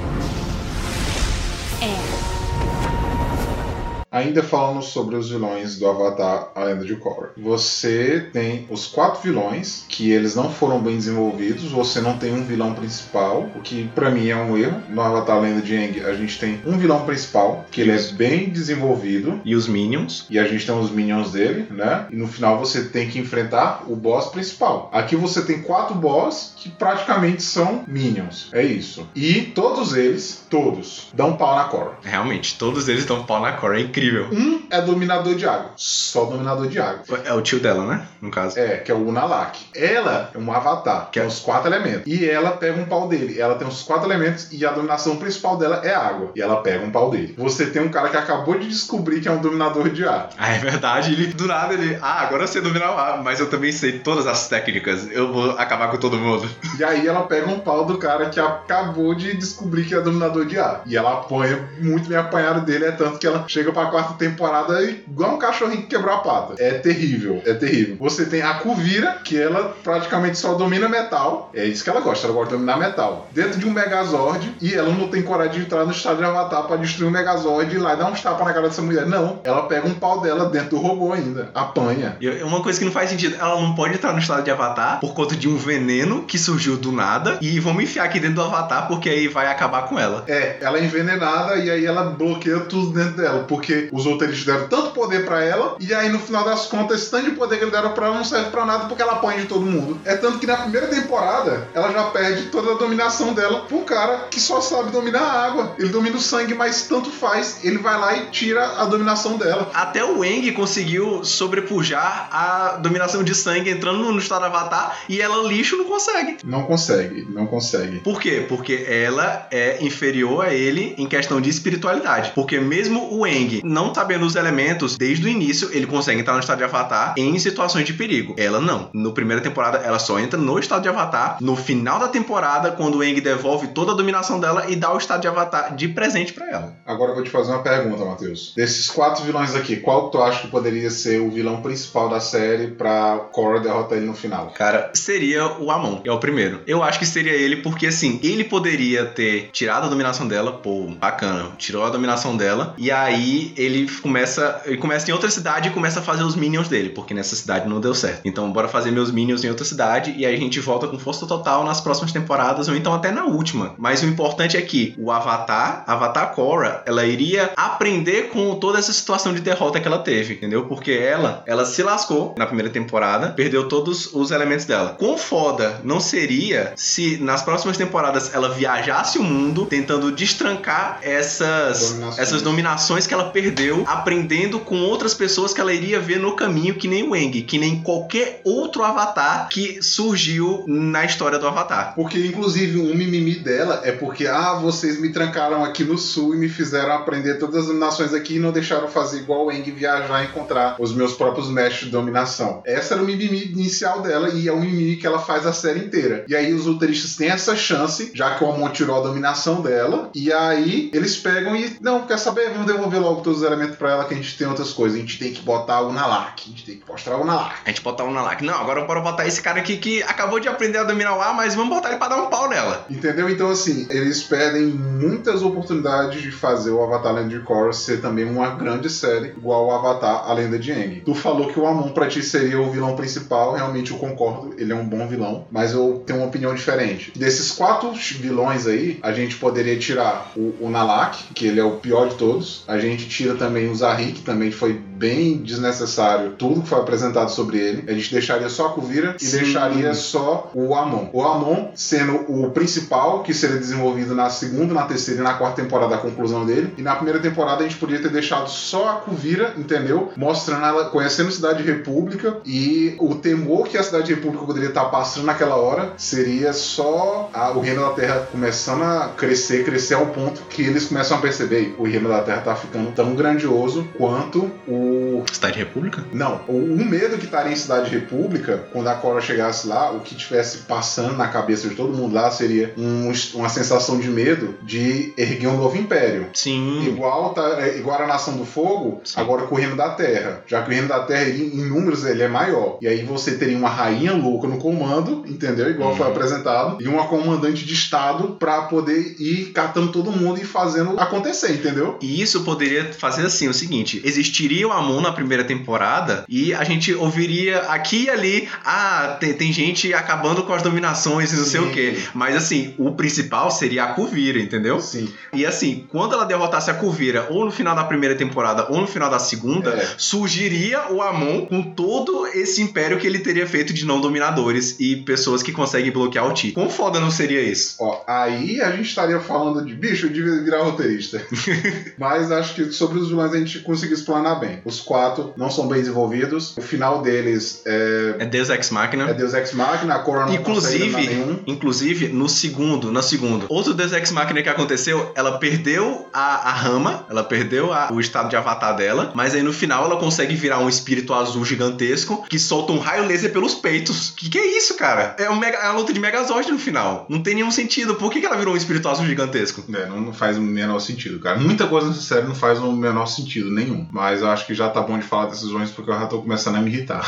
Ainda 4.13 4.43
falando 4.43 4.83
sobre 4.83 5.17
os 5.17 5.31
vilões 5.31 5.79
do 5.79 5.89
Avatar 5.89 6.51
A 6.55 6.65
Lenda 6.65 6.85
de 6.85 6.95
Korra. 6.97 7.31
Você 7.35 8.29
tem 8.31 8.67
os 8.69 8.87
quatro 8.87 9.23
vilões, 9.23 9.87
que 9.89 10.11
eles 10.11 10.35
não 10.35 10.51
foram 10.51 10.79
bem 10.83 10.97
desenvolvidos. 10.97 11.71
Você 11.71 11.99
não 11.99 12.19
tem 12.19 12.31
um 12.35 12.45
vilão 12.45 12.75
principal, 12.75 13.51
o 13.57 13.63
que 13.63 13.89
para 13.95 14.11
mim 14.11 14.29
é 14.29 14.37
um 14.37 14.55
erro. 14.59 14.83
No 14.91 15.01
Avatar 15.01 15.39
A 15.39 15.41
Lenda 15.41 15.63
de 15.63 15.75
Aang, 15.75 16.05
a 16.05 16.13
gente 16.13 16.39
tem 16.39 16.61
um 16.67 16.77
vilão 16.77 17.07
principal, 17.07 17.65
que 17.71 17.81
ele 17.81 17.91
é 17.91 18.03
bem 18.13 18.51
desenvolvido. 18.51 19.41
E 19.47 19.57
os 19.57 19.67
Minions. 19.67 20.27
E 20.29 20.39
a 20.39 20.47
gente 20.47 20.67
tem 20.67 20.79
os 20.79 20.91
Minions 20.91 21.33
dele, 21.33 21.67
né? 21.71 22.07
E 22.11 22.15
no 22.15 22.29
final 22.29 22.59
você 22.59 22.85
tem 22.85 23.09
que 23.09 23.19
enfrentar 23.19 23.85
o 23.89 23.97
boss 23.97 24.27
principal. 24.27 24.91
Aqui 24.93 25.17
você 25.17 25.41
tem 25.43 25.63
quatro 25.63 25.95
boss 25.95 26.53
que 26.57 26.69
praticamente 26.69 27.43
são 27.43 27.83
Minions. 27.89 28.51
É 28.53 28.63
isso. 28.63 29.09
E 29.17 29.41
todos 29.55 29.95
eles, 29.95 30.45
todos, 30.51 31.09
dão 31.15 31.35
pau 31.35 31.57
na 31.57 31.65
Korra. 31.65 31.93
Realmente, 32.03 32.59
todos 32.59 32.89
eles 32.89 33.07
dão 33.07 33.25
pau 33.25 33.41
na 33.41 33.53
Korra. 33.53 33.77
É 33.77 33.81
incrível. 33.81 34.02
Um 34.33 34.63
é 34.71 34.81
dominador 34.81 35.35
de 35.35 35.47
água. 35.47 35.71
Só 35.77 36.25
dominador 36.25 36.67
de 36.67 36.79
água. 36.79 37.03
É 37.25 37.33
o 37.33 37.41
tio 37.41 37.61
dela, 37.61 37.85
né? 37.85 38.07
No 38.21 38.31
caso. 38.31 38.59
É, 38.59 38.79
que 38.79 38.91
é 38.91 38.95
o 38.95 39.07
Unalak. 39.07 39.59
Ela 39.75 40.31
é 40.35 40.39
um 40.39 40.53
avatar, 40.53 41.11
que 41.11 41.21
é 41.21 41.25
os 41.25 41.41
quatro 41.41 41.69
elementos. 41.69 42.03
E 42.07 42.29
ela 42.29 42.53
pega 42.53 42.81
um 42.81 42.87
pau 42.87 43.09
dele. 43.09 43.41
Ela 43.41 43.55
tem 43.55 43.67
os 43.67 43.83
quatro 43.83 44.07
elementos 44.07 44.49
e 44.53 44.65
a 44.65 44.73
dominação 44.73 45.17
principal 45.17 45.57
dela 45.57 45.83
é 45.85 45.95
água. 45.95 46.33
E 46.35 46.41
ela 46.41 46.63
pega 46.63 46.85
um 46.85 46.91
pau 46.91 47.11
dele. 47.11 47.35
Você 47.39 47.67
tem 47.67 47.83
um 47.83 47.91
cara 47.91 48.09
que 48.09 48.17
acabou 48.17 48.59
de 48.59 48.69
descobrir 48.69 49.21
que 49.21 49.29
é 49.29 49.31
um 49.33 49.41
dominador 49.41 49.91
de 49.91 50.07
ar. 50.07 50.31
Ah, 50.39 50.53
é 50.53 50.59
verdade. 50.59 51.13
Ele, 51.13 51.27
do 51.29 51.47
nada, 51.47 51.75
ele. 51.75 51.99
Ah, 52.01 52.23
agora 52.23 52.45
eu 52.45 52.49
sei 52.49 52.61
dominar 52.63 52.95
o 52.95 52.99
ar, 52.99 53.23
mas 53.23 53.41
eu 53.41 53.49
também 53.49 53.73
sei 53.73 53.99
todas 53.99 54.27
as 54.27 54.49
técnicas. 54.49 55.09
Eu 55.11 55.33
vou 55.33 55.51
acabar 55.53 55.91
com 55.91 55.97
todo 55.99 56.19
mundo. 56.19 56.49
E 56.83 56.85
aí 56.85 57.07
ela 57.07 57.23
pega 57.23 57.49
um 57.49 57.61
pau 57.61 57.85
do 57.85 57.99
cara 57.99 58.31
que 58.31 58.41
acabou 58.41 59.15
de 59.15 59.37
descobrir 59.37 59.85
que 59.85 59.95
é 59.95 60.01
dominador 60.01 60.47
de 60.47 60.59
ar. 60.59 60.83
E 60.87 60.97
ela 60.97 61.13
apanha 61.13 61.69
muito 61.79 62.09
bem 62.09 62.19
apanhado 62.19 62.65
dele, 62.65 62.87
é 62.87 62.93
tanto 62.93 63.19
que 63.19 63.27
ela 63.27 63.45
chega 63.47 63.71
pra 63.71 63.83
quarta 63.93 64.15
temporada 64.15 64.83
igual 64.83 65.35
um 65.35 65.39
cachorrinho 65.39 65.83
que 65.83 65.89
quebrou 65.89 66.15
a 66.15 66.19
pata. 66.19 66.55
É 66.59 66.73
terrível, 66.79 67.43
é 67.45 67.53
terrível. 67.53 67.97
Você 68.01 68.25
tem 68.25 68.41
a 68.41 68.55
Kuvira, 68.55 69.19
que 69.23 69.39
ela 69.39 69.77
praticamente 69.85 70.39
só 70.39 70.55
domina 70.55 70.89
metal. 70.89 71.51
É 71.55 71.65
isso 71.67 71.85
que 71.85 71.91
ela 71.91 72.01
gosta, 72.01 72.27
ela 72.27 72.35
gosta 72.35 72.51
de 72.51 72.55
dominar 72.57 72.79
metal. 72.79 73.29
Dentro 73.33 73.59
de 73.59 73.67
um 73.67 73.71
Megazord, 73.71 74.57
e 74.61 74.75
ela 74.75 74.91
não 74.91 75.09
tem 75.09 75.23
coragem 75.23 75.53
de 75.53 75.61
entrar 75.67 75.85
no 75.85 75.93
estado 75.93 76.17
de 76.17 76.25
Avatar 76.25 76.65
pra 76.65 76.77
destruir 76.77 77.09
o 77.09 77.11
Megazord 77.11 77.71
e 77.71 77.77
ir 77.77 77.79
lá 77.79 77.93
e 77.93 77.97
dar 77.97 78.11
uns 78.11 78.23
tapas 78.23 78.47
na 78.47 78.53
cara 78.55 78.69
dessa 78.69 78.81
mulher. 78.81 79.07
Não, 79.07 79.41
ela 79.45 79.63
pega 79.67 79.87
um 79.87 79.95
pau 79.95 80.21
dela 80.21 80.47
dentro 80.47 80.71
do 80.71 80.79
robô 80.79 81.13
ainda, 81.13 81.51
apanha. 81.55 82.17
E 82.21 82.29
uma 82.43 82.63
coisa 82.63 82.79
que 82.79 82.85
não 82.85 82.93
faz 82.93 83.11
sentido, 83.11 83.37
ela 83.39 83.61
não 83.61 83.75
pode 83.75 83.95
entrar 83.95 84.13
no 84.13 84.19
estado 84.19 84.43
de 84.43 84.51
Avatar 84.51 85.01
por 85.01 85.13
conta 85.13 85.37
de 85.37 85.49
um 85.49 85.57
veneno 85.57 86.23
que 86.23 86.39
surgiu 86.39 86.77
do 86.77 86.91
nada 86.91 87.39
e 87.43 87.61
vamos 87.61 87.85
enfiar 87.85 88.05
aqui 88.05 88.19
dentro 88.19 88.37
do 88.37 88.43
Avatar 88.43 88.89
porque 88.89 89.09
aí 89.09 89.29
vai 89.29 89.47
acabar 89.47 89.83
com 89.83 89.99
ela. 89.99 90.25
É, 90.27 90.57
ela 90.61 90.79
é 90.79 90.85
envenenada 90.85 91.57
e 91.57 91.71
aí 91.71 91.85
ela 91.85 92.05
bloqueia 92.05 92.61
tudo 92.61 92.93
dentro 92.93 93.17
dela, 93.17 93.45
porque 93.45 93.82
os 93.93 94.05
roteiristas 94.05 94.47
deram 94.47 94.69
tanto 94.69 94.91
poder 94.91 95.25
para 95.25 95.43
ela 95.43 95.77
e 95.81 95.93
aí 95.95 96.09
no 96.09 96.19
final 96.19 96.45
das 96.45 96.67
contas 96.67 97.03
esse 97.03 97.11
tanto 97.11 97.31
de 97.31 97.37
poder 97.37 97.57
que 97.57 97.65
eles 97.65 97.73
deram 97.73 97.93
pra 97.93 98.07
ela 98.07 98.17
não 98.17 98.25
serve 98.25 98.51
pra 98.51 98.65
nada 98.65 98.87
porque 98.87 99.03
ela 99.03 99.13
apanha 99.13 99.41
de 99.41 99.47
todo 99.47 99.65
mundo. 99.65 100.01
É 100.05 100.17
tanto 100.17 100.39
que 100.39 100.47
na 100.47 100.57
primeira 100.57 100.87
temporada 100.87 101.69
ela 101.75 101.93
já 101.93 102.05
perde 102.05 102.45
toda 102.47 102.73
a 102.73 102.75
dominação 102.75 103.33
dela 103.33 103.61
pro 103.61 103.81
cara 103.81 104.27
que 104.31 104.41
só 104.41 104.61
sabe 104.61 104.91
dominar 104.91 105.21
a 105.21 105.47
água. 105.47 105.75
Ele 105.79 105.89
domina 105.89 106.17
o 106.17 106.21
sangue, 106.21 106.55
mas 106.55 106.83
tanto 106.89 107.11
faz, 107.11 107.65
ele 107.65 107.79
vai 107.79 107.99
lá 107.99 108.17
e 108.17 108.27
tira 108.27 108.65
a 108.81 108.85
dominação 108.85 109.37
dela. 109.37 109.71
Até 109.75 110.05
o 110.05 110.25
Eng 110.25 110.51
conseguiu 110.53 111.25
sobrepujar 111.25 112.29
a 112.31 112.77
dominação 112.77 113.23
de 113.23 113.35
sangue 113.35 113.71
entrando 113.71 114.13
no 114.13 114.19
estado 114.19 114.45
Avatar 114.45 114.99
e 115.09 115.21
ela 115.21 115.47
lixo 115.49 115.77
não 115.77 115.85
consegue. 115.85 116.39
Não 116.45 116.65
consegue, 116.65 117.27
não 117.31 117.47
consegue. 117.47 118.01
Por 118.01 118.21
quê? 118.21 118.45
Porque 118.49 118.87
ela 118.89 119.47
é 119.51 119.83
inferior 119.83 120.45
a 120.45 120.55
ele 120.55 120.95
em 120.99 121.07
questão 121.07 121.41
de 121.41 121.51
espiritualidade. 121.51 122.33
Porque 122.35 122.59
mesmo 122.59 123.15
o 123.15 123.27
Eng 123.27 123.61
não 123.73 123.95
sabendo 123.95 124.27
os 124.27 124.37
elementos, 124.37 124.97
desde 124.97 125.27
o 125.27 125.29
início 125.29 125.71
ele 125.73 125.87
consegue 125.87 126.21
entrar 126.21 126.35
no 126.35 126.41
estado 126.41 126.59
de 126.59 126.65
Avatar 126.65 127.15
em 127.17 127.39
situações 127.39 127.85
de 127.85 127.95
perigo. 127.95 128.35
Ela 128.39 128.61
não. 128.61 128.91
No 128.93 129.13
primeira 129.13 129.43
temporada 129.43 129.79
ela 129.79 129.99
só 129.99 130.19
entra 130.19 130.39
no 130.39 130.59
estado 130.59 130.83
de 130.83 130.89
Avatar. 130.89 131.39
No 131.41 131.57
final 131.57 131.99
da 131.99 132.09
temporada, 132.09 132.71
quando 132.71 132.99
o 132.99 133.05
Eng 133.05 133.21
devolve 133.21 133.69
toda 133.69 133.93
a 133.93 133.95
dominação 133.95 134.39
dela 134.39 134.67
e 134.69 134.77
dá 134.77 134.93
o 134.93 134.99
estado 134.99 135.23
de 135.23 135.29
Avatar 135.29 135.75
de 135.75 135.89
presente 135.89 136.33
para 136.33 136.51
ela. 136.51 136.77
Agora 136.87 137.13
eu 137.13 137.15
vou 137.15 137.25
te 137.25 137.31
fazer 137.31 137.53
uma 137.53 137.63
pergunta, 137.63 138.05
Matheus. 138.05 138.53
Desses 138.55 138.89
quatro 138.91 139.25
vilões 139.25 139.55
aqui, 139.55 139.77
qual 139.77 140.11
tu 140.11 140.23
acha 140.23 140.43
que 140.43 140.49
poderia 140.49 140.91
ser 140.91 141.21
o 141.21 141.31
vilão 141.31 141.63
principal 141.63 142.09
da 142.09 142.21
série 142.21 142.69
pra 142.69 143.29
Korra 143.33 143.61
derrotar 143.61 143.99
ele 143.99 144.07
no 144.07 144.15
final? 144.15 144.51
Cara, 144.51 144.91
seria 144.95 145.47
o 145.59 145.71
Amon, 145.71 146.01
é 146.05 146.13
o 146.13 146.19
primeiro. 146.19 146.61
Eu 146.67 146.83
acho 146.83 146.99
que 146.99 147.07
seria 147.07 147.33
ele 147.33 147.57
porque, 147.57 147.87
assim, 147.87 148.21
ele 148.23 148.45
poderia 148.45 149.07
ter 149.07 149.51
tirado 149.53 149.85
a 149.85 149.89
dominação 149.89 150.27
dela, 150.27 150.53
pô, 150.53 150.87
bacana, 150.99 151.53
tirou 151.59 151.85
a 151.85 151.91
dominação 151.91 152.37
dela, 152.37 152.75
e 152.77 152.91
aí 152.91 153.55
ele 153.63 153.89
começa, 154.01 154.61
ele 154.65 154.77
começa 154.77 155.11
em 155.11 155.13
outra 155.13 155.31
cidade 155.31 155.69
e 155.69 155.73
começa 155.73 156.01
a 156.01 156.03
fazer 156.03 156.23
os 156.23 156.37
minions 156.37 156.69
dele, 156.69 156.91
porque 156.91 157.15
nessa 157.15 157.37
cidade 157.37 157.69
não 157.69 157.81
deu 157.81 157.95
certo. 157.95 158.21
Então, 158.25 158.51
bora 158.53 158.69
fazer 158.69 158.91
meus 158.91 159.11
minions 159.11 159.45
em 159.45 159.49
outra 159.49 159.65
cidade, 159.65 160.15
e 160.17 160.25
aí 160.27 160.35
a 160.35 160.39
gente 160.39 160.61
volta 160.61 160.89
com 160.89 160.99
força 160.99 161.27
total 161.27 161.65
nas 161.65 161.81
próximas 161.81 162.13
temporadas, 162.13 162.69
ou 162.69 162.77
então 162.77 162.95
até 162.95 163.11
na 163.11 163.25
última. 163.25 163.75
Mas 163.79 164.03
o 164.03 164.07
importante 164.07 164.57
é 164.57 164.63
que 164.63 164.95
o 164.99 165.11
Avatar, 165.11 165.85
Avatar 165.87 166.33
Korra, 166.35 166.83
ela 166.87 167.05
iria 167.05 167.53
aprender 167.57 168.29
com 168.29 168.55
toda 168.57 168.79
essa 168.79 168.93
situação 168.93 169.33
de 169.33 169.41
derrota 169.41 169.81
que 169.81 169.87
ela 169.87 169.99
teve, 169.99 170.35
entendeu? 170.35 170.67
Porque 170.67 170.93
ela, 170.93 171.43
ela 171.47 171.65
se 171.65 171.83
lascou 171.83 172.35
na 172.37 172.47
primeira 172.47 172.71
temporada, 172.71 173.31
perdeu 173.31 173.69
todos 173.69 174.13
os 174.13 174.31
elementos 174.31 174.65
dela. 174.65 174.97
Quão 174.99 175.17
foda 175.17 175.81
não 175.85 176.01
seria 176.01 176.73
se 176.77 177.19
nas 177.19 177.43
próximas 177.43 177.77
temporadas 177.77 178.35
ela 178.35 178.49
viajasse 178.51 179.19
o 179.19 179.23
mundo 179.23 179.67
tentando 179.67 180.11
destrancar 180.13 180.99
essas 181.03 181.91
Dominações. 181.91 182.19
essas 182.19 182.43
dominações 182.43 183.07
que 183.07 183.15
ela 183.15 183.25
perdeu, 183.25 183.42
aprendendo 183.87 184.59
com 184.61 184.83
outras 184.83 185.15
pessoas 185.15 185.53
que 185.53 185.61
ela 185.61 185.73
iria 185.73 186.01
ver 186.01 186.19
no 186.19 186.37
caminho, 186.37 186.75
que 186.75 186.89
nem 186.89 187.09
o 187.09 187.17
Eng, 187.17 187.43
que 187.43 187.59
nem 187.59 187.83
qualquer 187.83 188.41
outro 188.45 188.83
avatar 188.83 189.49
que 189.49 189.83
surgiu 189.83 190.65
na 190.67 191.05
história 191.05 191.39
do 191.39 191.47
Avatar. 191.47 191.95
Porque, 191.95 192.19
inclusive, 192.27 192.79
um 192.79 192.95
mimimi 192.95 193.37
dela 193.37 193.81
é 193.85 193.93
porque, 193.93 194.27
ah, 194.27 194.55
vocês 194.55 195.01
me 195.01 195.11
trancaram 195.11 195.65
aqui 195.65 195.85
no 195.85 195.99
sul 195.99 196.35
e 196.35 196.39
me 196.39 196.49
fizeram 196.49 196.93
aprender 196.93 197.35
todas 197.35 197.63
as 197.63 197.67
dominações 197.67 198.15
aqui 198.15 198.37
e 198.37 198.39
não 198.39 198.53
deixaram 198.53 198.89
fazer 198.89 199.19
igual 199.19 199.47
o 199.47 199.53
Eng 199.53 199.71
viajar 199.71 200.23
e 200.23 200.27
encontrar 200.27 200.77
os 200.79 200.95
meus 200.95 201.15
próprios 201.15 201.49
mestres 201.49 201.87
de 201.87 201.91
dominação. 201.91 202.63
Essa 202.65 202.95
era 202.95 203.03
o 203.03 203.07
mimimi 203.07 203.45
inicial 203.45 204.01
dela 204.03 204.29
e 204.31 204.49
é 204.49 204.53
o 204.53 204.61
mimimi 204.61 204.97
que 204.97 205.07
ela 205.07 205.19
faz 205.19 205.47
a 205.47 205.53
série 205.53 205.81
inteira. 205.81 206.25
E 206.29 206.37
aí 206.37 206.53
os 206.53 206.67
roteiristas 206.67 207.17
têm 207.17 207.31
essa 207.31 207.57
chance, 207.57 208.11
já 208.15 208.35
que 208.35 208.45
o 208.45 208.51
Amon 208.51 208.69
tirou 208.69 208.99
a 208.99 209.03
dominação 209.03 209.61
dela, 209.61 210.11
e 210.15 210.33
aí 210.33 210.91
eles 210.93 211.17
pegam 211.17 211.57
e, 211.57 211.77
não, 211.81 212.07
quer 212.07 212.19
saber? 212.19 212.51
Vamos 212.51 212.67
devolver 212.67 213.01
logo 213.01 213.21
todos 213.23 213.32
os 213.37 213.43
elementos 213.43 213.77
pra 213.77 213.93
ela 213.93 214.05
que 214.05 214.15
a 214.15 214.17
gente 214.17 214.37
tem 214.37 214.47
outras 214.47 214.73
coisas. 214.73 214.97
A 214.97 215.01
gente 215.01 215.19
tem 215.19 215.33
que 215.33 215.43
botar 215.43 215.81
o 215.83 215.93
Nalak, 215.93 216.43
a 216.45 216.51
gente 216.51 216.65
tem 216.65 216.77
que 216.77 216.91
mostrar 216.91 217.17
o 217.17 217.25
Nalak. 217.25 217.57
A 217.65 217.69
gente 217.69 217.83
botar 217.83 218.05
um 218.05 218.13
Nalak. 218.13 218.45
Não, 218.45 218.55
agora 218.55 218.85
bora 218.85 219.01
botar 219.01 219.27
esse 219.27 219.41
cara 219.41 219.61
aqui 219.61 219.77
que 219.77 220.03
acabou 220.03 220.41
de 220.41 220.49
aprender 220.49 220.79
a 220.79 220.85
dominar 220.85 221.17
o 221.17 221.21
ar, 221.21 221.35
mas 221.35 221.55
vamos 221.55 221.75
botar 221.75 221.91
ele 221.91 221.99
pra 221.99 222.09
dar 222.09 222.23
um 222.23 222.31
pau 222.31 222.49
nela. 222.49 222.87
Entendeu? 222.91 223.29
Então, 223.29 223.51
assim, 223.51 223.87
eles 223.91 224.23
perdem 224.23 224.67
muitas 224.67 225.43
oportunidades 225.43 226.21
de 226.21 226.31
fazer 226.31 226.71
o 226.71 226.83
Avatar 226.83 227.15
Land 227.15 227.37
of 227.37 227.45
Korra 227.45 227.73
ser 227.73 228.01
também 228.01 228.25
uma 228.25 228.51
grande 228.51 228.89
série, 228.91 229.29
igual 229.29 229.67
o 229.67 229.71
Avatar 229.71 230.29
A 230.29 230.33
Lenda 230.33 230.59
de 230.59 230.73
Aang. 230.73 231.03
Tu 231.05 231.15
falou 231.15 231.49
que 231.49 231.59
o 231.59 231.67
Amon 231.67 231.91
pra 231.91 232.09
ti 232.09 232.23
seria 232.23 232.61
o 232.61 232.71
vilão 232.71 232.97
principal, 232.97 233.55
realmente 233.55 233.93
eu 233.93 233.99
concordo, 233.99 234.55
ele 234.59 234.73
é 234.73 234.77
um 234.77 234.87
bom 234.87 235.07
vilão, 235.07 235.47
mas 235.51 235.73
eu 235.73 236.03
tenho 236.07 236.21
uma 236.21 236.29
opinião 236.29 236.55
diferente. 236.55 237.13
Desses 237.17 237.53
quatro 237.53 237.93
vilões 237.93 238.67
aí, 238.67 238.99
a 239.03 239.13
gente 239.13 239.37
poderia 239.37 239.79
tirar 239.79 240.33
o, 240.37 240.55
o 240.61 240.71
Nalak, 240.71 241.33
que 241.35 241.47
ele 241.47 241.61
é 241.61 241.65
o 241.65 241.77
pior 241.77 242.09
de 242.09 242.15
todos, 242.17 242.65
a 242.67 242.79
gente 242.79 243.09
tira 243.09 243.22
também 243.37 243.69
o 243.69 243.75
Zahri, 243.75 244.13
que 244.13 244.23
também 244.23 244.51
foi 244.51 244.81
bem 245.03 245.39
desnecessário 245.39 246.31
tudo 246.39 246.63
que 246.63 246.69
foi 246.69 246.79
apresentado 246.79 247.29
sobre 247.31 247.59
ele, 247.59 247.85
a 247.91 247.93
gente 247.93 248.13
deixaria 248.13 248.49
só 248.49 248.67
a 248.67 248.71
Kuvira 248.71 249.17
e 249.21 249.25
Sim. 249.25 249.39
deixaria 249.39 249.93
só 249.95 250.49
o 250.55 250.75
Amon. 250.77 251.09
O 251.13 251.21
Amon 251.23 251.71
sendo 251.75 252.15
o 252.29 252.51
principal, 252.53 253.25
que 253.25 253.35
seria 253.35 253.57
desenvolvido 253.57 254.15
na 254.15 254.31
segunda, 254.31 254.73
na 254.73 254.83
terceira 254.85 255.21
e 255.21 255.25
na 255.25 255.35
quarta 255.35 255.61
temporada, 255.61 255.97
a 255.97 255.99
conclusão 255.99 256.47
dele. 256.47 256.73
E 256.79 256.83
na 256.83 256.95
primeira 256.95 257.19
temporada 257.19 257.65
a 257.65 257.69
gente 257.69 257.79
podia 257.81 257.99
ter 258.01 258.11
deixado 258.11 258.49
só 258.49 258.91
a 258.91 258.93
Kuvira, 258.95 259.55
entendeu? 259.57 260.13
Mostrando 260.17 260.65
ela 260.65 260.85
conhecendo 260.85 261.29
a 261.31 261.33
Cidade 261.33 261.63
República 261.65 262.37
e 262.47 262.95
o 263.01 263.17
temor 263.17 263.67
que 263.67 263.77
a 263.77 263.83
Cidade 263.83 264.15
República 264.15 264.45
poderia 264.45 264.69
estar 264.69 264.85
passando 264.85 265.25
naquela 265.27 265.57
hora 265.57 265.93
seria 265.97 266.53
só 266.53 267.29
a- 267.35 267.51
o 267.51 267.61
Reino 267.61 267.81
da 267.83 267.91
Terra 267.91 268.29
começando 268.31 268.83
a 268.83 269.09
crescer, 269.17 269.65
crescer 269.65 269.95
ao 269.95 270.07
ponto 270.07 270.43
que 270.49 270.63
eles 270.63 270.87
começam 270.87 271.17
a 271.17 271.21
perceber 271.21 271.75
o 271.79 271.83
Reino 271.85 272.09
da 272.09 272.23
Terra 272.23 272.41
tá 272.43 272.55
ficando 272.55 272.93
tão 272.93 273.15
grandioso 273.15 273.85
quanto 273.99 274.49
o 274.69 274.92
o. 274.93 275.25
Cidade 275.33 275.59
República? 275.59 276.05
Não, 276.13 276.41
o, 276.49 276.53
o 276.57 276.85
medo 276.85 277.17
que 277.19 277.25
estaria 277.25 277.53
em 277.53 277.57
Cidade 277.57 277.91
República, 277.91 278.65
quando 278.73 278.89
a 278.89 278.95
Cora 278.95 279.21
chegasse 279.21 279.67
lá, 279.67 279.91
o 279.93 280.01
que 280.01 280.15
tivesse 280.15 280.59
passando 280.59 281.17
na 281.17 281.29
cabeça 281.29 281.69
de 281.69 281.75
todo 281.75 281.93
mundo 281.97 282.15
lá 282.15 282.31
seria 282.31 282.73
um- 282.77 283.13
uma 283.35 283.49
sensação 283.49 283.99
de 283.99 284.09
medo 284.09 284.55
de 284.63 285.13
erguer 285.17 285.49
um 285.49 285.57
novo 285.57 285.77
império. 285.77 286.27
Sim. 286.35 286.85
Igual, 286.87 287.35
tá, 287.35 287.57
é, 287.61 287.79
igual 287.79 288.01
a 288.03 288.07
Nação 288.07 288.37
do 288.37 288.45
Fogo, 288.45 289.01
Sim. 289.05 289.21
agora 289.21 289.43
com 289.43 289.55
o 289.55 289.59
Reino 289.59 289.77
da 289.77 289.91
Terra. 289.91 290.43
Já 290.47 290.63
que 290.63 290.69
o 290.69 290.73
Reino 290.73 290.89
da 290.89 291.01
Terra, 291.01 291.23
ele, 291.23 291.45
em 291.55 291.65
números, 291.69 292.05
ele 292.05 292.23
é 292.23 292.29
maior. 292.29 292.79
E 292.81 292.87
aí 292.89 293.03
você 293.05 293.33
teria 293.37 293.57
uma 293.57 293.69
rainha 293.69 294.13
louca 294.15 294.47
no 294.49 294.59
comando, 294.59 295.25
entendeu? 295.27 295.71
Igual 295.71 295.97
foi 295.97 296.07
Uhum. 296.07 296.13
apresentado. 296.13 296.83
E 296.83 296.89
uma 296.89 297.07
comandante 297.07 297.65
de 297.65 297.75
estado 297.75 298.37
pra 298.39 298.63
poder 298.63 299.17
ir 299.19 299.53
catando 299.53 299.93
todo 299.93 300.11
mundo 300.13 300.41
e 300.41 300.45
fazendo 300.45 300.99
acontecer, 300.99 301.53
entendeu? 301.53 301.97
E 302.01 302.21
isso 302.23 302.43
poderia 302.43 302.93
fazer 302.93 303.27
assim, 303.27 303.49
o 303.49 303.55
seguinte, 303.55 304.01
existiria 304.05 304.67
o 304.69 304.73
Amon 304.83 305.01
na 305.01 305.13
primeira 305.13 305.45
temporada 305.45 306.25
e 306.29 306.53
a 306.53 306.65
gente 306.65 306.93
ouviria 306.95 307.61
aqui 307.63 308.05
e 308.05 308.11
ali, 308.11 308.49
ah, 308.65 309.17
tem, 309.21 309.33
tem 309.35 309.53
gente 309.53 309.93
acabando 309.95 310.43
com 310.43 310.53
as 310.53 310.63
dominações 310.63 311.33
e 311.33 311.37
não 311.37 311.45
sei 311.45 311.61
o 311.61 311.71
quê. 311.71 311.97
Mas 312.15 312.37
assim, 312.37 312.75
o 312.79 312.93
principal 312.93 313.51
seria 313.51 313.85
a 313.85 313.87
Kuvira, 313.95 314.39
entendeu? 314.39 314.81
Sim. 314.81 315.09
E 315.33 315.47
assim, 315.47 315.87
quando 315.89 316.15
ela 316.15 316.25
derrotasse 316.25 316.71
a 316.71 316.75
Kuvira, 316.75 317.29
ou 317.31 317.45
no 317.45 317.51
final 317.51 317.75
da 317.75 317.85
primeira 317.85 318.15
temporada, 318.15 318.67
ou 318.71 318.81
no 318.81 318.87
final 318.87 319.09
da 319.11 319.19
segunda, 319.19 319.71
É. 319.71 319.89
surgiria 319.97 320.91
o 320.91 321.01
Amon 321.01 321.47
com 321.47 321.63
todo 321.63 322.27
esse 322.27 322.61
império 322.63 322.99
que 322.99 323.07
ele 323.07 323.19
teria 323.21 323.47
feito 323.47 323.73
de 323.73 323.85
não 323.85 324.01
dominadores 324.01 324.77
e 324.81 324.97
pessoas 324.97 325.43
que 325.43 325.53
conseguem 325.53 325.91
bloquear 325.93 326.27
o 326.29 326.33
Ti. 326.35 326.53
Quão 326.53 326.69
foda 326.69 326.99
não 327.01 327.11
seria 327.11 327.41
isso? 327.41 327.77
Ó, 327.81 328.03
aí 328.07 328.61
a 328.61 328.71
gente 328.73 328.89
estaria 328.89 329.21
falando 329.21 329.65
de 329.65 329.75
bicho, 329.75 330.09
devia 330.09 330.43
virar 330.43 330.63
roteirista. 330.63 331.25
Mas 331.99 332.31
acho 332.31 332.55
que 332.55 332.73
sobre 332.73 332.99
os 332.99 333.09
vilões 333.09 333.33
a 333.33 333.39
gente 333.39 333.61
conseguiu 333.61 333.97
explanar 333.97 334.41
bem. 334.41 334.61
Os 334.65 334.81
quatro 334.81 335.33
não 335.37 335.51
são 335.51 335.67
bem 335.69 335.79
desenvolvidos. 335.81 336.57
O 336.57 336.63
final 336.63 337.03
deles 337.03 337.63
é, 337.67 338.17
É 338.21 338.25
Deus 338.27 338.49
Ex 338.51 338.71
Machina. 338.71 339.11
é 339.11 339.15
Deus 339.15 339.35
Ex 339.35 339.53
Machina, 339.53 339.95
a 339.95 339.99
Korra 340.01 340.27
não 340.27 340.35
Inclusive, 340.35 341.07
nenhum. 341.07 341.39
inclusive, 341.47 342.09
no 342.09 342.29
segundo, 342.29 342.91
no 342.93 343.03
segundo, 343.03 343.47
outro 343.49 343.75
Deus 343.75 343.93
Ex 343.93 344.11
Machina 344.11 344.43
que 344.43 344.49
aconteceu, 344.49 345.11
ela 345.15 345.39
perdeu 345.39 346.09
a, 346.13 346.49
a 346.51 346.53
rama, 346.53 347.07
ela 347.09 347.23
perdeu 347.25 347.73
a- 347.73 347.89
o 347.93 348.01
estado 348.01 348.29
de 348.29 348.37
avatar 348.37 348.75
dela, 348.77 349.13
mas 349.15 349.35
aí 349.35 349.43
no 349.43 349.53
final 349.53 349.85
ela 349.85 349.97
consegue 349.97 350.35
virar 350.35 350.59
um 350.59 350.69
espírito 350.69 351.13
azul 351.15 351.45
gigantesco 351.45 352.25
que 352.29 352.39
solta 352.39 352.73
um 352.73 352.79
raio 352.79 353.07
laser 353.07 353.33
pelos 353.33 353.55
peitos. 353.55 354.13
Que 354.17 354.29
que 354.29 354.39
é 354.39 354.57
isso, 354.57 354.77
cara? 354.77 355.15
É, 355.19 355.29
um 355.31 355.37
mega, 355.39 355.59
é 355.59 355.69
uma 355.69 355.79
luta 355.79 355.93
de 355.93 356.01
Megazord 356.01 356.51
no 356.51 356.59
final. 356.59 357.07
Não 357.09 357.23
tem 357.23 357.35
nenhum 357.35 357.51
sentido. 357.51 357.95
Por 357.95 358.11
que, 358.11 358.21
que 358.21 358.27
ela 358.27 358.37
virou 358.37 358.55
um 358.55 358.57
espírito 358.57 358.89
azul 358.89 359.07
gigantesco? 359.07 359.63
É, 359.75 359.87
não, 359.87 360.01
não 360.01 360.13
faz 360.13 360.37
o 360.37 360.41
menor 360.41 360.79
sentido, 360.81 361.19
cara. 361.21 361.39
Muita 361.39 361.67
coisa 361.67 361.89
nessa 361.89 362.01
série 362.03 362.27
não 362.27 362.35
faz 362.35 362.59
o 362.59 362.73
menor 362.73 363.07
sentido 363.07 363.51
nenhum. 363.51 363.87
Mas 363.91 364.21
eu 364.23 364.29
acho 364.31 364.47
que 364.47 364.52
já 364.55 364.69
tá 364.69 364.81
bom 364.81 364.99
de 364.99 365.05
falar 365.05 365.27
desses 365.27 365.47
vilões 365.47 365.71
porque 365.71 365.91
eu 365.91 365.99
já 365.99 366.07
tô 366.07 366.21
começando 366.21 366.57
a 366.57 366.61
me 366.61 366.71
irritar. 366.71 367.05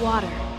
Water. 0.00 0.49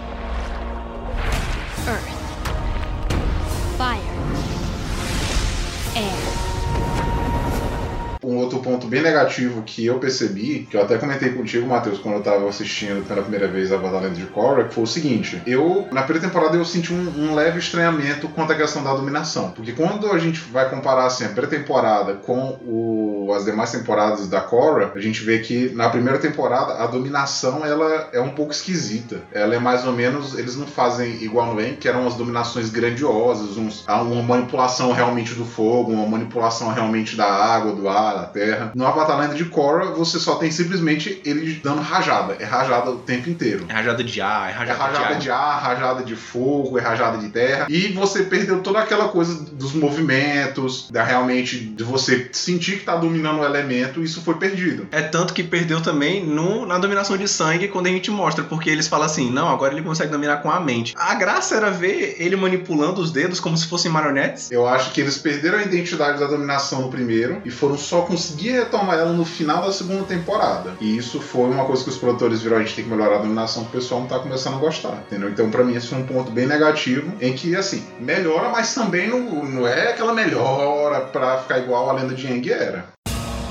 Ponto 8.61 8.87
bem 8.87 9.01
negativo 9.01 9.61
que 9.63 9.85
eu 9.85 9.99
percebi, 9.99 10.67
que 10.69 10.77
eu 10.77 10.81
até 10.81 10.97
comentei 10.97 11.29
contigo, 11.29 11.67
Matheus, 11.67 11.99
quando 11.99 12.15
eu 12.15 12.23
tava 12.23 12.47
assistindo 12.47 13.05
pela 13.07 13.21
primeira 13.21 13.47
vez 13.47 13.71
a 13.71 13.77
Batalha 13.77 14.09
de 14.09 14.25
Korra, 14.27 14.65
que 14.65 14.73
foi 14.73 14.83
o 14.83 14.87
seguinte: 14.87 15.41
eu, 15.45 15.87
na 15.91 16.03
primeira 16.03 16.27
temporada, 16.27 16.55
eu 16.57 16.65
senti 16.65 16.93
um, 16.93 17.13
um 17.31 17.35
leve 17.35 17.59
estranhamento 17.59 18.27
quanto 18.29 18.53
à 18.53 18.55
questão 18.55 18.83
da 18.83 18.93
dominação. 18.93 19.51
Porque 19.51 19.73
quando 19.73 20.11
a 20.11 20.17
gente 20.17 20.39
vai 20.51 20.69
comparar 20.69 21.05
assim, 21.05 21.23
a 21.25 21.27
primeira 21.29 21.49
temporada 21.49 22.13
com 22.15 22.57
o- 22.65 23.33
as 23.35 23.45
demais 23.45 23.71
temporadas 23.71 24.27
da 24.27 24.41
Korra, 24.41 24.91
a 24.95 24.99
gente 24.99 25.23
vê 25.23 25.39
que 25.39 25.69
na 25.73 25.89
primeira 25.89 26.19
temporada 26.19 26.73
a 26.83 26.87
dominação 26.87 27.65
ela 27.65 28.09
é 28.11 28.19
um 28.19 28.29
pouco 28.31 28.51
esquisita. 28.51 29.21
Ela 29.31 29.55
é 29.55 29.59
mais 29.59 29.85
ou 29.85 29.93
menos, 29.93 30.37
eles 30.37 30.55
não 30.57 30.67
fazem 30.67 31.23
igual 31.23 31.53
no 31.53 31.61
En, 31.61 31.75
que 31.75 31.87
eram 31.87 32.01
umas 32.01 32.15
dominações 32.15 32.69
grandiosas, 32.69 33.57
uns, 33.57 33.85
uma 33.87 34.21
manipulação 34.21 34.91
realmente 34.91 35.33
do 35.33 35.45
fogo, 35.45 35.91
uma 35.91 36.05
manipulação 36.07 36.69
realmente 36.69 37.15
da 37.15 37.25
água, 37.25 37.73
do 37.73 37.87
ar, 37.87 38.15
da 38.15 38.23
terra. 38.25 38.50
No 38.75 38.85
Avatar 38.85 39.17
Land 39.17 39.35
de 39.35 39.45
Korra, 39.45 39.91
você 39.91 40.19
só 40.19 40.35
tem 40.35 40.51
simplesmente 40.51 41.21
eles 41.25 41.61
dando 41.61 41.81
rajada. 41.81 42.35
É 42.39 42.45
rajada 42.45 42.91
o 42.91 42.97
tempo 42.97 43.29
inteiro. 43.29 43.65
É 43.67 43.73
rajada 43.73 44.03
de 44.03 44.21
ar, 44.21 44.49
é 44.49 44.51
É 44.51 44.53
rajada, 44.53 44.83
rajada 44.83 45.15
de 45.15 45.21
de 45.21 45.29
ar, 45.29 45.61
rajada 45.61 46.03
de 46.03 46.15
fogo, 46.15 46.77
é 46.77 46.81
rajada 46.81 47.17
de 47.17 47.29
terra. 47.29 47.67
E 47.69 47.87
você 47.93 48.23
perdeu 48.23 48.61
toda 48.61 48.79
aquela 48.79 49.07
coisa 49.09 49.45
dos 49.53 49.73
movimentos, 49.73 50.89
da 50.91 51.03
realmente 51.03 51.57
de 51.59 51.83
você 51.83 52.29
sentir 52.33 52.79
que 52.79 52.85
tá 52.85 52.95
dominando 52.95 53.39
o 53.39 53.45
elemento, 53.45 54.03
isso 54.03 54.21
foi 54.21 54.35
perdido. 54.35 54.87
É 54.91 55.01
tanto 55.01 55.33
que 55.33 55.43
perdeu 55.43 55.81
também 55.81 56.25
no, 56.25 56.65
na 56.65 56.77
dominação 56.77 57.17
de 57.17 57.27
sangue 57.27 57.67
quando 57.67 57.87
a 57.87 57.89
gente 57.89 58.11
mostra, 58.11 58.43
porque 58.43 58.69
eles 58.69 58.87
falam 58.87 59.05
assim: 59.05 59.31
não, 59.31 59.49
agora 59.49 59.73
ele 59.73 59.83
consegue 59.83 60.11
dominar 60.11 60.37
com 60.37 60.51
a 60.51 60.59
mente. 60.59 60.93
A 60.97 61.15
graça 61.15 61.55
era 61.55 61.69
ver 61.69 62.15
ele 62.19 62.35
manipulando 62.35 63.01
os 63.01 63.11
dedos 63.11 63.39
como 63.39 63.57
se 63.57 63.67
fossem 63.67 63.91
marionetes. 63.91 64.51
Eu 64.51 64.67
acho 64.67 64.91
que 64.91 65.01
eles 65.01 65.17
perderam 65.17 65.59
a 65.59 65.63
identidade 65.63 66.19
da 66.19 66.27
dominação 66.27 66.81
no 66.81 66.89
primeiro 66.89 67.41
e 67.45 67.51
foram 67.51 67.77
só 67.77 68.01
conseguir 68.41 68.51
retomar 68.51 68.97
ela 68.97 69.13
no 69.13 69.23
final 69.23 69.61
da 69.61 69.71
segunda 69.71 70.03
temporada. 70.03 70.75
E 70.81 70.97
isso 70.97 71.21
foi 71.21 71.49
uma 71.49 71.65
coisa 71.65 71.83
que 71.83 71.89
os 71.89 71.97
produtores 71.97 72.41
viram: 72.41 72.57
a 72.57 72.59
gente 72.59 72.75
tem 72.75 72.83
que 72.83 72.89
melhorar 72.89 73.17
a 73.17 73.19
dominação, 73.19 73.63
que 73.63 73.69
o 73.69 73.73
pessoal 73.73 74.01
não 74.01 74.07
tá 74.07 74.19
começando 74.19 74.55
a 74.55 74.59
gostar, 74.59 75.03
entendeu? 75.05 75.29
Então, 75.29 75.51
pra 75.51 75.63
mim, 75.63 75.75
esse 75.75 75.87
foi 75.87 75.99
um 75.99 76.05
ponto 76.05 76.31
bem 76.31 76.47
negativo, 76.47 77.13
em 77.21 77.33
que, 77.33 77.55
assim, 77.55 77.85
melhora, 77.99 78.49
mas 78.49 78.73
também 78.73 79.07
não, 79.07 79.45
não 79.45 79.67
é 79.67 79.91
aquela 79.91 80.13
melhora 80.13 81.01
pra 81.01 81.37
ficar 81.39 81.59
igual 81.59 81.89
a 81.89 81.93
lenda 81.93 82.15
de 82.15 82.27
Yang 82.27 82.51
era. 82.51 82.85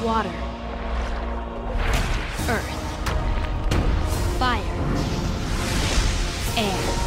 Water. 0.03 0.33
Earth. 2.49 2.81
Fire. 4.39 4.65
Air. 6.57 7.01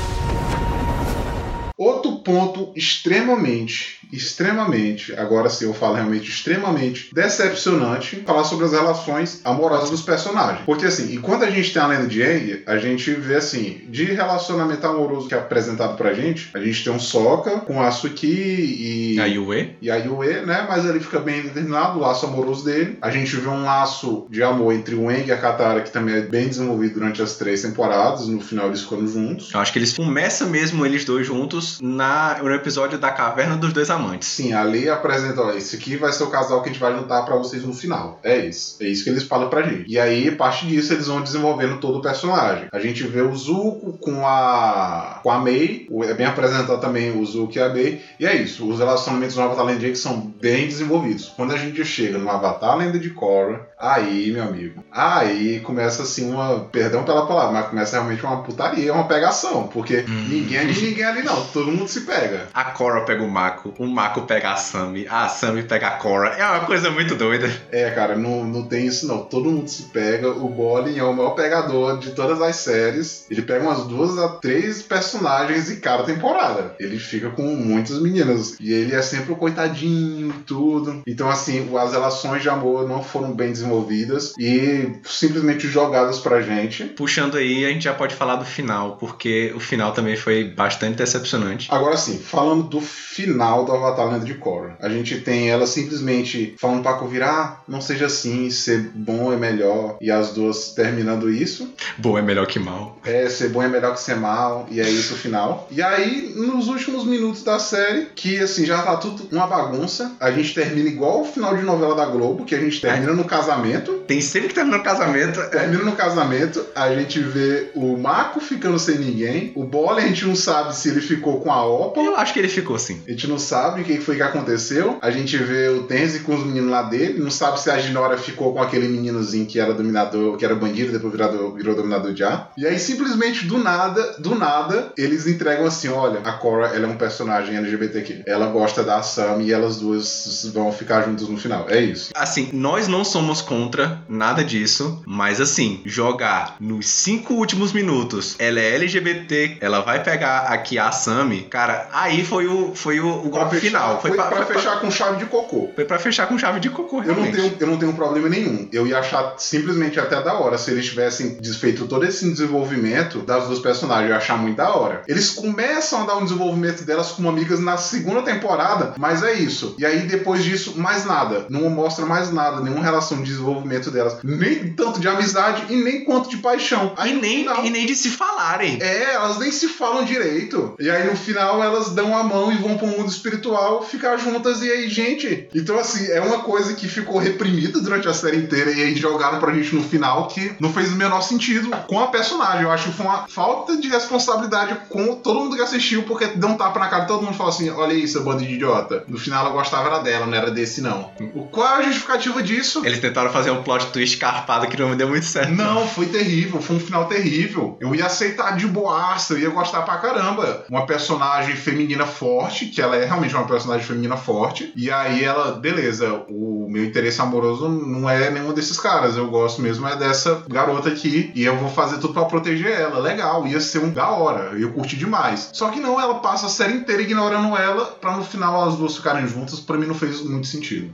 Outro 1.76 2.18
ponto 2.20 2.72
extremamente, 2.76 4.03
extremamente, 4.16 5.14
agora 5.16 5.50
sim 5.50 5.66
eu 5.66 5.74
falo 5.74 5.96
realmente 5.96 6.30
extremamente 6.30 7.10
decepcionante, 7.14 8.24
falar 8.26 8.44
sobre 8.44 8.66
as 8.66 8.72
relações 8.72 9.42
amorosas 9.44 9.90
dos 9.90 10.02
personagens. 10.02 10.66
Porque 10.66 10.86
assim, 10.86 11.14
enquanto 11.14 11.44
a 11.44 11.50
gente 11.50 11.74
tem 11.74 11.82
a 11.82 11.88
lenda 11.88 12.08
de 12.08 12.22
Aang, 12.22 12.64
a 12.66 12.78
gente 12.78 13.12
vê 13.12 13.36
assim, 13.36 13.82
de 13.90 14.06
relacionamento 14.06 14.86
amoroso 14.86 15.28
que 15.28 15.34
é 15.34 15.38
apresentado 15.38 15.98
pra 15.98 16.14
gente, 16.14 16.50
a 16.54 16.60
gente 16.60 16.84
tem 16.84 16.94
um 16.94 17.00
Sokka 17.00 17.60
com 17.62 17.82
a 17.82 17.92
Suki 17.92 18.28
e 18.28 19.20
A 19.20 19.26
Yue. 19.26 19.76
e 19.82 19.90
a 19.90 19.96
Yue, 19.96 20.46
né? 20.46 20.66
Mas 20.68 20.86
ele 20.86 21.00
fica 21.00 21.20
bem 21.20 21.42
determinado, 21.42 21.98
o 21.98 22.02
laço 22.02 22.26
amoroso 22.26 22.66
dele. 22.66 22.98
A 23.02 23.10
gente 23.10 23.36
vê 23.36 23.48
um 23.48 23.64
laço 23.64 24.28
de 24.30 24.44
amor 24.44 24.74
entre 24.74 24.96
o 24.96 25.10
Aang 25.10 25.28
e 25.28 25.32
a 25.32 25.38
Katara, 25.38 25.82
que 25.82 25.92
também 25.92 26.16
é 26.16 26.22
bem 26.22 26.48
desenvolvido 26.48 26.96
durante 26.96 27.22
as 27.22 27.36
três 27.36 27.62
temporadas. 27.62 28.28
No 28.28 28.40
final 28.42 28.68
eles 28.68 28.82
ficam 28.82 29.06
juntos. 29.08 29.52
Eu 29.54 29.60
acho 29.60 29.72
que 29.74 29.80
eles 29.80 29.94
começam 29.94 30.50
mesmo 30.50 30.86
eles 30.86 31.06
dois 31.06 31.26
juntos 31.26 31.80
na, 31.82 32.38
no 32.42 32.54
episódio 32.54 32.98
da 32.98 33.12
Caverna 33.12 33.58
dos 33.58 33.74
Dois 33.74 33.90
Amantes. 34.06 34.28
Sim, 34.28 34.54
ali 34.54 34.90
apresenta, 34.90 35.42
ó, 35.42 35.52
esse 35.52 35.76
aqui 35.76 35.96
vai 35.98 36.12
ser 36.12 36.24
o 36.24 36.30
casal 36.30 36.62
que 36.62 36.70
a 36.70 36.72
gente 36.72 36.82
vai 36.82 36.94
juntar 36.94 37.24
pra 37.24 37.36
vocês 37.36 37.64
no 37.64 37.74
final. 37.74 38.20
É 38.24 38.38
isso. 38.38 38.78
É 38.82 38.86
isso 38.86 39.04
que 39.04 39.10
eles 39.10 39.24
falam 39.24 39.50
pra 39.50 39.62
gente. 39.64 39.86
E 39.88 40.00
aí, 40.00 40.30
a 40.30 40.36
partir 40.36 40.68
disso, 40.68 40.94
eles 40.94 41.08
vão 41.08 41.22
desenvolvendo 41.22 41.78
todo 41.80 42.00
o 42.00 42.02
personagem. 42.02 42.68
A 42.72 42.80
gente 42.80 43.04
vê 43.04 43.22
o 43.22 43.36
Zuko 43.36 43.94
com 44.00 44.26
a 44.28 45.20
com 45.24 45.32
a 45.32 45.40
Mei, 45.40 45.88
é 46.04 46.14
bem 46.14 46.26
apresentado 46.26 46.80
também 46.82 47.18
o 47.18 47.26
Zuko 47.26 47.54
e 47.58 47.62
a 47.62 47.70
Mei. 47.70 48.02
E 48.20 48.26
é 48.26 48.36
isso, 48.36 48.68
os 48.70 48.80
relacionamentos 48.80 49.36
no 49.36 49.44
Avatar 49.44 49.76
Jake 49.78 49.96
são 49.98 50.20
bem 50.20 50.68
desenvolvidos. 50.68 51.32
Quando 51.36 51.54
a 51.54 51.58
gente 51.58 51.84
chega 51.86 52.18
no 52.18 52.30
Avatar 52.30 52.78
Lenda 52.78 53.00
de 53.00 53.10
Korra, 53.12 53.62
aí, 53.80 54.32
meu 54.32 54.44
amigo, 54.44 54.84
aí 54.92 55.60
começa 55.62 56.04
assim 56.04 56.30
uma, 56.32 56.62
perdão 56.72 57.04
pela 57.04 57.26
palavra, 57.26 57.52
mas 57.54 57.68
começa 57.68 57.96
realmente 57.98 58.24
uma 58.26 58.44
putaria, 58.44 58.94
uma 58.94 59.08
pegação, 59.08 59.68
porque 59.68 60.04
Hum. 60.08 60.28
ninguém 60.30 60.58
é 60.58 60.66
de 60.66 60.82
ninguém 60.82 61.04
ali 61.06 61.24
não, 61.24 61.44
todo 61.48 61.72
mundo 61.72 61.88
se 61.88 62.02
pega. 62.02 62.48
A 62.54 62.66
Korra 62.66 63.02
pega 63.02 63.24
o 63.24 63.30
Mako, 63.30 63.74
o 63.84 63.88
Mako 63.88 64.22
pega 64.22 64.52
a 64.52 64.56
Sami, 64.56 65.08
a 65.10 65.28
Sami 65.28 65.64
pega 65.64 65.88
a 65.88 65.92
Korra. 65.92 66.30
É 66.30 66.46
uma 66.46 66.66
coisa 66.66 66.90
muito 66.90 67.16
doida. 67.16 67.50
É, 67.72 67.90
cara, 67.92 68.16
não, 68.16 68.44
não 68.44 68.64
tem 68.64 68.86
isso 68.86 69.08
não. 69.08 69.20
Todo 69.20 69.52
mundo 69.52 69.68
se 69.68 69.84
pega. 69.84 70.30
O 70.30 70.50
Bolin 70.50 70.98
é 70.98 71.04
o 71.04 71.14
maior 71.14 71.32
pegador 71.32 72.00
de 72.00 72.12
todas 72.12 72.42
as 72.42 72.56
séries. 72.56 73.26
Ele 73.30 73.42
pega 73.42 73.64
umas 73.64 73.86
duas 73.86 74.18
a 74.18 74.30
três 74.30 74.82
personagens 74.82 75.70
em 75.70 75.80
cada 75.80 76.04
temporada. 76.04 76.76
Ele 76.80 76.98
fica 76.98 77.30
com 77.30 77.44
muitas 77.44 78.02
meninas. 78.02 78.58
E 78.60 78.72
ele 78.72 78.96
é 78.96 79.02
sempre 79.02 79.34
o 79.34 79.36
coitadinho 79.36 80.30
e 80.30 80.44
tudo. 80.44 81.02
Então, 81.06 81.30
assim, 81.30 81.70
as 81.78 81.92
relações 81.92 82.42
de 82.42 82.50
amor 82.50 82.88
não 82.88 83.04
foram 83.04 83.34
bem 83.34 83.52
desenvolvidas 83.52 84.34
e 84.40 85.00
simplesmente 85.04 85.68
jogadas 85.68 86.20
pra 86.20 86.42
gente. 86.42 86.86
Puxando 86.86 87.38
aí, 87.38 87.66
a 87.66 87.70
gente 87.70 87.84
já 87.84 87.94
pode 87.94 88.16
falar 88.16 88.36
do 88.36 88.46
final, 88.46 88.98
porque 88.98 89.52
o 89.56 89.60
final 89.60 89.92
também 89.92 90.16
foi 90.16 90.44
bastante 90.44 90.96
decepcionante. 90.96 91.68
Agora 91.72 91.98
sim, 91.98 92.18
falando 92.18 92.64
do 92.64 92.82
final 92.82 93.66
do 93.66 93.73
Avatar 93.74 94.12
Lenda 94.12 94.26
de 94.26 94.34
Korra. 94.36 94.78
A 94.82 94.90
gente 94.90 95.20
tem 95.22 95.50
ela 95.50 95.66
simplesmente 95.66 96.56
falando 96.60 96.82
pra 96.82 96.94
Kuvira, 96.94 97.30
ah, 97.30 97.58
não 97.68 97.82
seja 97.82 98.06
assim, 98.08 98.50
ser 98.50 98.92
bom 98.94 99.32
é 99.32 99.36
melhor, 99.38 99.98
e 100.02 100.12
as 100.12 100.32
duas 100.32 100.70
terminando 100.74 101.30
isso. 101.30 101.74
Bom 101.98 102.18
é 102.18 102.22
melhor 102.22 102.48
que 102.48 102.60
mal. 102.60 102.98
É, 103.06 103.28
ser 103.30 103.50
bom 103.50 103.62
é 103.62 103.68
melhor 103.68 103.94
que 103.94 104.02
ser 104.02 104.16
mal, 104.16 104.68
e 104.70 104.80
é 104.80 104.90
isso 104.90 105.14
o 105.14 105.18
final. 105.18 105.68
E 105.72 105.82
aí, 105.82 106.34
nos 106.36 106.68
últimos 106.68 107.06
minutos 107.06 107.44
da 107.44 107.60
série, 107.60 108.08
que 108.16 108.40
assim, 108.40 108.66
já 108.66 108.82
tá 108.82 108.96
tudo 108.98 109.28
uma 109.32 109.48
bagunça, 109.48 110.12
a 110.20 110.32
gente 110.32 110.54
termina 110.54 110.88
igual 110.90 111.22
o 111.22 111.26
final 111.26 111.56
de 111.56 111.64
novela 111.64 111.96
da 111.96 112.06
Globo, 112.06 112.46
que 112.46 112.56
a 112.56 112.60
gente 112.60 112.82
termina 112.82 113.14
no 113.14 113.26
casamento. 113.26 113.94
Tem 114.08 114.22
sempre 114.22 114.50
que 114.50 114.56
terminar 114.56 114.80
o 114.80 114.84
casamento. 114.84 115.40
é. 115.40 115.46
Termina 115.48 115.84
no 115.84 115.94
casamento, 115.94 116.66
a 116.76 116.94
gente 116.94 117.20
vê 117.20 117.72
o 117.76 117.98
Mako 117.98 118.40
ficando 118.40 118.78
sem 118.80 118.98
ninguém, 118.98 119.52
o 119.56 119.64
Bola 119.64 120.00
a 120.02 120.06
gente 120.08 120.26
não 120.26 120.36
sabe 120.36 120.76
se 120.76 120.90
ele 120.90 121.02
ficou 121.02 121.40
com 121.42 121.52
a 121.52 121.66
Opa, 121.66 122.02
Eu 122.02 122.16
acho 122.18 122.34
que 122.34 122.40
ele 122.40 122.48
ficou 122.48 122.76
assim. 122.76 123.02
a 123.08 123.12
gente 123.12 123.28
não 123.28 123.40
sabe 123.40 123.63
o 123.68 123.84
que 123.84 124.00
foi 124.00 124.16
que 124.16 124.22
aconteceu. 124.22 124.98
A 125.02 125.12
gente 125.12 125.38
vê 125.38 125.68
o 125.70 125.84
Tenzi 125.84 126.20
com 126.20 126.36
os 126.36 126.46
meninos 126.46 126.72
lá 126.72 126.84
dele. 126.84 127.20
Não 127.20 127.32
sabe 127.32 127.60
se 127.60 127.70
a 127.70 127.78
Ginora 127.78 128.18
ficou 128.18 128.54
com 128.54 128.62
aquele 128.62 128.88
meninozinho 128.88 129.46
que 129.46 129.60
era 129.60 129.74
dominador, 129.74 130.38
que 130.38 130.46
era 130.46 130.56
bandido, 130.56 130.92
depois 130.92 131.12
virado, 131.12 131.54
virou 131.54 131.76
dominador 131.76 132.14
ar. 132.24 132.52
E 132.58 132.66
aí, 132.66 132.78
simplesmente, 132.78 133.46
do 133.46 133.58
nada, 133.58 134.16
do 134.20 134.36
nada, 134.36 134.92
eles 134.98 135.28
entregam 135.28 135.66
assim: 135.66 135.90
olha, 135.90 136.20
a 136.20 136.34
Cora 136.34 136.68
ela 136.68 136.86
é 136.86 136.90
um 136.90 136.98
personagem 136.98 137.56
LGBTQ. 137.56 138.24
Ela 138.26 138.48
gosta 138.48 138.84
da 138.84 139.02
Sam 139.02 139.42
e 139.42 139.52
elas 139.52 139.78
duas 139.78 140.50
vão 140.54 140.72
ficar 140.72 141.04
juntas 141.04 141.28
no 141.28 141.38
final. 141.38 141.66
É 141.70 141.80
isso. 141.82 142.12
Assim, 142.16 142.50
nós 142.54 142.88
não 142.88 143.04
somos 143.04 143.42
contra 143.42 144.02
nada 144.08 144.44
disso, 144.44 145.02
mas 145.06 145.40
assim, 145.40 145.82
jogar 145.86 146.58
nos 146.60 146.88
cinco 146.88 147.34
últimos 147.34 147.74
minutos, 147.74 148.36
ela 148.40 148.60
é 148.60 148.76
LGBT, 148.76 149.58
ela 149.60 149.82
vai 149.82 150.04
pegar 150.04 150.40
aqui 150.48 150.78
a 150.78 150.92
Sami, 150.92 151.42
cara, 151.44 151.88
aí 151.92 152.24
foi 152.24 152.48
o, 152.48 152.74
foi 152.76 153.00
o, 153.00 153.26
o 153.26 153.30
golpe 153.30 153.53
final. 153.60 154.02
Foi, 154.02 154.12
foi 154.12 154.18
pra, 154.20 154.28
pra 154.28 154.46
foi, 154.46 154.56
fechar 154.56 154.80
com 154.80 154.92
chave 154.92 155.18
de 155.18 155.26
cocô. 155.26 155.70
foi 155.76 155.86
pra 155.86 156.00
fechar 156.00 156.28
com 156.28 156.38
chave 156.38 156.60
de 156.60 156.70
cocô, 156.70 156.98
Eu 157.02 157.08
não, 157.08 157.14
realmente. 157.24 157.36
tenho, 157.36 157.56
eu 157.60 157.68
não 157.68 157.78
tenho 157.78 157.94
problema 157.94 158.30
nenhum. 158.30 158.68
Eu 158.72 158.86
ia 158.88 159.00
achar 159.00 159.36
simplesmente 159.38 160.00
até 160.00 160.22
da 160.22 160.34
hora 160.34 160.58
se 160.58 160.72
eles 160.72 160.86
tivessem 160.86 161.36
desfeito 161.40 161.88
todo 161.88 162.06
esse 162.06 162.30
desenvolvimento 162.30 163.20
das 163.20 163.48
duas 163.48 163.60
personagens. 163.60 164.06
Eu 164.06 164.12
ia 164.12 164.18
achar 164.18 164.38
muito 164.38 164.58
da 164.58 164.70
hora. 164.76 165.02
Eles 165.08 165.32
começam 165.32 166.02
a 166.04 166.06
dar 166.06 166.18
um 166.18 166.24
desenvolvimento 166.24 166.84
delas 166.86 167.12
como 167.12 167.30
amigas 167.30 167.60
na 167.60 167.78
segunda 167.78 168.22
temporada, 168.22 168.94
mas 168.98 169.24
é 169.24 169.34
isso. 169.34 169.76
E 169.78 169.86
aí 169.86 170.02
depois 170.02 170.44
disso, 170.44 170.74
mais 170.78 171.06
nada. 171.06 171.46
Não 171.50 171.70
mostra 171.70 172.06
mais 172.06 172.32
nada, 172.32 172.62
nenhuma 172.62 172.84
relação 172.84 173.18
de 173.18 173.24
desenvolvimento 173.26 173.90
delas. 173.92 174.18
Nem 174.24 174.74
tanto 174.74 175.00
de 175.00 175.08
amizade 175.08 175.64
e 175.70 175.76
nem 175.76 176.04
quanto 176.04 176.30
de 176.30 176.38
paixão. 176.38 176.94
Aí 176.98 177.14
E 177.14 177.22
nem, 177.22 177.40
final- 177.40 177.66
e 177.66 177.70
nem 177.70 177.86
de 177.86 177.96
se 177.96 178.10
falarem. 178.10 178.78
é, 178.82 179.14
elas 179.14 179.38
nem 179.40 179.52
se 179.52 179.68
falam 179.68 180.04
direito. 180.04 180.76
E 180.80 180.90
aí 180.90 181.06
no 181.10 181.16
final 181.16 181.62
elas 181.64 181.90
dão 181.92 182.16
a 182.18 182.24
mão 182.24 182.52
e 182.52 182.58
vão 182.58 182.78
pro 182.78 182.88
mundo 182.88 183.10
espiritual 183.10 183.43
ficar 183.90 184.18
juntas. 184.18 184.62
E 184.62 184.70
aí, 184.72 184.88
gente. 184.90 185.48
Então, 185.54 185.78
assim, 185.78 186.12
é 186.12 186.22
uma 186.22 186.40
coisa 186.40 186.74
que 186.74 186.88
ficou 186.88 187.18
reprimida 187.20 187.80
durante 187.82 188.08
a 188.08 188.14
série 188.14 188.38
inteira. 188.38 188.72
E 188.72 188.82
aí 188.82 188.96
jogaram 188.96 189.40
pra 189.40 189.54
gente 189.54 189.76
no 189.76 189.84
final 189.84 190.28
que 190.28 190.54
não 190.60 190.72
fez 190.72 190.92
o 190.92 190.96
menor 190.96 191.22
sentido 191.22 191.70
com 191.88 192.00
a 192.00 192.08
personagem. 192.08 192.64
Eu 192.64 192.72
acho 192.72 192.90
que 192.90 192.96
foi 192.98 193.06
uma 193.06 193.28
falta 193.28 193.78
de 193.78 193.88
responsabilidade 193.90 194.76
com 194.90 195.16
todo 195.16 195.40
mundo 195.40 195.56
que 195.56 195.62
assistiu, 195.62 196.04
porque 196.04 196.28
deu 196.28 196.50
um 196.50 196.58
tapa 196.58 196.80
na 196.80 196.88
cara 196.88 197.02
de 197.04 197.08
todo 197.08 197.22
mundo 197.24 197.34
e 197.34 197.38
falou 197.38 197.52
assim: 197.52 197.70
olha 197.70 197.94
isso, 197.94 198.22
banda 198.24 198.44
de 198.44 198.54
idiota. 198.54 199.04
No 199.08 199.18
final 199.18 199.46
ela 199.46 199.54
gostava 199.54 199.88
era 199.90 200.00
dela, 200.00 200.26
não 200.26 200.38
era 200.38 200.52
desse, 200.52 200.82
não. 200.82 201.12
O- 201.34 201.44
Qual 201.46 201.68
é 201.68 201.80
a 201.80 201.82
justificativa 201.84 202.42
disso? 202.42 202.82
Eles 202.86 203.00
tentaram 203.00 203.32
fazer 203.32 203.52
um 203.52 203.64
plot 203.64 203.88
twist 203.88 204.18
carpado 204.18 204.68
que 204.68 204.80
não 204.80 204.96
deu 204.96 205.08
muito 205.10 205.26
certo. 205.26 205.52
Não, 205.54 205.88
foi 205.88 206.06
terrível, 206.08 206.62
foi 206.62 206.76
um 206.76 206.80
final 206.80 207.06
terrível. 207.06 207.78
Eu 207.80 207.94
ia 207.96 208.06
aceitar 208.06 208.56
de 208.58 208.68
boaça, 208.68 209.34
eu 209.34 209.40
ia 209.40 209.50
gostar 209.50 209.82
pra 209.82 209.98
caramba. 209.98 210.66
Uma 210.70 210.86
personagem 210.86 211.56
feminina 211.56 212.06
forte, 212.06 212.66
que 212.68 212.82
ela 212.82 212.96
é 212.96 213.06
realmente 213.06 213.33
uma 213.40 213.48
personagem 213.48 213.86
feminina 213.86 214.18
forte. 214.18 214.72
E 214.76 214.92
aí 214.92 215.24
ela, 215.24 215.54
beleza, 215.54 216.24
o 216.30 216.68
meu 216.70 216.84
interesse 216.84 217.22
amoroso 217.22 217.68
não 217.70 218.10
é 218.10 218.30
nenhum 218.30 218.54
desses 218.54 218.80
caras. 218.80 219.16
Eu 219.16 219.30
gosto 219.30 219.62
mesmo 219.62 219.88
é 219.88 219.96
dessa 219.96 220.44
garota 220.48 220.90
aqui. 220.90 221.32
E 221.36 221.44
eu 221.44 221.58
vou 221.58 221.70
fazer 221.70 221.98
tudo 221.98 222.14
pra 222.14 222.26
proteger 222.26 222.72
ela. 222.72 223.00
Legal, 223.00 223.46
ia 223.48 223.60
ser 223.60 223.80
um 223.80 223.90
da 223.90 224.10
hora. 224.10 224.58
Eu 224.58 224.72
curti 224.72 224.96
demais. 224.96 225.50
Só 225.54 225.70
que 225.70 225.80
não, 225.80 226.00
ela 226.00 226.16
passa 226.16 226.48
a 226.48 226.50
série 226.50 226.74
inteira 226.74 227.02
ignorando 227.02 227.56
ela, 227.58 227.86
pra 227.86 228.16
no 228.16 228.24
final 228.24 228.68
as 228.68 228.76
duas 228.76 228.96
ficarem 228.96 229.28
juntas. 229.28 229.60
Pra 229.60 229.78
mim 229.78 229.86
não 229.86 229.96
fez 229.96 230.22
muito 230.22 230.48
sentido. 230.48 230.94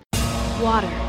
Water. 0.62 1.09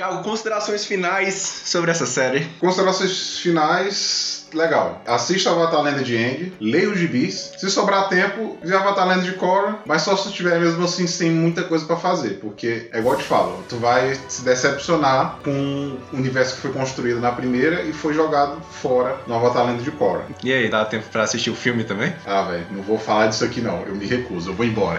Tiago, 0.00 0.22
considerações 0.22 0.86
finais 0.86 1.34
sobre 1.66 1.90
essa 1.90 2.06
série. 2.06 2.46
Considerações 2.58 3.36
finais, 3.36 4.46
legal. 4.54 5.02
Assista 5.06 5.50
Avatar 5.50 5.82
Lenda 5.82 6.02
de 6.02 6.16
Aang, 6.16 6.54
leia 6.58 6.88
os 6.88 6.98
gibis. 6.98 7.52
Se 7.58 7.70
sobrar 7.70 8.08
tempo, 8.08 8.56
vê 8.62 8.74
Avatar 8.74 9.06
Lenda 9.06 9.24
de 9.24 9.32
Korra, 9.32 9.78
mas 9.84 10.00
só 10.00 10.16
se 10.16 10.32
tiver 10.32 10.58
mesmo 10.58 10.82
assim 10.82 11.06
sem 11.06 11.30
muita 11.30 11.64
coisa 11.64 11.84
pra 11.84 11.96
fazer, 11.96 12.38
porque 12.40 12.88
é 12.90 12.98
igual 12.98 13.16
eu 13.16 13.20
te 13.20 13.26
falo, 13.26 13.62
tu 13.68 13.76
vai 13.76 14.18
se 14.26 14.40
decepcionar 14.40 15.36
com 15.44 15.98
o 16.10 16.16
universo 16.16 16.54
que 16.54 16.62
foi 16.62 16.72
construído 16.72 17.20
na 17.20 17.32
primeira 17.32 17.82
e 17.82 17.92
foi 17.92 18.14
jogado 18.14 18.58
fora 18.80 19.20
no 19.26 19.34
Avatar 19.34 19.66
Lenda 19.66 19.82
de 19.82 19.90
Korra. 19.90 20.24
E 20.42 20.50
aí, 20.50 20.70
dá 20.70 20.82
tempo 20.86 21.10
pra 21.12 21.24
assistir 21.24 21.50
o 21.50 21.54
filme 21.54 21.84
também? 21.84 22.14
Ah, 22.24 22.44
velho, 22.44 22.66
não 22.70 22.82
vou 22.82 22.98
falar 22.98 23.26
disso 23.26 23.44
aqui 23.44 23.60
não, 23.60 23.82
eu 23.82 23.94
me 23.94 24.06
recuso, 24.06 24.48
eu 24.48 24.54
vou 24.54 24.64
embora. 24.64 24.98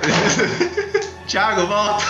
Tiago, 1.26 1.66
volta! 1.66 2.04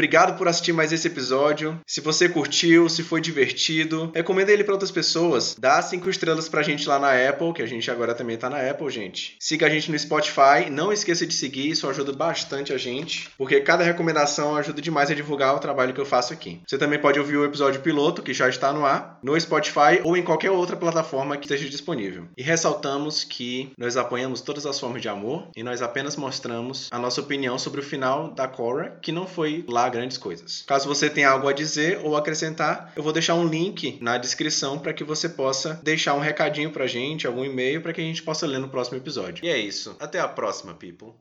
Obrigado 0.00 0.38
por 0.38 0.48
assistir 0.48 0.72
mais 0.72 0.94
esse 0.94 1.08
episódio. 1.08 1.78
Se 1.86 2.00
você 2.00 2.26
curtiu, 2.26 2.88
se 2.88 3.02
foi 3.02 3.20
divertido, 3.20 4.10
recomenda 4.14 4.50
ele 4.50 4.64
para 4.64 4.72
outras 4.72 4.90
pessoas. 4.90 5.54
Dá 5.58 5.82
cinco 5.82 6.08
estrelas 6.08 6.48
pra 6.48 6.62
gente 6.62 6.88
lá 6.88 6.98
na 6.98 7.12
Apple, 7.28 7.52
que 7.52 7.60
a 7.60 7.66
gente 7.66 7.90
agora 7.90 8.14
também 8.14 8.38
tá 8.38 8.48
na 8.48 8.66
Apple, 8.70 8.88
gente. 8.88 9.36
Siga 9.38 9.66
a 9.66 9.68
gente 9.68 9.90
no 9.90 9.98
Spotify. 9.98 10.70
Não 10.70 10.90
esqueça 10.90 11.26
de 11.26 11.34
seguir, 11.34 11.68
isso 11.68 11.86
ajuda 11.86 12.14
bastante 12.14 12.72
a 12.72 12.78
gente, 12.78 13.28
porque 13.36 13.60
cada 13.60 13.84
recomendação 13.84 14.56
ajuda 14.56 14.80
demais 14.80 15.10
a 15.10 15.14
divulgar 15.14 15.54
o 15.54 15.58
trabalho 15.58 15.92
que 15.92 16.00
eu 16.00 16.06
faço 16.06 16.32
aqui. 16.32 16.62
Você 16.66 16.78
também 16.78 16.98
pode 16.98 17.20
ouvir 17.20 17.36
o 17.36 17.44
episódio 17.44 17.82
piloto, 17.82 18.22
que 18.22 18.32
já 18.32 18.48
está 18.48 18.72
no 18.72 18.86
ar, 18.86 19.18
no 19.22 19.38
Spotify 19.38 20.00
ou 20.02 20.16
em 20.16 20.22
qualquer 20.22 20.50
outra 20.50 20.78
plataforma 20.78 21.36
que 21.36 21.44
esteja 21.44 21.68
disponível. 21.68 22.26
E 22.38 22.42
ressaltamos 22.42 23.22
que 23.22 23.70
nós 23.76 23.98
apoiamos 23.98 24.40
todas 24.40 24.64
as 24.64 24.80
formas 24.80 25.02
de 25.02 25.10
amor 25.10 25.48
e 25.54 25.62
nós 25.62 25.82
apenas 25.82 26.16
mostramos 26.16 26.88
a 26.90 26.98
nossa 26.98 27.20
opinião 27.20 27.58
sobre 27.58 27.80
o 27.80 27.84
final 27.84 28.30
da 28.30 28.48
Korra, 28.48 28.98
que 29.02 29.12
não 29.12 29.26
foi 29.26 29.62
lá 29.68 29.89
grandes 29.90 30.16
coisas. 30.16 30.62
Caso 30.66 30.88
você 30.88 31.10
tenha 31.10 31.28
algo 31.28 31.48
a 31.48 31.52
dizer 31.52 32.00
ou 32.02 32.16
acrescentar, 32.16 32.92
eu 32.96 33.02
vou 33.02 33.12
deixar 33.12 33.34
um 33.34 33.46
link 33.46 33.98
na 34.00 34.18
descrição 34.18 34.78
para 34.78 34.92
que 34.92 35.04
você 35.04 35.28
possa 35.28 35.80
deixar 35.82 36.14
um 36.14 36.20
recadinho 36.20 36.70
pra 36.70 36.86
gente, 36.86 37.26
algum 37.26 37.44
e-mail 37.44 37.82
para 37.82 37.92
que 37.92 38.00
a 38.00 38.04
gente 38.04 38.22
possa 38.22 38.46
ler 38.46 38.58
no 38.58 38.68
próximo 38.68 38.96
episódio. 38.96 39.44
E 39.44 39.48
é 39.48 39.58
isso. 39.58 39.96
Até 40.00 40.20
a 40.20 40.28
próxima, 40.28 40.74
people. 40.74 41.14